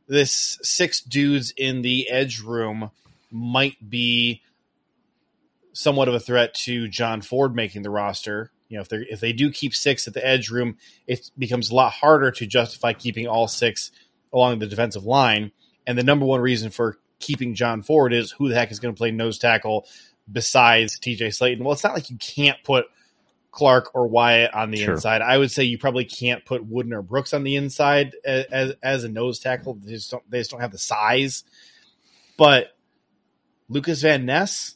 this 0.08 0.60
six 0.62 1.01
dudes 1.01 1.54
in 1.56 1.82
the 1.82 2.10
edge 2.10 2.41
room 2.41 2.91
might 3.32 3.78
be 3.89 4.41
somewhat 5.74 6.08
of 6.08 6.14
a 6.14 6.20
threat 6.20 6.54
to 6.54 6.88
John 6.88 7.22
Ford 7.22 7.56
making 7.56 7.82
the 7.82 7.89
roster. 7.89 8.51
You 8.70 8.78
know, 8.78 8.82
if 8.82 8.89
they 8.89 8.97
if 9.10 9.20
they 9.20 9.34
do 9.34 9.51
keep 9.51 9.76
six 9.76 10.08
at 10.08 10.14
the 10.14 10.26
edge 10.26 10.49
room, 10.49 10.78
it 11.08 11.30
becomes 11.38 11.70
a 11.70 11.76
lot 11.76 11.91
harder 11.91 12.32
to 12.32 12.45
justify 12.45 12.93
keeping 12.93 13.28
all 13.28 13.47
six 13.47 13.91
along 14.32 14.60
the 14.60 14.68
defensive 14.68 15.06
line. 15.06 15.51
And 15.86 15.97
the 15.97 16.04
number 16.04 16.26
one 16.26 16.41
reason 16.41 16.72
for 16.72 16.97
keeping 17.20 17.56
John 17.56 17.82
Ford 17.82 18.14
is 18.14 18.32
who 18.32 18.49
the 18.49 18.56
heck 18.56 18.72
is 18.72 18.80
going 18.80 18.93
to 18.93 18.97
play 18.97 19.12
nose 19.12 19.38
tackle 19.38 19.86
besides 20.32 20.99
TJ 20.99 21.28
Slaton? 21.28 21.62
Well, 21.62 21.74
it's 21.74 21.84
not 21.84 21.93
like 21.93 22.10
you 22.10 22.18
can't 22.18 22.62
put 22.64 22.86
Clark 23.54 23.91
or 23.93 24.08
Wyatt 24.08 24.54
on 24.54 24.72
the 24.72 24.78
Sure. 24.78 24.95
inside. 24.95 25.22
I 25.22 25.38
would 25.38 25.51
say 25.51 25.64
you 25.64 25.78
probably 25.78 26.06
can't 26.06 26.43
put 26.43 26.66
Wooden 26.66 26.91
or 26.91 27.04
Brooks 27.04 27.34
on 27.34 27.43
the 27.43 27.56
inside 27.56 28.16
as, 28.26 28.45
as, 28.51 28.74
as 28.82 29.04
a 29.04 29.10
nose 29.10 29.39
tackle. 29.39 29.76
They 29.76 29.91
just, 29.93 30.10
don't, 30.12 30.30
they 30.30 30.39
just 30.39 30.49
don't 30.51 30.60
have 30.60 30.72
the 30.72 30.80
size. 30.80 31.43
But 32.36 32.76
Lucas 33.70 34.01
Van 34.01 34.26
Ness 34.26 34.76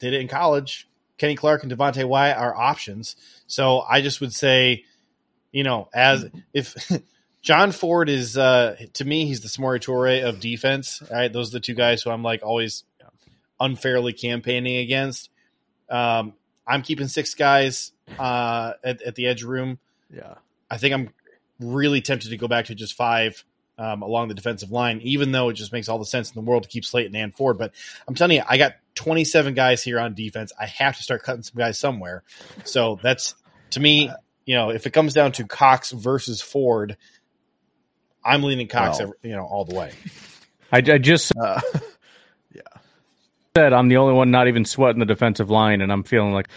did 0.00 0.12
it 0.12 0.20
in 0.20 0.26
college. 0.28 0.88
Kenny 1.18 1.36
Clark 1.36 1.62
and 1.62 1.72
Devonte 1.72 2.04
Wyatt 2.04 2.36
are 2.36 2.54
options. 2.54 3.14
So 3.46 3.80
I 3.80 4.00
just 4.02 4.20
would 4.20 4.34
say, 4.34 4.84
you 5.52 5.62
know, 5.62 5.88
as 5.94 6.26
if 6.52 6.74
John 7.42 7.70
Ford 7.70 8.08
is 8.08 8.36
uh 8.36 8.74
to 8.94 9.04
me, 9.04 9.26
he's 9.26 9.40
the 9.40 9.48
Samori 9.48 9.80
Toure 9.80 10.24
of 10.28 10.40
defense. 10.40 11.00
Right, 11.10 11.32
those 11.32 11.50
are 11.50 11.58
the 11.58 11.60
two 11.60 11.74
guys 11.74 12.02
who 12.02 12.10
I'm 12.10 12.24
like 12.24 12.42
always 12.42 12.82
unfairly 13.60 14.12
campaigning 14.12 14.78
against. 14.78 15.30
Um, 15.88 16.34
I'm 16.66 16.82
keeping 16.82 17.06
six 17.08 17.34
guys 17.34 17.92
uh, 18.18 18.72
at, 18.84 19.02
at 19.02 19.14
the 19.14 19.26
edge 19.26 19.42
room. 19.42 19.78
Yeah. 20.14 20.34
I 20.70 20.78
think 20.78 20.94
I'm 20.94 21.10
really 21.60 22.00
tempted 22.00 22.30
to 22.30 22.36
go 22.36 22.48
back 22.48 22.66
to 22.66 22.74
just 22.74 22.94
five 22.94 23.44
um, 23.78 24.02
along 24.02 24.28
the 24.28 24.34
defensive 24.34 24.70
line, 24.70 25.00
even 25.02 25.32
though 25.32 25.48
it 25.50 25.54
just 25.54 25.72
makes 25.72 25.88
all 25.88 25.98
the 25.98 26.06
sense 26.06 26.30
in 26.30 26.34
the 26.34 26.48
world 26.48 26.62
to 26.62 26.68
keep 26.68 26.84
Slaton 26.84 27.14
and 27.14 27.34
Ford. 27.34 27.58
But 27.58 27.72
I'm 28.08 28.14
telling 28.14 28.36
you, 28.36 28.42
I 28.48 28.56
got 28.56 28.74
27 28.94 29.54
guys 29.54 29.82
here 29.82 30.00
on 30.00 30.14
defense. 30.14 30.52
I 30.58 30.66
have 30.66 30.96
to 30.96 31.02
start 31.02 31.22
cutting 31.22 31.42
some 31.42 31.58
guys 31.58 31.78
somewhere. 31.78 32.22
So 32.64 32.98
that's 33.02 33.34
to 33.70 33.80
me, 33.80 34.10
you 34.44 34.54
know, 34.54 34.70
if 34.70 34.86
it 34.86 34.90
comes 34.90 35.12
down 35.12 35.32
to 35.32 35.44
Cox 35.46 35.90
versus 35.92 36.40
Ford, 36.40 36.96
I'm 38.24 38.42
leaning 38.42 38.68
Cox, 38.68 38.98
Well. 38.98 39.08
every, 39.08 39.30
you 39.30 39.36
know, 39.36 39.44
all 39.44 39.64
the 39.64 39.74
way. 39.74 39.92
I, 40.72 40.78
I 40.78 40.98
just 40.98 41.32
Uh, 41.36 41.60
said 43.56 43.72
I'm 43.72 43.88
the 43.88 43.96
only 43.96 44.14
one 44.14 44.30
not 44.30 44.48
even 44.48 44.64
sweating 44.64 44.98
the 45.00 45.06
defensive 45.06 45.48
line, 45.50 45.80
and 45.80 45.90
I'm 45.92 46.02
feeling 46.02 46.32
like 46.32 46.48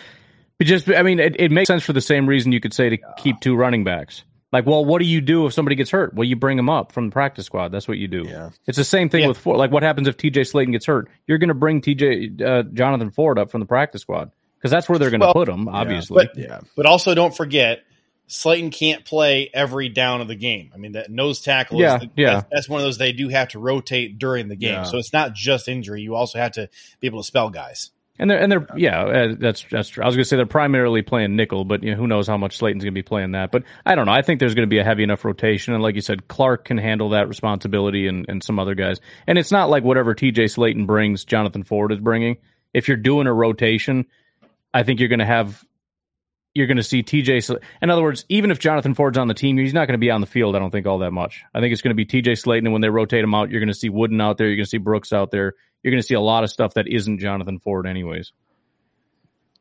it 0.60 0.66
just. 0.66 0.90
I 0.90 1.02
mean, 1.04 1.20
it, 1.20 1.40
it 1.40 1.52
makes 1.52 1.68
sense 1.68 1.84
for 1.84 1.94
the 1.94 2.02
same 2.02 2.28
reason 2.28 2.52
you 2.52 2.60
could 2.60 2.74
say 2.74 2.90
to 2.90 2.98
keep 3.18 3.40
two 3.40 3.56
running 3.56 3.84
backs. 3.84 4.24
Like, 4.52 4.66
well, 4.66 4.84
what 4.84 4.98
do 5.00 5.06
you 5.06 5.22
do 5.22 5.46
if 5.46 5.54
somebody 5.54 5.76
gets 5.76 5.92
hurt? 5.92 6.16
Well, 6.16 6.24
you 6.24 6.36
bring 6.36 6.58
them 6.58 6.70
up 6.70 6.92
from 6.92 7.10
the 7.10 7.12
practice 7.14 7.46
squad. 7.46 7.72
That's 7.72 7.88
what 7.88 8.00
you 8.00 8.08
do. 8.08 8.24
Yeah. 8.28 8.50
It's 8.66 8.80
the 8.80 8.84
same 8.84 9.08
thing 9.10 9.22
Yeah. 9.22 9.28
with 9.28 9.38
Ford. 9.38 9.58
Like, 9.58 9.70
what 9.72 9.84
happens 9.84 10.08
if 10.08 10.18
TJ 10.18 10.42
Slaton 10.52 10.72
gets 10.72 10.88
hurt? 10.88 11.08
You're 11.28 11.38
going 11.38 11.50
to 11.50 11.54
bring 11.54 11.82
TJ 11.82 12.42
uh, 12.42 12.64
Jonathan 12.74 13.12
Ford 13.12 13.38
up 13.38 13.52
from 13.52 13.60
the 13.60 13.68
practice 13.68 14.02
squad 14.02 14.32
because 14.58 14.72
that's 14.72 14.90
where 14.90 14.98
they're 14.98 15.12
going 15.12 15.20
to 15.22 15.28
Well, 15.28 15.34
put 15.36 15.50
him. 15.50 15.68
Obviously, 15.68 16.26
But 16.26 16.36
yeah. 16.36 16.62
But 16.76 16.88
also, 16.88 17.14
don't 17.14 17.36
forget, 17.36 17.84
Slaton 18.28 18.72
can't 18.72 19.06
play 19.06 19.52
every 19.54 19.88
down 19.90 20.20
of 20.20 20.28
the 20.28 20.34
game. 20.36 20.72
I 20.74 20.78
mean, 20.78 20.94
that 20.94 21.12
nose 21.12 21.42
tackle, 21.42 21.80
Yeah, 21.80 21.98
is 21.98 22.02
the, 22.02 22.10
yeah. 22.16 22.34
That's, 22.34 22.48
that's 22.52 22.70
one 22.70 22.80
of 22.80 22.86
those 22.86 22.98
they 22.98 23.12
do 23.12 23.30
have 23.30 23.50
to 23.50 23.60
rotate 23.60 24.18
during 24.18 24.48
the 24.48 24.56
game. 24.56 24.74
Yeah. 24.74 24.84
So 24.84 24.98
it's 24.98 25.14
not 25.14 25.36
just 25.36 25.68
injury; 25.68 26.02
you 26.02 26.16
also 26.16 26.40
have 26.40 26.54
to 26.54 26.70
be 27.00 27.06
able 27.06 27.20
to 27.22 27.28
spell 27.28 27.52
guys. 27.52 27.92
And 28.20 28.30
they're 28.30 28.40
and 28.40 28.52
they're 28.52 28.68
yeah, 28.76 29.02
uh, 29.02 29.36
that's 29.40 29.66
that's 29.72 29.90
true. 29.90 30.04
I 30.04 30.06
was 30.06 30.16
going 30.16 30.24
to 30.24 30.28
say 30.28 30.36
they're 30.36 30.46
primarily 30.46 31.02
playing 31.02 31.38
nickel, 31.38 31.64
but 31.64 31.84
you 31.84 31.92
know 31.92 31.98
who 31.98 32.06
knows 32.06 32.28
how 32.28 32.38
much 32.38 32.58
Slaton's 32.58 32.84
going 32.84 32.94
to 32.94 32.98
be 33.00 33.02
playing 33.02 33.32
that. 33.32 33.50
But 33.52 33.64
I 33.86 33.96
don't 33.96 34.06
know. 34.06 34.12
I 34.12 34.22
think 34.22 34.42
there's 34.42 34.56
going 34.56 34.68
to 34.68 34.70
be 34.70 34.80
a 34.80 34.84
heavy 34.84 35.04
enough 35.04 35.24
rotation, 35.24 35.74
and 35.74 35.82
like 35.82 35.96
you 35.96 36.02
said, 36.02 36.28
Clark 36.28 36.66
can 36.66 36.78
handle 36.78 37.10
that 37.12 37.30
responsibility, 37.30 38.08
and 38.08 38.26
and 38.28 38.44
some 38.44 38.60
other 38.60 38.76
guys. 38.76 39.00
And 39.26 39.38
it's 39.38 39.52
not 39.52 39.70
like 39.70 39.84
whatever 39.86 40.14
T.J. 40.14 40.46
Slaton 40.46 40.86
brings, 40.86 41.24
Jonathan 41.24 41.64
Ford 41.64 41.94
is 41.94 42.00
bringing. 42.00 42.38
If 42.74 42.90
you're 42.90 42.98
doing 42.98 43.26
a 43.26 43.34
rotation, 43.34 44.06
I 44.74 44.84
think 44.84 45.00
you're 45.00 45.10
going 45.10 45.20
to 45.20 45.26
have 45.26 45.64
you're 46.54 46.68
going 46.68 46.78
to 46.78 46.84
see 46.84 47.04
T.J. 47.04 47.42
Sl- 47.42 47.56
In 47.82 47.90
other 47.90 48.02
words, 48.02 48.26
even 48.28 48.52
if 48.52 48.60
Jonathan 48.60 48.96
Ford's 48.96 49.18
on 49.18 49.28
the 49.28 49.34
team, 49.34 49.58
he's 49.58 49.74
not 49.74 49.88
going 49.88 49.94
to 49.94 50.00
be 50.00 50.12
on 50.12 50.22
the 50.22 50.28
field. 50.28 50.56
I 50.56 50.60
don't 50.60 50.72
think 50.72 50.88
all 50.88 51.00
that 51.00 51.12
much. 51.12 51.44
I 51.54 51.62
think 51.62 51.72
it's 51.72 51.82
going 51.82 51.92
to 51.92 51.96
be 51.96 52.06
T.J. 52.06 52.34
Slaton, 52.34 52.66
and 52.66 52.74
when 52.74 52.82
they 52.82 52.90
rotate 52.90 53.24
him 53.24 53.34
out, 53.34 53.50
you're 53.50 53.62
going 53.62 53.70
to 53.70 53.74
see 53.74 53.90
Wooden 53.90 54.20
out 54.20 54.38
there. 54.38 54.48
You're 54.48 54.58
going 54.58 54.66
to 54.66 54.70
see 54.70 54.78
Brooks 54.78 55.14
out 55.14 55.32
there. 55.32 55.54
You're 55.84 55.92
going 55.92 56.02
to 56.02 56.08
see 56.08 56.16
a 56.16 56.22
lot 56.22 56.44
of 56.44 56.50
stuff 56.50 56.74
that 56.74 56.88
isn't 56.88 57.20
Jonathan 57.20 57.60
Ford, 57.60 57.88
anyways. 57.88 58.34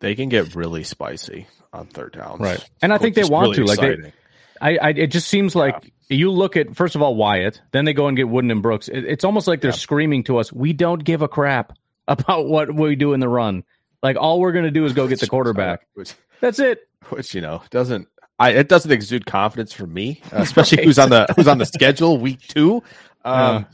They 0.00 0.14
can 0.14 0.28
get 0.28 0.54
really 0.54 0.84
spicy 0.84 1.46
on 1.72 1.86
third 1.86 2.12
downs. 2.12 2.40
Right. 2.40 2.64
And 2.82 2.92
I 2.92 2.98
think 2.98 3.14
they 3.14 3.24
want 3.24 3.56
really 3.56 3.76
to. 3.76 3.80
Like 3.80 3.80
they. 3.80 4.12
I, 4.60 4.76
I, 4.76 4.88
it 4.90 5.08
just 5.08 5.28
seems 5.28 5.54
like 5.54 5.92
you 6.08 6.30
look 6.30 6.56
at 6.56 6.74
first 6.76 6.94
of 6.96 7.02
all 7.02 7.14
Wyatt, 7.14 7.60
then 7.72 7.84
they 7.84 7.92
go 7.92 8.08
and 8.08 8.16
get 8.16 8.28
Wooden 8.28 8.50
and 8.50 8.62
Brooks. 8.62 8.88
It, 8.88 9.04
it's 9.04 9.24
almost 9.24 9.46
like 9.46 9.60
they're 9.60 9.72
screaming 9.72 10.24
to 10.24 10.38
us, 10.38 10.52
"We 10.52 10.72
don't 10.72 11.02
give 11.02 11.22
a 11.22 11.28
crap 11.28 11.72
about 12.08 12.46
what 12.46 12.74
we 12.74 12.96
do 12.96 13.12
in 13.12 13.20
the 13.20 13.28
run. 13.28 13.64
Like 14.02 14.16
all 14.16 14.40
we're 14.40 14.52
going 14.52 14.64
to 14.64 14.70
do 14.70 14.84
is 14.84 14.92
go 14.92 15.06
get 15.06 15.20
the 15.20 15.26
quarterback. 15.28 15.86
which, 15.94 16.14
That's 16.40 16.58
it." 16.58 16.88
which 17.10 17.34
you 17.34 17.40
know 17.40 17.62
doesn't. 17.70 18.08
I, 18.40 18.50
it 18.50 18.68
doesn't 18.68 18.90
exude 18.90 19.26
confidence 19.26 19.72
for 19.72 19.86
me, 19.86 20.20
uh, 20.32 20.36
especially 20.42 20.84
who's 20.84 20.98
on 20.98 21.10
the 21.10 21.26
who's 21.36 21.48
on 21.48 21.58
the 21.58 21.66
schedule 21.66 22.18
week 22.18 22.40
two. 22.40 22.82
Um, 23.24 23.34
Yeah. 23.34 23.64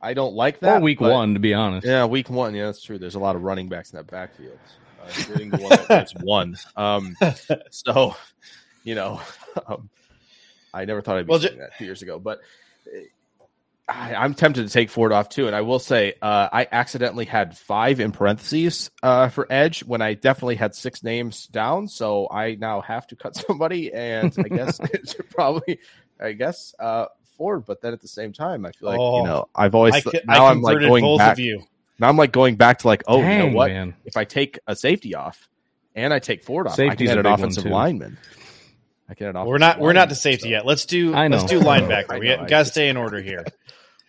I 0.00 0.14
don't 0.14 0.34
like 0.34 0.60
that. 0.60 0.78
Or 0.78 0.80
week 0.80 1.00
but- 1.00 1.12
one, 1.12 1.34
to 1.34 1.40
be 1.40 1.54
honest. 1.54 1.86
Yeah, 1.86 2.04
week 2.06 2.30
one. 2.30 2.54
Yeah, 2.54 2.66
that's 2.66 2.82
true. 2.82 2.98
There's 2.98 3.16
a 3.16 3.20
lot 3.20 3.36
of 3.36 3.42
running 3.42 3.68
backs 3.68 3.92
in 3.92 3.96
that 3.96 4.06
backfield, 4.06 4.58
uh, 5.02 5.06
including 5.18 5.50
the 5.50 5.58
one 5.58 5.78
that's 5.88 6.12
one. 6.14 6.56
Um, 6.76 7.16
so, 7.70 8.14
you 8.84 8.94
know, 8.94 9.20
um, 9.66 9.88
I 10.72 10.84
never 10.84 11.02
thought 11.02 11.16
I'd 11.16 11.26
be 11.26 11.30
Well, 11.30 11.40
saying 11.40 11.58
that 11.58 11.76
two 11.78 11.84
years 11.84 12.02
ago, 12.02 12.18
but 12.18 12.40
uh, 12.86 13.00
I, 13.88 14.14
I'm 14.14 14.34
tempted 14.34 14.66
to 14.66 14.72
take 14.72 14.90
Ford 14.90 15.12
off 15.12 15.30
too. 15.30 15.46
And 15.46 15.56
I 15.56 15.62
will 15.62 15.78
say, 15.78 16.14
uh, 16.20 16.48
I 16.52 16.68
accidentally 16.70 17.24
had 17.24 17.56
five 17.56 18.00
in 18.00 18.12
parentheses 18.12 18.90
uh, 19.02 19.30
for 19.30 19.46
Edge 19.50 19.82
when 19.82 20.02
I 20.02 20.14
definitely 20.14 20.56
had 20.56 20.74
six 20.74 21.02
names 21.02 21.46
down. 21.46 21.88
So 21.88 22.28
I 22.30 22.54
now 22.54 22.82
have 22.82 23.06
to 23.08 23.16
cut 23.16 23.34
somebody, 23.34 23.92
and 23.92 24.32
I 24.38 24.48
guess 24.48 24.78
it's 24.92 25.16
probably, 25.30 25.80
I 26.20 26.32
guess, 26.32 26.74
uh, 26.78 27.06
Ford. 27.38 27.64
But 27.64 27.80
then 27.80 27.94
at 27.94 28.02
the 28.02 28.08
same 28.08 28.34
time, 28.34 28.66
I 28.66 28.72
feel 28.72 28.90
like 28.90 28.98
Oh, 29.00 29.18
you 29.20 29.24
know 29.24 29.48
I've 29.54 29.74
always 29.74 29.94
I, 29.94 30.00
co- 30.02 30.10
now 30.26 30.44
I 30.44 30.50
I'm 30.50 30.60
like 30.60 30.78
going 30.80 31.02
both 31.02 31.18
back. 31.20 31.32
of 31.32 31.38
you. 31.38 31.62
Now 31.98 32.08
I'm 32.08 32.16
like 32.18 32.32
going 32.32 32.56
back 32.56 32.80
to 32.80 32.86
like, 32.88 33.02
oh, 33.08 33.18
you 33.22 33.38
know 33.38 33.48
what? 33.48 33.70
man. 33.70 33.94
If 34.04 34.16
I 34.18 34.24
take 34.24 34.58
a 34.66 34.76
safety 34.76 35.14
off 35.14 35.48
and 35.94 36.12
I 36.12 36.18
take 36.18 36.44
Ford 36.44 36.66
off, 36.66 36.74
I 36.74 36.76
Safety's 36.76 37.08
can 37.08 37.18
a 37.20 37.22
get 37.22 37.26
an 37.28 37.32
offensive 37.32 37.64
lineman. 37.64 38.18
I 39.08 39.14
get 39.14 39.30
an 39.30 39.36
offensive 39.36 39.48
We're 39.48 39.58
not 39.58 39.80
we're 39.80 39.92
not 39.94 40.00
lineman, 40.00 40.08
to 40.10 40.14
safety 40.16 40.42
so- 40.44 40.48
yet. 40.50 40.66
Let's 40.66 40.84
do 40.84 41.12
let's 41.12 41.44
do 41.44 41.60
linebacker. 41.60 42.10
I 42.12 42.18
we 42.18 42.26
know, 42.28 42.44
got 42.46 42.58
to 42.58 42.64
stay 42.66 42.88
in 42.90 42.96
order 42.98 43.22
here. 43.22 43.46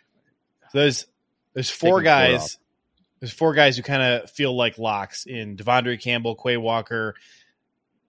There's 0.74 1.06
there's 1.54 1.70
four 1.70 2.00
Taking 2.02 2.06
guys. 2.06 2.42
off. 2.44 2.56
There's 3.20 3.34
four 3.34 3.54
guys 3.54 3.76
who 3.76 3.84
kind 3.84 4.02
of 4.02 4.30
feel 4.30 4.56
like 4.56 4.78
locks 4.78 5.26
in 5.26 5.58
De'Vondre 5.58 6.00
Campbell, 6.02 6.36
Quay 6.36 6.58
Walker, 6.58 7.16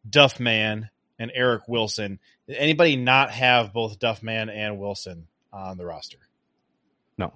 Duffman, 0.09 0.88
and 1.20 1.30
Eric 1.32 1.68
Wilson. 1.68 2.18
Did 2.48 2.56
anybody 2.56 2.97
not 2.97 3.30
have 3.30 3.72
both 3.72 4.01
Duffman 4.01 4.51
and 4.52 4.80
Wilson 4.80 5.28
on 5.52 5.76
the 5.76 5.84
roster? 5.86 6.18
No, 7.16 7.32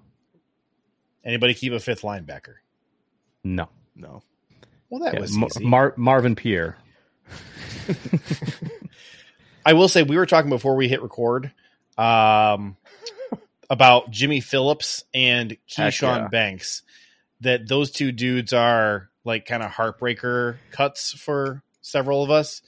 Anybody 1.24 1.55
keep 1.55 1.73
a 1.73 1.78
fifth 1.78 2.02
linebacker? 2.02 2.55
no. 3.44 3.69
No. 3.94 4.24
Well, 4.90 5.02
that 5.05 5.15
Yeah, 5.15 5.20
was 5.20 5.36
Mar- 5.36 5.48
easy. 5.55 5.65
Mar- 5.65 5.94
Marvin 5.97 6.35
Pierre. 6.35 6.77
I 9.66 9.73
will 9.73 9.89
say 9.89 10.02
we 10.02 10.16
were 10.16 10.27
talking 10.27 10.51
before 10.51 10.77
we 10.77 10.89
hit 10.89 11.02
record 11.02 11.52
um, 11.97 12.77
about 13.70 14.11
Jimmy 14.11 14.40
Phillips 14.40 15.05
and 15.15 15.52
Heck 15.52 15.93
Keyshawn 15.93 16.16
yeah. 16.23 16.28
Banks. 16.28 16.82
That 17.40 17.66
those 17.69 17.90
two 17.90 18.12
dudes 18.12 18.52
are 18.52 19.11
like 19.24 19.47
kind 19.47 19.62
of 19.62 19.70
heartbreaker 19.70 20.56
cuts 20.70 21.12
for 21.12 21.62
several 21.82 22.23
of 22.23 22.31
us. 22.31 22.62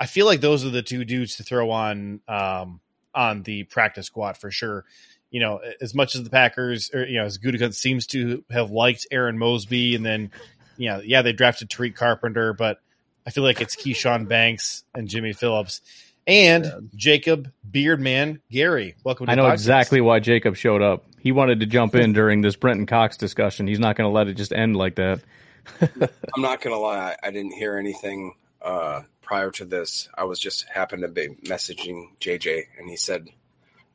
I 0.00 0.06
feel 0.06 0.24
like 0.24 0.40
those 0.40 0.64
are 0.64 0.70
the 0.70 0.82
two 0.82 1.04
dudes 1.04 1.36
to 1.36 1.42
throw 1.42 1.70
on 1.70 2.20
um, 2.26 2.80
on 3.14 3.42
the 3.42 3.64
practice 3.64 4.06
squad 4.06 4.38
for 4.38 4.50
sure. 4.50 4.86
You 5.30 5.40
know, 5.40 5.60
as 5.80 5.94
much 5.94 6.16
as 6.16 6.24
the 6.24 6.30
Packers, 6.30 6.90
or 6.92 7.04
you 7.04 7.18
know, 7.18 7.26
as 7.26 7.38
Gutekunst 7.38 7.74
seems 7.74 8.06
to 8.08 8.42
have 8.50 8.70
liked 8.70 9.06
Arron 9.12 9.38
Mosby, 9.38 9.94
and 9.94 10.04
then, 10.04 10.32
you 10.76 10.88
know, 10.88 11.00
yeah, 11.04 11.22
they 11.22 11.32
drafted 11.32 11.68
Tariq 11.68 11.94
Carpenter, 11.94 12.52
but 12.54 12.80
I 13.26 13.30
feel 13.30 13.44
like 13.44 13.60
it's 13.60 13.76
Keyshawn 13.76 14.26
Banks 14.26 14.82
and 14.94 15.06
Jimmy 15.06 15.34
Phillips 15.34 15.82
and 16.26 16.90
Jacob 16.96 17.52
Beardman 17.70 18.40
Gary. 18.50 18.96
Welcome. 19.04 19.26
to 19.26 19.32
I 19.32 19.34
know 19.34 19.44
podcast. 19.44 19.52
exactly 19.52 20.00
why 20.00 20.18
Jacob 20.18 20.56
showed 20.56 20.82
up. 20.82 21.04
He 21.20 21.30
wanted 21.30 21.60
to 21.60 21.66
jump 21.66 21.94
in 21.94 22.12
during 22.12 22.40
this 22.40 22.56
Brenton 22.56 22.86
Cox 22.86 23.16
discussion. 23.18 23.66
He's 23.66 23.78
not 23.78 23.96
going 23.96 24.08
to 24.08 24.12
let 24.12 24.26
it 24.26 24.34
just 24.34 24.52
end 24.52 24.76
like 24.76 24.96
that. 24.96 25.20
I'm 25.80 26.42
not 26.42 26.62
gonna 26.62 26.78
lie, 26.78 27.14
I 27.22 27.30
didn't 27.30 27.52
hear 27.52 27.76
anything 27.76 28.34
uh, 28.62 29.02
prior 29.30 29.52
to 29.52 29.64
this. 29.64 30.08
I 30.18 30.24
was 30.24 30.40
just 30.40 30.68
happened 30.68 31.02
to 31.02 31.08
be 31.08 31.28
messaging 31.44 32.08
JJ, 32.20 32.64
and 32.76 32.90
he 32.90 32.96
said, 32.96 33.28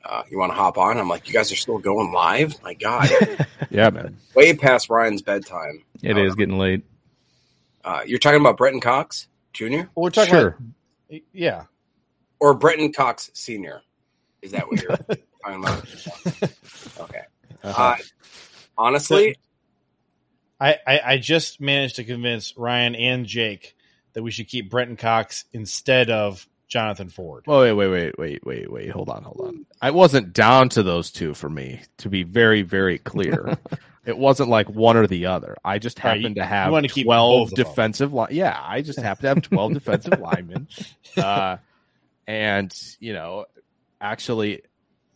uh, 0.05 0.23
"You 0.31 0.37
want 0.39 0.53
to 0.53 0.55
hop 0.55 0.77
on?" 0.77 0.97
I'm 0.97 1.09
like, 1.09 1.27
"You 1.27 1.33
guys 1.33 1.51
are 1.51 1.57
still 1.57 1.77
going 1.77 2.13
live? 2.13 2.55
My 2.63 2.73
God, 2.73 3.09
Yeah, 3.69 3.89
man. 3.89 4.15
way 4.33 4.55
past 4.55 4.89
Ryan's 4.89 5.21
bedtime." 5.21 5.83
It 6.01 6.17
is 6.17 6.35
getting 6.35 6.57
late. 6.57 6.85
Uh, 7.83 8.03
you're 8.07 8.17
talking 8.19 8.39
about 8.39 8.55
Brenton 8.55 8.79
Cox. 8.79 9.27
Jr. 9.51 9.65
Well, 9.65 9.87
we're 9.95 10.09
talking 10.09 10.33
Sure. 10.33 10.57
about 11.09 11.21
yeah. 11.33 11.63
or 12.39 12.53
Brenton 12.53 12.93
Cox 12.93 13.29
Sr. 13.33 13.81
Is 14.41 14.51
that 14.51 14.69
what 14.69 14.81
you're 14.81 14.95
talking 15.43 15.59
about? 15.63 15.85
Okay. 17.01 17.21
Uh-huh. 17.61 17.83
Uh, 17.83 17.95
honestly, 18.77 19.35
I, 20.61 20.77
I 20.87 20.99
I 21.05 21.17
just 21.17 21.59
managed 21.59 21.97
to 21.97 22.05
convince 22.05 22.55
Ryan 22.57 22.95
and 22.95 23.25
Jake 23.25 23.74
that 24.15 24.23
we 24.23 24.31
should 24.31 24.47
keep 24.47 24.69
Brenton 24.71 24.97
Cox 24.97 25.45
instead 25.53 26.09
of 26.09 26.47
Jonathan 26.67 27.09
Ford. 27.09 27.43
Oh, 27.47 27.61
wait, 27.61 27.73
wait, 27.73 27.89
wait, 27.89 28.17
wait, 28.17 28.45
wait, 28.45 28.71
wait. 28.71 28.89
Hold 28.89 29.09
on, 29.09 29.23
hold 29.23 29.41
on. 29.47 29.65
I 29.81 29.91
wasn't 29.91 30.33
down 30.33 30.69
to 30.69 30.81
those 30.83 31.11
two 31.11 31.35
for 31.35 31.49
me, 31.49 31.81
to 31.99 32.09
be 32.09 32.23
very, 32.23 32.63
very 32.63 32.97
clear. 32.97 33.55
it 34.05 34.17
wasn't 34.17 34.49
like 34.49 34.67
one 34.69 34.97
or 34.97 35.05
the 35.05 35.27
other. 35.27 35.55
I 35.63 35.77
just 35.77 35.99
Right, 36.03 36.15
happened 36.17 36.35
you- 36.37 36.41
to 36.41 36.45
have 36.45 36.73
keep 36.89 37.05
12 37.05 37.29
both 37.29 37.51
of 37.51 37.55
them. 37.55 37.65
defensive 37.67 38.13
line. 38.13 38.29
Yeah, 38.31 38.59
I 38.61 38.81
just 38.81 38.99
happen 38.99 39.21
to 39.23 39.27
have 39.29 39.41
12 39.43 39.73
defensive 39.75 40.19
linemen. 40.19 40.67
Uh, 41.15 41.57
and, 42.27 42.73
you 42.99 43.13
know, 43.13 43.45
actually 44.01 44.63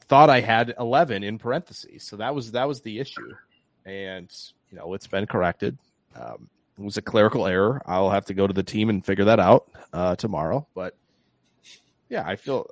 thought 0.08 0.30
I 0.30 0.42
had 0.42 0.76
11 0.80 1.24
in 1.24 1.40
parentheses. 1.40 2.04
So 2.04 2.18
that 2.18 2.36
was 2.36 2.52
that 2.52 2.68
was 2.68 2.82
the 2.82 3.00
issue. 3.00 3.34
And, 3.86 4.32
you 4.70 4.78
know, 4.78 4.94
it's 4.94 5.08
been 5.08 5.26
corrected. 5.26 5.78
Um, 6.16 6.50
it 6.80 6.84
was 6.84 6.98
a 6.98 7.02
clerical 7.02 7.46
error. 7.46 7.82
I'll 7.86 8.10
have 8.10 8.26
to 8.26 8.34
go 8.34 8.48
to 8.48 8.54
the 8.54 8.64
team 8.64 8.90
and 8.90 9.06
figure 9.06 9.26
that 9.26 9.40
out 9.40 9.70
uh, 9.92 10.16
tomorrow. 10.16 10.66
But 10.74 10.96
yeah, 12.08 12.24
I 12.26 12.38
feel 12.38 12.68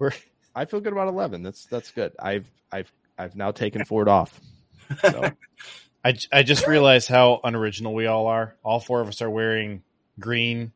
I 0.55 0.65
feel 0.65 0.79
good 0.79 0.93
about 0.93 1.09
eleven. 1.09 1.43
That's 1.43 1.65
that's 1.65 1.91
good. 1.91 2.13
I've 2.17 2.49
I've 2.71 2.91
I've 3.17 3.35
now 3.35 3.51
taken 3.51 3.83
Ford 3.85 4.07
off. 4.07 4.39
So 5.01 5.29
I, 6.05 6.13
j- 6.13 6.27
I 6.31 6.43
just 6.43 6.67
realized 6.67 7.09
how 7.09 7.41
unoriginal 7.43 7.93
we 7.93 8.07
all 8.07 8.27
are. 8.27 8.55
All 8.63 8.79
four 8.79 9.01
of 9.01 9.09
us 9.09 9.21
are 9.21 9.29
wearing 9.29 9.83
green 10.19 10.71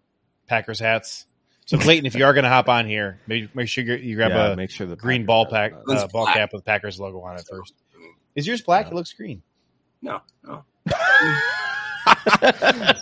Packers 0.47 0.79
hats. 0.79 1.25
So 1.65 1.77
Clayton, 1.77 2.05
if 2.05 2.15
you 2.15 2.25
are 2.25 2.33
going 2.33 2.43
to 2.43 2.49
hop 2.49 2.67
on 2.67 2.85
here, 2.85 3.21
maybe 3.27 3.49
make 3.53 3.69
sure 3.69 3.83
you 3.83 3.93
you 3.93 4.15
grab 4.17 4.31
yeah, 4.31 4.51
a 4.51 4.55
make 4.57 4.71
sure 4.71 4.87
the 4.87 4.97
green 4.97 5.21
Packers 5.21 5.27
ball 5.27 5.45
pack 5.45 5.71
that. 5.85 5.97
uh, 5.97 6.07
ball 6.07 6.25
black. 6.25 6.35
cap 6.35 6.49
with 6.51 6.65
Packers 6.65 6.99
logo 6.99 7.21
on 7.21 7.37
it 7.37 7.47
first. 7.49 7.73
Is 8.35 8.45
yours 8.45 8.61
black? 8.61 8.87
Yeah. 8.87 8.91
It 8.91 8.95
looks 8.95 9.13
green. 9.13 9.41
no, 10.01 10.21
no. 10.43 10.65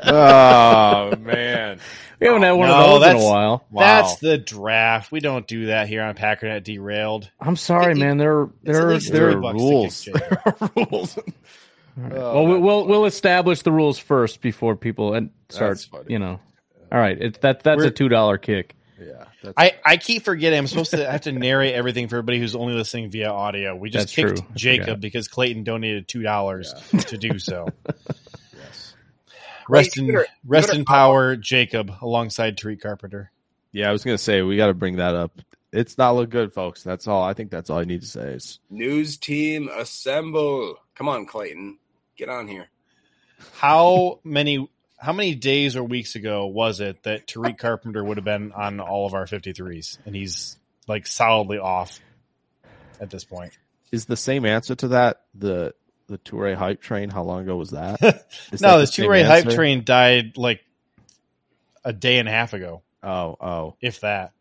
oh 0.06 1.16
man, 1.20 1.80
We 2.20 2.28
haven't 2.28 2.42
had 2.44 2.52
one 2.52 2.68
No, 2.70 2.76
of 2.76 2.80
those 2.80 2.96
in 2.96 3.02
a 3.02 3.06
that's- 3.20 3.24
while. 3.24 3.66
Wow. 3.72 3.82
That's 3.82 4.16
the 4.18 4.38
draft. 4.38 5.12
We 5.12 5.20
don't 5.20 5.48
do 5.48 5.68
that 5.68 5.88
here 5.88 6.04
on 6.04 6.16
Packernet 6.16 6.64
Derailed. 6.64 7.30
I'm 7.40 7.56
sorry, 7.56 7.94
It- 7.94 7.98
man. 7.98 8.18
There, 8.18 8.50
It's 8.64 9.10
there, 9.10 9.32
there. 9.32 9.38
are 9.44 9.54
rules. 9.54 10.06
There 10.06 10.42
are 10.46 10.72
rules. 10.76 11.18
Oh, 11.18 11.24
well, 12.02 12.46
we, 12.46 12.54
that's 12.54 12.62
we'll 12.64 12.88
we'll 12.88 13.06
establish 13.06 13.62
the 13.62 13.72
rules 13.72 14.00
first 14.00 14.42
before 14.42 14.76
people 14.76 15.14
and 15.16 15.32
start. 15.50 15.86
You 16.08 16.20
know. 16.20 16.40
All 16.92 16.98
right, 17.00 17.20
it, 17.22 17.42
that 17.42 17.64
that's 17.64 17.78
We're- 17.78 17.90
a 17.90 17.92
two 17.92 18.10
dollar 18.10 18.38
kick. 18.38 18.76
Yeah, 19.02 19.26
that's, 19.42 19.54
I, 19.56 19.78
I 19.86 19.96
keep 19.96 20.24
forgetting 20.26 20.60
I'm 20.60 20.68
supposed 20.68 20.92
to 20.92 21.10
have 21.10 21.22
to 21.22 21.32
narrate 21.32 21.74
everything 21.74 22.10
for 22.10 22.18
everybody 22.18 22.38
who's 22.38 22.54
only 22.54 22.74
listening 22.74 23.10
via 23.10 23.30
audio. 23.32 23.74
We 23.74 23.90
just 23.90 24.14
kicked 24.14 24.40
true. 24.40 24.48
Jacob 24.56 25.00
because 25.00 25.30
Clayton 25.30 25.64
donated 25.64 26.10
two 26.10 26.22
dollars 26.22 26.74
to 27.08 27.18
do 27.18 27.40
so. 27.40 27.70
yes. 29.70 29.86
Rest 29.86 29.98
you 29.98 30.04
in 30.04 30.08
better- 30.08 30.28
rest 30.46 30.68
better 30.68 30.80
in 30.80 30.86
power, 30.86 31.36
Jacob, 31.36 31.92
alongside 32.02 32.58
Tariq 32.58 32.82
Carpenter. 32.82 33.32
Yeah, 33.72 33.90
I 33.90 33.92
was 33.92 34.04
gonna 34.04 34.18
say 34.18 34.42
we 34.42 34.58
got 34.58 34.68
to 34.68 34.74
bring 34.74 34.98
that 34.98 35.16
up. 35.16 35.40
It's 35.72 35.98
not 35.98 36.16
look 36.16 36.30
good, 36.32 36.54
folks. 36.54 36.82
That's 36.84 37.08
all. 37.08 37.24
I 37.24 37.34
think 37.34 37.52
that's 37.52 37.70
all 37.70 37.78
I 37.78 37.84
need 37.84 38.02
to 38.02 38.08
say. 38.08 38.32
Is 38.32 38.60
News 38.70 39.18
team 39.18 39.70
assemble. 39.70 40.78
Come 40.96 41.08
on, 41.08 41.26
Clayton. 41.28 41.78
Get 42.18 42.30
on 42.30 42.48
here. 42.48 42.68
How 43.54 44.20
many 44.24 44.68
how 44.98 45.14
many 45.14 45.36
days 45.36 45.76
or 45.76 45.84
weeks 45.84 46.16
ago 46.16 46.48
was 46.48 46.82
it 46.82 47.04
that 47.04 47.28
Tariq 47.28 47.58
Carpenter 47.58 48.04
would 48.04 48.18
have 48.18 48.26
been 48.26 48.52
on 48.52 48.80
all 48.80 49.06
of 49.06 49.14
our 49.14 49.26
53s 49.26 49.98
and 50.06 50.14
he's 50.16 50.58
like 50.88 51.08
solidly 51.08 51.58
off 51.58 52.00
at 53.00 53.10
this 53.10 53.24
point? 53.24 53.58
is 53.92 54.06
the 54.06 54.18
same 54.18 54.46
answer 54.46 54.76
to 54.76 54.90
that 54.90 55.22
the 55.34 55.74
the 56.10 56.18
Toure 56.18 56.54
hype 56.56 56.82
train? 56.82 57.10
How 57.10 57.24
long 57.24 57.42
ago 57.44 57.56
was 57.56 57.70
that? 57.72 58.02
no, 58.02 58.10
that 58.12 58.78
the 58.78 58.86
same 58.88 59.06
Toure 59.10 59.26
hype 59.26 59.46
answer? 59.46 59.56
train 59.56 59.84
died 59.86 60.38
like 60.38 60.62
a 61.86 61.94
day 61.94 62.18
and 62.20 62.28
a 62.28 62.32
half 62.32 62.54
ago, 62.54 62.82
Oh, 63.02 63.38
oh, 63.40 63.76
if 63.82 64.02
that. 64.02 64.34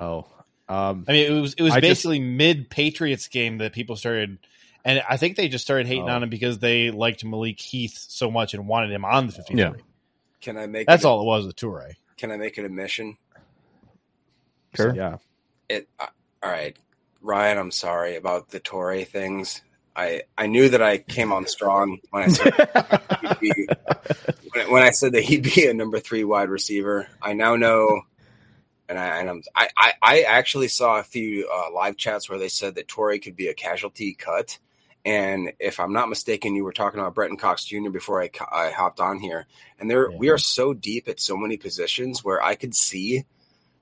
oh. 0.00 0.26
Um, 0.68 1.04
I 1.06 1.12
mean, 1.12 1.30
it 1.30 1.40
was 1.40 1.52
it 1.54 1.62
was 1.62 1.72
I 1.74 1.80
just- 1.80 1.88
basically 1.90 2.20
mid 2.20 2.70
Patriots 2.70 3.28
game 3.28 3.58
that 3.58 3.72
people 3.74 3.96
started, 3.96 4.38
and 4.84 5.02
I 5.06 5.18
think 5.18 5.36
they 5.36 5.48
just 5.48 5.64
started 5.64 5.86
hating 5.86 6.08
Oh. 6.08 6.12
on 6.12 6.22
him 6.22 6.30
because 6.30 6.60
they 6.60 6.90
liked 6.90 7.24
Malik 7.24 7.60
Heath 7.60 8.06
so 8.08 8.30
much 8.30 8.54
and 8.54 8.66
wanted 8.66 8.90
him 8.90 9.04
on 9.04 9.26
the 9.26 9.32
53. 9.32 9.60
Yeah. 9.60 9.72
Can 10.40 10.56
I 10.56 10.66
make 10.66 10.86
That's 10.86 11.04
it, 11.04 11.06
all 11.06 11.20
it 11.20 11.26
was 11.26 11.46
with 11.46 11.56
Toure. 11.56 11.92
Can 12.16 12.30
I 12.30 12.36
make 12.38 12.56
an 12.56 12.64
admission? 12.64 13.18
Sure. 14.74 14.94
yeah. 14.94 15.18
It. 15.68 15.88
Uh, 16.00 16.06
all 16.42 16.50
right, 16.50 16.76
Ryan. 17.20 17.58
I'm 17.58 17.70
sorry 17.70 18.16
about 18.16 18.48
the 18.48 18.58
Toure 18.60 19.06
things. 19.06 19.60
I 19.94 20.22
I 20.36 20.46
knew 20.46 20.68
that 20.70 20.82
I 20.82 20.98
came 20.98 21.32
on 21.32 21.46
strong 21.46 21.98
when 22.10 22.22
I 22.24 22.28
said 22.28 22.52
he'd 23.20 23.38
be, 23.40 23.68
when, 24.54 24.70
when 24.70 24.82
I 24.82 24.90
said 24.90 25.12
that 25.12 25.22
he'd 25.22 25.42
be 25.54 25.66
a 25.66 25.74
number 25.74 26.00
three 26.00 26.24
wide 26.24 26.48
receiver. 26.48 27.08
I 27.20 27.34
now 27.34 27.56
know, 27.56 28.02
and 28.88 28.98
I 28.98 29.18
and 29.20 29.28
I'm 29.30 29.42
I 29.54 29.68
I, 29.76 29.92
I 30.02 30.22
actually 30.22 30.68
saw 30.68 30.98
a 30.98 31.02
few 31.04 31.48
uh, 31.52 31.72
live 31.72 31.96
chats 31.96 32.28
where 32.30 32.38
they 32.38 32.48
said 32.48 32.74
that 32.76 32.88
Toure 32.88 33.22
could 33.22 33.36
be 33.36 33.48
a 33.48 33.54
casualty 33.54 34.14
cut. 34.14 34.58
And 35.04 35.52
if 35.58 35.80
I'm 35.80 35.92
not 35.92 36.08
mistaken, 36.08 36.54
you 36.54 36.62
were 36.62 36.72
talking 36.72 37.00
about 37.00 37.16
Brenton 37.16 37.36
Cox 37.36 37.64
Jr. 37.64 37.90
before 37.90 38.22
I, 38.22 38.30
I 38.52 38.70
hopped 38.70 39.00
on 39.00 39.18
here, 39.18 39.46
and 39.80 39.90
there 39.90 40.08
Yeah. 40.10 40.16
we 40.16 40.28
are 40.30 40.38
so 40.38 40.72
deep 40.72 41.08
at 41.08 41.18
so 41.20 41.36
many 41.36 41.56
positions 41.56 42.22
where 42.24 42.40
I 42.40 42.54
could 42.54 42.74
see 42.74 43.24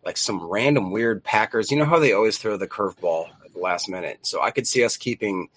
like 0.03 0.17
some 0.17 0.43
random 0.43 0.91
weird 0.93 1.23
Packers. 1.23 1.71
You 1.71 1.77
know 1.79 1.85
how 1.85 1.99
they 1.99 2.15
always 2.15 2.39
throw 2.39 2.57
the 2.57 2.67
curveball 2.67 3.29
at 3.45 3.53
the 3.53 3.59
last 3.61 3.87
minute, 3.89 4.21
so 4.23 4.41
I 4.41 4.51
could 4.51 4.67
see 4.67 4.83
us 4.83 4.97
keeping 4.97 5.51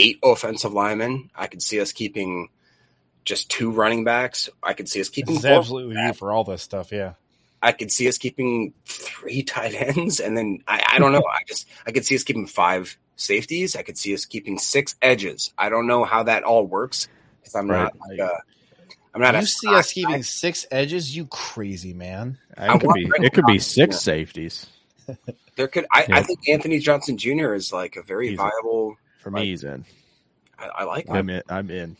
eight 0.00 0.18
offensive 0.22 0.72
linemen. 0.72 1.30
I 1.34 1.46
could 1.46 1.62
see 1.62 1.80
us 1.80 1.92
keeping 1.92 2.48
just 3.24 3.50
two 3.50 3.70
running 3.70 4.02
backs. 4.04 4.48
I 4.62 4.72
could 4.72 4.88
see 4.88 5.00
us 5.00 5.08
keeping 5.08 5.34
This 5.34 5.44
is 5.44 5.50
absolutely 5.50 5.94
you 6.00 6.12
for 6.14 6.32
all 6.32 6.44
this 6.44 6.62
stuff. 6.62 6.90
Yeah. 6.92 7.12
I 7.62 7.72
could 7.72 7.92
see 7.92 8.08
us 8.08 8.16
keeping 8.16 8.72
three 8.86 9.42
tight 9.54 9.74
ends, 9.74 10.18
and 10.20 10.36
then 10.36 10.62
I, 10.66 10.82
I 10.94 10.98
don't 10.98 11.12
know. 11.12 11.22
I 11.30 11.40
just 11.46 11.68
I 11.86 11.92
could 11.92 12.06
see 12.06 12.14
us 12.16 12.22
keeping 12.24 12.46
five 12.46 12.96
safeties. 13.16 13.76
I 13.76 13.82
could 13.82 13.98
see 13.98 14.14
us 14.14 14.24
keeping 14.24 14.58
six 14.58 14.96
edges. 15.02 15.52
I 15.58 15.68
don't 15.68 15.86
know 15.86 16.04
how 16.04 16.22
that 16.22 16.42
all 16.44 16.66
works 16.66 17.06
because 17.40 17.54
I'm 17.54 17.70
Right. 17.70 17.82
not 17.82 17.96
like 18.08 18.18
a, 18.18 18.24
uh, 18.24 18.38
I'm 19.14 19.20
not. 19.20 19.34
you 19.34 19.40
a 19.40 19.46
see 19.46 19.68
us 19.68 19.86
stock 19.88 19.94
keeping 19.94 20.14
guy. 20.16 20.20
six 20.22 20.66
edges, 20.70 21.14
you 21.14 21.26
crazy 21.26 21.92
man. 21.92 22.38
I 22.56 22.74
It 22.74 22.80
could 22.80 22.94
be. 22.94 23.10
It 23.20 23.32
could 23.34 23.44
be 23.46 23.58
six 23.58 23.96
yeah. 23.96 23.98
safeties 24.14 24.66
There 25.56 25.68
could. 25.68 25.84
I, 25.92 26.06
I 26.10 26.22
think 26.22 26.38
Anthony 26.48 26.78
Johnson 26.78 27.18
Jr. 27.18 27.52
is 27.52 27.74
like 27.74 27.96
a 27.96 28.02
very 28.02 28.28
He's- 28.28 28.38
viable. 28.38 28.96
For 29.20 29.30
me. 29.30 29.46
He's 29.46 29.64
in. 29.64 29.84
I, 30.58 30.66
I 30.66 30.84
like 30.84 31.06
him. 31.06 31.16
I'm 31.16 31.30
in. 31.30 31.42
I'm 31.48 31.70
in. 31.70 31.96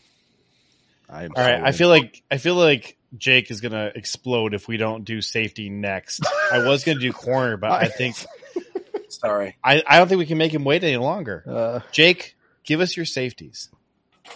I'm 1.09 1.31
All 1.35 1.43
right. 1.43 1.59
so 1.59 1.65
I 1.65 1.71
feel 1.71 1.89
like 1.89 2.23
I 2.31 2.37
feel 2.37 2.55
like 2.55 2.97
Jake 3.17 3.51
is 3.51 3.59
gonna 3.61 3.91
explode 3.95 4.53
if 4.53 4.67
we 4.67 4.77
don't 4.77 5.03
do 5.03 5.21
safety 5.21 5.69
next. 5.69 6.25
I 6.51 6.59
was 6.65 6.83
gonna 6.83 6.99
do 6.99 7.11
corner, 7.13 7.57
but 7.57 7.71
I 7.71 7.87
think 7.87 8.15
Sorry. 9.09 9.57
I, 9.63 9.83
I 9.85 9.97
don't 9.97 10.07
think 10.07 10.19
we 10.19 10.25
can 10.25 10.37
make 10.37 10.53
him 10.53 10.63
wait 10.63 10.83
any 10.83 10.97
longer. 10.97 11.43
Uh, 11.47 11.79
Jake, 11.91 12.35
give 12.63 12.79
us 12.79 12.95
your 12.95 13.05
safeties. 13.05 13.69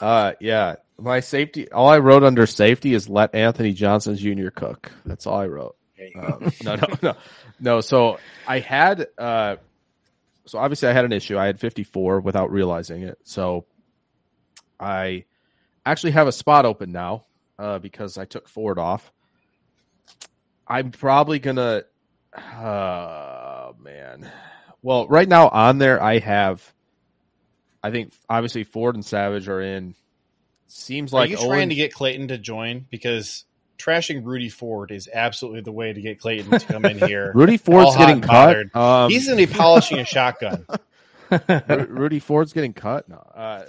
uh, 0.01 0.33
yeah. 0.39 0.75
My 0.97 1.19
safety. 1.19 1.69
All 1.71 1.89
I 1.89 1.99
wrote 1.99 2.23
under 2.23 2.45
safety 2.45 2.93
is 2.93 3.09
let 3.09 3.35
Anthony 3.35 3.73
Johnson 3.73 4.15
Jr. 4.15 4.49
cook. 4.49 4.91
That's 5.05 5.27
all 5.27 5.37
I 5.39 5.47
wrote. 5.47 5.75
There 5.97 6.07
you 6.07 6.13
go. 6.13 6.21
Um, 6.21 6.51
no, 6.63 6.75
no, 6.75 6.87
no, 7.01 7.15
no. 7.59 7.81
So 7.81 8.19
I 8.47 8.59
had, 8.59 9.07
uh, 9.17 9.57
so 10.45 10.59
obviously 10.59 10.87
I 10.87 10.93
had 10.93 11.05
an 11.05 11.11
issue. 11.11 11.37
I 11.37 11.45
had 11.45 11.59
54 11.59 12.21
without 12.21 12.51
realizing 12.51 13.03
it. 13.03 13.17
So 13.23 13.65
I 14.79 15.25
actually 15.85 16.11
have 16.11 16.27
a 16.27 16.31
spot 16.31 16.65
open 16.65 16.91
now 16.91 17.25
uh, 17.57 17.79
because 17.79 18.17
I 18.17 18.25
took 18.25 18.47
Ford 18.47 18.77
off. 18.79 19.11
I'm 20.67 20.91
probably 20.91 21.39
gonna. 21.39 21.83
Oh 22.37 23.75
man. 23.79 24.31
Well, 24.81 25.07
right 25.07 25.27
now 25.27 25.47
on 25.49 25.77
there 25.77 26.01
I 26.01 26.19
have. 26.19 26.73
I 27.83 27.91
think 27.91 28.13
obviously 28.29 28.63
Ford 28.63 28.95
and 28.95 29.05
Savage 29.05 29.47
are 29.47 29.61
in. 29.61 29.95
Seems 30.67 31.13
like 31.13 31.29
Are 31.29 31.31
you 31.31 31.37
trying 31.37 31.49
Owen- 31.51 31.69
to 31.69 31.75
get 31.75 31.93
Clayton 31.93 32.27
to 32.29 32.37
join? 32.37 32.85
Because 32.89 33.45
trashing 33.77 34.25
Rudy 34.25 34.49
Ford 34.49 34.91
is 34.91 35.09
absolutely 35.13 35.61
the 35.61 35.71
way 35.71 35.93
to 35.93 36.01
get 36.01 36.19
Clayton 36.19 36.51
to 36.51 36.65
come 36.65 36.85
in 36.85 36.97
here. 36.97 37.31
Rudy 37.35 37.57
Ford's 37.57 37.95
getting 37.95 38.21
cut. 38.21 38.75
Um, 38.75 39.09
He's 39.09 39.27
going 39.27 39.37
to 39.37 39.47
be 39.47 39.53
polishing 39.53 39.99
a 39.99 40.05
shotgun. 40.05 40.65
Rudy 41.67 42.19
Ford's 42.19 42.53
getting 42.53 42.73
cut. 42.73 43.07
No. 43.09 43.17
Uh, 43.17 43.65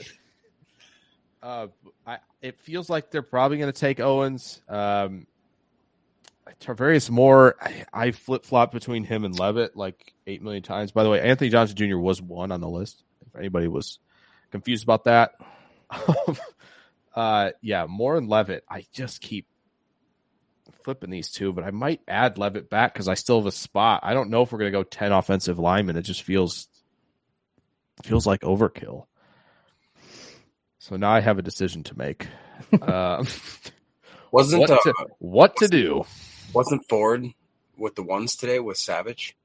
uh, 1.42 1.66
I, 2.06 2.18
it 2.42 2.58
feels 2.60 2.90
like 2.90 3.10
they're 3.10 3.22
probably 3.22 3.58
going 3.58 3.72
to 3.72 3.78
take 3.78 4.00
Owens. 4.00 4.60
Um, 4.68 5.26
Tarvarius 6.60 7.10
Moore, 7.10 7.56
I, 7.60 7.84
I 7.92 8.10
flip 8.12 8.44
flop 8.44 8.72
between 8.72 9.04
him 9.04 9.24
and 9.24 9.38
Leavitt 9.38 9.76
like 9.76 10.14
eight 10.26 10.42
million 10.42 10.62
times. 10.62 10.92
By 10.92 11.02
the 11.02 11.10
way, 11.10 11.20
Anthony 11.20 11.50
Johnson 11.50 11.76
Jr. 11.76 11.98
was 11.98 12.22
one 12.22 12.52
on 12.52 12.60
the 12.60 12.68
list. 12.68 13.02
If 13.26 13.36
anybody 13.36 13.68
was 13.68 13.98
confused 14.50 14.84
about 14.84 15.04
that, 15.04 15.32
uh, 17.14 17.50
yeah, 17.60 17.86
Moore 17.88 18.16
and 18.16 18.28
Leavitt. 18.28 18.64
I 18.68 18.86
just 18.92 19.20
keep 19.20 19.46
flipping 20.86 21.10
these 21.10 21.30
two, 21.30 21.52
but 21.52 21.64
I 21.64 21.72
might 21.72 22.00
add 22.06 22.38
Leavitt 22.38 22.70
back 22.70 22.94
because 22.94 23.08
I 23.08 23.14
still 23.14 23.40
have 23.40 23.46
a 23.46 23.52
spot. 23.52 24.00
I 24.04 24.14
don't 24.14 24.30
know 24.30 24.42
if 24.42 24.52
we're 24.52 24.60
going 24.60 24.72
to 24.72 24.78
go 24.78 24.84
ten 24.84 25.10
offensive 25.10 25.58
linemen. 25.58 25.96
It 25.96 26.02
just 26.02 26.22
feels 26.22 26.68
feels 28.04 28.24
like 28.24 28.42
overkill. 28.42 29.06
So 30.78 30.94
now 30.94 31.10
I 31.10 31.20
have 31.20 31.38
a 31.38 31.42
decision 31.42 31.82
to 31.84 31.98
make. 31.98 32.26
Uh, 32.72 33.22
Wasn't 34.32 34.60
what, 34.60 34.70
uh, 34.70 34.78
to, 34.82 34.94
what 35.18 35.56
to 35.56 35.68
do? 35.68 36.04
wasn't 36.54 36.88
Ford 36.88 37.26
with 37.76 37.94
the 37.94 38.02
ones 38.02 38.34
today 38.34 38.58
with 38.60 38.78
Savage? 38.78 39.36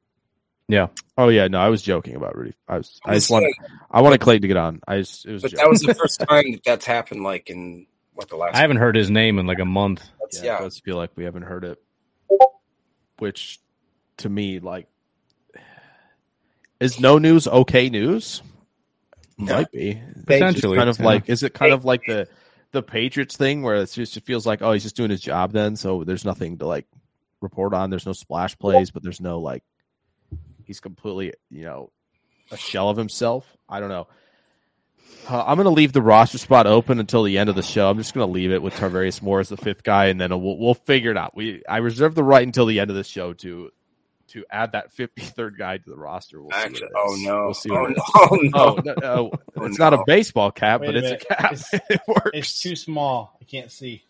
Yeah. 0.70 0.88
Oh 1.18 1.28
yeah, 1.28 1.48
no, 1.50 1.60
I 1.60 1.68
was 1.68 1.82
joking 1.82 2.16
about 2.16 2.38
Rudy. 2.38 2.56
I 2.70 2.78
was. 2.78 3.02
I 3.06 3.16
just 3.16 3.30
wanted. 3.30 3.54
I 3.92 4.02
wanted 4.02 4.22
Clayton 4.22 4.44
to 4.44 4.48
get 4.48 4.56
on. 4.56 4.80
I 4.88 5.00
just. 5.00 5.26
It 5.26 5.34
was. 5.34 5.42
but 5.42 5.52
joking. 5.52 5.64
that 5.64 5.70
was 5.70 5.82
the 5.82 5.94
first 5.94 6.20
time 6.30 6.54
that 6.54 6.64
that's 6.64 6.86
happened. 6.86 7.24
Like 7.24 7.50
in 7.50 7.86
what 8.14 8.30
the 8.30 8.36
last? 8.36 8.56
I 8.56 8.60
haven't 8.60 8.78
heard 8.78 8.96
his 8.96 9.10
name 9.10 9.40
in 9.40 9.48
like 9.48 9.60
a 9.60 9.66
month. 9.66 10.04
That's, 10.20 10.44
yeah, 10.44 10.54
yeah, 10.54 10.60
it 10.60 10.62
does 10.64 10.80
feel 10.80 10.96
like 10.96 11.12
we 11.16 11.24
haven't 11.24 11.44
heard 11.44 11.64
it. 11.64 11.82
Which, 13.20 13.60
to 14.18 14.30
me, 14.30 14.60
like, 14.60 14.88
is 16.80 17.00
no 17.00 17.18
news 17.20 17.48
okay 17.48 17.90
news? 17.90 18.42
Might 19.38 19.72
be. 19.72 20.02
Potentially. 20.26 20.78
kind 20.78 20.90
of 20.90 21.00
yeah. 21.00 21.06
like 21.06 21.30
is 21.30 21.44
it 21.44 21.54
kind 21.54 21.74
of 21.74 21.86
like 21.86 22.02
the 22.06 22.28
the 22.72 22.84
Patriots 22.84 23.36
thing 23.36 23.64
where 23.64 23.76
it's 23.76 23.94
just 23.94 24.18
it 24.18 24.24
feels 24.24 24.46
like 24.46 24.62
oh 24.62 24.72
he's 24.72 24.84
just 24.84 24.96
doing 24.96 25.10
his 25.10 25.22
job 25.22 25.52
then 25.52 25.76
so 25.76 26.04
there's 26.04 26.26
nothing 26.26 26.58
to 26.60 26.68
like 26.68 26.88
report 27.42 27.74
on 27.74 27.90
there's 27.90 28.06
no 28.06 28.14
splash 28.14 28.58
plays 28.58 28.92
but 28.92 29.04
there's 29.04 29.20
no 29.20 29.40
like 29.40 29.64
he's 30.64 30.80
completely 30.80 31.34
you 31.50 31.64
know 31.64 31.92
a 32.52 32.58
shell 32.58 32.90
of 32.90 32.98
himself 32.98 33.46
I 33.68 33.80
don't 33.80 33.90
know 33.90 34.08
uh, 35.30 35.44
I'm 35.46 35.58
gonna 35.58 35.70
leave 35.70 35.94
the 35.94 36.02
roster 36.02 36.38
spot 36.38 36.68
open 36.68 37.00
until 37.00 37.24
the 37.24 37.38
end 37.38 37.50
of 37.50 37.56
the 37.56 37.64
show 37.64 37.90
I'm 37.90 37.98
just 37.98 38.14
gonna 38.14 38.32
leave 38.32 38.52
it 38.52 38.62
with 38.62 38.74
Tarvarius 38.76 39.22
Moore 39.22 39.40
as 39.40 39.50
the 39.50 39.58
fifth 39.58 39.84
guy 39.84 40.06
and 40.08 40.20
then 40.20 40.30
we'll 40.30 40.58
we'll 40.58 40.74
figure 40.74 41.12
it 41.12 41.18
out 41.18 41.36
we 41.36 41.64
I 41.68 41.78
reserve 41.78 42.16
the 42.16 42.24
right 42.24 42.46
until 42.46 42.66
the 42.66 42.80
end 42.80 42.90
of 42.90 42.96
the 42.96 43.04
show 43.04 43.34
to 43.34 43.72
to 44.30 44.46
add 44.50 44.72
that 44.72 44.96
53rd 44.96 45.58
guy 45.58 45.78
to 45.78 45.90
the 45.90 45.98
roster 45.98 46.42
we'll 46.42 46.52
see 46.52 46.58
Actually, 46.58 46.90
oh 46.98 47.16
no! 47.20 47.44
we'll 47.46 47.54
see 47.54 47.70
oh, 47.72 47.86
no. 47.86 47.96
oh 48.16 48.40
no! 48.42 48.52
Oh, 48.54 48.80
no, 48.86 48.94
no, 49.02 49.32
Oh, 49.58 49.66
it's 49.66 49.78
not 49.80 49.94
a 49.94 50.04
baseball 50.08 50.52
cap, 50.52 50.82
Wait 50.82 50.88
but 50.88 50.96
a 50.96 51.14
it's 51.14 51.24
a 51.24 51.26
cap. 51.28 51.52
It's- 51.54 51.82
it 51.90 52.02
works. 52.08 52.30
It's 52.34 52.62
too 52.62 52.76
small. 52.78 53.38
I 53.42 53.44
can't 53.44 53.70
see. 53.72 54.04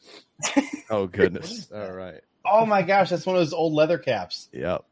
oh 0.92 1.08
goodness! 1.12 1.72
All 1.74 1.92
right. 1.92 2.22
Oh 2.46 2.66
my 2.68 2.84
gosh, 2.84 3.10
that's 3.10 3.26
one 3.26 3.36
of 3.36 3.40
those 3.42 3.54
old 3.54 3.74
leather 3.74 3.98
caps. 3.98 4.48
Yep. 4.54 4.84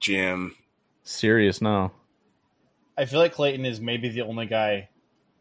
Jim. 0.00 0.54
Serious 1.04 1.60
now. 1.60 1.92
I 2.96 3.04
feel 3.04 3.20
like 3.20 3.34
Clayton 3.34 3.64
is 3.64 3.80
maybe 3.80 4.08
the 4.08 4.22
only 4.22 4.46
guy 4.46 4.88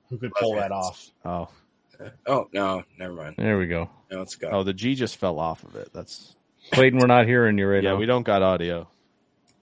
who 0.09 0.17
could 0.17 0.33
pull 0.33 0.55
that 0.55 0.71
off. 0.71 1.09
Oh, 1.23 1.49
Oh 2.27 2.49
no! 2.51 2.83
Never 2.99 3.13
mind. 3.13 3.35
There 3.37 3.57
we 3.57 3.67
go. 3.67 3.89
No, 4.11 4.21
it's 4.21 4.35
go. 4.35 4.49
oh, 4.51 4.63
the 4.63 4.73
G 4.73 4.95
just 4.95 5.17
fell 5.17 5.39
off 5.39 5.63
of 5.63 5.75
it. 5.75 5.91
That's 5.93 6.35
Clayton, 6.71 6.99
we're 6.99 7.07
not 7.07 7.25
hearing 7.25 7.57
you 7.57 7.67
right 7.67 7.83
yeah. 7.83 7.91
now. 7.91 7.97
We 7.97 8.05
don't 8.05 8.23
got 8.23 8.41
audio. 8.41 8.87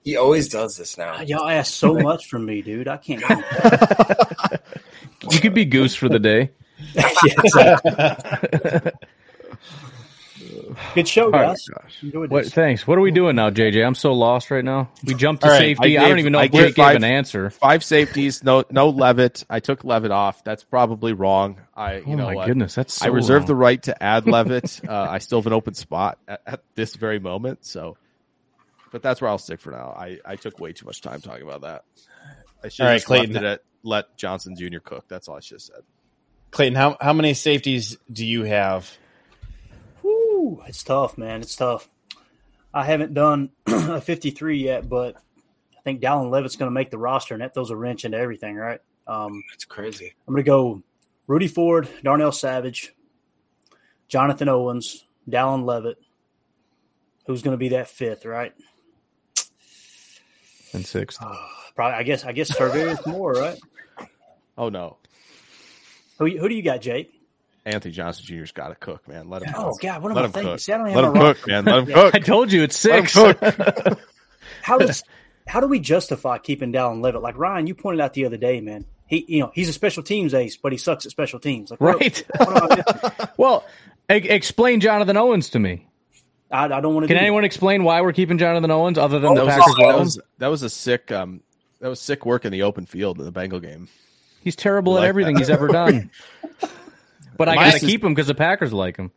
He 0.02 0.16
always 0.16 0.48
does 0.48 0.76
this 0.76 0.98
now. 0.98 1.20
Y'all 1.20 1.48
ask 1.48 1.72
so 1.72 1.94
much 1.98 2.28
from 2.28 2.44
me, 2.44 2.62
dude. 2.62 2.88
I 2.88 2.96
can't. 2.96 3.22
You 5.30 5.40
could 5.40 5.54
be 5.54 5.64
Goose 5.64 5.94
for 5.94 6.10
the 6.10 6.18
day. 6.18 6.50
Good 10.94 11.08
show, 11.08 11.24
All 11.24 11.30
right. 11.30 11.46
guys. 11.48 11.68
Enjoyed 12.02 12.30
What? 12.30 12.46
Thanks. 12.46 12.86
What 12.86 12.98
are 12.98 13.00
we 13.00 13.10
doing 13.10 13.36
now, 13.36 13.50
JJ? 13.50 13.84
I'm 13.86 13.94
so 13.94 14.12
lost 14.12 14.50
right 14.50 14.64
now. 14.64 14.90
We 15.04 15.14
jumped 15.14 15.42
to 15.42 15.48
All 15.48 15.52
right, 15.52 15.58
safety. 15.58 15.98
I 15.98 16.04
I, 16.04 16.08
don't 16.08 16.18
even 16.18 16.32
know 16.32 16.38
I 16.38 16.44
if 16.44 16.52
gave 16.52 16.60
Jake 16.68 16.74
gave 16.76 16.84
five- 16.84 16.96
an 16.96 17.04
answer. 17.04 17.50
Five 17.50 17.84
safeties. 17.84 18.42
No, 18.44 18.64
no 18.70 18.88
Leavitt. 18.90 19.44
I 19.50 19.60
took 19.60 19.84
Leavitt 19.84 20.10
off. 20.10 20.42
That's 20.44 20.64
probably 20.64 21.12
wrong. 21.12 21.60
I, 21.76 21.96
you 21.96 22.04
oh 22.08 22.14
know, 22.14 22.26
my 22.26 22.34
what? 22.34 22.46
goodness, 22.46 22.74
that's 22.74 22.94
so 22.94 23.06
I 23.06 23.08
reserve 23.08 23.42
long. 23.42 23.46
the 23.48 23.54
right 23.56 23.82
to 23.84 24.02
add 24.02 24.26
Leavitt. 24.28 24.80
uh, 24.88 24.92
I 25.10 25.18
still 25.18 25.38
have 25.40 25.46
an 25.46 25.52
open 25.52 25.74
spot 25.74 26.18
at, 26.28 26.40
at 26.46 26.60
this 26.74 26.96
very 26.96 27.18
moment. 27.18 27.64
So, 27.66 27.96
but 28.92 29.02
that's 29.02 29.20
where 29.20 29.30
I'll 29.30 29.38
stick 29.38 29.60
for 29.60 29.70
now. 29.72 29.94
I, 29.96 30.18
I 30.24 30.36
took 30.36 30.58
way 30.60 30.72
too 30.72 30.86
much 30.86 31.00
time 31.00 31.20
talking 31.20 31.42
about 31.42 31.62
that. 31.62 31.84
I 32.62 32.68
should 32.68 32.82
All 32.82 32.88
right, 32.88 32.92
have 32.94 33.00
just 33.02 33.10
left 33.10 33.30
it 33.30 33.42
at 33.42 33.60
let 33.82 34.16
Johnson 34.16 34.56
Jr. 34.56 34.78
cook. 34.78 35.04
That's 35.08 35.28
all 35.28 35.36
I 35.36 35.40
should 35.40 35.56
have 35.56 35.62
said. 35.62 35.80
Clayton, 36.50 36.76
how 36.76 36.96
how 37.00 37.12
many 37.12 37.34
safeties 37.34 37.98
do 38.12 38.24
you 38.24 38.44
have? 38.44 38.90
Whew, 40.44 40.62
it's 40.66 40.82
tough, 40.82 41.16
man. 41.16 41.40
It's 41.40 41.56
tough. 41.56 41.88
I 42.74 42.84
haven't 42.84 43.14
done 43.14 43.48
a 43.66 43.98
53 43.98 44.58
yet, 44.58 44.90
but 44.90 45.16
I 45.16 45.80
think 45.84 46.02
Dallin 46.02 46.30
Leavitt's 46.30 46.56
going 46.56 46.70
to 46.70 46.74
make 46.74 46.90
the 46.90 46.98
roster, 46.98 47.32
and 47.32 47.42
that 47.42 47.54
throws 47.54 47.70
a 47.70 47.76
wrench 47.76 48.04
into 48.04 48.18
everything, 48.18 48.54
right? 48.56 48.78
Um, 49.06 49.42
That's 49.52 49.64
crazy. 49.64 50.12
I'm 50.28 50.34
going 50.34 50.44
to 50.44 50.46
go 50.46 50.82
Rudy 51.26 51.48
Ford, 51.48 51.88
Darnell 52.02 52.30
Savage, 52.30 52.92
Jonathan 54.08 54.50
Owens, 54.50 55.06
Dallin 55.26 55.64
Leavitt. 55.64 55.96
Who's 57.26 57.40
going 57.40 57.54
to 57.54 57.58
be 57.58 57.70
that 57.70 57.88
fifth, 57.88 58.26
right? 58.26 58.52
And 60.74 60.84
sixth. 60.84 61.20
Probably, 61.74 61.94
I 61.94 62.02
guess. 62.02 62.22
I 62.24 62.32
guess 62.32 62.54
Tarvarius 62.54 63.06
Moore, 63.06 63.32
right? 63.32 63.58
Oh 64.58 64.68
no, 64.68 64.98
Who, 66.18 66.26
who 66.26 66.50
do 66.50 66.54
you 66.54 66.62
got, 66.62 66.82
Jake? 66.82 67.13
Anthony 67.66 67.92
Johnson 67.92 68.24
Jr.'s 68.26 68.52
got 68.52 68.68
to 68.68 68.74
cook, 68.74 69.06
man. 69.08 69.28
Let 69.30 69.42
him. 69.42 69.54
Oh 69.56 69.70
cook. 69.72 69.80
God, 69.80 70.02
what 70.02 70.10
am 70.10 70.16
Let 70.16 70.22
I 70.22 70.26
him 70.26 70.32
thinking? 70.32 70.50
cook. 70.52 70.60
See, 70.60 70.72
I 70.72 70.76
don't 70.78 70.86
have 70.88 70.96
Let 70.96 71.02
my 71.02 71.08
him 71.08 71.14
roster. 71.14 71.34
cook, 71.34 71.48
man. 71.48 71.64
Let 71.64 71.78
him 71.78 71.88
Yeah. 71.88 71.94
cook. 72.04 72.14
I 72.14 72.18
told 72.20 72.52
you 72.52 72.62
it's 72.62 72.84
Let 72.84 72.98
him 73.00 73.06
six. 73.06 73.14
cook. 73.14 73.98
How 74.62 74.78
does 74.78 75.02
how 75.46 75.60
do 75.60 75.66
we 75.66 75.78
justify 75.78 76.38
keeping 76.38 76.72
Dallin 76.72 77.02
Leavitt? 77.02 77.20
Like 77.22 77.36
Ryan, 77.38 77.66
you 77.66 77.74
pointed 77.74 78.00
out 78.00 78.14
the 78.14 78.24
other 78.24 78.36
day, 78.38 78.60
man. 78.62 78.86
He 79.06 79.24
you 79.28 79.40
know 79.40 79.50
he's 79.54 79.68
a 79.68 79.72
special 79.74 80.02
teams 80.02 80.32
ace, 80.34 80.56
but 80.56 80.72
he 80.72 80.78
sucks 80.78 81.04
at 81.04 81.10
special 81.10 81.38
teams. 81.38 81.70
Like, 81.70 81.80
right. 81.80 82.24
what 82.38 82.78
am 83.20 83.28
well, 83.36 83.64
e- 84.10 84.14
explain 84.14 84.80
Jonathan 84.80 85.16
Owens 85.18 85.50
to 85.50 85.58
me. 85.58 85.86
I, 86.50 86.64
I 86.64 86.80
don't 86.80 86.94
want 86.94 87.04
to. 87.04 87.08
Can 87.08 87.16
do 87.16 87.20
anyone 87.20 87.44
explain 87.44 87.84
why 87.84 88.00
we're 88.00 88.12
keeping 88.14 88.38
Jonathan 88.38 88.70
Owens 88.70 88.96
other 88.96 89.18
than 89.18 89.34
the 89.34 89.44
That 89.44 89.56
was, 89.58 89.64
Packers? 89.64 89.76
that 89.76 89.98
was 89.98 90.20
that 90.38 90.46
was 90.48 90.62
a 90.62 90.70
sick 90.70 91.12
um 91.12 91.42
that 91.80 91.88
was 91.88 92.00
sick 92.00 92.24
work 92.24 92.44
in 92.46 92.52
the 92.52 92.62
open 92.62 92.86
field 92.86 93.18
in 93.18 93.24
the 93.26 93.32
Bengal 93.32 93.60
game. 93.60 93.88
He's 94.40 94.56
terrible 94.56 94.94
Like 94.94 95.02
at 95.04 95.08
everything 95.08 95.34
that. 95.34 95.40
he's 95.40 95.50
ever 95.50 95.68
done. 95.68 96.10
But 97.36 97.48
I 97.48 97.56
got 97.56 97.80
to 97.80 97.86
keep 97.86 98.02
him 98.02 98.14
because 98.14 98.26
the 98.26 98.34
Packers 98.34 98.72
like 98.72 98.96
him. 98.96 99.10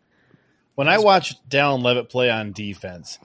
When 0.75 0.87
I 0.87 0.99
watch 0.99 1.35
Dallin 1.47 1.81
Leavitt 1.83 2.09
play 2.09 2.29
on 2.29 2.51
defense, 2.51 3.17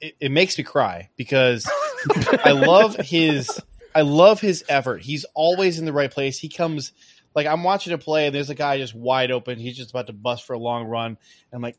it, 0.00 0.14
it 0.20 0.30
makes 0.30 0.56
me 0.56 0.64
cry 0.64 1.10
because 1.16 1.68
I 2.44 2.52
love 2.52 2.96
his 2.96 3.60
I 3.94 4.02
love 4.02 4.40
his 4.40 4.64
effort. 4.68 5.02
He's 5.02 5.24
always 5.34 5.78
in 5.78 5.84
the 5.84 5.92
right 5.92 6.10
place. 6.10 6.38
He 6.38 6.48
comes 6.48 6.92
like 7.34 7.46
I'm 7.46 7.64
watching 7.64 7.92
a 7.92 7.98
play 7.98 8.26
and 8.26 8.34
there's 8.34 8.50
a 8.50 8.54
guy 8.54 8.78
just 8.78 8.94
wide 8.94 9.30
open. 9.30 9.58
He's 9.58 9.76
just 9.76 9.90
about 9.90 10.06
to 10.06 10.12
bust 10.12 10.46
for 10.46 10.54
a 10.54 10.58
long 10.58 10.86
run. 10.86 11.06
And 11.06 11.18
I'm 11.52 11.62
like, 11.62 11.76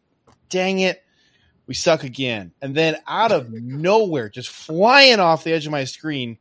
dang 0.50 0.80
it, 0.80 1.04
we 1.66 1.74
suck 1.74 2.04
again. 2.04 2.52
And 2.62 2.76
then 2.76 2.98
out 3.08 3.32
of 3.32 3.52
nowhere, 3.52 4.30
just 4.30 4.50
flying 4.50 5.20
off 5.20 5.44
the 5.44 5.54
edge 5.54 5.66
of 5.66 5.72
my 5.72 5.86
screen, 5.86 6.38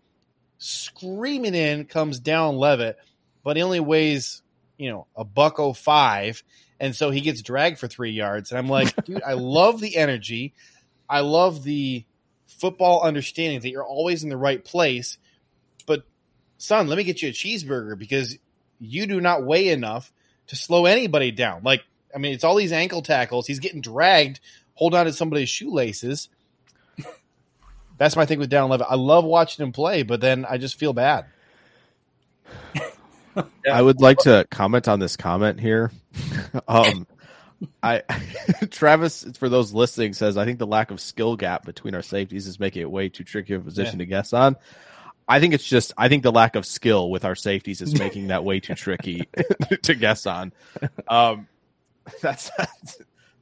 screaming 0.58 1.54
in 1.54 1.84
comes 1.84 2.18
down 2.18 2.56
Leavitt, 2.56 2.96
but 3.44 3.56
he 3.56 3.62
only 3.62 3.80
weighs, 3.80 4.42
you 4.82 4.90
know, 4.90 5.06
a 5.16 5.24
buck 5.24 5.58
oh 5.58 5.72
five. 5.72 6.42
And 6.80 6.96
so 6.96 7.10
he 7.10 7.20
gets 7.20 7.42
dragged 7.42 7.78
for 7.78 7.86
three 7.86 8.10
yards. 8.10 8.50
And 8.50 8.58
I'm 8.58 8.68
like, 8.68 8.94
dude, 9.04 9.22
I 9.22 9.34
love 9.34 9.80
the 9.80 9.96
energy. 9.96 10.52
I 11.08 11.20
love 11.20 11.62
the 11.62 12.04
football 12.46 13.02
understanding 13.02 13.60
that 13.60 13.70
you're 13.70 13.84
always 13.84 14.24
in 14.24 14.30
the 14.30 14.36
right 14.36 14.64
place. 14.64 15.18
But 15.86 16.04
son, 16.58 16.88
let 16.88 16.98
me 16.98 17.04
get 17.04 17.22
you 17.22 17.28
a 17.28 17.32
cheeseburger 17.32 17.96
because 17.96 18.36
you 18.80 19.06
do 19.06 19.20
not 19.20 19.44
weigh 19.44 19.68
enough 19.68 20.12
to 20.48 20.56
slow 20.56 20.86
anybody 20.86 21.30
down. 21.30 21.62
Like, 21.62 21.82
I 22.14 22.18
mean, 22.18 22.34
it's 22.34 22.44
all 22.44 22.56
these 22.56 22.72
ankle 22.72 23.02
tackles. 23.02 23.46
He's 23.46 23.60
getting 23.60 23.80
dragged, 23.80 24.40
hold 24.74 24.94
on 24.94 25.06
to 25.06 25.12
somebody's 25.12 25.48
shoelaces. 25.48 26.28
That's 27.98 28.16
my 28.16 28.26
thing 28.26 28.40
with 28.40 28.50
Dallin 28.50 28.70
Leavitt. 28.70 28.88
I 28.90 28.96
love 28.96 29.24
watching 29.24 29.64
him 29.64 29.72
play, 29.72 30.02
but 30.02 30.20
then 30.20 30.44
I 30.44 30.58
just 30.58 30.78
feel 30.78 30.92
bad. 30.92 31.26
I 33.70 33.80
would 33.80 34.00
like 34.00 34.18
to 34.18 34.46
comment 34.50 34.88
on 34.88 35.00
this 35.00 35.16
comment 35.16 35.60
here. 35.60 35.90
um, 36.68 37.06
I 37.82 38.02
Travis, 38.70 39.24
for 39.38 39.48
those 39.48 39.72
listening, 39.72 40.12
says 40.14 40.36
I 40.36 40.44
think 40.44 40.58
the 40.58 40.66
lack 40.66 40.90
of 40.90 41.00
skill 41.00 41.36
gap 41.36 41.64
between 41.64 41.94
our 41.94 42.02
safeties 42.02 42.46
is 42.46 42.58
making 42.58 42.82
it 42.82 42.90
way 42.90 43.08
too 43.08 43.24
tricky 43.24 43.54
of 43.54 43.62
a 43.62 43.64
position 43.64 43.98
to 43.98 44.06
guess 44.06 44.32
on. 44.32 44.56
I 45.28 45.40
think 45.40 45.54
it's 45.54 45.64
just 45.64 45.92
I 45.96 46.08
think 46.08 46.22
the 46.22 46.32
lack 46.32 46.56
of 46.56 46.66
skill 46.66 47.10
with 47.10 47.24
our 47.24 47.34
safeties 47.34 47.80
is 47.80 47.98
making 47.98 48.28
that 48.28 48.44
way 48.44 48.60
too 48.60 48.74
tricky 48.74 49.28
to 49.82 49.94
guess 49.94 50.26
on. 50.26 50.52
Um, 51.08 51.48
that's 52.20 52.50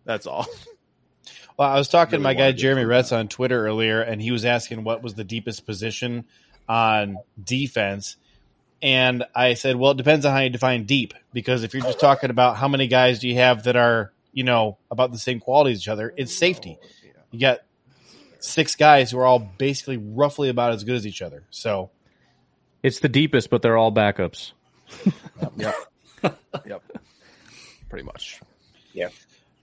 that's 0.05 0.27
all. 0.27 0.47
Well, 1.57 1.69
I 1.69 1.77
was 1.77 1.89
talking 1.89 2.13
to 2.13 2.23
my 2.23 2.35
guy 2.35 2.53
Jeremy 2.53 2.85
Retz 2.85 3.13
on 3.13 3.29
Twitter 3.29 3.67
earlier, 3.67 4.01
and 4.01 4.21
he 4.21 4.31
was 4.31 4.45
asking 4.45 4.85
what 4.85 5.03
was 5.03 5.15
the 5.15 5.25
deepest 5.25 5.67
position 5.67 6.25
on 6.69 7.19
defense. 7.43 8.17
And 8.83 9.25
I 9.35 9.55
said, 9.55 9.77
well, 9.77 9.91
it 9.91 9.99
depends 9.99 10.25
on 10.25 10.33
how 10.33 10.41
you 10.41 10.51
define 10.51 10.85
deep, 10.85 11.13
because 11.33 11.65
if 11.65 11.75
you're 11.75 11.83
just 11.83 12.01
talking 12.01 12.31
about 12.31 12.57
how 12.57 12.67
many 12.69 12.87
guys 12.87 13.19
do 13.19 13.29
you 13.29 13.35
have 13.35 13.65
that 13.65 13.77
are, 13.77 14.13
you 14.33 14.43
know, 14.45 14.79
about 14.91 15.13
the 15.13 15.19
same 15.19 15.39
quality 15.39 15.73
as 15.73 15.81
each 15.81 15.89
other, 15.89 16.15
it's 16.17 16.35
safety. 16.35 16.79
You 17.31 17.41
got 17.41 17.59
six 18.39 18.75
guys 18.77 19.11
who 19.11 19.19
are 19.19 19.27
all 19.27 19.39
basically 19.39 19.99
roughly 19.99 20.49
about 20.49 20.73
as 20.73 20.85
good 20.85 20.97
as 20.97 21.07
each 21.07 21.21
other. 21.21 21.45
So 21.51 21.91
It's 22.83 23.01
the 23.01 23.09
deepest, 23.09 23.51
but 23.51 23.61
they're 23.63 23.77
all 23.77 23.93
backups. 23.93 24.53
Yep. 25.57 25.75
yep. 26.67 26.83
Pretty 27.91 28.05
much. 28.05 28.41
Yeah. 28.95 29.09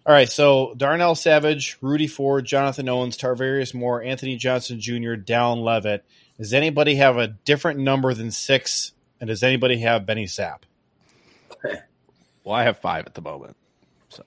All 0.05 0.13
right, 0.13 0.29
so 0.29 0.73
Darnell 0.77 1.15
Savage, 1.15 1.77
Rudy 1.81 2.07
Ford, 2.07 2.45
Jonathan 2.45 2.87
Owens, 2.87 3.17
Tarvarius 3.17 3.73
Moore, 3.73 4.01
Anthony 4.01 4.37
Johnson 4.37 4.79
Jr., 4.79 5.15
Dallin 5.15 5.63
Leavitt. 5.63 6.05
Does 6.37 6.53
anybody 6.53 6.95
have 6.95 7.17
a 7.17 7.27
different 7.27 7.79
number 7.79 8.13
than 8.13 8.31
six? 8.31 8.93
And 9.19 9.27
does 9.27 9.43
anybody 9.43 9.77
have 9.79 10.05
Benny 10.05 10.25
Sapp? 10.25 10.59
Well, 12.43 12.55
I 12.55 12.63
have 12.63 12.77
five 12.79 13.05
at 13.07 13.13
the 13.13 13.21
moment. 13.21 13.55
So, 14.09 14.23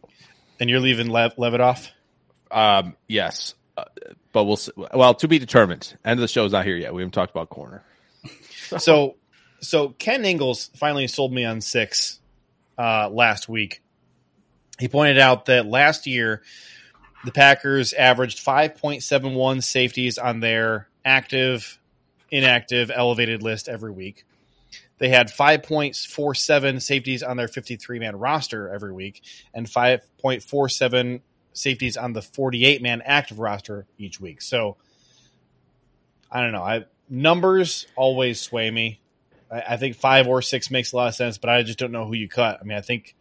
And 0.59 0.69
you're 0.69 0.81
leaving 0.81 1.09
Lev- 1.09 1.39
Leavitt 1.39 1.61
off? 1.61 1.91
um, 2.51 2.97
yes, 3.09 3.55
uh, 3.77 3.85
but 4.33 4.45
we'll 4.45 4.57
see. 4.57 4.73
well 4.93 5.15
to 5.15 5.29
be 5.29 5.39
determined. 5.39 5.97
End 6.05 6.19
of 6.19 6.23
the 6.23 6.29
show's 6.29 6.53
not 6.53 6.67
here 6.67 6.77
yet. 6.77 6.93
We 6.93 7.03
haven't 7.03 7.13
talked 7.13 7.31
about 7.31 7.49
corner. 7.51 7.83
So, 8.79 9.17
so 9.61 9.89
Ken 9.89 10.25
Ingles 10.25 10.71
finally 10.77 11.09
sold 11.09 11.33
me 11.33 11.45
on 11.45 11.61
six 11.61 12.21
uh, 12.79 13.09
last 13.11 13.49
week. 13.49 13.83
He 14.79 14.87
pointed 14.87 15.19
out 15.19 15.47
that 15.47 15.67
last 15.67 16.07
year 16.07 16.43
the 17.25 17.33
Packers 17.33 17.93
averaged 17.93 18.39
5.71 18.45 19.65
safeties 19.65 20.19
on 20.19 20.39
their 20.39 20.89
active, 21.05 21.81
inactive, 22.31 22.93
elevated 22.95 23.43
list 23.43 23.69
every 23.69 23.91
week. 23.91 24.25
They 25.01 25.09
had 25.09 25.29
5.47 25.29 26.83
safeties 26.83 27.23
on 27.23 27.39
their 27.39 27.49
53 27.49 27.99
man 27.99 28.17
roster 28.17 28.69
every 28.69 28.93
week 28.93 29.23
and 29.55 29.67
5.47 29.67 31.23
safeties 31.55 31.97
on 31.97 32.13
the 32.13 32.21
48 32.21 32.83
man 32.83 33.03
active 33.05 33.39
roster 33.39 33.87
each 33.99 34.21
week. 34.21 34.43
So 34.43 34.77
I 36.31 36.43
don't 36.43 36.53
know. 36.53 36.63
I 36.63 36.85
numbers 37.09 37.87
always 37.97 38.41
sway 38.41 38.71
me. 38.71 39.01
I, 39.51 39.63
I 39.71 39.77
think 39.79 39.97
five 39.97 40.29
or 40.29 40.43
six 40.43 40.71
makes 40.71 40.93
a 40.93 40.97
lot 40.97 41.09
of 41.09 41.15
sense, 41.15 41.39
but 41.39 41.49
I 41.49 41.63
just 41.63 41.79
don't 41.79 41.93
know 41.93 42.07
who 42.07 42.15
you 42.15 42.29
cut. 42.29 42.59
I 42.61 42.65
mean, 42.65 42.77
I 42.77 42.83
think 42.83 43.17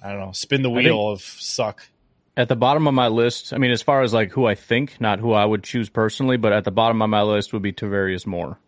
I 0.00 0.10
don't 0.10 0.20
know. 0.20 0.32
Spin 0.32 0.62
the 0.62 0.70
wheel 0.70 1.10
of 1.10 1.20
suck. 1.20 1.88
At 2.36 2.48
the 2.48 2.56
bottom 2.56 2.86
of 2.86 2.94
my 2.94 3.08
list, 3.08 3.52
I 3.52 3.58
mean, 3.58 3.72
as 3.72 3.82
far 3.82 4.02
as 4.02 4.14
like 4.14 4.30
who 4.30 4.46
I 4.46 4.54
think, 4.54 5.00
not 5.00 5.18
who 5.18 5.32
I 5.32 5.44
would 5.44 5.64
choose 5.64 5.90
personally, 5.90 6.36
but 6.36 6.52
at 6.52 6.62
the 6.62 6.70
bottom 6.70 7.02
of 7.02 7.10
my 7.10 7.22
list 7.22 7.52
would 7.52 7.62
be 7.62 7.72
Tarvarius 7.72 8.24
Moore. 8.24 8.58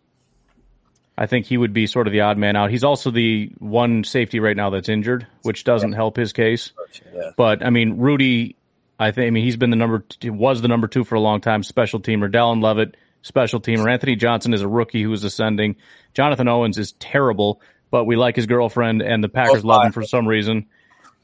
I 1.17 1.27
think 1.27 1.45
he 1.45 1.57
would 1.57 1.73
be 1.73 1.87
sort 1.87 2.07
of 2.07 2.13
the 2.13 2.21
odd 2.21 2.37
man 2.37 2.55
out. 2.55 2.69
He's 2.71 2.83
also 2.83 3.09
the 3.09 3.49
one 3.59 4.03
safety 4.03 4.39
right 4.39 4.55
now 4.55 4.69
that's 4.69 4.89
injured, 4.89 5.25
which 5.43 5.63
doesn't 5.63 5.93
help 5.93 6.17
his 6.17 6.33
case. 6.33 6.73
Yeah. 7.13 7.31
But 7.37 7.65
I 7.65 7.69
mean, 7.69 7.97
Rudy, 7.97 8.57
I 8.99 9.11
think 9.11 9.27
I 9.27 9.29
mean 9.29 9.43
he's 9.43 9.55
been 9.57 9.69
the 9.69 9.77
number 9.77 9.99
two, 9.99 10.33
was 10.33 10.61
the 10.61 10.67
number 10.67 10.87
two 10.87 11.03
for 11.03 11.15
a 11.15 11.21
long 11.21 11.39
time. 11.39 11.63
Special 11.63 11.99
teamer, 12.01 12.29
Dallin 12.29 12.61
Leavitt, 12.61 12.97
special 13.21 13.61
teamer. 13.61 13.89
Anthony 13.89 14.15
Johnson 14.15 14.53
is 14.53 14.61
a 14.61 14.67
rookie 14.67 15.03
who 15.03 15.13
is 15.13 15.23
ascending. 15.23 15.77
Jonathan 16.13 16.47
Owens 16.49 16.77
is 16.77 16.91
terrible, 16.93 17.61
but 17.91 18.03
we 18.03 18.17
like 18.17 18.35
his 18.35 18.45
girlfriend, 18.45 19.01
and 19.01 19.23
the 19.23 19.29
Packers 19.29 19.63
Oh, 19.63 19.67
love 19.67 19.85
him 19.85 19.91
for 19.93 20.03
some 20.03 20.27
reason. 20.27 20.65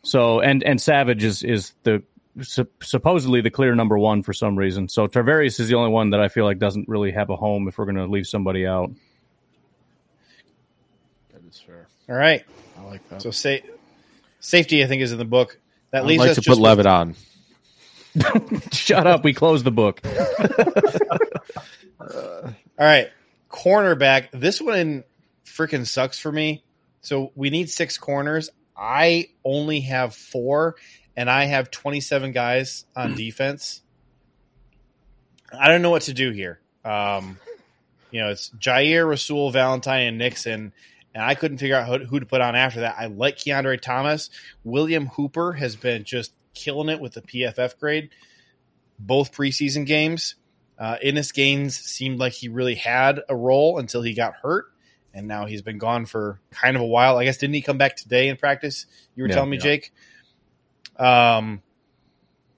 So 0.03 0.39
and 0.39 0.63
and 0.63 0.81
Savage 0.81 1.23
is 1.23 1.43
is 1.43 1.73
the 1.83 2.01
sup- 2.41 2.81
supposedly 2.83 3.41
the 3.41 3.51
clear 3.51 3.75
number 3.75 3.97
one 3.97 4.23
for 4.23 4.31
some 4.31 4.57
reason. 4.57 4.87
So 4.87 5.07
Tarvarius 5.07 5.59
is 5.59 5.67
the 5.67 5.75
only 5.75 5.91
one 5.91 6.11
that 6.11 6.21
I 6.21 6.29
feel 6.29 6.45
like 6.45 6.59
doesn't 6.59 6.87
really 6.87 7.11
have 7.11 7.29
a 7.29 7.35
home 7.35 7.67
if 7.67 7.77
we're 7.77 7.85
going 7.85 7.97
to 7.97 8.05
leave 8.07 8.25
somebody 8.25 8.65
out. 8.65 8.91
That 12.07 12.13
is 12.13 12.15
fair. 12.15 12.15
All 12.15 12.21
right. 12.21 12.45
I 12.77 12.83
like 12.83 13.09
that. 13.09 13.21
So 13.21 13.31
say 13.31 13.63
safety, 14.39 14.83
I 14.83 14.87
think, 14.87 15.01
is 15.01 15.11
in 15.11 15.17
the 15.17 15.25
book. 15.25 15.57
That 15.91 16.03
I'd 16.03 16.07
leaves 16.07 16.19
like 16.19 16.29
us 16.31 16.35
to 16.35 16.41
just 16.41 16.57
put 16.57 16.61
Leavitt 16.61 16.85
on. 16.85 17.15
Shut 18.71 19.07
up, 19.07 19.23
we 19.23 19.33
closed 19.33 19.65
the 19.65 19.71
book. 19.71 20.01
All 21.99 22.87
right, 22.87 23.09
cornerback. 23.49 24.27
This 24.31 24.61
one 24.61 25.03
freaking 25.45 25.85
sucks 25.85 26.19
for 26.19 26.31
me. 26.31 26.63
So 27.01 27.31
we 27.35 27.49
need 27.49 27.69
six 27.69 27.97
corners. 27.97 28.49
I 28.75 29.29
only 29.45 29.81
have 29.81 30.15
four, 30.15 30.75
and 31.15 31.29
I 31.29 31.45
have 31.45 31.71
twenty-seven 31.71 32.31
guys 32.31 32.85
on 32.95 33.15
defense. 33.17 33.81
I 35.57 35.67
don't 35.67 35.81
know 35.81 35.89
what 35.89 36.03
to 36.03 36.13
do 36.13 36.31
here. 36.31 36.59
Um, 36.83 37.37
you 38.09 38.21
know, 38.21 38.29
it's 38.29 38.49
Jaire, 38.51 39.07
Rasul, 39.07 39.51
Valentine, 39.51 40.07
and 40.07 40.17
Nixon, 40.17 40.73
and 41.13 41.23
I 41.23 41.35
couldn't 41.35 41.57
figure 41.57 41.75
out 41.75 41.87
who, 41.87 42.05
who 42.05 42.19
to 42.19 42.25
put 42.25 42.41
on 42.41 42.55
after 42.55 42.81
that. 42.81 42.95
I 42.97 43.07
like 43.07 43.37
Kiondre 43.37 43.79
Thomas. 43.81 44.29
William 44.63 45.07
Hooper 45.07 45.53
has 45.53 45.75
been 45.75 46.03
just 46.03 46.33
killing 46.53 46.89
it 46.89 46.99
with 46.99 47.13
the 47.13 47.21
PFF 47.21 47.77
grade, 47.79 48.09
both 48.99 49.31
preseason 49.33 49.85
games. 49.85 50.35
Uh, 50.79 50.97
Ennis 51.01 51.31
Gaines 51.31 51.77
seemed 51.77 52.19
like 52.19 52.33
he 52.33 52.47
really 52.49 52.75
had 52.75 53.21
a 53.29 53.35
role 53.35 53.77
until 53.77 54.01
he 54.01 54.13
got 54.13 54.33
hurt, 54.41 54.65
and 55.13 55.27
now 55.27 55.45
he's 55.45 55.61
been 55.61 55.77
gone 55.77 56.05
for 56.05 56.39
kind 56.49 56.75
of 56.75 56.81
a 56.81 56.85
while. 56.87 57.17
I 57.17 57.25
guess 57.25 57.37
didn't 57.37 57.53
he 57.53 57.61
come 57.61 57.77
back 57.77 57.95
today 57.95 58.29
in 58.29 58.37
practice? 58.37 58.87
You 59.15 59.23
were 59.23 59.29
Yeah, 59.29 59.35
telling 59.35 59.51
me, 59.51 59.57
yeah. 59.57 59.63
Jake. 59.63 59.93
Um, 60.97 61.61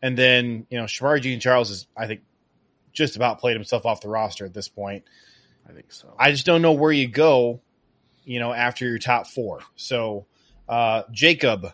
and 0.02 0.18
then 0.18 0.68
you 0.70 0.78
know 0.78 0.86
Shamari 0.86 1.22
Jean 1.22 1.40
Charles 1.40 1.70
is, 1.70 1.88
I 1.98 2.08
think, 2.08 2.22
just 2.94 3.16
about 3.16 3.40
played 3.40 3.56
himself 3.56 3.86
off 3.86 4.02
the 4.02 4.10
roster 4.10 4.46
at 4.46 4.54
this 4.54 4.68
point. 4.70 5.04
I 5.68 5.74
think 5.74 5.92
so. 5.92 6.14
I 6.18 6.32
just 6.32 6.46
don't 6.46 6.62
know 6.62 6.74
where 6.74 6.92
you 6.92 7.08
go, 7.08 7.62
you 8.26 8.40
know, 8.40 8.54
after 8.54 8.88
your 8.88 9.00
top 9.00 9.28
four. 9.28 9.60
So, 9.76 10.26
uh, 10.68 11.04
Jacob, 11.12 11.74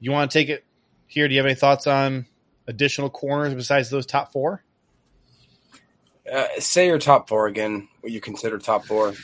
you 0.00 0.12
want 0.12 0.30
to 0.30 0.38
take 0.38 0.48
it 0.48 0.64
here? 1.06 1.28
Do 1.28 1.34
you 1.34 1.40
have 1.40 1.46
any 1.46 1.54
thoughts 1.54 1.86
on 1.86 2.26
additional 2.66 3.10
corners 3.10 3.54
besides 3.54 3.90
those 3.90 4.06
top 4.06 4.32
four? 4.32 4.62
Uh, 6.30 6.46
say 6.58 6.86
your 6.86 6.98
top 6.98 7.28
four 7.28 7.46
again. 7.46 7.88
What 8.00 8.12
you 8.12 8.20
consider 8.20 8.58
top 8.58 8.84
four, 8.84 9.08
and 9.08 9.16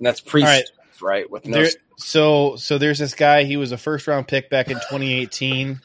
that's 0.00 0.20
pre 0.20 0.42
All 0.42 0.48
right. 0.48 0.64
right? 1.02 1.30
With 1.30 1.46
no 1.46 1.62
There, 1.62 1.70
so 1.98 2.56
so 2.56 2.78
there's 2.78 2.98
this 2.98 3.14
guy. 3.14 3.44
He 3.44 3.56
was 3.56 3.72
a 3.72 3.78
first 3.78 4.06
round 4.06 4.26
pick 4.26 4.48
back 4.48 4.68
in 4.68 4.76
2018. 4.76 5.80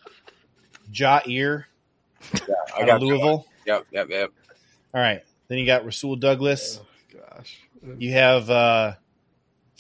Jaire 0.92 1.66
I 2.76 2.86
got 2.86 2.98
of 2.98 3.02
Louisville. 3.02 3.46
Yep, 3.66 3.88
yep, 3.92 4.08
yep. 4.10 4.32
All 4.94 5.02
right. 5.02 5.22
Then 5.48 5.58
you 5.58 5.66
got 5.66 5.86
Rasul 5.86 6.16
Douglas. 6.16 6.80
Gosh. 7.14 7.60
You 7.98 8.14
have 8.14 8.50
uh, 8.50 8.94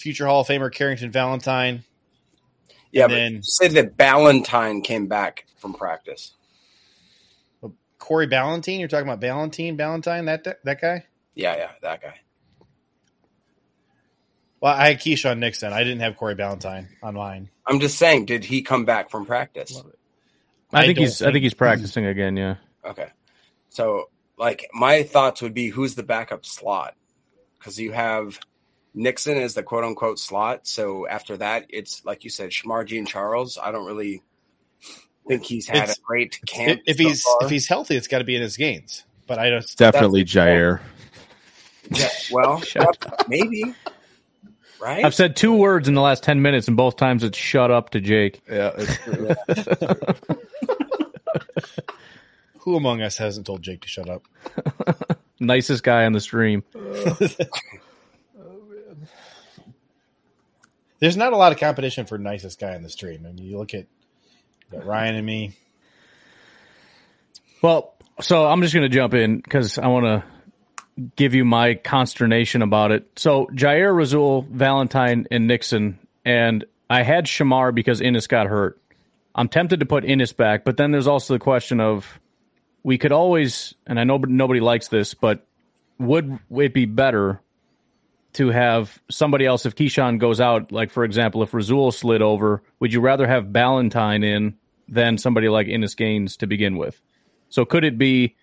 future 0.02 0.26
Hall 0.28 0.42
of 0.42 0.48
Famer 0.48 0.72
Carrington 0.74 1.12
Valentine. 1.12 1.84
Yeah, 2.92 3.04
And 3.06 3.12
but 3.12 3.16
then- 3.16 3.34
you 3.36 3.42
said 3.44 3.72
that 3.72 3.96
Ballentine 3.98 4.84
came 4.84 5.08
back 5.08 5.46
from 5.58 5.74
practice. 5.74 6.34
Corey 8.00 8.28
Ballentine. 8.28 8.80
You're 8.80 8.88
talking 8.88 9.08
about 9.08 9.22
Ballentine, 9.22 9.78
Ballentine, 9.78 10.26
that 10.26 10.44
that 10.64 10.82
guy. 10.82 11.06
Yeah, 11.36 11.56
yeah, 11.56 11.72
that 11.84 12.02
guy. 12.02 12.16
Well, 14.60 14.74
I 14.74 14.90
had 14.90 15.00
Keyshawn 15.00 15.40
Nixon. 15.40 15.72
I 15.74 15.84
didn't 15.84 16.02
have 16.02 16.18
Corey 16.18 16.36
Ballentine 16.36 16.88
on 17.02 17.16
mine. 17.16 17.50
I'm 17.66 17.80
just 17.80 17.98
saying, 17.98 18.26
did 18.26 18.44
he 18.44 18.62
come 18.64 18.86
back 18.86 19.10
from 19.10 19.26
practice? 19.26 19.82
I, 20.72 20.80
I 20.80 20.86
think 20.86 20.98
don't 20.98 21.04
he's 21.06 21.22
I 21.22 21.26
think- 21.26 21.34
think 21.36 21.44
he's 21.44 21.54
practicing 21.54 22.06
again. 22.06 22.38
Yeah. 22.38 22.56
Okay. 22.86 23.08
So, 23.70 24.10
like, 24.38 24.68
my 24.74 25.04
thoughts 25.04 25.42
would 25.42 25.54
be 25.54 25.70
who's 25.70 25.96
the 25.96 26.04
backup 26.04 26.46
slot? 26.46 26.96
Because 27.60 27.80
you 27.80 27.92
have 27.92 28.40
Nixon 28.94 29.38
is 29.38 29.54
the 29.54 29.64
quote 29.64 29.84
unquote 29.84 30.20
slot. 30.20 30.68
So 30.68 31.08
after 31.08 31.38
that, 31.38 31.66
it's 31.70 32.04
like 32.06 32.24
you 32.24 32.30
said, 32.30 32.50
Shemar 32.52 32.86
Jean 32.86 33.06
Charles. 33.06 33.58
I 33.62 33.72
don't 33.72 33.86
really 33.86 34.22
think 35.28 35.44
he's 35.46 35.68
had 35.68 35.78
It's- 35.84 35.98
a 35.98 36.02
great 36.02 36.40
camp. 36.46 36.82
If, 36.86 36.98
if 37.00 37.04
so 37.04 37.04
he's 37.10 37.24
far. 37.24 37.38
if 37.44 37.50
he's 37.50 37.68
healthy, 37.68 37.96
it's 37.96 38.08
got 38.08 38.18
to 38.20 38.24
be 38.26 38.36
Ennis 38.36 38.58
Gaines. 38.58 39.04
But 39.28 39.40
I 39.40 39.50
don't. 39.50 39.76
Definitely 39.78 40.24
That's 40.24 40.34
the 40.34 40.40
point. 40.42 40.50
Jaire. 40.50 40.80
Yeah, 42.00 42.10
well, 42.32 42.62
Shut 42.62 43.28
maybe. 43.30 43.64
Right? 44.82 45.06
I've 45.06 45.14
said 45.16 45.36
two 45.36 45.54
words 45.56 45.88
in 45.88 45.94
the 45.94 46.02
last 46.02 46.24
ten 46.24 46.42
minutes, 46.42 46.68
and 46.68 46.76
both 46.76 46.96
times 46.98 47.24
it's 47.24 47.38
"shut 47.38 47.70
up" 47.72 47.92
to 47.92 48.00
Jake. 48.02 48.42
Yeah, 48.50 48.72
it's 48.78 48.98
Who 52.60 52.76
among 52.76 53.02
us 53.02 53.18
hasn't 53.18 53.46
told 53.48 53.62
Jake 53.64 53.82
to 53.82 53.88
shut 53.88 54.10
up? 54.10 54.28
Nicest 55.40 55.84
guy 55.84 56.06
on 56.06 56.14
the 56.14 56.20
stream. 56.20 56.64
There's 61.02 61.18
not 61.18 61.34
a 61.34 61.38
lot 61.38 61.52
of 61.52 61.60
competition 61.60 62.06
for 62.06 62.18
nicest 62.18 62.60
guy 62.60 62.76
in 62.76 62.84
the 62.84 62.90
stream. 62.90 63.26
I 63.28 63.32
mean, 63.34 63.44
you 63.44 63.58
look 63.58 63.74
at 63.74 63.88
you 64.72 64.80
Ryan 64.80 65.16
and 65.16 65.26
me. 65.26 65.54
Well, 67.62 67.96
so 68.22 68.48
I'm 68.48 68.62
just 68.62 68.74
going 68.74 68.90
to 68.90 68.96
jump 68.96 69.14
in 69.16 69.38
because 69.40 69.78
I 69.78 69.88
want 69.88 70.06
to 70.06 70.24
give 71.16 71.34
you 71.34 71.44
my 71.44 71.74
consternation 71.74 72.62
about 72.62 72.92
it. 72.92 73.08
So 73.16 73.48
Jaire 73.48 73.96
Rasul, 73.96 74.44
Valentine, 74.44 75.28
and 75.32 75.48
Nixon, 75.48 76.00
and 76.24 76.66
I 76.90 77.02
had 77.02 77.26
Shemar 77.26 77.74
because 77.74 78.00
Ennis 78.00 78.28
got 78.28 78.48
hurt. 78.48 78.80
I'm 79.34 79.48
tempted 79.48 79.80
to 79.80 79.86
put 79.86 80.06
Ennis 80.06 80.34
back, 80.34 80.66
but 80.66 80.78
then 80.78 80.92
there's 80.92 81.08
also 81.08 81.34
the 81.34 81.40
question 81.40 81.80
of 81.80 82.20
we 82.84 82.98
could 82.98 83.12
always, 83.12 83.74
and 83.88 84.00
I 84.00 84.04
know 84.04 84.18
nobody 84.18 84.60
likes 84.60 84.90
this, 84.90 85.14
but 85.14 85.46
would 85.98 86.40
it 86.52 86.74
be 86.74 86.86
better 86.86 87.42
to 88.34 88.50
have 88.50 89.02
somebody 89.10 89.46
else 89.46 89.66
if 89.66 89.76
Keyshawn 89.76 90.20
goes 90.20 90.40
out? 90.40 90.72
Like 90.72 90.92
for 90.92 91.04
example, 91.04 91.44
if 91.44 91.54
Rasul 91.54 91.92
slid 91.92 92.22
over, 92.22 92.64
would 92.80 92.94
you 92.94 93.02
rather 93.02 93.28
have 93.28 93.48
Valentine 93.48 94.24
in 94.24 94.58
than 94.88 95.18
somebody 95.18 95.50
like 95.50 95.68
Ennis 95.68 95.96
Gaines 95.96 96.38
to 96.38 96.48
begin 96.48 96.78
with? 96.78 97.02
So 97.50 97.66
could 97.66 97.84
it 97.84 97.98
be 97.98 98.36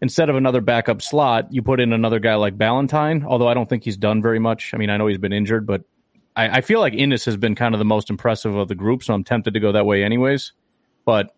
instead 0.00 0.28
of 0.28 0.36
another 0.36 0.60
backup 0.60 1.00
slot, 1.02 1.52
you 1.52 1.62
put 1.62 1.80
in 1.80 1.92
another 1.92 2.18
guy 2.18 2.34
like 2.34 2.58
Ballentine? 2.58 3.24
Although 3.24 3.48
I 3.48 3.54
don't 3.54 3.68
think 3.68 3.84
he's 3.84 3.96
done 3.96 4.22
very 4.22 4.38
much. 4.38 4.72
I 4.74 4.76
mean, 4.76 4.90
I 4.90 4.96
know 4.96 5.06
he's 5.06 5.18
been 5.18 5.32
injured, 5.32 5.66
but 5.66 5.84
I, 6.36 6.58
I 6.58 6.60
feel 6.60 6.80
like 6.80 6.94
Ennis 6.94 7.24
has 7.24 7.36
been 7.36 7.54
kind 7.54 7.74
of 7.74 7.78
the 7.78 7.84
most 7.84 8.10
impressive 8.10 8.54
of 8.54 8.68
the 8.68 8.74
group, 8.74 9.02
so 9.02 9.14
I'm 9.14 9.24
tempted 9.24 9.54
to 9.54 9.60
go 9.60 9.72
that 9.72 9.86
way 9.86 10.04
anyways. 10.04 10.52
But 11.04 11.34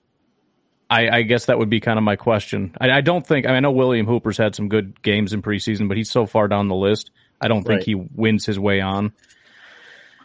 I, 0.88 1.18
I 1.18 1.22
guess 1.22 1.46
that 1.46 1.58
would 1.58 1.70
be 1.70 1.80
kind 1.80 1.98
of 1.98 2.04
my 2.04 2.16
question. 2.16 2.74
I, 2.80 2.90
I 2.90 3.00
don't 3.00 3.26
think. 3.26 3.46
I, 3.46 3.50
mean, 3.50 3.56
I 3.56 3.60
know 3.60 3.72
William 3.72 4.06
Hooper's 4.06 4.38
had 4.38 4.54
some 4.54 4.68
good 4.68 5.02
games 5.02 5.32
in 5.32 5.42
preseason, 5.42 5.88
but 5.88 5.96
he's 5.96 6.10
so 6.10 6.26
far 6.26 6.48
down 6.48 6.68
the 6.68 6.74
list. 6.74 7.10
I 7.40 7.48
don't 7.48 7.62
think 7.64 7.78
Right. 7.80 7.84
he 7.84 7.94
wins 7.94 8.46
his 8.46 8.58
way 8.58 8.80
on. 8.80 9.12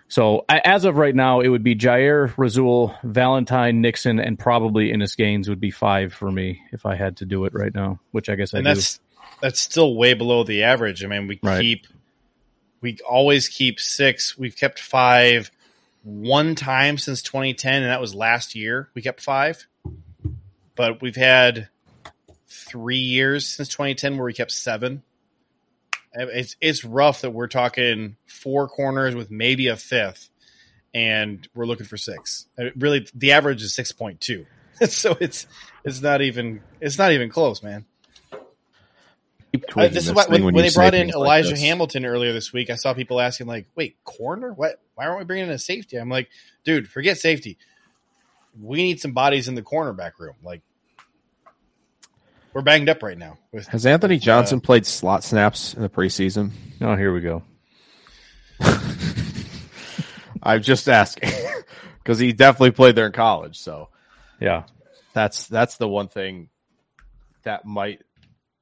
So 0.07 0.43
as 0.49 0.83
of 0.83 0.97
right 0.97 1.15
now, 1.15 1.39
it 1.39 1.47
would 1.47 1.63
be 1.63 1.73
Jaire, 1.75 2.33
Rasul, 2.37 2.93
Valentine, 3.03 3.79
Nixon, 3.81 4.19
and 4.19 4.37
probably 4.37 4.91
Ennis 4.91 5.15
Gaines 5.15 5.47
would 5.47 5.61
be 5.61 5.71
five 5.71 6.13
for 6.13 6.29
me 6.29 6.61
if 6.73 6.85
I 6.85 6.95
had 6.95 7.17
to 7.17 7.25
do 7.25 7.45
it 7.45 7.53
right 7.53 7.73
now. 7.73 7.99
Which 8.11 8.27
I 8.29 8.35
guess 8.35 8.53
I 8.53 8.57
and 8.57 8.65
do. 8.65 8.73
that's 8.73 8.99
that's 9.41 9.61
still 9.61 9.95
way 9.95 10.13
below 10.13 10.43
the 10.43 10.63
average. 10.63 11.03
I 11.03 11.07
mean, 11.07 11.27
we 11.27 11.39
Right. 11.41 11.61
keep 11.61 11.87
we 12.81 12.97
always 13.07 13.47
keep 13.47 13.79
six. 13.79 14.37
We've 14.37 14.55
kept 14.55 14.79
five 14.79 15.49
one 16.03 16.55
time 16.55 16.97
since 16.97 17.21
2010, 17.21 17.83
and 17.83 17.85
that 17.91 18.01
was 18.01 18.13
last 18.15 18.53
year. 18.55 18.89
We 18.95 19.01
kept 19.01 19.21
five, 19.21 19.65
but 20.75 21.01
we've 21.01 21.15
had 21.15 21.69
three 22.47 22.97
years 22.97 23.47
since 23.47 23.69
2010 23.69 24.17
where 24.17 24.25
we 24.25 24.33
kept 24.33 24.51
seven. 24.51 25.03
It's 26.13 26.55
it's 26.59 26.83
rough 26.83 27.21
that 27.21 27.31
we're 27.31 27.47
talking 27.47 28.17
four 28.27 28.67
corners 28.67 29.15
with 29.15 29.31
maybe 29.31 29.67
a 29.67 29.77
fifth, 29.77 30.29
and 30.93 31.47
we're 31.53 31.65
looking 31.65 31.85
for 31.85 31.97
six. 31.97 32.47
Really, 32.75 33.07
the 33.15 33.31
average 33.31 33.63
is 33.63 33.73
six 33.73 33.91
point 33.91 34.19
two, 34.19 34.45
so 34.87 35.15
it's 35.19 35.47
it's 35.85 36.01
not 36.01 36.21
even 36.21 36.61
it's 36.81 36.97
not 36.97 37.13
even 37.13 37.29
close, 37.29 37.63
man. 37.63 37.85
Uh, 38.33 38.37
tweaking 39.67 39.93
this 39.93 40.03
is 40.07 40.13
this 40.13 40.15
why 40.15 40.25
when, 40.27 40.43
when 40.43 40.55
they 40.55 40.69
brought 40.69 40.93
in 40.93 41.07
things 41.07 41.15
like 41.15 41.43
Elijah. 41.43 41.57
Hamilton 41.57 42.05
earlier 42.05 42.33
this 42.33 42.51
week, 42.53 42.69
I 42.69 42.75
saw 42.75 42.93
people 42.93 43.19
asking 43.19 43.47
like, 43.47 43.67
"Wait, 43.75 43.95
corner? 44.03 44.53
What? 44.53 44.81
Why 44.95 45.05
aren't 45.05 45.19
we 45.19 45.25
bringing 45.25 45.45
in 45.45 45.51
a 45.51 45.59
safety?" 45.59 45.97
I'm 45.97 46.09
like, 46.09 46.29
"Dude, 46.63 46.89
forget 46.89 47.17
safety. 47.17 47.57
We 48.61 48.83
need 48.83 48.99
some 48.99 49.13
bodies 49.13 49.47
in 49.47 49.55
the 49.55 49.61
cornerback 49.61 50.19
room. 50.19 50.35
Like, 50.43 50.61
we're 52.53 52.61
banged 52.61 52.89
up 52.89 53.03
right 53.03 53.17
now." 53.17 53.37
With 53.51 53.67
Has 53.67 53.85
Anthony 53.85 54.15
with, 54.15 54.23
uh, 54.23 54.25
Johnson 54.25 54.61
played 54.61 54.85
slot 54.85 55.23
snaps 55.23 55.73
in 55.73 55.81
the 55.81 55.89
preseason? 55.89 56.51
oh, 56.81 56.95
here 56.95 57.13
we 57.13 57.21
go. 57.21 57.43
I'm 60.43 60.61
just 60.61 60.89
asking 60.89 61.31
because 62.03 62.19
he 62.19 62.33
definitely 62.33 62.71
played 62.71 62.95
there 62.95 63.05
in 63.05 63.11
college. 63.11 63.57
So 63.59 63.89
Yeah, 64.39 64.63
that's 65.13 65.47
that's 65.47 65.77
the 65.77 65.87
one 65.87 66.07
thing 66.07 66.49
that 67.43 67.65
might 67.65 68.01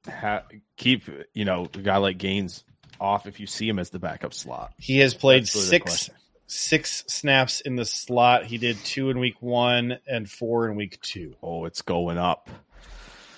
ha- 0.07 0.43
keep 0.77 1.03
you 1.33 1.45
know 1.45 1.63
a 1.73 1.77
guy 1.79 1.97
like 1.97 2.17
Gaines 2.17 2.63
off 2.99 3.27
if 3.27 3.39
you 3.39 3.47
see 3.47 3.67
him 3.67 3.79
as 3.79 3.89
the 3.91 3.99
backup 3.99 4.33
slot. 4.33 4.73
he 4.77 4.99
has 4.99 5.13
played 5.13 5.43
really 5.55 5.67
six 5.67 6.09
six 6.47 7.03
snaps 7.07 7.61
in 7.61 7.75
the 7.75 7.85
slot. 7.85 8.45
He 8.45 8.57
did 8.57 8.77
two 8.83 9.09
in 9.09 9.19
week 9.19 9.41
one 9.41 9.99
and 10.07 10.29
four 10.29 10.67
in 10.69 10.75
week 10.75 10.99
two. 11.01 11.35
Oh, 11.41 11.65
it's 11.65 11.81
going 11.81 12.17
up. 12.17 12.49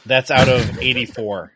That's 0.05 0.31
out 0.31 0.49
of 0.49 0.79
84. 0.79 1.53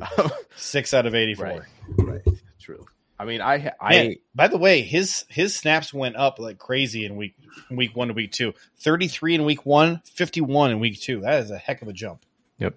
Six 0.56 0.94
out 0.94 1.06
of 1.06 1.14
84. 1.14 1.44
Right. 1.46 1.62
Right. 1.98 2.22
True. 2.58 2.86
I 3.18 3.24
mean, 3.24 3.40
I 3.40 3.72
I 3.80 3.90
Man, 3.90 4.14
by 4.34 4.48
the 4.48 4.58
way, 4.58 4.82
his 4.82 5.24
his 5.28 5.54
snaps 5.54 5.94
went 5.94 6.16
up 6.16 6.40
like 6.40 6.58
crazy 6.58 7.04
in 7.04 7.14
week 7.16 7.36
week 7.70 7.94
one 7.94 8.08
to 8.08 8.14
week 8.14 8.32
two. 8.32 8.52
Thirty 8.78 9.06
three 9.06 9.34
in 9.36 9.44
week 9.44 9.64
one, 9.64 10.00
51 10.06 10.72
in 10.72 10.80
week 10.80 11.00
two. 11.00 11.20
That 11.20 11.40
is 11.40 11.50
a 11.52 11.58
heck 11.58 11.82
of 11.82 11.88
a 11.88 11.92
jump. 11.92 12.24
yep. 12.58 12.74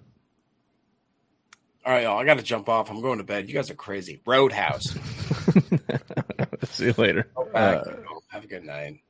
All 1.84 1.92
right, 1.92 2.04
y'all. 2.04 2.18
I 2.18 2.24
got 2.24 2.36
to 2.36 2.44
jump 2.44 2.68
off. 2.68 2.90
I'm 2.90 3.00
going 3.00 3.18
to 3.18 3.24
bed. 3.24 3.48
You 3.48 3.54
guys 3.54 3.70
are 3.70 3.74
crazy. 3.74 4.20
Roadhouse. 4.26 4.84
See 6.64 6.86
you 6.86 6.94
later. 6.96 7.28
Go 7.34 7.44
back. 7.52 7.86
Uh, 7.86 7.92
Have 8.28 8.44
a 8.44 8.46
good 8.48 8.64
night. 8.64 9.00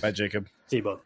Bye, 0.00 0.12
Jacob. 0.12 0.46
See 0.66 0.76
you, 0.78 0.82
bud. 0.82 0.98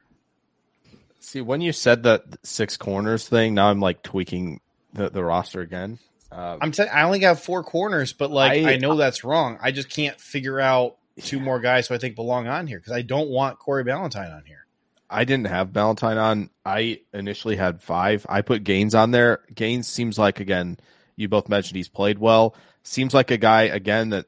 See 1.27 1.40
when 1.40 1.61
you 1.61 1.73
said 1.73 2.05
that 2.05 2.23
six 2.44 2.77
corners 2.77 3.28
thing. 3.28 3.55
Now 3.55 3.66
I'm 3.69 3.81
like 3.81 4.05
tweaking 4.05 4.61
the, 4.93 5.11
the 5.11 5.24
roster 5.24 5.61
again. 5.61 5.98
Uh, 6.31 6.57
I'm 6.61 6.73
saying 6.73 6.89
I 6.93 7.03
only 7.03 7.19
got 7.19 7.40
four 7.40 7.65
corners, 7.65 8.12
but 8.12 8.31
like 8.31 8.65
I, 8.65 8.74
I- 8.74 8.77
know 8.77 8.94
that's 8.97 9.24
wrong. 9.24 9.59
I 9.61 9.73
just 9.73 9.89
can't 9.90 10.20
figure 10.20 10.61
out 10.61 10.98
two 11.20 11.40
more 11.40 11.59
guys 11.59 11.89
who 11.89 11.97
I 11.97 11.98
think 11.98 12.15
belong 12.15 12.47
on 12.47 12.69
here 12.69 12.78
because 12.78 12.93
I 12.93 13.03
don't 13.03 13.28
want 13.28 13.59
Corey 13.59 13.82
Ballentine 13.82 14.32
on 14.32 14.44
here. 14.47 14.66
I 15.11 15.24
didn't 15.24 15.48
have 15.48 15.70
Valentine 15.70 16.16
on. 16.16 16.51
I 16.65 17.01
initially 17.12 17.57
had 17.57 17.82
five. 17.82 18.24
I 18.28 18.43
put 18.43 18.62
Gaines 18.62 18.94
on 18.94 19.11
there. 19.11 19.40
Gaines 19.53 19.89
seems 19.89 20.20
like 20.20 20.39
again, 20.39 20.78
you 21.16 21.28
both 21.28 21.48
mentioned 21.48 21.77
he's 21.77 21.89
played 21.89 22.19
well. 22.20 22.55
Seems 22.85 23.15
like 23.15 23.32
a 23.32 23.36
guy 23.36 23.62
again 23.62 24.11
that 24.11 24.27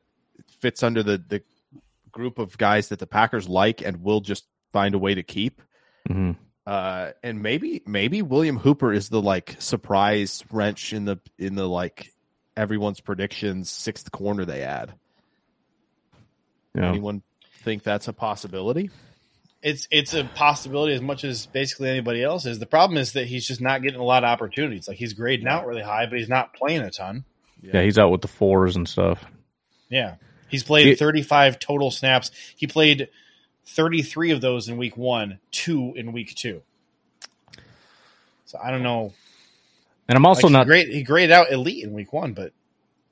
fits 0.59 0.83
under 0.83 1.05
the 1.05 1.23
the 1.29 1.43
group 2.11 2.41
of 2.41 2.59
guys 2.59 2.89
that 2.89 2.99
the 2.99 3.07
Packers 3.07 3.49
like 3.49 3.83
and 3.83 4.03
will 4.03 4.20
just 4.20 4.47
find 4.73 4.97
a 4.97 4.99
way 4.99 5.15
to 5.15 5.23
keep. 5.23 5.62
hmm 6.09 6.33
Uh, 6.69 7.12
and 7.23 7.43
maybe 7.43 7.81
maybe 7.86 8.20
William 8.20 8.59
Hooper 8.59 8.93
is 8.93 9.09
the 9.09 9.23
like 9.23 9.57
surprise 9.59 10.45
wrench 10.53 10.93
in 10.93 11.07
the 11.07 11.16
in 11.39 11.55
the 11.55 11.66
like 11.66 12.12
everyone's 12.59 13.01
predictions 13.01 13.70
sixth 13.70 14.12
corner 14.12 14.45
they 14.45 14.61
add. 14.62 14.93
Yeah. 16.74 16.90
Anyone 16.90 17.23
think 17.62 17.85
that's 17.85 18.07
a 18.09 18.12
possibility? 18.12 18.90
It's 19.62 19.89
it's 19.90 20.12
a 20.12 20.24
possibility 20.24 20.93
as 20.93 21.01
much 21.01 21.24
as 21.24 21.47
basically 21.47 21.89
anybody 21.89 22.23
else 22.23 22.45
is. 22.45 22.59
The 22.59 22.66
problem 22.66 22.99
is 22.99 23.15
that 23.15 23.27
he's 23.27 23.47
just 23.47 23.62
not 23.62 23.81
getting 23.82 23.99
a 24.01 24.05
lot 24.05 24.23
of 24.23 24.28
opportunities. 24.28 24.86
Like 24.89 24.99
he's 24.99 25.15
grading 25.15 25.49
out 25.49 25.66
really 25.66 25.82
high, 25.82 26.05
but 26.05 26.19
he's 26.19 26.28
not 26.28 26.53
playing 26.53 26.82
a 26.82 26.90
ton. 26.90 27.24
yeah, 27.62 27.82
he's 27.82 27.99
out 27.99 28.11
with 28.11 28.20
the 28.20 28.28
fours 28.28 28.77
and 28.77 28.86
stuff. 28.86 29.24
Yeah. 29.89 30.16
He's 30.49 30.65
played 30.65 30.86
It- 30.89 30.99
35 30.99 31.59
total 31.59 31.90
snaps. 31.90 32.31
He 32.57 32.66
played 32.66 33.09
33 33.69 34.32
of 34.32 34.40
those 34.40 34.69
in 34.69 34.77
week 34.77 34.97
one, 34.97 35.39
two 35.51 35.93
in 35.95 36.12
week 36.12 36.35
two. 36.35 36.62
So 38.47 38.59
I 38.62 38.70
don't 38.70 38.82
know. 38.82 39.12
And 40.09 40.16
I'm 40.16 40.24
also 40.24 40.47
Like, 40.47 40.53
not 40.53 40.66
he 40.66 40.69
great. 40.69 40.89
He 40.89 41.03
graded 41.03 41.32
out 41.32 41.53
elite 41.53 41.85
in 41.85 41.93
week 41.93 42.12
one, 42.12 42.32
but 42.32 42.53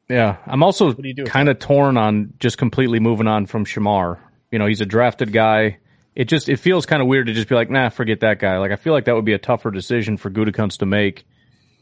Yeah, 0.09 0.37
I'm 0.47 0.63
also 0.63 0.93
do 0.93 1.07
you 1.07 1.15
do 1.15 1.23
with 1.25 1.33
kind 1.33 1.49
of 1.49 1.59
torn 1.59 1.97
on 1.97 2.33
just 2.39 2.57
completely 2.59 3.01
moving 3.01 3.27
on 3.27 3.47
from 3.47 3.65
Shemar. 3.65 4.19
You 4.51 4.59
know, 4.59 4.67
he's 4.67 4.81
a 4.81 4.87
drafted 4.87 5.33
guy. 5.33 5.79
It 6.15 6.25
just 6.25 6.49
it 6.49 6.57
feels 6.57 6.87
kind 6.87 7.03
of 7.03 7.09
weird 7.09 7.27
to 7.27 7.35
just 7.35 7.49
be 7.49 7.55
like, 7.55 7.69
nah, 7.69 7.91
forget 7.91 8.21
that 8.21 8.39
guy. 8.39 8.57
Like 8.59 8.73
I 8.73 8.77
feel 8.77 8.95
like 8.95 9.05
that 9.05 9.15
would 9.15 9.27
be 9.27 9.35
a 9.35 9.39
tougher 9.39 9.71
decision 9.71 10.17
for 10.17 10.31
Gutekunst 10.31 10.79
to 10.79 10.87
make 10.87 11.27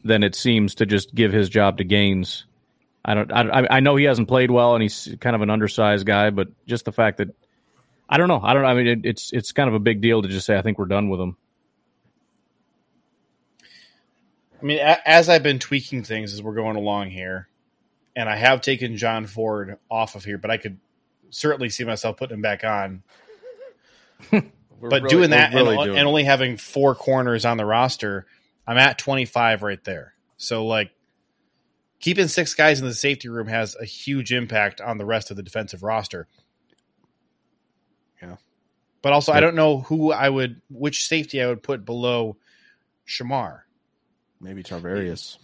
than 0.03 0.21
it 0.21 0.35
seems 0.35 0.75
to 0.75 0.85
just 0.85 1.15
give 1.15 1.31
his 1.31 1.47
job 1.47 1.77
to 1.77 1.85
Gaines. 1.85 2.45
I 3.05 3.13
don't. 3.13 3.31
I, 3.31 3.67
I 3.69 3.79
know 3.79 3.95
he 3.95 4.03
hasn't 4.03 4.27
played 4.27 4.51
well 4.51 4.73
and 4.73 4.81
he's 4.81 5.15
kind 5.21 5.35
of 5.35 5.41
an 5.41 5.49
undersized 5.49 6.05
guy, 6.05 6.31
but 6.31 6.49
just 6.65 6.83
the 6.83 6.91
fact 6.91 7.19
that 7.19 7.29
I 8.07 8.17
don't 8.17 8.27
know. 8.27 8.39
I 8.43 8.53
don't. 8.53 8.65
I 8.65 8.73
mean, 8.73 8.87
it, 8.87 9.05
it's 9.05 9.33
it's 9.33 9.51
kind 9.51 9.67
of 9.67 9.73
a 9.73 9.79
big 9.79 10.01
deal 10.01 10.21
to 10.21 10.27
just 10.27 10.45
say 10.45 10.57
I 10.57 10.61
think 10.61 10.77
we're 10.77 10.85
done 10.85 11.09
with 11.09 11.19
him. 11.19 11.37
I 14.61 14.65
mean, 14.65 14.79
a, 14.79 15.07
as 15.07 15.29
I've 15.29 15.43
been 15.43 15.59
tweaking 15.59 16.03
things 16.03 16.33
as 16.33 16.41
we're 16.41 16.53
going 16.53 16.75
along 16.75 17.09
here, 17.09 17.49
and 18.15 18.29
I 18.29 18.35
have 18.35 18.61
taken 18.61 18.97
John 18.97 19.25
Ford 19.25 19.77
off 19.89 20.15
of 20.15 20.23
here, 20.23 20.37
but 20.37 20.51
I 20.51 20.57
could 20.57 20.77
certainly 21.29 21.69
see 21.69 21.83
myself 21.83 22.17
putting 22.17 22.35
him 22.35 22.41
back 22.41 22.63
on. 22.63 23.03
But 24.81 25.03
really- 25.03 25.09
doing 25.09 25.29
that 25.31 25.53
really 25.53 25.75
and, 25.75 25.85
doing 25.85 25.97
and 25.97 26.07
only 26.07 26.23
having 26.23 26.57
four 26.57 26.95
corners 26.95 27.45
on 27.45 27.57
the 27.57 27.65
roster, 27.65 28.25
I'm 28.67 28.77
at 28.77 28.97
25 28.97 29.63
right 29.63 29.83
there. 29.83 30.13
So 30.37 30.65
like 30.65 30.91
keeping 31.99 32.27
six 32.27 32.53
guys 32.53 32.79
in 32.79 32.85
the 32.85 32.93
safety 32.93 33.29
room 33.29 33.47
has 33.47 33.75
a 33.75 33.85
huge 33.85 34.33
impact 34.33 34.81
on 34.81 34.97
the 34.97 35.05
rest 35.05 35.31
of 35.31 35.37
the 35.37 35.43
defensive 35.43 35.81
roster. 35.81 36.27
Yeah. 39.05 39.11
But 39.11 39.13
also 39.13 39.31
I 39.31 39.39
don't 39.39 39.55
know 39.55 39.81
who 39.81 40.11
I 40.11 40.29
would 40.29 40.61
which 40.69 41.07
safety 41.07 41.41
I 41.41 41.47
would 41.47 41.61
put 41.61 41.85
below 41.85 42.37
Shemar. 43.07 43.61
maybe 44.41 44.63
Tarvarius. 44.63 45.37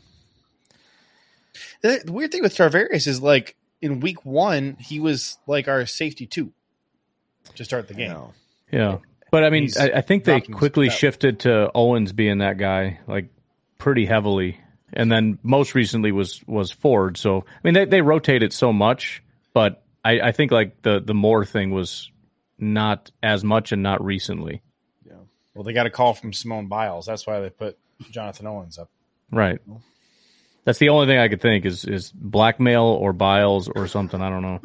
The, 1.81 2.01
the 2.05 2.11
weird 2.11 2.31
thing 2.31 2.41
with 2.41 2.55
Tarvarius 2.55 3.07
is 3.07 3.21
like 3.21 3.55
in 3.81 3.99
week 3.99 4.25
1 4.25 4.77
he 4.79 4.99
was 4.99 5.37
like 5.47 5.67
our 5.67 5.85
safety 5.85 6.25
2 6.25 6.51
to 7.55 7.65
start 7.65 7.87
the 7.87 7.93
game. 7.93 8.15
Yeah, 8.71 8.97
but 9.31 9.43
I 9.43 9.49
mean, 9.49 9.69
I, 9.79 9.91
I 9.95 10.01
think 10.01 10.23
they 10.23 10.41
quickly 10.41 10.89
shifted 10.89 11.41
to 11.41 11.71
Owens 11.73 12.13
being 12.13 12.39
that 12.39 12.57
guy, 12.57 12.99
like 13.07 13.29
pretty 13.77 14.05
heavily, 14.05 14.59
and 14.93 15.11
then 15.11 15.39
most 15.43 15.75
recently 15.75 16.11
was 16.11 16.41
was 16.47 16.71
Ford. 16.71 17.17
So 17.17 17.45
I 17.47 17.59
mean, 17.63 17.73
they 17.73 17.85
they 17.85 18.01
rotate 18.01 18.43
it 18.43 18.53
so 18.53 18.73
much, 18.73 19.23
but 19.53 19.83
I, 20.03 20.19
I 20.19 20.31
think 20.31 20.51
like 20.51 20.81
the 20.81 20.99
the 20.99 21.13
Moore 21.13 21.45
thing 21.45 21.71
was 21.71 22.11
not 22.61 23.11
as 23.21 23.43
much 23.43 23.71
and 23.71 23.83
not 23.83 24.03
recently. 24.03 24.61
Yeah. 25.05 25.13
Well, 25.53 25.63
they 25.63 25.73
got 25.73 25.85
a 25.85 25.89
call 25.89 26.13
from 26.13 26.33
Simone 26.33 26.67
Biles. 26.67 27.05
That's 27.05 27.25
why 27.25 27.39
they 27.39 27.49
put 27.49 27.77
Jonathan 28.11 28.47
Owens 28.47 28.77
up. 28.77 28.89
Right. 29.31 29.59
That's 30.63 30.79
the 30.79 30.89
only 30.89 31.07
thing 31.07 31.17
I 31.17 31.27
could 31.27 31.41
think 31.41 31.65
is 31.65 31.85
is 31.85 32.11
blackmail 32.11 32.83
or 32.83 33.13
Biles 33.13 33.67
or 33.67 33.87
something. 33.87 34.21
I 34.21 34.29
don't 34.29 34.43
know. 34.43 34.61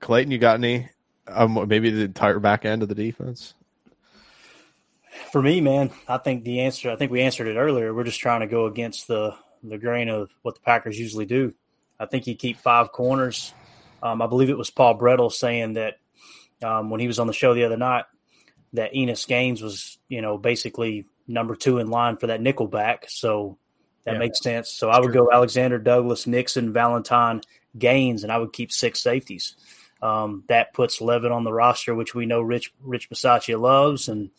Clayton, 0.00 0.30
you 0.30 0.38
got 0.38 0.56
any? 0.56 0.88
Um, 1.26 1.66
maybe 1.66 1.90
the 1.90 2.02
entire 2.02 2.38
back 2.38 2.64
end 2.64 2.82
of 2.82 2.88
the 2.88 2.94
defense. 2.94 3.54
For 5.32 5.40
me, 5.40 5.60
man, 5.60 5.90
I 6.06 6.18
think 6.18 6.44
the 6.44 6.60
answer. 6.60 6.90
I 6.90 6.96
think 6.96 7.10
we 7.10 7.22
answered 7.22 7.46
it 7.46 7.56
earlier. 7.56 7.94
We're 7.94 8.04
just 8.04 8.20
trying 8.20 8.40
to 8.40 8.46
go 8.46 8.66
against 8.66 9.08
the 9.08 9.34
the 9.62 9.78
grain 9.78 10.08
of 10.08 10.30
what 10.42 10.54
the 10.54 10.60
Packers 10.60 10.98
usually 10.98 11.24
do. 11.24 11.54
I 11.98 12.06
think 12.06 12.26
you 12.26 12.34
keep 12.34 12.58
five 12.58 12.92
corners. 12.92 13.54
Um, 14.02 14.20
I 14.20 14.26
believe 14.26 14.50
it 14.50 14.58
was 14.58 14.70
Paul 14.70 14.98
Brettel 14.98 15.32
saying 15.32 15.74
that 15.74 15.94
um, 16.62 16.90
when 16.90 17.00
he 17.00 17.06
was 17.06 17.18
on 17.18 17.26
the 17.26 17.32
show 17.32 17.54
the 17.54 17.64
other 17.64 17.76
night 17.76 18.04
that 18.72 18.90
Ennis 18.94 19.24
Gaines 19.24 19.62
was, 19.62 19.98
you 20.08 20.20
know, 20.20 20.36
basically 20.36 21.06
number 21.26 21.54
two 21.54 21.78
in 21.78 21.88
line 21.88 22.16
for 22.16 22.26
that 22.26 22.40
nickel 22.40 22.66
back. 22.66 23.06
So 23.08 23.56
that 24.04 24.12
Yeah. 24.12 24.18
makes 24.18 24.42
sense. 24.42 24.70
So 24.70 24.90
I 24.90 25.00
would 25.00 25.12
go 25.12 25.30
Alexander, 25.32 25.78
Douglas, 25.78 26.26
Nixon, 26.26 26.72
Valentine, 26.72 27.40
Gaines, 27.78 28.22
and 28.22 28.32
I 28.32 28.38
would 28.38 28.52
keep 28.52 28.72
six 28.72 29.00
safeties. 29.00 29.56
Um, 30.02 30.44
that 30.48 30.74
puts 30.74 31.00
Leavitt 31.00 31.32
on 31.32 31.44
the 31.44 31.52
roster, 31.52 31.94
which 31.94 32.14
we 32.14 32.26
know 32.26 32.42
Rich 32.42 32.74
Rich 32.82 33.08
Bisaccia 33.08 33.58
loves. 33.58 34.08
And 34.08 34.30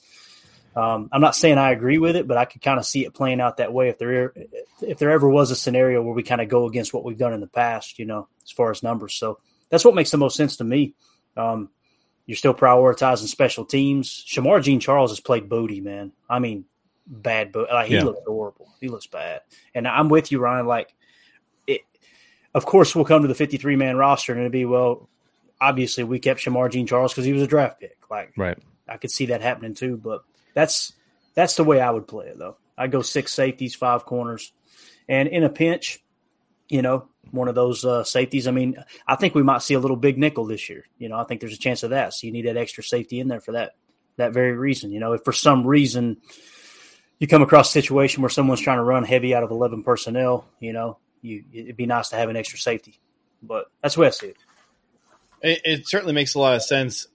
um, 0.76 1.10
I'm 1.12 1.22
not 1.22 1.36
saying 1.36 1.58
I 1.58 1.72
agree 1.72 1.98
with 1.98 2.16
it, 2.16 2.28
but 2.28 2.38
I 2.38 2.46
could 2.46 2.62
kind 2.62 2.78
of 2.78 2.86
see 2.86 3.04
it 3.04 3.14
playing 3.16 3.42
out 3.42 3.58
that 3.58 3.74
way 3.74 3.90
if 3.90 3.98
there 3.98 4.34
if 4.82 5.00
there 5.00 5.10
ever 5.12 5.28
was 5.28 5.50
a 5.50 5.56
scenario 5.56 6.04
where 6.04 6.14
we 6.14 6.22
kind 6.22 6.42
of 6.42 6.50
go 6.50 6.68
against 6.68 6.94
what 6.94 7.04
we've 7.04 7.18
done 7.18 7.34
in 7.34 7.40
the 7.40 7.48
past, 7.48 7.98
you 7.98 8.06
know, 8.06 8.28
as 8.44 8.52
far 8.52 8.70
as 8.70 8.84
numbers. 8.84 9.16
So 9.16 9.40
that's 9.70 9.86
what 9.86 9.96
makes 9.96 10.12
the 10.12 10.18
most 10.18 10.36
sense 10.36 10.58
to 10.58 10.64
me. 10.64 10.94
Um, 11.36 11.70
you're 12.26 12.36
still 12.36 12.54
prioritizing 12.54 13.28
special 13.28 13.66
teams. 13.66 14.24
Shemar 14.28 14.62
Jean 14.64 14.80
Charles 14.80 15.12
has 15.12 15.20
played 15.20 15.48
booty, 15.50 15.82
man. 15.82 16.12
I 16.30 16.40
mean, 16.40 16.66
bad, 17.08 17.52
but 17.52 17.70
like, 17.72 17.88
he 17.88 17.96
Yeah. 17.96 18.04
looks 18.04 18.22
horrible. 18.26 18.68
He 18.82 18.88
looks 18.88 19.08
bad. 19.08 19.42
And 19.74 19.88
I'm 19.88 20.10
with 20.10 20.32
you, 20.32 20.40
Ryan. 20.40 20.66
Like, 20.66 20.94
it, 21.68 21.82
of 22.54 22.66
course, 22.66 22.96
we'll 22.96 23.06
come 23.06 23.22
to 23.22 23.28
the 23.28 23.36
53 23.36 23.76
man 23.76 23.96
roster 23.98 24.32
and 24.34 24.42
it'll 24.42 24.52
be, 24.52 24.66
well, 24.66 25.08
obviously 25.62 26.04
we 26.04 26.20
kept 26.20 26.40
Shemar 26.42 26.72
Jean 26.72 26.88
Charles 26.88 27.14
because 27.14 27.26
he 27.26 27.34
was 27.34 27.42
a 27.44 27.48
draft 27.48 27.80
pick. 27.80 27.98
Like, 28.10 28.34
Right. 28.38 28.58
I 28.88 28.98
could 28.98 29.12
see 29.12 29.28
that 29.28 29.42
happening 29.42 29.74
too, 29.74 29.98
but 29.98 30.24
that's 30.54 30.94
that's 31.36 31.56
the 31.56 31.64
way 31.64 31.82
I 31.82 31.90
would 31.90 32.08
play 32.08 32.28
it 32.28 32.38
though. 32.40 32.58
I 32.78 32.88
go 32.88 33.02
six 33.02 33.34
safeties, 33.34 33.74
five 33.76 34.06
corners, 34.06 34.52
and 35.10 35.28
in 35.28 35.44
a 35.44 35.50
pinch, 35.50 36.04
you 36.70 36.82
know, 36.82 37.08
one 37.32 37.48
of 37.48 37.56
those 37.56 37.86
uh, 37.86 38.04
safeties. 38.04 38.48
I 38.48 38.52
mean, 38.52 38.78
I 39.08 39.16
think 39.16 39.36
we 39.36 39.44
might 39.44 39.62
see 39.62 39.74
a 39.74 39.80
little 39.80 39.98
big 39.98 40.18
nickel 40.18 40.46
this 40.46 40.70
year. 40.70 40.86
You 40.98 41.10
know, 41.10 41.18
I 41.18 41.24
think 41.24 41.42
there's 41.42 41.54
a 41.54 41.60
chance 41.60 41.84
of 41.84 41.92
that. 41.92 42.14
So 42.14 42.28
you 42.28 42.34
need 42.34 42.46
that 42.46 42.58
extra 42.58 42.84
safety 42.84 43.20
in 43.20 43.28
there 43.28 43.42
for 43.42 43.54
that 43.54 43.76
that 44.18 44.34
very 44.34 44.54
reason. 44.54 44.92
You 44.92 45.00
know, 45.00 45.14
if 45.14 45.24
for 45.24 45.34
some 45.34 45.66
reason 45.66 46.18
you 47.20 47.28
come 47.28 47.42
across 47.42 47.70
a 47.70 47.72
situation 47.72 48.22
where 48.22 48.30
someone's 48.30 48.62
trying 48.62 48.78
to 48.78 48.84
run 48.84 49.04
heavy 49.04 49.36
out 49.36 49.44
of 49.44 49.52
eleven 49.52 49.84
personnel, 49.84 50.48
you 50.60 50.74
know, 50.74 50.98
you 51.22 51.44
it'd 51.54 51.78
be 51.78 51.86
nice 51.86 52.10
to 52.10 52.16
have 52.16 52.30
an 52.30 52.36
extra 52.36 52.60
safety. 52.60 53.00
But 53.44 53.66
that's 53.82 53.96
the 53.96 54.02
way 54.02 54.08
I 54.08 54.12
see 54.12 54.28
it. 54.28 54.38
It, 55.42 55.62
it 55.66 55.88
certainly 55.88 56.14
makes 56.14 56.34
a 56.36 56.40
lot 56.40 56.56
of 56.56 56.64
sense, 56.64 57.08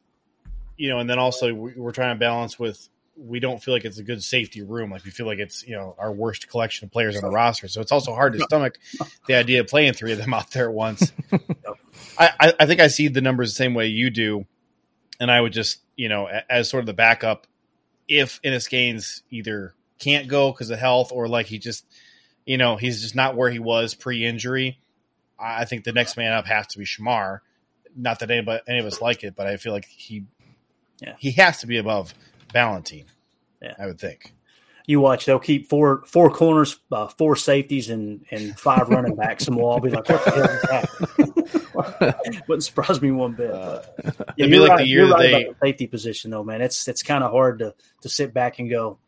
you 0.76 0.90
know. 0.90 0.98
And 0.98 1.08
then 1.08 1.18
also 1.18 1.52
we- 1.52 1.74
we're 1.74 1.92
trying 1.92 2.14
to 2.14 2.20
balance 2.20 2.58
with 2.58 2.88
we 3.22 3.38
don't 3.38 3.62
feel 3.62 3.74
like 3.74 3.84
it's 3.84 3.98
a 3.98 4.02
good 4.02 4.22
safety 4.22 4.62
room. 4.62 4.90
Like 4.90 5.04
we 5.04 5.10
feel 5.10 5.26
like 5.26 5.38
it's 5.38 5.66
you 5.66 5.76
know 5.76 5.94
our 5.98 6.10
worst 6.10 6.48
collection 6.48 6.86
of 6.86 6.92
players 6.92 7.16
on 7.16 7.22
the 7.22 7.30
roster. 7.30 7.68
So 7.68 7.80
it's 7.80 7.92
also 7.92 8.14
hard 8.14 8.32
to 8.32 8.40
stomach 8.40 8.78
the 9.26 9.34
idea 9.34 9.60
of 9.60 9.66
playing 9.68 9.92
three 9.92 10.12
of 10.12 10.18
them 10.18 10.32
out 10.32 10.50
there 10.50 10.68
at 10.68 10.74
once. 10.74 11.12
I, 12.18 12.54
I, 12.58 12.66
think 12.66 12.80
I 12.80 12.88
see 12.88 13.08
the 13.08 13.20
numbers 13.20 13.50
the 13.50 13.56
same 13.56 13.74
way 13.74 13.86
you 13.88 14.10
do, 14.10 14.46
and 15.18 15.30
I 15.30 15.40
would 15.40 15.52
just 15.52 15.80
you 15.96 16.08
know 16.08 16.28
as 16.48 16.68
sort 16.70 16.80
of 16.82 16.86
the 16.86 16.94
backup 16.94 17.46
if 18.08 18.40
Ennis 18.42 18.68
Gaines 18.68 19.22
either 19.30 19.74
can't 19.98 20.26
go 20.26 20.50
because 20.50 20.70
of 20.70 20.78
health 20.78 21.12
or 21.12 21.28
like 21.28 21.46
he 21.46 21.58
just 21.58 21.84
you 22.46 22.56
know 22.56 22.76
he's 22.76 23.02
just 23.02 23.14
not 23.14 23.36
where 23.36 23.50
he 23.50 23.58
was 23.58 23.94
pre-injury. 23.94 24.78
I 25.38 25.62
I 25.62 25.64
think 25.66 25.84
the 25.84 25.92
next 25.92 26.16
man 26.16 26.32
up 26.32 26.46
has 26.46 26.68
to 26.68 26.78
be 26.78 26.84
Shemar. 26.84 27.40
Not 27.94 28.20
that 28.20 28.30
anybody, 28.30 28.62
any 28.68 28.78
of 28.78 28.86
us 28.86 29.00
like 29.00 29.24
it, 29.24 29.34
but 29.36 29.46
I 29.46 29.56
feel 29.56 29.72
like 29.72 29.84
he 29.84 30.24
Yeah. 31.02 31.14
he 31.18 31.32
has 31.32 31.58
to 31.60 31.66
be 31.66 31.76
above 31.76 32.14
Valentine. 32.52 33.04
Yeah. 33.62 33.74
I 33.78 33.86
would 33.86 33.98
think. 34.00 34.32
You 34.86 34.98
watch; 35.00 35.24
they'll 35.26 35.38
keep 35.38 35.68
four 35.68 36.02
four 36.06 36.30
corners, 36.30 36.78
uh, 36.90 37.06
four 37.08 37.36
safeties, 37.36 37.90
and 37.90 38.24
and 38.30 38.58
five 38.58 38.88
running 38.88 39.14
backs, 39.14 39.46
and 39.46 39.56
we'll 39.56 39.66
all 39.66 39.78
be 39.80 39.90
like, 39.90 40.08
"What 40.08 40.24
the 40.24 40.30
hell 40.30 40.44
is 40.44 40.62
that?" 42.00 42.44
Wouldn't 42.48 42.64
surprise 42.64 43.00
me 43.00 43.10
one 43.12 43.34
bit. 43.34 43.52
but- 43.52 43.94
yeah, 44.36 44.46
it'd 44.46 44.50
be 44.50 44.56
you're 44.56 44.60
like 44.62 44.70
right, 44.70 44.78
the 44.78 44.86
year 44.88 45.06
that 45.06 45.14
right 45.14 45.32
they- 45.32 45.44
the 45.44 45.54
safety 45.62 45.86
position, 45.86 46.30
though, 46.30 46.42
man. 46.42 46.60
It's 46.62 46.88
it's 46.88 47.02
kind 47.02 47.22
of 47.22 47.30
hard 47.30 47.60
to 47.60 47.74
to 48.02 48.08
sit 48.08 48.34
back 48.34 48.58
and 48.58 48.68
go, 48.68 48.98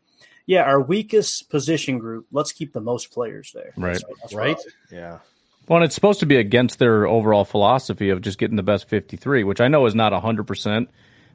"Yeah, 0.45 0.61
our 0.63 0.79
weakest 0.81 1.49
position 1.49 1.99
group. 1.99 2.27
Let's 2.31 2.51
keep 2.53 2.71
the 2.71 2.79
most 2.81 3.11
players 3.11 3.51
there." 3.53 3.73
Right. 3.75 3.93
That's- 3.95 4.03
that's 4.21 4.33
Right? 4.33 4.57
Yeah. 4.91 5.19
Well, 5.67 5.77
and 5.77 5.85
it's 5.85 5.95
supposed 5.95 6.19
to 6.21 6.25
be 6.25 6.35
against 6.37 6.77
their 6.79 7.07
overall 7.07 7.45
philosophy 7.45 8.09
of 8.09 8.21
just 8.21 8.37
getting 8.37 8.57
the 8.57 8.63
best 8.63 8.87
53, 8.89 9.43
which 9.45 9.59
I 9.61 9.69
know 9.69 9.85
is 9.85 9.95
not 9.95 10.11
100% 10.13 10.87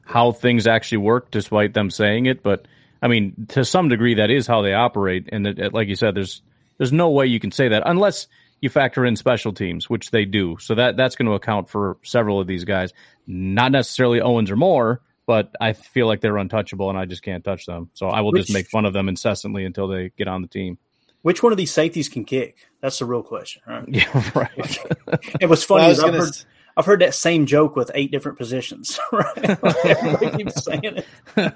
how 0.08 0.32
things 0.32 0.66
actually 0.66 0.98
work, 0.98 1.30
despite 1.30 1.74
them 1.74 1.90
saying 1.90 2.24
it. 2.26 2.42
But 2.42 2.66
I 3.02 3.08
mean, 3.08 3.46
to 3.50 3.62
some 3.64 3.88
degree, 3.90 4.14
that 4.14 4.30
is 4.30 4.46
how 4.46 4.62
they 4.62 4.72
operate. 4.72 5.28
And 5.30 5.46
it, 5.46 5.58
it- 5.58 5.74
like 5.74 5.88
you 5.88 5.96
said, 5.96 6.14
there's 6.14 6.40
there's 6.78 6.92
no 6.92 7.10
way 7.10 7.26
you 7.26 7.38
can 7.40 7.52
say 7.52 7.68
that 7.68 7.82
unless 7.86 8.26
you 8.60 8.68
factor 8.70 9.04
in 9.04 9.16
special 9.16 9.52
teams, 9.52 9.88
which 9.90 10.10
they 10.10 10.24
do. 10.24 10.56
So 10.60 10.74
that 10.76 10.96
that's 10.96 11.14
going 11.14 11.26
to 11.26 11.32
account 11.34 11.68
for 11.68 11.98
several 12.02 12.40
of 12.40 12.46
these 12.46 12.64
guys. 12.64 12.92
Not 13.26 13.70
necessarily 13.72 14.20
Owens 14.20 14.50
or 14.50 14.56
more, 14.56 15.02
but 15.26 15.54
I 15.60 15.74
feel 15.74 16.06
like 16.06 16.20
they're 16.22 16.38
untouchable, 16.38 16.88
and 16.88 16.98
I 16.98 17.04
just 17.04 17.22
can't 17.22 17.44
touch 17.44 17.66
them. 17.66 17.90
So 17.94 18.08
I 18.08 18.22
will 18.22 18.32
just 18.32 18.52
make 18.52 18.66
fun 18.68 18.86
of 18.86 18.92
them 18.94 19.08
incessantly 19.08 19.64
until 19.66 19.86
they 19.88 20.10
get 20.16 20.26
on 20.26 20.40
the 20.42 20.48
team. 20.48 20.78
Which 21.22 21.42
one 21.42 21.52
of 21.52 21.58
these 21.58 21.72
safeties 21.72 22.08
can 22.08 22.24
kick? 22.24 22.56
That's 22.80 22.98
the 23.00 23.04
real 23.04 23.22
question. 23.22 23.60
Right? 23.66 23.84
Yeah, 23.88 24.30
right. 24.34 24.78
And 25.40 25.50
what's 25.50 25.64
funny 25.64 25.80
Well, 25.80 25.86
I 25.86 25.88
was 25.90 26.00
gonna 26.00 26.18
heard, 26.18 26.28
s- 26.28 26.46
I've 26.78 26.86
heard 26.86 27.00
that 27.00 27.14
same 27.14 27.44
joke 27.46 27.74
with 27.76 27.90
eight 27.94 28.10
different 28.12 28.38
positions. 28.38 28.98
Right? 29.12 29.60
Everybody 29.84 30.44
keeps 30.44 30.64
saying 30.64 30.80
it. 30.84 31.06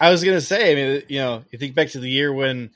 I 0.00 0.10
was 0.10 0.22
gonna 0.22 0.40
say, 0.42 0.72
I 0.72 0.74
mean, 0.74 1.02
you 1.08 1.18
know, 1.18 1.44
you 1.50 1.58
think 1.58 1.74
back 1.74 1.88
to 1.90 2.00
the 2.00 2.10
year 2.10 2.32
when 2.32 2.70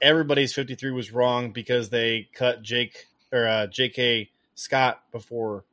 everybody's 0.00 0.52
53 0.54 0.92
was 0.92 1.12
wrong 1.12 1.50
because 1.52 1.88
they 1.90 2.28
cut 2.34 2.62
Jake 2.62 3.06
or 3.32 3.46
uh, 3.46 3.66
J.K. 3.66 4.30
Scott 4.54 5.02
before 5.10 5.64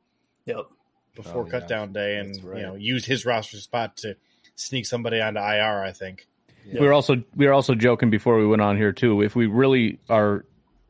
Yep. 0.46 0.66
before 1.14 1.42
Oh, 1.42 1.44
yeah. 1.44 1.50
cut 1.50 1.68
down 1.68 1.92
day, 1.92 2.16
and 2.16 2.42
right. 2.42 2.56
you 2.60 2.66
know, 2.66 2.74
used 2.74 3.06
his 3.06 3.24
roster 3.24 3.58
spot 3.58 3.98
to 3.98 4.16
sneak 4.56 4.86
somebody 4.86 5.20
onto 5.20 5.38
IR. 5.38 5.82
I 5.84 5.92
think. 5.92 6.26
We 6.72 6.80
were 6.80 6.92
also 6.92 7.22
we 7.36 7.46
were 7.46 7.52
also 7.52 7.74
joking 7.74 8.10
before 8.10 8.36
we 8.38 8.46
went 8.46 8.62
on 8.62 8.76
here 8.76 8.92
too. 8.92 9.22
If 9.22 9.36
we 9.36 9.46
really 9.46 9.98
are 10.08 10.44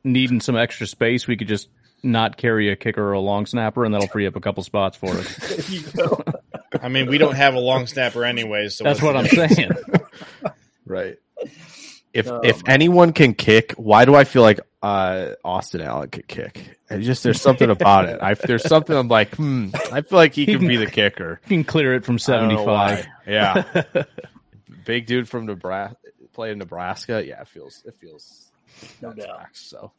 needing 0.05 0.41
some 0.41 0.57
extra 0.57 0.87
space, 0.87 1.27
we 1.27 1.37
could 1.37 1.49
just 1.49 1.69
not 2.03 2.37
carry 2.37 2.71
a 2.71 2.77
kicker 2.77 3.03
or 3.03 3.13
a 3.13 3.21
long 3.21 3.47
snapper, 3.47 3.85
and 3.85 3.95
that'll 3.95 4.09
free 4.09 4.27
up 4.27 4.37
a 4.37 4.41
couple 4.41 4.63
spots 4.63 4.97
for 4.97 5.11
us. 5.11 5.37
There 5.69 5.77
you 5.79 5.83
go. 5.93 6.25
I 6.81 6.89
mean, 6.89 7.07
we 7.07 7.19
don't 7.19 7.35
have 7.35 7.55
a 7.55 7.59
long 7.61 7.87
snapper 7.87 8.25
anyways, 8.25 8.77
so 8.77 8.85
That's 8.85 9.03
what 9.03 9.17
I'm 9.17 9.27
saying. 9.27 9.71
Right. 10.87 11.19
If 12.13 12.27
Oh, 12.29 12.41
if 12.43 12.63
anyone 12.67 13.13
can 13.13 13.35
kick, 13.35 13.73
why 13.75 14.05
do 14.05 14.17
I 14.17 14.25
feel 14.25 14.43
like 14.43 14.59
uh, 14.83 15.35
Austin 15.45 15.81
Allen 15.83 16.11
could 16.11 16.27
kick? 16.27 16.79
It's 16.91 17.07
just 17.07 17.23
there's 17.23 17.41
something 17.41 17.71
about 17.71 18.09
it. 18.09 18.19
I 18.21 18.35
there's 18.35 18.65
something 18.65 18.97
I'm 18.97 19.07
like, 19.07 19.37
hmm. 19.37 19.69
I 19.93 20.01
feel 20.01 20.19
like 20.19 20.35
he 20.35 20.47
can 20.47 20.67
be 20.67 20.77
the 20.77 20.89
kicker. 20.91 21.41
He 21.45 21.55
can 21.55 21.63
clear 21.65 21.95
it 21.95 22.05
from 22.05 22.19
I 22.27 22.33
don't 22.33 22.49
know 22.49 22.65
75. 22.65 23.07
Yeah, 23.29 24.03
big 24.85 25.07
dude 25.07 25.29
from 25.29 25.47
Nebraska, 25.47 25.97
playing 26.33 26.59
Nebraska. 26.59 27.25
Yeah, 27.25 27.43
it 27.43 27.47
feels 27.49 27.85
it 27.87 27.95
feels 28.01 28.51
No 29.01 29.13
doubt. 29.13 29.37
tracks, 29.37 29.61
So 29.61 29.93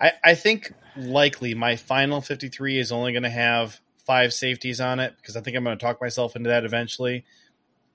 I, 0.00 0.12
I 0.22 0.34
think 0.34 0.72
likely 0.96 1.54
my 1.54 1.76
final 1.76 2.20
53 2.20 2.78
is 2.78 2.92
only 2.92 3.12
going 3.12 3.22
to 3.22 3.30
have 3.30 3.80
five 4.04 4.32
safeties 4.32 4.80
on 4.80 5.00
it 5.00 5.14
because 5.16 5.36
I 5.36 5.40
think 5.40 5.56
I'm 5.56 5.64
going 5.64 5.78
to 5.78 5.84
talk 5.84 6.00
myself 6.00 6.36
into 6.36 6.50
that 6.50 6.64
eventually. 6.64 7.24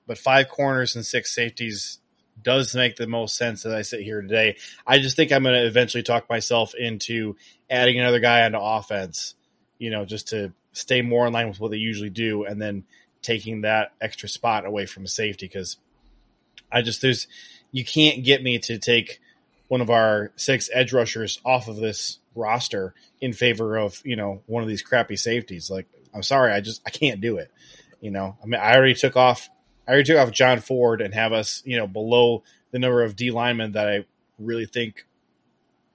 But 0.06 0.18
five 0.18 0.48
corners 0.48 0.96
and 0.96 1.06
six 1.06 1.34
safeties 1.34 2.00
does 2.42 2.74
make 2.74 2.96
the 2.96 3.06
most 3.06 3.36
sense 3.36 3.64
as 3.66 3.72
I 3.72 3.82
sit 3.82 4.00
here 4.00 4.20
today. 4.22 4.56
I 4.86 4.98
just 4.98 5.16
think 5.16 5.30
I'm 5.30 5.42
going 5.42 5.54
to 5.54 5.66
eventually 5.66 6.02
talk 6.02 6.28
myself 6.28 6.74
into 6.74 7.36
adding 7.68 8.00
another 8.00 8.20
guy 8.20 8.44
onto 8.44 8.58
offense, 8.58 9.34
you 9.78 9.90
know, 9.90 10.04
just 10.04 10.28
to 10.28 10.52
stay 10.72 11.02
more 11.02 11.26
in 11.26 11.32
line 11.32 11.48
with 11.48 11.60
what 11.60 11.70
they 11.70 11.76
usually 11.76 12.10
do 12.10 12.44
and 12.44 12.60
then 12.60 12.84
taking 13.22 13.62
that 13.62 13.92
extra 14.00 14.28
spot 14.28 14.64
away 14.64 14.86
from 14.86 15.04
a 15.04 15.08
safety 15.08 15.46
because 15.46 15.76
I 16.72 16.82
just, 16.82 17.02
there's, 17.02 17.28
you 17.70 17.84
can't 17.84 18.24
get 18.24 18.42
me 18.42 18.58
to 18.60 18.78
take 18.78 19.20
one 19.70 19.80
of 19.80 19.88
our 19.88 20.32
six 20.34 20.68
edge 20.72 20.92
rushers 20.92 21.40
off 21.44 21.68
of 21.68 21.76
this 21.76 22.18
roster 22.34 22.92
in 23.20 23.32
favor 23.32 23.76
of 23.76 24.02
you 24.04 24.16
know 24.16 24.42
one 24.46 24.64
of 24.64 24.68
these 24.68 24.82
crappy 24.82 25.14
safeties. 25.14 25.70
Like 25.70 25.86
I'm 26.12 26.24
sorry, 26.24 26.52
I 26.52 26.60
just 26.60 26.82
I 26.84 26.90
can't 26.90 27.20
do 27.20 27.36
it. 27.36 27.52
You 28.00 28.10
know, 28.10 28.36
I 28.42 28.46
mean, 28.46 28.60
I 28.60 28.74
already 28.74 28.94
took 28.94 29.16
off. 29.16 29.48
I 29.86 29.92
already 29.92 30.06
took 30.06 30.18
off 30.18 30.32
John 30.32 30.58
Ford 30.58 31.00
and 31.00 31.14
have 31.14 31.32
us 31.32 31.62
you 31.64 31.76
know 31.76 31.86
below 31.86 32.42
the 32.72 32.80
number 32.80 33.04
of 33.04 33.14
D 33.14 33.30
linemen 33.30 33.72
that 33.72 33.88
I 33.88 34.06
really 34.40 34.66
think 34.66 35.06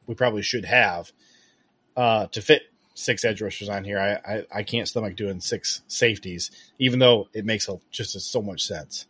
we 0.08 0.16
probably 0.16 0.42
should 0.42 0.64
have 0.64 1.12
uh, 1.98 2.28
to 2.28 2.42
fit 2.42 2.62
six 2.94 3.26
edge 3.26 3.42
rushers 3.42 3.68
on 3.68 3.84
here. 3.84 4.00
I, 4.00 4.36
I 4.36 4.46
I 4.60 4.64
can't 4.64 4.88
stomach 4.88 5.18
doing 5.18 5.42
six 5.42 5.82
safeties, 5.88 6.50
even 6.80 7.00
though 7.00 7.28
it 7.34 7.44
makes 7.44 7.68
a, 7.68 7.78
just 7.92 8.18
so 8.22 8.42
much 8.42 8.64
sense. 8.64 9.06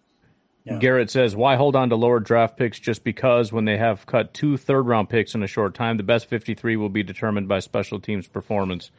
Yeah. 0.65 0.79
Garrett 0.79 1.11
says, 1.11 1.35
"Why 1.35 1.55
hold 1.55 1.75
on 1.75 1.89
to 1.89 1.95
lower 1.95 2.19
draft 2.19 2.57
picks 2.57 2.79
just 2.79 3.03
because 3.03 3.53
when 3.53 3.65
they 3.65 3.77
have 3.77 4.05
cut 4.07 4.33
two 4.33 4.57
third 4.57 4.87
round 4.87 5.09
picks 5.09 5.35
in 5.35 5.43
a 5.43 5.47
short 5.47 5.75
time, 5.75 5.97
the 5.97 6.03
best 6.03 6.27
53 6.27 6.75
will 6.75 6.89
be 6.89 7.03
determined 7.03 7.47
by 7.47 7.59
special 7.59 7.99
teams 7.99 8.27
performance." 8.27 8.91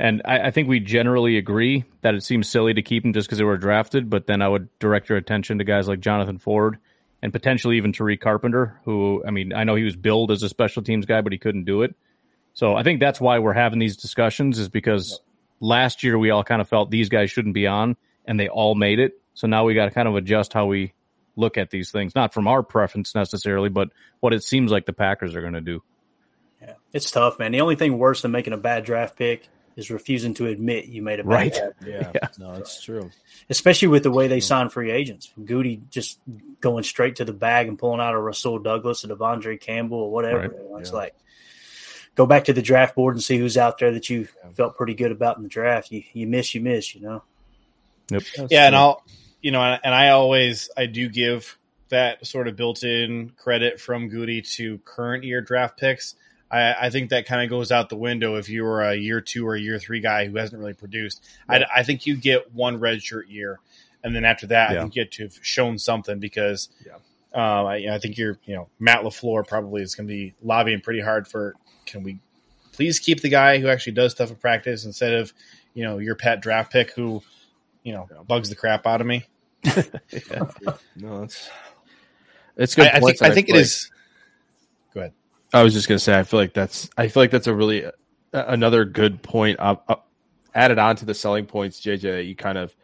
And 0.00 0.22
I, 0.24 0.46
I 0.46 0.50
think 0.50 0.68
we 0.68 0.80
generally 0.80 1.38
agree 1.38 1.84
that 2.02 2.14
it 2.14 2.22
seems 2.22 2.48
silly 2.48 2.74
to 2.74 2.82
keep 2.82 3.02
them 3.02 3.12
just 3.12 3.28
because 3.28 3.38
they 3.38 3.44
were 3.44 3.56
drafted. 3.56 4.10
But 4.10 4.26
then 4.26 4.42
I 4.42 4.48
would 4.48 4.68
direct 4.78 5.08
your 5.08 5.18
attention 5.18 5.58
to 5.58 5.64
guys 5.64 5.88
like 5.88 6.00
Jonathan 6.00 6.38
Ford 6.38 6.78
and 7.22 7.32
potentially 7.32 7.76
even 7.76 7.92
Tariq 7.92 8.20
Carpenter, 8.20 8.78
who 8.84 9.22
I 9.26 9.30
mean, 9.30 9.52
I 9.52 9.64
know 9.64 9.74
he 9.74 9.84
was 9.84 9.96
billed 9.96 10.30
as 10.30 10.42
a 10.42 10.48
special 10.48 10.82
teams 10.82 11.06
guy, 11.06 11.20
but 11.20 11.32
he 11.32 11.38
couldn't 11.38 11.64
do 11.64 11.82
it. 11.82 11.94
So 12.54 12.74
I 12.74 12.82
think 12.82 13.00
that's 13.00 13.20
why 13.20 13.38
we're 13.38 13.52
having 13.52 13.78
these 13.78 13.96
discussions 13.96 14.58
is 14.58 14.68
because 14.68 15.20
last 15.60 16.02
year 16.02 16.18
we 16.18 16.30
all 16.30 16.44
kind 16.44 16.60
of 16.60 16.68
felt 16.68 16.90
these 16.90 17.08
guys 17.08 17.30
shouldn't 17.30 17.54
be 17.54 17.66
on, 17.66 17.96
and 18.24 18.38
they 18.38 18.48
all 18.48 18.74
made 18.74 18.98
it. 18.98 19.20
So 19.38 19.46
now 19.46 19.62
we 19.64 19.74
got 19.74 19.84
to 19.84 19.92
kind 19.92 20.08
of 20.08 20.16
adjust 20.16 20.52
how 20.52 20.66
we 20.66 20.94
look 21.36 21.58
at 21.58 21.70
these 21.70 21.92
things, 21.92 22.16
not 22.16 22.34
from 22.34 22.48
our 22.48 22.60
preference 22.64 23.14
necessarily, 23.14 23.68
but 23.68 23.90
what 24.18 24.32
it 24.34 24.42
seems 24.42 24.72
like 24.72 24.84
the 24.84 24.92
Packers 24.92 25.36
are 25.36 25.40
going 25.40 25.52
to 25.52 25.60
do. 25.60 25.80
Yeah, 26.60 26.72
it's 26.92 27.08
tough, 27.12 27.38
man. 27.38 27.52
The 27.52 27.60
only 27.60 27.76
thing 27.76 27.98
worse 27.98 28.22
than 28.22 28.32
making 28.32 28.52
a 28.52 28.56
bad 28.56 28.84
draft 28.84 29.16
pick 29.16 29.48
is 29.76 29.92
refusing 29.92 30.34
to 30.34 30.46
admit 30.46 30.86
you 30.86 31.02
made 31.02 31.20
a 31.20 31.22
bad 31.22 31.30
Right. 31.32 31.52
draft 31.54 31.74
Yeah, 31.86 32.10
Yeah. 32.16 32.28
no, 32.40 32.54
it's 32.54 32.82
true. 32.82 33.12
especially 33.48 33.86
with 33.86 34.02
the 34.02 34.10
way 34.10 34.26
they 34.26 34.40
sign 34.40 34.70
free 34.70 34.90
agents. 34.90 35.32
Gutey 35.38 35.88
just 35.88 36.18
going 36.60 36.82
straight 36.82 37.14
to 37.16 37.24
the 37.24 37.32
bag 37.32 37.68
and 37.68 37.78
pulling 37.78 38.00
out 38.00 38.14
a 38.14 38.18
Rasul 38.18 38.58
Douglas, 38.58 39.04
a 39.04 39.06
De'Vondre 39.06 39.60
Campbell, 39.60 39.98
or 39.98 40.10
whatever. 40.10 40.48
Right. 40.48 40.80
It's 40.80 40.90
Yeah. 40.90 40.96
like 40.96 41.14
go 42.16 42.26
back 42.26 42.46
to 42.46 42.52
the 42.52 42.62
draft 42.62 42.96
board 42.96 43.14
and 43.14 43.22
see 43.22 43.38
who's 43.38 43.56
out 43.56 43.78
there 43.78 43.92
that 43.92 44.10
you 44.10 44.26
felt 44.54 44.76
pretty 44.76 44.94
good 44.94 45.12
about 45.12 45.36
in 45.36 45.44
the 45.44 45.48
draft. 45.48 45.92
You 45.92 46.02
you 46.12 46.26
miss, 46.26 46.56
you 46.56 46.60
miss, 46.60 46.92
you 46.96 47.02
know. 47.02 47.22
Yep. 48.10 48.22
yeah, 48.50 48.66
and 48.66 48.74
I'll 48.74 49.04
you 49.40 49.50
know, 49.50 49.60
and 49.62 49.94
I 49.94 50.10
always 50.10 50.70
I 50.76 50.86
do 50.86 51.08
give 51.08 51.56
that 51.90 52.26
sort 52.26 52.48
of 52.48 52.56
built-in 52.56 53.30
credit 53.38 53.80
from 53.80 54.10
Gutey 54.10 54.46
to 54.56 54.78
current 54.84 55.24
year 55.24 55.40
draft 55.40 55.78
picks. 55.78 56.14
I, 56.50 56.74
I 56.86 56.90
think 56.90 57.10
that 57.10 57.26
kind 57.26 57.42
of 57.42 57.50
goes 57.50 57.70
out 57.72 57.88
the 57.88 57.96
window 57.96 58.36
if 58.36 58.48
you 58.48 58.64
are 58.66 58.82
a 58.82 58.94
year 58.94 59.20
two 59.20 59.46
or 59.46 59.54
a 59.54 59.60
year 59.60 59.78
three 59.78 60.00
guy 60.00 60.26
who 60.26 60.36
hasn't 60.36 60.58
really 60.58 60.74
produced. 60.74 61.24
I, 61.48 61.64
I 61.76 61.82
think 61.82 62.06
you 62.06 62.16
get 62.16 62.52
one 62.54 62.78
redshirt 62.80 63.28
year, 63.28 63.58
and 64.02 64.14
then 64.14 64.24
after 64.24 64.46
that, 64.48 64.72
Yeah. 64.72 64.78
I 64.78 64.80
think 64.82 64.96
you 64.96 65.04
get 65.04 65.12
to 65.12 65.22
have 65.24 65.38
shown 65.42 65.78
something 65.78 66.18
because 66.18 66.68
Yeah. 66.86 66.94
um, 67.34 67.66
I, 67.66 67.86
I 67.94 67.98
think 67.98 68.16
you're 68.18 68.38
you 68.44 68.54
know 68.54 68.68
Matt 68.78 69.00
LaFleur 69.02 69.46
probably 69.46 69.82
is 69.82 69.94
going 69.94 70.08
to 70.08 70.12
be 70.12 70.34
lobbying 70.42 70.80
pretty 70.80 71.00
hard 71.00 71.26
for 71.28 71.54
can 71.86 72.02
we 72.02 72.18
please 72.72 72.98
keep 72.98 73.20
the 73.22 73.28
guy 73.30 73.58
who 73.58 73.68
actually 73.68 73.92
does 73.94 74.12
stuff 74.12 74.30
in 74.30 74.36
practice 74.36 74.84
instead 74.84 75.14
of 75.14 75.32
you 75.74 75.84
know 75.84 75.98
your 75.98 76.14
pet 76.14 76.40
draft 76.40 76.70
pick 76.72 76.92
who 76.92 77.22
you 77.82 77.92
know 77.92 78.08
bugs 78.26 78.48
the 78.48 78.56
crap 78.56 78.86
out 78.86 79.00
of 79.00 79.06
me. 79.06 79.24
No, 80.96 81.22
it's 81.22 81.48
it's 82.56 82.74
good. 82.74 82.86
I, 82.86 82.90
I 82.90 82.92
think 82.92 83.02
points, 83.02 83.20
and 83.22 83.32
I 83.32 83.34
think 83.34 83.48
it 83.48 83.54
feel. 83.54 83.90
Go 84.94 85.00
ahead. 85.00 85.12
I 85.52 85.62
was 85.62 85.72
just 85.72 85.88
gonna 85.88 85.98
say, 85.98 86.18
I 86.18 86.24
feel 86.24 86.40
like 86.40 86.52
that's, 86.52 86.90
I 86.96 87.08
feel 87.08 87.22
like 87.22 87.30
that's 87.30 87.46
a 87.46 87.54
really 87.54 87.86
uh, 87.86 87.90
another 88.32 88.84
good 88.84 89.22
point 89.22 89.60
uh, 89.60 89.76
uh, 89.88 89.96
added 90.54 90.78
on 90.78 90.96
to 90.96 91.04
the 91.04 91.14
selling 91.14 91.46
points, 91.46 91.80
JJ, 91.80 92.02
that 92.02 92.24
you 92.24 92.34
kind 92.34 92.58
of 92.58 92.74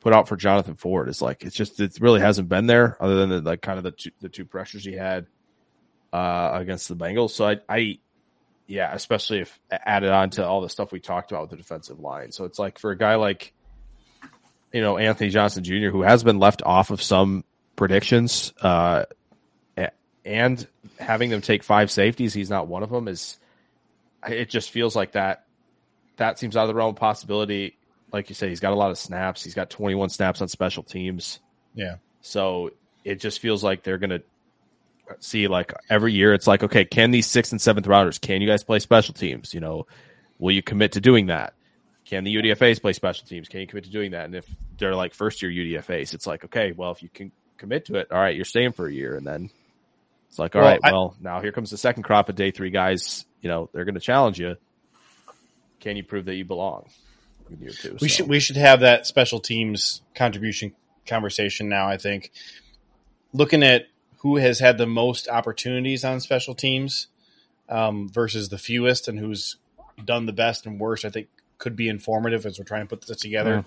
put 0.00 0.12
out 0.12 0.28
for 0.28 0.36
Jonathan 0.36 0.74
Ford. 0.74 1.08
Is 1.08 1.22
like 1.22 1.44
it's 1.44 1.56
just 1.56 1.80
it 1.80 1.98
really 2.00 2.20
hasn't 2.20 2.48
been 2.48 2.66
there, 2.66 2.96
other 3.00 3.16
than 3.16 3.30
the, 3.30 3.40
like 3.40 3.62
kind 3.62 3.78
of 3.78 3.84
the 3.84 3.92
two, 3.92 4.10
the 4.20 4.28
two 4.28 4.44
pressures 4.44 4.84
he 4.84 4.92
had 4.92 5.26
uh, 6.12 6.50
against 6.54 6.88
the 6.88 6.96
Bengals. 6.96 7.30
So 7.30 7.48
I, 7.48 7.60
I, 7.68 7.98
yeah, 8.66 8.92
especially 8.92 9.40
if 9.40 9.58
added 9.70 10.10
on 10.10 10.30
to 10.30 10.46
all 10.46 10.60
the 10.60 10.68
stuff 10.68 10.92
we 10.92 11.00
talked 11.00 11.32
about 11.32 11.42
with 11.42 11.50
the 11.50 11.56
defensive 11.56 11.98
line. 11.98 12.32
So 12.32 12.44
it's 12.44 12.58
like 12.58 12.78
for 12.78 12.90
a 12.90 12.98
guy 12.98 13.14
like 13.14 13.54
you 14.72 14.80
know 14.80 14.98
Anthony 14.98 15.30
Johnson 15.30 15.64
Jr., 15.64 15.88
who 15.88 16.02
has 16.02 16.24
been 16.24 16.38
left 16.38 16.62
off 16.64 16.90
of 16.90 17.02
some 17.02 17.44
predictions. 17.76 18.52
Uh, 18.60 19.04
and 20.24 20.66
having 20.98 21.30
them 21.30 21.40
take 21.40 21.62
five 21.62 21.90
safeties, 21.90 22.34
he's 22.34 22.50
not 22.50 22.68
one 22.68 22.82
of 22.82 22.90
them. 22.90 23.08
Is 23.08 23.38
it 24.26 24.48
just 24.48 24.70
feels 24.70 24.94
like 24.94 25.12
that? 25.12 25.46
That 26.16 26.38
seems 26.38 26.56
out 26.56 26.62
of 26.62 26.68
the 26.68 26.74
realm 26.74 26.90
of 26.90 26.96
possibility. 26.96 27.76
Like 28.12 28.28
you 28.28 28.34
say, 28.34 28.48
he's 28.48 28.60
got 28.60 28.72
a 28.72 28.76
lot 28.76 28.90
of 28.90 28.98
snaps. 28.98 29.42
He's 29.42 29.54
got 29.54 29.70
21 29.70 30.10
snaps 30.10 30.40
on 30.40 30.48
special 30.48 30.82
teams. 30.82 31.40
Yeah. 31.74 31.96
So 32.20 32.70
it 33.04 33.20
just 33.20 33.40
feels 33.40 33.64
like 33.64 33.82
they're 33.82 33.98
gonna 33.98 34.20
see 35.18 35.48
like 35.48 35.72
every 35.90 36.12
year. 36.12 36.34
It's 36.34 36.46
like, 36.46 36.62
okay, 36.62 36.84
can 36.84 37.10
these 37.10 37.26
sixth 37.26 37.52
and 37.52 37.60
seventh 37.60 37.86
routers 37.86 38.20
Can 38.20 38.42
you 38.42 38.48
guys 38.48 38.62
play 38.62 38.78
special 38.78 39.14
teams? 39.14 39.54
You 39.54 39.60
know, 39.60 39.86
will 40.38 40.52
you 40.52 40.62
commit 40.62 40.92
to 40.92 41.00
doing 41.00 41.26
that? 41.26 41.54
Can 42.04 42.24
the 42.24 42.34
UDFA's 42.34 42.78
play 42.80 42.92
special 42.92 43.26
teams? 43.26 43.48
Can 43.48 43.60
you 43.60 43.66
commit 43.66 43.84
to 43.84 43.90
doing 43.90 44.10
that? 44.10 44.24
And 44.24 44.34
if 44.34 44.46
they're 44.78 44.94
like 44.94 45.14
first 45.14 45.40
year 45.42 45.50
UDFA's, 45.50 46.14
it's 46.14 46.26
like, 46.26 46.44
okay, 46.44 46.72
well, 46.72 46.90
if 46.90 47.02
you 47.02 47.08
can 47.08 47.30
commit 47.58 47.86
to 47.86 47.96
it, 47.96 48.10
all 48.10 48.18
right, 48.18 48.34
you're 48.34 48.44
staying 48.44 48.72
for 48.72 48.86
a 48.86 48.92
year, 48.92 49.16
and 49.16 49.26
then 49.26 49.50
it's 50.28 50.38
like, 50.38 50.56
all 50.56 50.62
Well, 50.62 50.70
right, 50.72 50.80
I- 50.82 50.92
well, 50.92 51.16
now 51.20 51.40
here 51.40 51.52
comes 51.52 51.70
the 51.70 51.78
second 51.78 52.02
crop 52.02 52.28
of 52.28 52.34
day 52.34 52.50
three 52.50 52.70
guys. 52.70 53.24
You 53.40 53.48
know, 53.48 53.70
they're 53.72 53.84
going 53.84 53.94
to 53.94 54.00
challenge 54.00 54.38
you. 54.40 54.56
Can 55.80 55.96
you 55.96 56.04
prove 56.04 56.24
that 56.26 56.34
you 56.34 56.44
belong 56.44 56.88
year 57.60 57.70
two? 57.70 57.96
We 58.00 58.08
So, 58.08 58.14
should 58.14 58.28
we 58.28 58.40
should 58.40 58.56
have 58.56 58.80
that 58.80 59.06
special 59.06 59.40
teams 59.40 60.00
contribution 60.14 60.74
conversation 61.06 61.68
now. 61.68 61.88
I 61.88 61.96
think 61.96 62.30
looking 63.32 63.62
at 63.62 63.86
who 64.18 64.36
has 64.36 64.60
had 64.60 64.78
the 64.78 64.86
most 64.86 65.28
opportunities 65.28 66.04
on 66.04 66.20
special 66.20 66.54
teams 66.54 67.08
um, 67.68 68.08
versus 68.08 68.48
the 68.48 68.58
fewest, 68.58 69.08
and 69.08 69.18
who's 69.18 69.56
done 70.04 70.26
the 70.26 70.32
best 70.32 70.66
and 70.66 70.78
worst. 70.80 71.04
I 71.04 71.10
think 71.10 71.28
could 71.62 71.76
be 71.76 71.88
informative 71.88 72.44
as 72.44 72.58
we're 72.58 72.64
trying 72.64 72.82
to 72.82 72.88
put 72.88 73.06
this 73.06 73.16
together. 73.18 73.64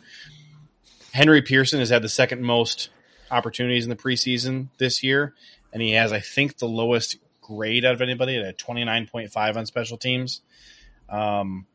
Henry 1.13 1.41
Pearson 1.41 1.79
has 1.79 1.89
had 1.89 2.01
the 2.01 2.09
second 2.09 2.41
most 2.41 2.89
opportunities 3.31 3.85
in 3.85 3.89
the 3.89 3.95
preseason 3.95 4.67
this 4.77 5.01
year, 5.01 5.33
and 5.71 5.81
he 5.81 5.93
has, 5.93 6.11
I 6.11 6.19
think, 6.19 6.57
the 6.57 6.67
lowest 6.67 7.15
grade 7.41 7.85
out 7.85 7.93
of 7.93 8.01
anybody 8.01 8.35
at 8.35 8.45
a 8.45 8.51
twenty 8.51 8.83
nine 8.83 9.07
point 9.07 9.31
five 9.31 9.55
on 9.55 9.65
special 9.65 9.97
teams. 9.97 10.41
Um, 11.07 11.65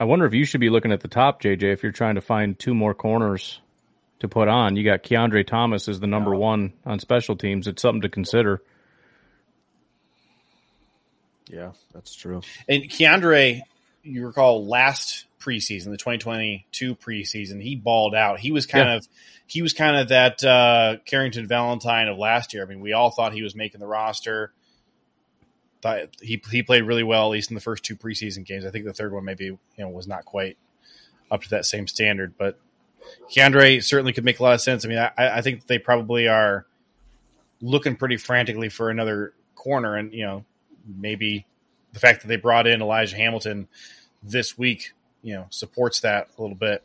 I 0.00 0.04
wonder 0.04 0.24
if 0.24 0.32
you 0.32 0.46
should 0.46 0.60
be 0.60 0.70
looking 0.70 0.90
at 0.90 1.00
the 1.00 1.08
top, 1.08 1.42
JJ, 1.42 1.72
if 1.72 1.82
you're 1.82 1.92
trying 1.92 2.14
to 2.14 2.22
find 2.22 2.58
two 2.58 2.74
more 2.74 2.94
corners 2.94 3.60
to 4.20 4.28
put 4.28 4.48
on. 4.48 4.74
You 4.74 4.84
got 4.84 5.02
Kiondre 5.02 5.46
Thomas 5.46 5.86
as 5.86 6.00
the 6.00 6.06
number 6.06 6.34
one 6.34 6.72
on 6.86 6.98
special 6.98 7.36
teams. 7.36 7.66
It's 7.68 7.82
something 7.82 8.02
to 8.02 8.08
consider. 8.08 8.62
yeah, 11.50 11.72
that's 11.92 12.14
true. 12.14 12.40
And 12.68 12.84
Keandre, 12.84 13.60
you 14.08 14.26
recall 14.26 14.66
last 14.66 15.26
preseason, 15.40 15.86
the 15.86 15.96
2022 15.96 16.94
preseason, 16.96 17.62
he 17.62 17.76
balled 17.76 18.14
out. 18.14 18.40
He 18.40 18.50
was 18.52 18.66
kind 18.66 18.88
Yeah. 18.88 18.96
of 18.96 19.08
he 19.46 19.62
was 19.62 19.72
kind 19.72 19.96
of 19.96 20.08
that 20.08 20.44
uh, 20.44 20.96
Carrington 21.06 21.46
Valentine 21.46 22.08
of 22.08 22.18
last 22.18 22.52
year. 22.52 22.62
I 22.62 22.66
mean, 22.66 22.80
we 22.80 22.92
all 22.92 23.10
thought 23.10 23.32
he 23.32 23.42
was 23.42 23.54
making 23.54 23.80
the 23.80 23.86
roster. 23.86 24.52
Thought 25.80 26.08
he 26.20 26.42
he 26.50 26.62
played 26.62 26.82
really 26.82 27.04
well, 27.04 27.26
at 27.26 27.30
least 27.30 27.50
in 27.50 27.54
the 27.54 27.60
first 27.60 27.84
two 27.84 27.96
preseason 27.96 28.44
games. 28.44 28.66
I 28.66 28.70
think 28.70 28.84
the 28.84 28.92
third 28.92 29.12
one 29.12 29.24
maybe 29.24 29.44
you 29.44 29.58
know 29.78 29.88
was 29.88 30.08
not 30.08 30.24
quite 30.24 30.58
up 31.30 31.42
to 31.42 31.50
that 31.50 31.64
same 31.66 31.86
standard, 31.86 32.34
but 32.36 32.58
Kiondre 33.30 33.82
certainly 33.82 34.12
could 34.12 34.24
make 34.24 34.40
a 34.40 34.42
lot 34.42 34.54
of 34.54 34.60
sense. 34.60 34.84
I 34.84 34.88
mean, 34.88 34.98
I, 34.98 35.12
I 35.16 35.40
think 35.40 35.66
they 35.66 35.78
probably 35.78 36.26
are 36.28 36.66
looking 37.60 37.94
pretty 37.96 38.16
frantically 38.16 38.68
for 38.68 38.90
another 38.90 39.32
corner, 39.54 39.94
and 39.96 40.12
you 40.12 40.26
know 40.26 40.44
maybe 40.84 41.46
the 41.92 42.00
fact 42.00 42.22
that 42.22 42.28
they 42.28 42.36
brought 42.36 42.66
in 42.66 42.82
Elijah 42.82 43.16
Hamilton 43.16 43.68
this 44.22 44.58
week, 44.58 44.92
you 45.22 45.34
know, 45.34 45.46
supports 45.50 46.00
that 46.00 46.28
a 46.38 46.42
little 46.42 46.56
bit. 46.56 46.82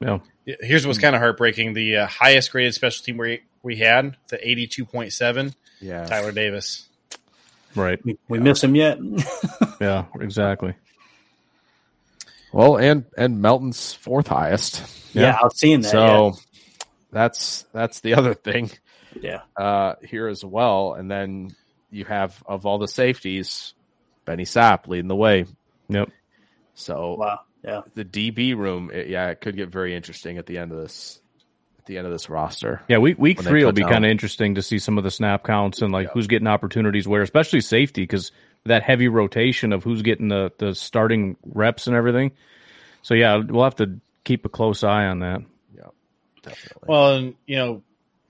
Yeah. 0.00 0.18
Here's 0.44 0.86
what's 0.86 0.98
kind 0.98 1.14
of 1.14 1.20
heartbreaking: 1.20 1.74
the 1.74 1.96
uh, 1.96 2.06
highest 2.06 2.52
graded 2.52 2.74
special 2.74 3.04
team 3.04 3.16
we 3.16 3.42
we 3.62 3.76
had, 3.76 4.16
the 4.28 4.36
82.7, 4.36 5.54
Yeah, 5.80 6.06
Tyler 6.06 6.30
Davis. 6.30 6.86
Right. 7.74 8.02
We, 8.04 8.16
we 8.28 8.38
miss 8.38 8.62
him 8.62 8.74
yet? 8.74 8.98
Yeah, 9.78 10.06
exactly. 10.18 10.74
Well, 12.50 12.78
and 12.78 13.04
and 13.18 13.42
Melton's 13.42 13.92
fourth 13.92 14.28
highest. 14.28 14.82
yeah, 15.14 15.36
I 15.38 15.44
was 15.44 15.58
seeing 15.58 15.82
that. 15.82 15.90
so 15.90 16.32
that's 17.12 17.66
that's 17.74 18.00
the 18.00 18.14
other 18.14 18.32
thing 18.32 18.70
yeah. 19.20 19.42
uh, 19.54 19.96
here 20.02 20.28
as 20.28 20.42
well. 20.42 20.94
And 20.94 21.10
then 21.10 21.54
you 21.90 22.04
have 22.04 22.42
of 22.46 22.66
all 22.66 22.78
the 22.78 22.88
safeties, 22.88 23.74
Benny 24.24 24.44
Sapp 24.44 24.88
leading 24.88 25.08
the 25.08 25.16
way. 25.16 25.46
Yep. 25.88 26.10
So 26.74 27.14
Wow. 27.14 27.40
Yeah. 27.62 27.82
the 27.94 28.04
DB 28.04 28.56
room, 28.56 28.90
it, 28.92 29.08
yeah, 29.08 29.28
it 29.28 29.40
could 29.40 29.56
get 29.56 29.70
very 29.70 29.94
interesting 29.94 30.38
at 30.38 30.46
the 30.46 30.58
end 30.58 30.72
of 30.72 30.78
this 30.78 31.20
at 31.78 31.86
the 31.86 31.98
end 31.98 32.06
of 32.06 32.12
this 32.12 32.28
roster. 32.28 32.82
Yeah, 32.88 32.98
week 32.98 33.18
week 33.18 33.40
three 33.40 33.64
will 33.64 33.72
be 33.72 33.82
kind 33.82 34.04
of 34.04 34.10
interesting 34.10 34.56
to 34.56 34.62
see 34.62 34.78
some 34.78 34.98
of 34.98 35.04
the 35.04 35.10
snap 35.10 35.44
counts 35.44 35.82
and 35.82 35.92
like 35.92 36.10
who's 36.10 36.26
getting 36.26 36.48
opportunities 36.48 37.08
where, 37.08 37.22
especially 37.22 37.60
safety, 37.60 38.02
because 38.02 38.32
that 38.64 38.82
heavy 38.82 39.08
rotation 39.08 39.72
of 39.72 39.84
who's 39.84 40.02
getting 40.02 40.28
the 40.28 40.52
the 40.58 40.74
starting 40.74 41.36
reps 41.44 41.86
and 41.86 41.96
everything. 41.96 42.32
So 43.02 43.14
yeah, 43.14 43.36
we'll 43.36 43.64
have 43.64 43.76
to 43.76 44.00
keep 44.24 44.44
a 44.44 44.48
close 44.48 44.82
eye 44.84 45.06
on 45.06 45.20
that. 45.20 45.42
Yeah, 45.76 45.88
definitely. 46.42 46.86
Well, 46.88 47.14
and 47.14 47.34
you 47.46 47.56
know, 47.56 47.82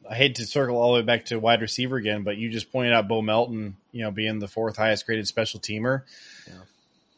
I 0.09 0.15
hate 0.15 0.37
to 0.37 0.47
circle 0.47 0.77
all 0.77 0.93
the 0.95 1.01
way 1.01 1.05
back 1.07 1.27
to 1.27 1.39
wide 1.39 1.61
receiver 1.63 1.97
again, 1.97 2.23
but 2.23 2.37
you 2.37 2.51
just 2.51 2.71
pointed 2.71 2.93
out 2.93 3.09
Bo 3.09 3.23
Melton, 3.23 3.77
you 3.93 4.03
know, 4.05 4.11
being 4.11 4.39
the 4.39 4.49
fourth 4.49 4.77
highest 4.77 5.07
graded 5.07 5.27
special 5.27 5.61
teamer. 5.61 6.03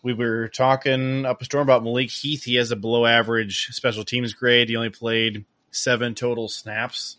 We 0.01 0.15
were 0.15 0.49
talking 0.49 1.27
up 1.27 1.43
a 1.43 1.45
storm 1.45 1.65
about 1.65 1.83
Malik 1.83 2.09
Heath. 2.11 2.45
He 2.45 2.55
has 2.55 2.71
a 2.71 2.77
below 2.77 3.05
average 3.05 3.67
special 3.73 4.05
teams 4.05 4.33
grade. 4.33 4.69
He 4.69 4.77
only 4.77 4.91
played 4.91 5.45
seven 5.73 6.15
total 6.15 6.49
snaps 6.49 7.17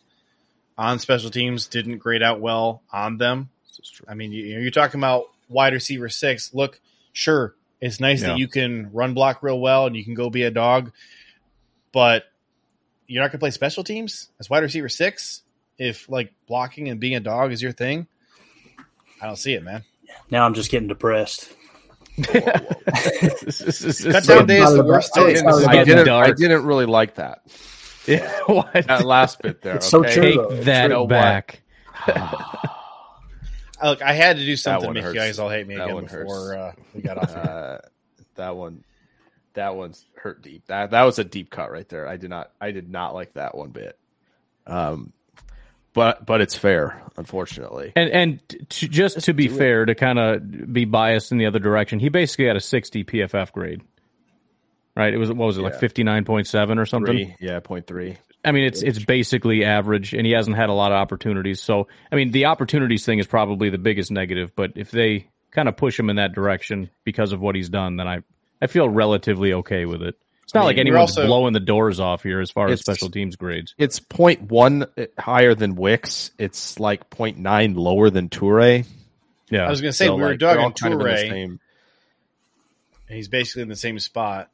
on 0.78 0.98
special 0.98 1.30
teams. 1.30 1.68
Didn't 1.68 1.98
grade 1.98 2.24
out 2.24 2.40
well 2.40 2.82
on 2.92 3.18
them. 3.18 3.50
I 4.08 4.14
mean, 4.14 4.32
you, 4.32 4.46
you're 4.60 4.72
talking 4.72 5.00
about 5.00 5.26
wide 5.50 5.74
receiver 5.74 6.08
six. 6.08 6.54
Look, 6.54 6.80
sure, 7.12 7.54
it's 7.82 8.00
nice 8.00 8.22
Yeah. 8.22 8.30
that 8.30 8.40
you 8.40 8.48
can 8.48 8.92
run 8.94 9.14
block 9.14 9.44
real 9.44 9.60
well 9.60 9.86
and 9.86 9.96
you 9.96 10.06
can 10.06 10.14
go 10.14 10.30
be 10.30 10.44
a 10.44 10.52
dog, 10.52 10.94
but 11.92 12.24
you're 13.08 13.22
not 13.22 13.28
going 13.32 13.40
to 13.40 13.44
play 13.44 13.52
special 13.52 13.84
teams 13.84 14.30
as 14.40 14.50
wide 14.50 14.64
receiver 14.64 14.90
six 14.90 15.42
if 15.80 16.08
like 16.10 16.34
blocking 16.48 16.90
and 16.90 17.00
being 17.00 17.16
a 17.16 17.20
dog 17.20 17.52
is 17.52 17.62
your 17.62 17.72
thing. 17.72 18.06
I 19.22 19.26
don't 19.26 19.38
see 19.38 19.54
it, 19.54 19.64
man. 19.64 19.84
Now 20.30 20.46
I'm 20.46 20.54
just 20.54 20.70
getting 20.70 20.88
depressed. 20.88 21.52
Cut 22.22 22.44
down 22.44 24.46
day 24.46 24.62
is 24.62 24.74
the 24.74 24.84
worst 24.86 25.18
I 25.18 25.24
day. 25.24 25.34
didn't, 25.36 25.48
I 25.68 25.84
didn't, 25.84 26.10
I 26.10 26.32
didn't 26.32 26.66
really 26.66 26.86
like 26.86 27.16
that. 27.16 27.42
Yeah, 28.08 28.32
what? 28.48 28.72
That 28.88 29.06
last 29.06 29.40
bit 29.40 29.62
there. 29.62 29.76
It's 29.76 29.88
so 29.88 30.02
true, 30.02 30.22
Take 30.24 30.36
though. 30.36 30.64
that 30.64 30.84
You 30.84 30.90
know 30.90 31.02
what? 31.02 31.10
back. 31.10 31.62
Look, 33.84 34.02
I 34.02 34.14
had 34.14 34.38
to 34.38 34.46
do 34.46 34.56
something 34.56 34.88
to 34.88 34.94
make 34.94 35.04
hurts. 35.04 35.14
you 35.14 35.20
guys 35.20 35.38
all 35.38 35.50
hate 35.50 35.68
me 35.68 35.76
That 35.76 35.90
again 35.90 36.06
before 36.06 36.58
uh, 36.58 36.72
we 36.94 37.02
got 37.02 37.18
off. 37.18 37.30
Uh, 37.36 37.78
that 38.36 38.56
one, 38.56 38.84
that 39.54 39.76
one's 39.76 40.06
hurt 40.16 40.42
deep. 40.42 40.66
That 40.68 40.92
that 40.92 41.04
was 41.04 41.20
a 41.20 41.24
deep 41.24 41.50
cut 41.50 41.72
right 41.72 41.88
there. 41.90 42.08
I 42.08 42.18
did 42.18 42.30
not, 42.30 42.52
I 42.60 42.72
did 42.72 42.90
not 42.90 43.14
like 43.14 43.34
that 43.34 43.56
one 43.56 43.70
bit. 43.70 43.98
Um, 44.66 45.12
but 45.94 46.26
but 46.26 46.42
it's 46.42 46.56
fair, 46.56 47.02
unfortunately. 47.18 47.94
And 47.96 48.10
and 48.10 48.70
to, 48.70 48.88
just 48.88 49.22
to 49.22 49.34
be 49.34 49.48
do 49.48 49.56
it. 49.56 49.58
fair, 49.58 49.86
to 49.86 49.96
kind 49.96 50.20
of 50.20 50.74
be 50.74 50.86
biased 50.86 51.32
in 51.32 51.38
the 51.38 51.46
other 51.46 51.60
direction, 51.60 52.00
he 52.00 52.10
basically 52.10 52.46
had 52.46 52.56
a 52.56 52.62
60 52.62 53.04
PFF 53.04 53.52
grade. 53.52 53.82
Right? 54.96 55.14
It 55.14 55.18
was 55.18 55.30
what 55.30 55.46
was 55.46 55.58
it 55.58 55.62
like 55.62 55.80
59.7 55.80 56.78
or 56.78 56.86
something? 56.86 57.14
Three, 57.14 57.36
yeah, 57.40 57.60
point 57.60 57.88
three. 57.88 58.18
I 58.44 58.52
mean, 58.52 58.64
it's 58.66 58.82
it's 58.82 59.04
basically 59.04 59.66
average, 59.66 60.14
and 60.14 60.26
he 60.26 60.32
hasn't 60.32 60.56
had 60.56 60.70
a 60.70 60.74
lot 60.74 60.92
of 60.92 60.98
opportunities. 60.98 61.62
So, 61.62 61.88
I 62.12 62.16
mean, 62.16 62.32
the 62.32 62.46
opportunities 62.46 63.06
thing 63.06 63.20
is 63.20 63.28
probably 63.28 63.70
the 63.70 63.78
biggest 63.78 64.12
negative. 64.12 64.56
But 64.56 64.74
if 64.76 64.92
they 64.92 65.30
kind 65.52 65.68
of 65.68 65.76
push 65.76 66.00
him 66.00 66.10
in 66.10 66.18
that 66.18 66.34
direction 66.34 66.90
because 67.04 67.34
of 67.34 67.42
what 67.42 67.56
he's 67.56 67.70
done, 67.70 67.98
then 67.98 68.08
I 68.08 68.20
I 68.62 68.68
feel 68.68 68.88
relatively 68.88 69.54
okay 69.54 69.86
with 69.86 70.02
it. 70.02 70.16
It's 70.50 70.56
not 70.56 70.62
I 70.62 70.64
mean, 70.64 70.68
like 70.70 70.78
anyone's 70.80 71.12
also- 71.12 71.28
blowing 71.28 71.54
the 71.54 71.60
doors 71.60 72.00
off 72.00 72.24
here 72.24 72.40
as 72.40 72.50
far 72.50 72.70
as 72.70 72.80
special 72.80 73.12
teams 73.12 73.36
grades. 73.36 73.76
It's 73.78 74.00
point 74.00 74.42
one 74.42 74.88
higher 75.16 75.54
than 75.54 75.76
Wicks. 75.76 76.32
It's 76.40 76.80
like 76.80 77.12
point 77.12 77.38
nine 77.38 77.76
lower 77.76 78.10
than 78.10 78.30
Toure. 78.30 78.84
Yeah, 79.52 79.68
I 79.68 79.70
was 79.70 79.80
going 79.80 79.92
to 79.92 79.96
say 79.96 80.08
So, 80.08 80.16
we 80.16 80.24
were 80.24 80.30
like, 80.32 80.40
they're 80.40 80.60
all 80.60 80.72
talking 80.72 80.98
kind 80.98 81.02
of 81.02 81.02
in 81.02 81.32
Toure, 81.32 81.44
and 81.44 81.60
he's 83.10 83.28
basically 83.28 83.62
in 83.62 83.70
the 83.70 83.76
same 83.76 84.00
spot, 84.00 84.50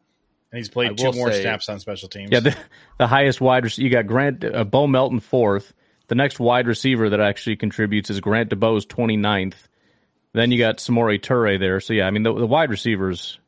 and 0.52 0.58
he's 0.58 0.68
played 0.68 0.98
two 0.98 1.14
more 1.14 1.32
say- 1.32 1.44
snaps 1.44 1.70
on 1.70 1.80
special 1.80 2.10
teams. 2.10 2.30
Yeah, 2.30 2.42
the, 2.42 2.58
the 2.98 3.08
highest 3.08 3.40
wide 3.40 3.64
receiver. 3.64 3.86
You 3.86 3.90
got 3.90 4.06
Grant 4.06 4.44
uh, 4.44 4.66
Bo 4.66 4.88
Melton 4.88 5.22
fourth. 5.22 5.72
The 6.10 6.16
next 6.16 6.42
wide 6.42 6.68
receiver 6.68 7.12
that 7.12 7.22
actually 7.22 7.56
contributes 7.56 8.10
is 8.10 8.20
Grant 8.20 8.50
DuBose 8.50 8.86
29th. 8.86 9.56
Then 10.34 10.52
you 10.52 10.58
got 10.58 10.80
Samori 10.80 11.22
Toure 11.22 11.58
there. 11.58 11.80
So 11.80 11.94
yeah, 11.94 12.06
I 12.06 12.12
mean 12.12 12.24
the, 12.24 12.34
the 12.34 12.48
wide 12.48 12.70
receivers. 12.70 13.40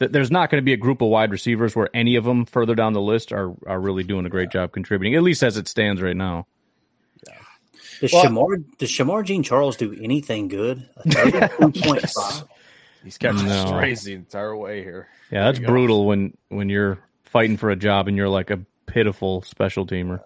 Th- 0.00 0.10
There's 0.10 0.30
not 0.30 0.50
going 0.50 0.60
to 0.60 0.64
be 0.64 0.72
a 0.72 0.76
group 0.78 1.00
of 1.02 1.08
wide 1.08 1.30
receivers 1.30 1.76
where 1.76 1.88
any 1.94 2.16
of 2.16 2.24
them 2.24 2.44
further 2.46 2.74
down 2.74 2.92
the 2.94 3.00
list 3.00 3.32
are 3.32 3.52
are 3.66 3.80
really 3.80 4.02
doing 4.02 4.26
a 4.26 4.28
great 4.30 4.50
job 4.50 4.72
contributing. 4.72 5.14
At 5.14 5.22
least 5.22 5.42
as 5.44 5.56
it 5.56 5.68
stands 5.68 6.02
right 6.02 6.16
now. 6.16 6.46
Does 8.00 8.12
Well- 8.12 8.24
Shemar 8.24 8.64
does 8.78 8.88
Shemar 8.90 9.24
Jean 9.24 9.42
Charles 9.42 9.76
do 9.76 9.92
anything 10.00 10.48
good? 10.48 10.88
A 10.96 11.02
32.5? 11.08 12.48
He's 13.04 13.16
catching 13.18 13.46
No. 13.46 13.66
strays 13.66 14.02
the 14.02 14.12
entire 14.14 14.54
way 14.56 14.82
here. 14.82 15.08
Yeah, 15.30 15.44
that's 15.44 15.58
you 15.60 15.66
brutal 15.66 16.06
when 16.06 16.36
when 16.48 16.68
you're 16.68 16.98
fighting 17.24 17.56
for 17.56 17.70
a 17.70 17.76
job 17.76 18.08
and 18.08 18.16
you're 18.16 18.28
like 18.28 18.50
a 18.50 18.60
pitiful 18.86 19.42
special 19.42 19.86
teamer. 19.86 20.20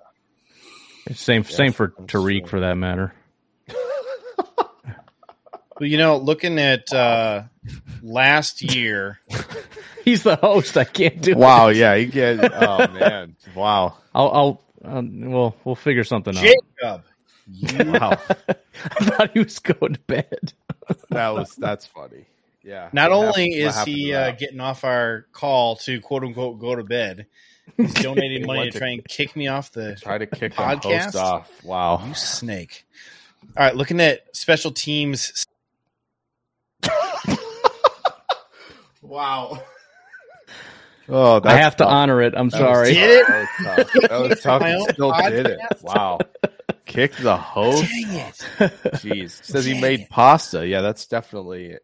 It's 1.06 1.20
same 1.20 1.44
same 1.44 1.72
for 1.72 1.92
I'm 1.98 2.06
Tariq 2.06 2.40
sure. 2.40 2.46
for 2.48 2.60
that 2.60 2.74
matter. 2.76 3.12
But 5.78 5.88
you 5.88 5.98
know, 5.98 6.16
looking 6.18 6.58
at 6.58 6.92
uh, 6.92 7.42
last 8.02 8.62
year, 8.62 9.20
He's 10.04 10.22
the 10.22 10.36
host. 10.36 10.76
I 10.76 10.84
can't 10.84 11.20
do 11.22 11.30
it. 11.30 11.38
Wow, 11.38 11.68
yeah, 11.68 11.96
he 11.96 12.04
get. 12.06 12.38
Oh 12.52 12.86
man, 12.92 13.36
wow, 13.54 13.96
I'll, 14.14 14.30
I'll, 14.84 14.96
um, 14.98 15.30
well, 15.30 15.56
we'll 15.64 15.74
figure 15.74 16.04
something 16.04 16.36
out. 16.36 16.42
Jacob, 16.44 17.04
wow. 18.00 18.10
I 18.48 19.04
thought 19.04 19.30
he 19.32 19.38
was 19.38 19.58
going 19.60 19.94
to 19.94 20.00
bed. 20.00 20.52
That 21.08 21.30
was 21.30 21.56
that's 21.56 21.86
funny. 21.86 22.26
Yeah. 22.62 22.90
not 22.92 23.10
What 23.10 23.16
only 23.16 23.26
happened- 23.26 23.52
what 23.64 23.68
is 23.68 23.74
happened 23.74 23.96
he 23.96 24.12
uh, 24.14 24.30
getting 24.32 24.60
off 24.60 24.84
our 24.84 25.26
call 25.32 25.76
to 25.76 26.00
quote 26.02 26.22
unquote 26.24 26.58
go 26.58 26.74
to 26.74 26.84
bed, 26.84 27.26
he's 27.78 27.94
donating 27.94 28.46
money 28.46 28.60
went 28.60 28.72
to 28.72 28.78
to- 28.78 28.78
try 28.78 28.88
and 28.90 29.04
kick 29.06 29.34
me 29.36 29.48
off 29.48 29.72
the 29.72 29.96
try 29.96 30.18
to 30.18 30.26
kick 30.26 30.54
the 30.54 30.62
podcast? 30.62 31.02
host 31.04 31.16
off? 31.16 31.64
Wow. 31.64 32.06
You 32.06 32.14
snake. 32.14 32.84
All 33.56 33.64
right, 33.64 33.74
looking 33.76 34.00
at 34.00 34.34
special 34.36 34.70
teams. 34.70 35.46
Wow. 39.02 39.62
Oh, 41.08 41.40
that's 41.40 41.54
I 41.54 41.58
have 41.58 41.76
to 41.76 41.86
honor 41.86 42.22
it. 42.22 42.34
I'm 42.34 42.48
That 42.48 42.60
was 42.62 42.68
sorry. 42.68 42.94
Did 42.94 43.26
tough. 43.26 43.36
That 43.62 43.70
was 43.70 43.90
tough. 43.90 44.08
That 44.08 44.20
was 44.20 44.40
tough. 44.40 44.60
My 44.62 44.70
He 44.70 44.74
own 44.76 44.88
still 44.92 45.12
did 45.12 45.46
it. 45.46 45.60
Wow. 45.82 46.18
Kick 46.86 47.16
the 47.16 47.36
host. 47.36 47.82
Dang 47.82 48.14
it! 48.14 48.34
Jeez. 48.94 49.44
Says 49.44 49.64
he 49.64 49.80
made 49.80 50.08
pasta. 50.08 50.66
Yeah, 50.66 50.80
that's 50.80 51.06
definitely 51.06 51.76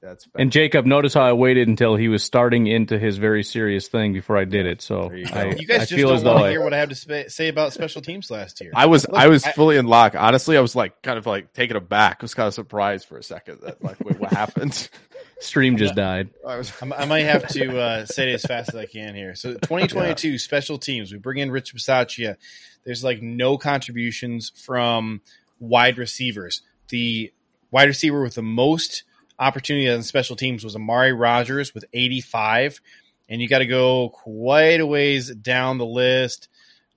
that's 0.00 0.26
bad. 0.26 0.40
And 0.42 0.52
Jacob, 0.52 0.86
notice 0.86 1.14
how 1.14 1.22
I 1.22 1.32
waited 1.32 1.68
until 1.68 1.96
he 1.96 2.08
was 2.08 2.24
starting 2.24 2.66
into 2.66 2.98
his 2.98 3.18
very 3.18 3.42
serious 3.42 3.88
thing 3.88 4.12
before 4.12 4.38
I 4.38 4.44
did 4.44 4.66
it. 4.66 4.80
So 4.82 5.10
you. 5.12 5.26
I, 5.32 5.46
You 5.58 5.66
guys 5.66 5.76
I 5.76 5.78
just 5.80 5.92
feel 5.92 6.08
don't 6.08 6.24
though 6.24 6.32
want 6.32 6.42
to 6.44 6.46
I, 6.46 6.50
hear 6.50 6.62
what 6.62 6.72
I 6.74 6.78
have 6.78 6.88
to 6.88 6.94
sp- 6.96 7.28
say 7.28 7.48
about 7.48 7.72
special 7.72 8.00
teams 8.02 8.30
last 8.30 8.60
year. 8.60 8.72
I 8.74 8.86
was 8.86 9.06
Look, 9.06 9.16
I 9.18 9.28
was 9.28 9.44
I- 9.44 9.52
fully 9.52 9.76
in 9.76 9.86
lock. 9.86 10.14
Honestly, 10.16 10.56
I 10.56 10.60
was 10.60 10.74
like 10.74 11.02
kind 11.02 11.18
of 11.18 11.26
like 11.26 11.52
taken 11.52 11.76
aback. 11.76 12.18
I 12.20 12.24
was 12.24 12.34
kind 12.34 12.46
of 12.46 12.54
surprised 12.54 13.06
for 13.06 13.18
a 13.18 13.22
second 13.22 13.60
that 13.62 13.82
like 13.84 14.00
wait, 14.00 14.18
what 14.18 14.32
happened? 14.32 14.88
stream 15.40 15.76
just 15.78 15.94
died. 15.94 16.28
I 16.46 16.56
was 16.56 16.72
I'm- 16.82 17.08
might 17.08 17.20
have 17.24 17.48
to 17.48 17.78
uh, 17.78 18.06
say 18.06 18.30
it 18.30 18.34
as 18.34 18.42
fast 18.44 18.70
as 18.70 18.76
I 18.76 18.86
can 18.86 19.14
here. 19.14 19.34
So 19.34 19.52
2022 19.54 20.38
special 20.38 20.78
teams. 20.78 21.12
We 21.12 21.18
bring 21.18 21.38
in 21.38 21.50
Rich 21.50 21.74
Bisaccia. 21.74 22.36
There's 22.84 23.02
like 23.04 23.20
no 23.22 23.58
contributions 23.58 24.52
from 24.54 25.20
wide 25.58 25.98
receivers. 25.98 26.62
The 26.88 27.32
wide 27.70 27.88
receiver 27.88 28.22
with 28.22 28.34
the 28.34 28.42
most 28.42 29.04
opportunity 29.40 29.88
on 29.88 30.02
special 30.02 30.36
teams 30.36 30.62
was 30.62 30.76
Amari 30.76 31.12
Rodgers 31.12 31.74
with 31.74 31.84
85. 31.92 32.80
And 33.28 33.40
you 33.40 33.48
got 33.48 33.58
to 33.60 33.66
go 33.66 34.10
quite 34.10 34.80
a 34.80 34.86
ways 34.86 35.34
down 35.34 35.78
the 35.78 35.86
list. 35.86 36.48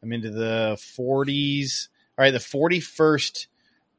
I'm 0.02 0.12
into 0.12 0.32
the 0.32 0.76
40s. 0.98 1.88
All 2.18 2.24
right, 2.24 2.32
the 2.32 2.40
41st 2.40 3.48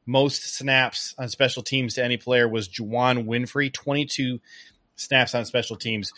most 0.05 0.55
snaps 0.55 1.15
on 1.17 1.29
special 1.29 1.63
teams 1.63 1.95
to 1.95 2.03
any 2.03 2.17
player 2.17 2.47
was 2.47 2.69
Juwann 2.69 3.25
Winfree, 3.25 3.73
22 3.73 4.39
snaps 4.95 5.33
on 5.33 5.45
special 5.45 5.75
teams. 5.75 6.13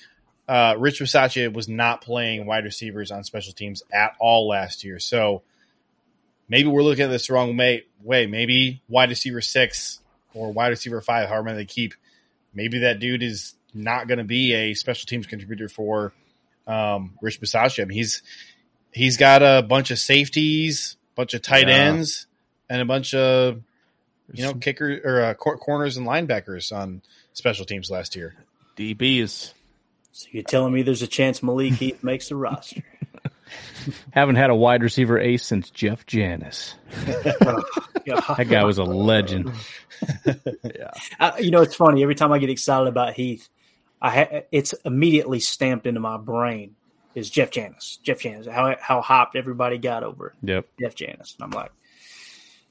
Uh, 0.47 0.75
Rich 0.77 0.99
Bisaccia 0.99 1.51
was 1.53 1.67
not 1.69 2.01
playing 2.01 2.45
wide 2.45 2.65
receivers 2.65 3.11
on 3.11 3.23
special 3.23 3.53
teams 3.53 3.83
at 3.93 4.13
all 4.19 4.47
last 4.47 4.83
year. 4.83 4.99
So 4.99 5.41
maybe 6.49 6.67
we're 6.67 6.83
looking 6.83 7.05
at 7.05 7.09
this 7.09 7.27
the 7.27 7.33
wrong 7.33 7.57
way. 7.57 7.83
Maybe 8.27 8.81
wide 8.87 9.09
receiver 9.09 9.41
six 9.41 9.99
or 10.33 10.51
wide 10.51 10.69
receiver 10.69 11.01
five, 11.01 11.29
however 11.29 11.43
many 11.43 11.57
they 11.57 11.65
keep, 11.65 11.93
maybe 12.57 12.79
that 12.79 12.99
dude 12.99 13.23
is 13.23 13.53
not 13.73 14.07
going 14.09 14.17
to 14.17 14.23
be 14.25 14.53
a 14.53 14.73
special 14.73 15.05
teams 15.07 15.25
contributor 15.27 15.69
for 15.69 16.11
um, 16.67 17.17
Rich 17.21 17.39
Bisaccia. 17.39 17.83
I 17.83 17.85
mean, 17.85 17.97
he's 17.97 18.21
he's 18.91 19.15
got 19.15 19.41
a 19.43 19.61
bunch 19.61 19.91
of 19.91 19.99
safeties, 19.99 20.97
bunch 21.15 21.33
of 21.33 21.41
tight 21.41 21.67
Yeah. 21.69 21.75
ends, 21.75 22.27
and 22.69 22.81
a 22.81 22.85
bunch 22.85 23.13
of 23.13 23.61
you 24.33 24.43
know 24.43 24.53
kicker 24.55 24.99
or 25.05 25.21
uh, 25.21 25.33
cor- 25.35 25.57
corners 25.57 25.95
and 25.95 26.05
linebackers 26.05 26.75
on 26.75 27.01
special 27.33 27.63
teams 27.65 27.89
last 27.89 28.15
year. 28.15 28.35
DBs. 28.75 29.53
So 30.11 30.27
you're 30.31 30.43
telling 30.43 30.73
me 30.73 30.81
there's 30.81 31.01
a 31.03 31.07
chance 31.07 31.41
Malik 31.43 31.73
Heath 31.73 32.03
makes 32.03 32.29
the 32.29 32.35
roster? 32.35 32.81
Haven't 34.11 34.35
had 34.35 34.49
a 34.49 34.55
wide 34.55 34.83
receiver 34.83 35.17
ace 35.19 35.45
since 35.45 35.69
Jeff 35.69 36.05
Janis. 36.05 36.75
That 38.07 38.47
guy 38.49 38.63
was 38.63 38.77
a 38.77 38.83
legend. 38.85 39.51
Yeah. 40.25 40.91
Uh, 41.19 41.31
I, 41.35 41.39
you 41.39 41.51
know, 41.51 41.61
it's 41.61 41.75
funny. 41.75 42.03
Every 42.03 42.15
time 42.15 42.31
I 42.31 42.37
get 42.37 42.49
excited 42.49 42.87
about 42.87 43.13
Heath, 43.15 43.49
I 44.01 44.09
ha- 44.11 44.41
it's 44.51 44.73
immediately 44.85 45.39
stamped 45.39 45.87
into 45.87 45.99
my 45.99 46.17
brain 46.17 46.75
is 47.15 47.29
Jeff 47.29 47.51
Janis. 47.51 47.97
Jeff 48.03 48.19
Janis. 48.19 48.47
How 48.47 48.75
how 48.79 49.01
hyped 49.01 49.35
everybody 49.35 49.77
got 49.77 50.03
over 50.03 50.35
Yep. 50.43 50.67
Jeff 50.79 50.95
Janis. 50.95 51.35
And 51.39 51.43
I'm 51.45 51.49
like, 51.51 51.71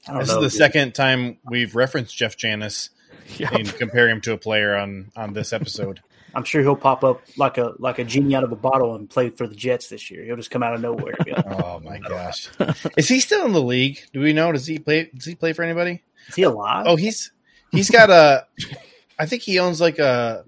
I 0.07 0.11
don't 0.13 0.19
This 0.21 0.29
know. 0.29 0.35
is 0.37 0.41
the 0.41 0.49
dude. 0.49 0.57
second 0.57 0.95
time 0.95 1.37
we've 1.45 1.75
referenced 1.75 2.15
Jeff 2.17 2.35
Janis 2.37 2.89
and 3.53 3.67
compare 3.75 4.09
him 4.09 4.21
to 4.21 4.33
a 4.33 4.37
player 4.37 4.75
on 4.75 5.11
on 5.15 5.33
this 5.33 5.53
episode. 5.53 6.01
I'm 6.35 6.43
sure 6.43 6.61
he'll 6.61 6.75
pop 6.75 7.03
up 7.03 7.21
like 7.37 7.57
a 7.57 7.73
like 7.79 7.99
a 7.99 8.03
genie 8.03 8.35
out 8.35 8.43
of 8.43 8.51
a 8.51 8.55
bottle 8.55 8.95
and 8.95 9.09
play 9.09 9.29
for 9.29 9.47
the 9.47 9.55
Jets 9.55 9.89
this 9.89 10.11
year. 10.11 10.23
He'll 10.23 10.35
just 10.35 10.51
come 10.51 10.61
out 10.63 10.73
of 10.73 10.81
nowhere. 10.81 11.15
and 11.19 11.43
oh 11.63 11.79
my 11.83 11.97
gosh, 12.07 12.49
is 12.97 13.07
he 13.07 13.19
still 13.19 13.45
in 13.45 13.53
the 13.53 13.61
league? 13.61 13.99
Do 14.13 14.19
we 14.19 14.33
know? 14.33 14.51
Does 14.51 14.67
he 14.67 14.79
play? 14.79 15.09
Does 15.15 15.25
he 15.25 15.35
play 15.35 15.53
for 15.53 15.63
anybody? 15.63 16.03
Is 16.27 16.35
he 16.35 16.43
alive? 16.43 16.85
Oh, 16.87 16.95
he's 16.95 17.31
he's 17.71 17.89
got 17.89 18.09
a. 18.09 18.45
I 19.19 19.25
think 19.25 19.41
he 19.41 19.59
owns 19.59 19.81
like 19.81 19.99
a 19.99 20.43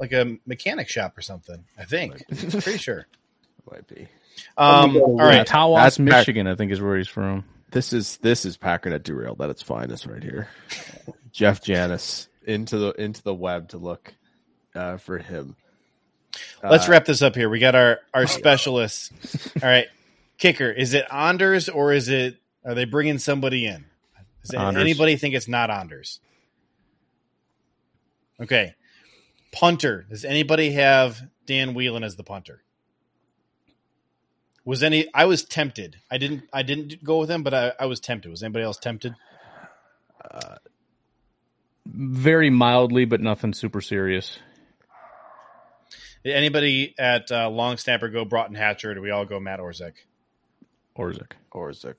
like 0.00 0.12
a 0.12 0.36
mechanic 0.46 0.88
shop 0.88 1.16
or 1.16 1.22
something. 1.22 1.64
I 1.78 1.84
think. 1.84 2.26
Pretty 2.28 2.78
sure. 2.78 3.06
Might 3.70 3.86
be. 3.86 4.08
Um, 4.58 4.96
all 4.96 5.16
right. 5.16 5.46
Tawas, 5.46 5.76
That's 5.76 5.98
back- 5.98 6.04
Michigan, 6.06 6.46
I 6.46 6.54
think 6.54 6.72
is 6.72 6.80
where 6.80 6.96
he's 6.96 7.08
from. 7.08 7.44
This 7.70 7.92
is 7.92 8.16
this 8.18 8.44
is 8.44 8.56
Packernet 8.56 9.02
derailed 9.02 9.40
at 9.42 9.50
its 9.50 9.62
finest 9.62 10.06
right 10.06 10.22
here. 10.22 10.48
Jeff 11.32 11.62
Janis 11.62 12.28
into 12.46 12.78
the 12.78 12.90
into 12.92 13.22
the 13.22 13.34
web 13.34 13.68
to 13.70 13.78
look 13.78 14.14
uh, 14.76 14.98
for 14.98 15.18
him. 15.18 15.56
Let's 16.62 16.88
Uh, 16.88 16.92
wrap 16.92 17.04
this 17.06 17.22
up 17.22 17.34
here. 17.34 17.48
We 17.48 17.58
got 17.58 17.74
our 17.74 18.00
our 18.14 18.26
specialists. 18.26 19.10
All 19.62 19.68
right, 19.68 19.86
kicker. 20.38 20.70
Is 20.70 20.94
it 20.94 21.06
Anders 21.12 21.68
or 21.68 21.92
is 21.92 22.08
it? 22.08 22.36
Are 22.64 22.74
they 22.74 22.84
bringing 22.84 23.18
somebody 23.18 23.66
in? 23.66 23.86
Does 24.42 24.54
Anders. 24.54 24.80
anybody 24.80 25.16
think 25.16 25.34
it's 25.34 25.48
not 25.48 25.70
Anders? 25.70 26.20
Okay, 28.40 28.74
punter. 29.52 30.06
Does 30.10 30.24
anybody 30.24 30.72
have 30.72 31.22
Dan 31.46 31.74
Whelan 31.74 32.04
as 32.04 32.16
the 32.16 32.24
punter? 32.24 32.62
Was 34.64 34.82
any? 34.82 35.08
I 35.14 35.26
was 35.26 35.44
tempted. 35.44 35.96
I 36.10 36.18
didn't. 36.18 36.44
I 36.52 36.62
didn't 36.62 37.02
go 37.04 37.18
with 37.20 37.30
him, 37.30 37.42
but 37.42 37.54
I, 37.54 37.72
I 37.80 37.86
was 37.86 38.00
tempted. 38.00 38.30
Was 38.30 38.42
anybody 38.42 38.64
else 38.64 38.78
tempted? 38.78 39.14
Very 41.86 42.50
mildly, 42.50 43.04
but 43.04 43.20
nothing 43.20 43.54
super 43.54 43.80
serious. 43.80 44.38
Did 46.26 46.34
anybody 46.34 46.92
at 46.98 47.30
uh, 47.30 47.48
long 47.48 47.76
snapper 47.76 48.08
go 48.08 48.24
Broughton 48.24 48.56
Hatcher? 48.56 48.90
Or 48.90 48.94
do 48.94 49.00
we 49.00 49.12
all 49.12 49.24
go 49.24 49.38
Matt 49.38 49.60
Orzech? 49.60 49.92
Orzech. 50.98 51.30
Orzech. 51.52 51.94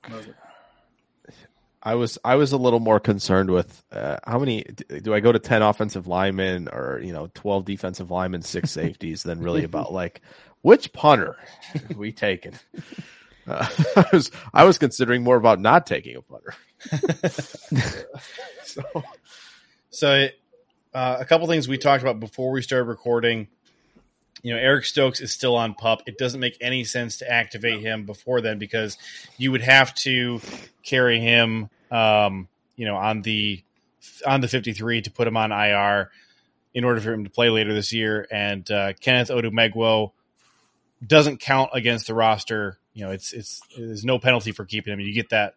I 1.82 1.94
was 1.94 2.18
I 2.22 2.34
was 2.34 2.52
a 2.52 2.58
little 2.58 2.78
more 2.78 3.00
concerned 3.00 3.48
with 3.48 3.82
uh, 3.90 4.18
how 4.26 4.38
many 4.38 4.64
do 5.00 5.14
I 5.14 5.20
go 5.20 5.32
to 5.32 5.38
ten 5.38 5.62
offensive 5.62 6.06
linemen 6.06 6.68
or 6.68 7.00
you 7.02 7.14
know 7.14 7.30
twelve 7.32 7.64
defensive 7.64 8.10
linemen, 8.10 8.42
six 8.42 8.70
safeties, 8.72 9.22
than 9.22 9.40
really 9.40 9.64
about 9.64 9.94
like 9.94 10.20
which 10.60 10.92
punter 10.92 11.38
are 11.74 11.96
we 11.96 12.12
taking. 12.12 12.52
Uh, 13.46 13.66
I 13.96 14.06
was 14.12 14.30
I 14.52 14.64
was 14.64 14.76
considering 14.76 15.22
more 15.22 15.36
about 15.36 15.58
not 15.58 15.86
taking 15.86 16.16
a 16.16 16.20
punter. 16.20 16.54
so 18.62 18.82
So, 19.88 20.28
uh, 20.92 21.16
a 21.18 21.24
couple 21.24 21.46
things 21.46 21.66
we 21.66 21.78
talked 21.78 22.02
about 22.02 22.20
before 22.20 22.50
we 22.50 22.60
started 22.60 22.84
recording. 22.84 23.48
You 24.42 24.54
know, 24.54 24.60
Eric 24.60 24.84
Stokes 24.84 25.20
is 25.20 25.32
still 25.32 25.56
on 25.56 25.74
pup. 25.74 26.02
It 26.06 26.18
doesn't 26.18 26.40
make 26.40 26.56
any 26.60 26.84
sense 26.84 27.18
to 27.18 27.30
activate 27.30 27.80
him 27.80 28.04
before 28.04 28.40
then 28.40 28.58
because 28.58 28.96
you 29.36 29.50
would 29.52 29.62
have 29.62 29.94
to 29.96 30.40
carry 30.82 31.20
him, 31.20 31.68
um, 31.90 32.48
you 32.76 32.86
know, 32.86 32.96
on 32.96 33.22
the 33.22 33.62
on 34.26 34.40
the 34.40 34.48
fifty 34.48 34.72
three 34.72 35.02
to 35.02 35.10
put 35.10 35.26
him 35.26 35.36
on 35.36 35.52
IR 35.52 36.10
in 36.74 36.84
order 36.84 37.00
for 37.00 37.12
him 37.12 37.24
to 37.24 37.30
play 37.30 37.50
later 37.50 37.74
this 37.74 37.92
year. 37.92 38.26
And 38.30 38.68
uh, 38.70 38.92
Kenneth 39.00 39.30
Odumegwu 39.30 40.12
doesn't 41.04 41.40
count 41.40 41.70
against 41.72 42.06
the 42.06 42.14
roster. 42.14 42.78
You 42.94 43.04
know, 43.06 43.10
it's 43.10 43.32
it's 43.32 43.60
there's 43.76 44.04
no 44.04 44.18
penalty 44.18 44.52
for 44.52 44.64
keeping 44.64 44.92
him. 44.92 45.00
You 45.00 45.12
get 45.12 45.30
that 45.30 45.54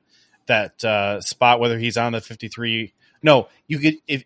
that 0.47 0.83
uh, 0.83 1.21
spot 1.21 1.59
whether 1.59 1.77
he's 1.77 1.97
on 1.97 2.13
the 2.13 2.21
fifty 2.21 2.47
three. 2.47 2.93
No, 3.23 3.47
you 3.67 3.79
get 3.79 3.95
if 4.07 4.23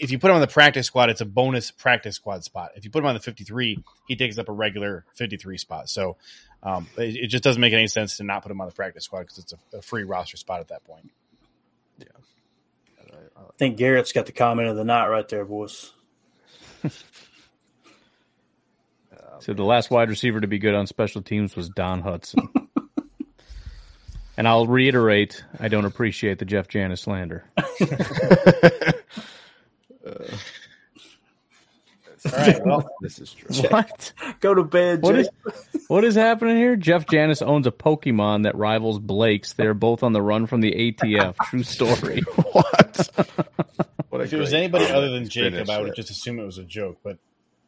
if 0.00 0.10
you 0.10 0.18
put 0.18 0.30
him 0.30 0.36
on 0.36 0.40
the 0.40 0.46
practice 0.46 0.86
squad, 0.86 1.10
it's 1.10 1.20
a 1.20 1.26
bonus 1.26 1.70
practice 1.70 2.16
squad 2.16 2.44
spot. 2.44 2.70
If 2.76 2.84
you 2.84 2.90
put 2.90 3.00
him 3.00 3.06
on 3.06 3.14
the 3.14 3.20
53, 3.20 3.82
he 4.08 4.16
takes 4.16 4.38
up 4.38 4.48
a 4.48 4.52
regular 4.52 5.04
53 5.14 5.58
spot. 5.58 5.88
So 5.88 6.16
um, 6.62 6.88
it, 6.96 7.16
it 7.16 7.26
just 7.28 7.44
doesn't 7.44 7.60
make 7.60 7.72
any 7.72 7.86
sense 7.86 8.16
to 8.16 8.24
not 8.24 8.42
put 8.42 8.50
him 8.50 8.60
on 8.60 8.68
the 8.68 8.74
practice 8.74 9.04
squad 9.04 9.20
because 9.20 9.38
it's 9.38 9.52
a, 9.52 9.78
a 9.78 9.82
free 9.82 10.04
roster 10.04 10.36
spot 10.36 10.60
at 10.60 10.68
that 10.68 10.84
point. 10.84 11.10
Yeah. 11.98 12.06
I 13.36 13.42
think 13.58 13.76
Garrett's 13.76 14.12
got 14.12 14.26
the 14.26 14.32
comment 14.32 14.68
of 14.68 14.76
the 14.76 14.84
night 14.84 15.08
right 15.08 15.28
there, 15.28 15.44
boys. 15.44 15.92
So 19.40 19.54
the 19.54 19.64
last 19.64 19.90
wide 19.90 20.10
receiver 20.10 20.40
to 20.40 20.46
be 20.46 20.58
good 20.58 20.74
on 20.74 20.86
special 20.86 21.22
teams 21.22 21.56
was 21.56 21.70
Don 21.70 22.02
Hutson. 22.02 22.46
and 24.36 24.46
I'll 24.46 24.66
reiterate, 24.66 25.42
I 25.58 25.68
don't 25.68 25.86
appreciate 25.86 26.38
the 26.38 26.44
Jeff 26.44 26.68
Janis 26.68 27.00
slander. 27.00 27.44
All 32.26 32.32
right. 32.32 32.66
Well, 32.66 32.88
this 33.00 33.18
is 33.18 33.32
true. 33.32 33.68
What? 33.70 34.12
Go 34.40 34.54
to 34.54 34.62
bed, 34.64 35.02
What 35.02 35.14
Jay. 35.14 35.20
is 35.22 35.28
what 35.88 36.04
is 36.04 36.14
happening 36.14 36.56
here? 36.56 36.76
Jeff 36.76 37.06
Janis 37.06 37.40
owns 37.42 37.66
a 37.66 37.70
Pokemon 37.70 38.42
that 38.44 38.54
rivals 38.56 38.98
Blake's. 38.98 39.54
They're 39.54 39.74
both 39.74 40.02
on 40.02 40.12
the 40.12 40.20
run 40.22 40.46
from 40.46 40.60
the 40.60 40.72
ATF. 40.72 41.36
True 41.46 41.62
story. 41.62 42.20
what? 42.52 43.08
What 44.10 44.20
if 44.20 44.32
it 44.32 44.36
was 44.38 44.52
anybody 44.52 44.84
comment 44.84 44.96
other 44.98 45.10
than 45.10 45.28
Jacob, 45.28 45.70
I 45.70 45.78
would 45.78 45.88
with. 45.88 45.96
just 45.96 46.10
assume 46.10 46.38
it 46.38 46.44
was 46.44 46.58
a 46.58 46.64
joke, 46.64 46.98
but 47.02 47.16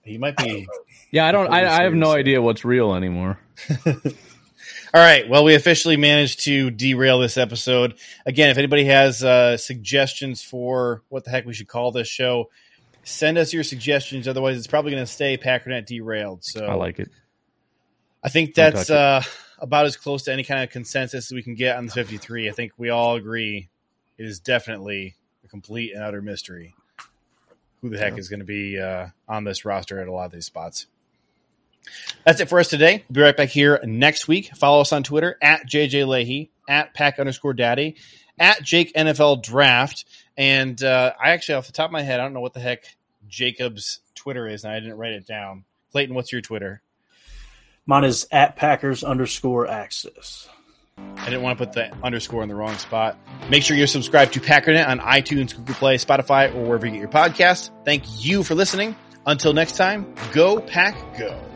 he 0.03 0.19
might 0.19 0.37
be. 0.37 0.67
Yeah, 1.11 1.27
I 1.27 1.33
don't. 1.33 1.51
I, 1.51 1.81
I 1.81 1.85
have 1.85 1.95
no 1.95 2.13
idea 2.13 2.43
what's 2.43 2.65
real 2.65 2.95
anymore. 2.95 3.39
All 4.95 5.01
right. 5.01 5.27
Well, 5.27 5.43
we 5.43 5.55
officially 5.55 5.97
managed 5.97 6.41
to 6.41 6.71
derail 6.71 7.19
this 7.19 7.39
episode. 7.39 7.95
Again, 8.27 8.51
if 8.51 8.59
anybody 8.59 8.85
has 8.85 9.25
uh, 9.25 9.57
suggestions 9.57 10.43
for 10.43 11.03
what 11.09 11.25
the 11.25 11.31
heck 11.31 11.47
we 11.47 11.55
should 11.55 11.69
call 11.69 11.93
this 11.93 12.09
show, 12.09 12.51
send 13.03 13.39
us 13.39 13.55
your 13.55 13.65
suggestions. 13.65 14.29
Otherwise, 14.29 14.59
it's 14.59 14.67
probably 14.67 14.91
going 14.91 15.03
to 15.03 15.11
stay 15.11 15.39
Packernet 15.39 15.87
derailed. 15.87 16.45
So 16.45 16.67
I 16.67 16.75
like 16.75 16.99
it. 16.99 17.11
I 18.23 18.29
think 18.29 18.55
that's 18.55 18.91
uh, 18.91 19.23
about 19.59 19.87
as 19.87 19.97
close 19.97 20.25
to 20.25 20.33
any 20.33 20.45
kind 20.45 20.63
of 20.63 20.69
consensus 20.69 21.31
we 21.31 21.43
can 21.43 21.55
get 21.55 21.77
on 21.79 21.87
the 21.87 21.93
53. 21.93 22.51
I 22.51 22.53
think 22.53 22.73
we 22.77 22.91
all 22.91 23.17
agree 23.17 23.71
it 24.19 24.27
is 24.27 24.41
definitely 24.41 25.17
a 25.43 25.49
complete 25.49 25.95
and 25.95 26.05
utter 26.05 26.21
mystery 26.21 26.75
who 27.81 27.89
the 27.89 27.99
heck 27.99 28.17
is 28.19 28.29
going 28.29 28.41
to 28.41 28.47
be 28.47 28.79
uh, 28.79 29.09
on 29.27 29.45
this 29.45 29.65
roster 29.65 30.01
at 30.01 30.07
a 30.07 30.13
lot 30.13 30.27
of 30.27 30.33
these 30.33 30.47
spots. 30.47 30.87
That's 32.25 32.41
it 32.41 32.49
for 32.49 32.61
us 32.61 32.69
today. 32.69 33.05
We'll 33.09 33.15
be 33.15 33.21
right 33.23 33.37
back 33.37 33.49
here 33.49 33.81
next 33.85 34.29
week. 34.29 34.55
Follow 34.57 34.81
us 34.81 34.93
on 34.93 35.03
Twitter 35.03 35.37
at 35.43 35.67
JJ 35.67 36.07
Lahey, 36.07 36.51
at 36.69 36.95
Pack 36.95 37.19
underscore 37.19 37.55
Daddy, 37.55 37.97
at 38.39 38.63
Jake 38.63 38.95
NFL 38.95 39.43
Draft. 39.43 40.05
And 40.37 40.83
uh, 40.83 41.13
I 41.23 41.31
actually, 41.31 41.57
off 41.57 41.67
the 41.67 41.73
top 41.73 41.87
of 41.87 41.93
my 41.93 42.03
head, 42.03 42.21
I 42.21 42.25
don't 42.25 42.33
know 42.33 42.41
what 42.41 42.55
the 42.55 42.61
heck 42.61 42.85
Jacob's 43.29 44.01
Twitter 44.15 44.47
is, 44.49 44.65
and 44.65 44.73
I 44.73 44.81
didn't 44.81 44.97
write 44.97 45.13
it 45.13 45.27
down. 45.27 45.65
Clayton, 45.93 46.15
what's 46.15 46.33
your 46.33 46.41
Twitter? 46.41 46.83
Mine 47.85 48.05
is 48.05 48.27
at 48.31 48.57
Packers 48.57 49.03
underscore 49.03 49.67
access. 49.67 50.49
I 50.99 51.25
didn't 51.25 51.43
want 51.43 51.59
to 51.59 51.67
put 51.67 51.75
the 51.75 51.93
underscore 52.03 52.43
in 52.43 52.49
the 52.49 52.55
wrong 52.55 52.77
spot. 52.77 53.19
Make 53.49 53.63
sure 53.63 53.77
you're 53.77 53.87
subscribed 53.87 54.35
to 54.35 54.41
Packernet 54.41 54.87
on 54.87 55.01
iTunes, 55.01 55.57
Google 55.57 55.75
Play, 55.75 55.97
Spotify, 55.97 56.55
or 56.55 56.65
wherever 56.65 56.87
you 56.87 56.93
get 56.93 57.01
your 57.01 57.09
podcasts. 57.09 57.71
Thank 57.85 58.25
you 58.25 58.43
for 58.43 58.55
listening. 58.55 58.95
Until 59.27 59.53
next 59.53 59.77
time, 59.77 60.15
go 60.33 60.61
pack 60.61 61.17
go. 61.17 61.52